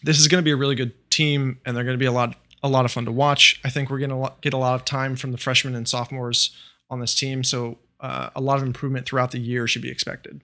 this 0.03 0.19
is 0.19 0.27
going 0.27 0.41
to 0.41 0.45
be 0.45 0.51
a 0.51 0.55
really 0.55 0.75
good 0.75 0.93
team, 1.09 1.59
and 1.65 1.75
they're 1.75 1.83
going 1.83 1.97
to 1.97 1.99
be 1.99 2.05
a 2.05 2.11
lot 2.11 2.35
a 2.61 2.69
lot 2.69 2.85
of 2.85 2.91
fun 2.91 3.05
to 3.05 3.11
watch. 3.11 3.59
I 3.65 3.69
think 3.69 3.89
we're 3.89 3.99
going 3.99 4.09
to 4.09 4.31
get 4.39 4.53
a 4.53 4.57
lot 4.57 4.75
of 4.75 4.85
time 4.85 5.17
from 5.17 5.33
the 5.33 5.37
freshmen 5.37 5.75
and 5.75 5.87
sophomores 5.87 6.55
on 6.89 7.01
this 7.01 7.13
team, 7.13 7.43
so 7.43 7.77
uh, 7.99 8.29
a 8.35 8.41
lot 8.41 8.57
of 8.57 8.63
improvement 8.63 9.05
throughout 9.05 9.31
the 9.31 9.39
year 9.39 9.67
should 9.67 9.81
be 9.81 9.89
expected. 9.89 10.41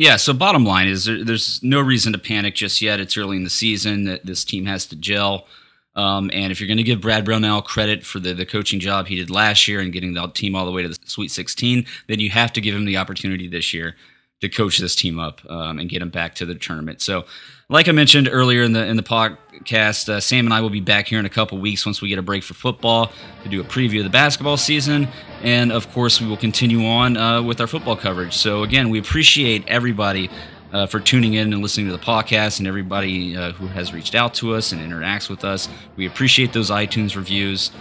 Yeah. 0.00 0.16
So 0.16 0.32
bottom 0.32 0.64
line 0.64 0.88
is 0.88 1.04
there, 1.04 1.22
there's 1.22 1.62
no 1.62 1.78
reason 1.78 2.14
to 2.14 2.18
panic 2.18 2.54
just 2.54 2.80
yet. 2.80 3.00
It's 3.00 3.18
early 3.18 3.36
in 3.36 3.44
the 3.44 3.50
season. 3.50 4.04
That 4.04 4.24
this 4.24 4.46
team 4.46 4.64
has 4.64 4.86
to 4.86 4.96
gel. 4.96 5.46
Um, 5.94 6.30
and 6.32 6.50
if 6.50 6.58
you're 6.58 6.68
going 6.68 6.78
to 6.78 6.82
give 6.82 7.02
Brad 7.02 7.22
Brownell 7.22 7.60
credit 7.60 8.06
for 8.06 8.18
the, 8.18 8.32
the 8.32 8.46
coaching 8.46 8.80
job 8.80 9.08
he 9.08 9.16
did 9.16 9.28
last 9.28 9.68
year 9.68 9.78
and 9.78 9.92
getting 9.92 10.14
the 10.14 10.26
team 10.28 10.56
all 10.56 10.64
the 10.64 10.72
way 10.72 10.80
to 10.80 10.88
the 10.88 10.96
Sweet 11.04 11.30
16, 11.30 11.84
then 12.06 12.18
you 12.18 12.30
have 12.30 12.50
to 12.54 12.62
give 12.62 12.74
him 12.74 12.86
the 12.86 12.96
opportunity 12.96 13.46
this 13.46 13.74
year 13.74 13.94
to 14.40 14.48
coach 14.48 14.78
this 14.78 14.96
team 14.96 15.18
up 15.18 15.42
um, 15.50 15.78
and 15.78 15.90
get 15.90 15.98
them 15.98 16.08
back 16.08 16.34
to 16.36 16.46
the 16.46 16.54
tournament. 16.54 17.02
So, 17.02 17.26
like 17.70 17.88
I 17.88 17.92
mentioned 17.92 18.28
earlier 18.30 18.62
in 18.64 18.72
the 18.72 18.84
in 18.84 18.96
the 18.96 19.02
podcast, 19.02 20.08
uh, 20.08 20.20
Sam 20.20 20.44
and 20.44 20.52
I 20.52 20.60
will 20.60 20.70
be 20.70 20.80
back 20.80 21.06
here 21.06 21.20
in 21.20 21.24
a 21.24 21.30
couple 21.30 21.56
weeks 21.58 21.86
once 21.86 22.02
we 22.02 22.08
get 22.08 22.18
a 22.18 22.22
break 22.22 22.42
for 22.42 22.54
football 22.54 23.12
to 23.44 23.48
do 23.48 23.60
a 23.60 23.64
preview 23.64 23.98
of 23.98 24.04
the 24.04 24.10
basketball 24.10 24.56
season, 24.56 25.08
and 25.42 25.70
of 25.70 25.90
course 25.92 26.20
we 26.20 26.26
will 26.26 26.36
continue 26.36 26.84
on 26.84 27.16
uh, 27.16 27.40
with 27.40 27.60
our 27.60 27.68
football 27.68 27.96
coverage. 27.96 28.34
So 28.36 28.64
again, 28.64 28.90
we 28.90 28.98
appreciate 28.98 29.64
everybody. 29.66 30.28
Uh, 30.72 30.86
for 30.86 31.00
tuning 31.00 31.34
in 31.34 31.52
and 31.52 31.62
listening 31.62 31.86
to 31.86 31.92
the 31.92 31.98
podcast, 31.98 32.60
and 32.60 32.68
everybody 32.68 33.36
uh, 33.36 33.50
who 33.50 33.66
has 33.66 33.92
reached 33.92 34.14
out 34.14 34.34
to 34.34 34.54
us 34.54 34.70
and 34.70 34.80
interacts 34.80 35.28
with 35.28 35.44
us. 35.44 35.68
We 35.96 36.06
appreciate 36.06 36.52
those 36.52 36.70
iTunes 36.70 37.16
reviews. 37.16 37.72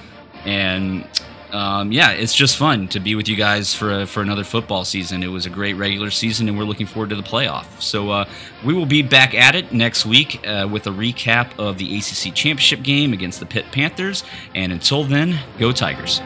And 0.44 1.08
um, 1.52 1.92
yeah, 1.92 2.12
it's 2.12 2.34
just 2.34 2.58
fun 2.58 2.88
to 2.90 3.00
be 3.00 3.16
with 3.16 3.28
you 3.28 3.36
guys 3.36 3.74
for 3.74 4.06
for 4.06 4.22
another 4.22 4.44
football 4.44 4.86
season. 4.86 5.24
It 5.24 5.28
was 5.28 5.46
a 5.46 5.50
great 5.50 5.74
regular 5.74 6.12
season, 6.12 6.48
and 6.48 6.58
we're 6.58 6.66
looking 6.66 6.86
forward 6.86 7.10
to 7.10 7.16
the 7.16 7.24
playoff. 7.24 7.66
So 7.82 8.12
uh, 8.12 8.26
we 8.64 8.74
will 8.74 8.86
be 8.86 9.02
back 9.02 9.34
at 9.34 9.56
it 9.56 9.72
next 9.72 10.06
week 10.06 10.46
uh, 10.48 10.68
with 10.72 10.88
a 10.88 10.92
recap 10.92 11.58
of 11.58 11.78
the 11.78 11.98
ACC 11.98 12.34
championship 12.36 12.84
game 12.84 13.14
against 13.14 13.40
the 13.40 13.46
Pitt 13.46 13.66
Panthers. 13.72 14.24
And 14.56 14.72
until 14.72 15.04
then, 15.04 15.40
go 15.58 15.72
Tigers. 15.72 16.22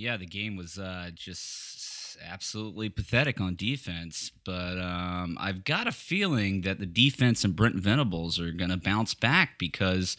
Yeah, 0.00 0.16
the 0.16 0.26
game 0.26 0.56
was 0.56 0.78
uh, 0.78 1.10
just 1.14 2.16
absolutely 2.24 2.88
pathetic 2.88 3.40
on 3.40 3.54
defense, 3.54 4.32
but 4.44 4.78
um, 4.78 5.36
I've 5.40 5.64
got 5.64 5.86
a 5.86 5.92
feeling 5.92 6.62
that 6.62 6.78
the 6.78 6.86
defense 6.86 7.44
and 7.44 7.54
Brent 7.54 7.76
Venables 7.76 8.40
are 8.40 8.52
going 8.52 8.70
to 8.70 8.76
bounce 8.76 9.14
back 9.14 9.58
because 9.58 10.16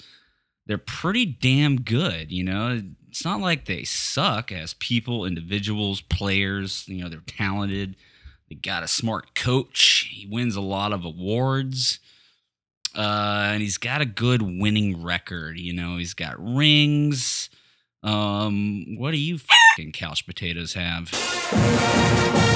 they're 0.68 0.78
pretty 0.78 1.26
damn 1.26 1.82
good. 1.82 2.32
You 2.32 2.44
know, 2.44 2.82
it's 3.10 3.26
not 3.26 3.42
like 3.42 3.66
they 3.66 3.84
suck 3.84 4.52
as 4.52 4.76
people, 4.76 5.26
individuals, 5.26 6.02
players. 6.02 6.86
You 6.88 7.04
know, 7.04 7.10
they're 7.10 7.22
talented. 7.26 7.96
They 8.50 8.56
got 8.56 8.84
a 8.84 8.88
smart 8.88 9.36
coach. 9.36 10.08
He 10.12 10.28
wins 10.28 10.56
a 10.56 10.62
lot 10.62 10.94
of 10.94 11.06
awards. 11.06 12.00
Uh, 12.96 13.52
and 13.54 13.62
he's 13.62 13.78
got 13.78 14.02
a 14.02 14.06
good 14.06 14.42
winning 14.42 15.02
record. 15.02 15.58
You 15.58 15.74
know, 15.74 15.98
he's 15.98 16.14
got 16.14 16.36
rings. 16.38 17.50
Um, 18.04 18.98
what 18.98 19.12
do 19.12 19.18
you 19.18 19.38
fucking 19.82 19.92
couch 19.92 20.26
potatoes 20.28 20.74
have? 20.76 22.51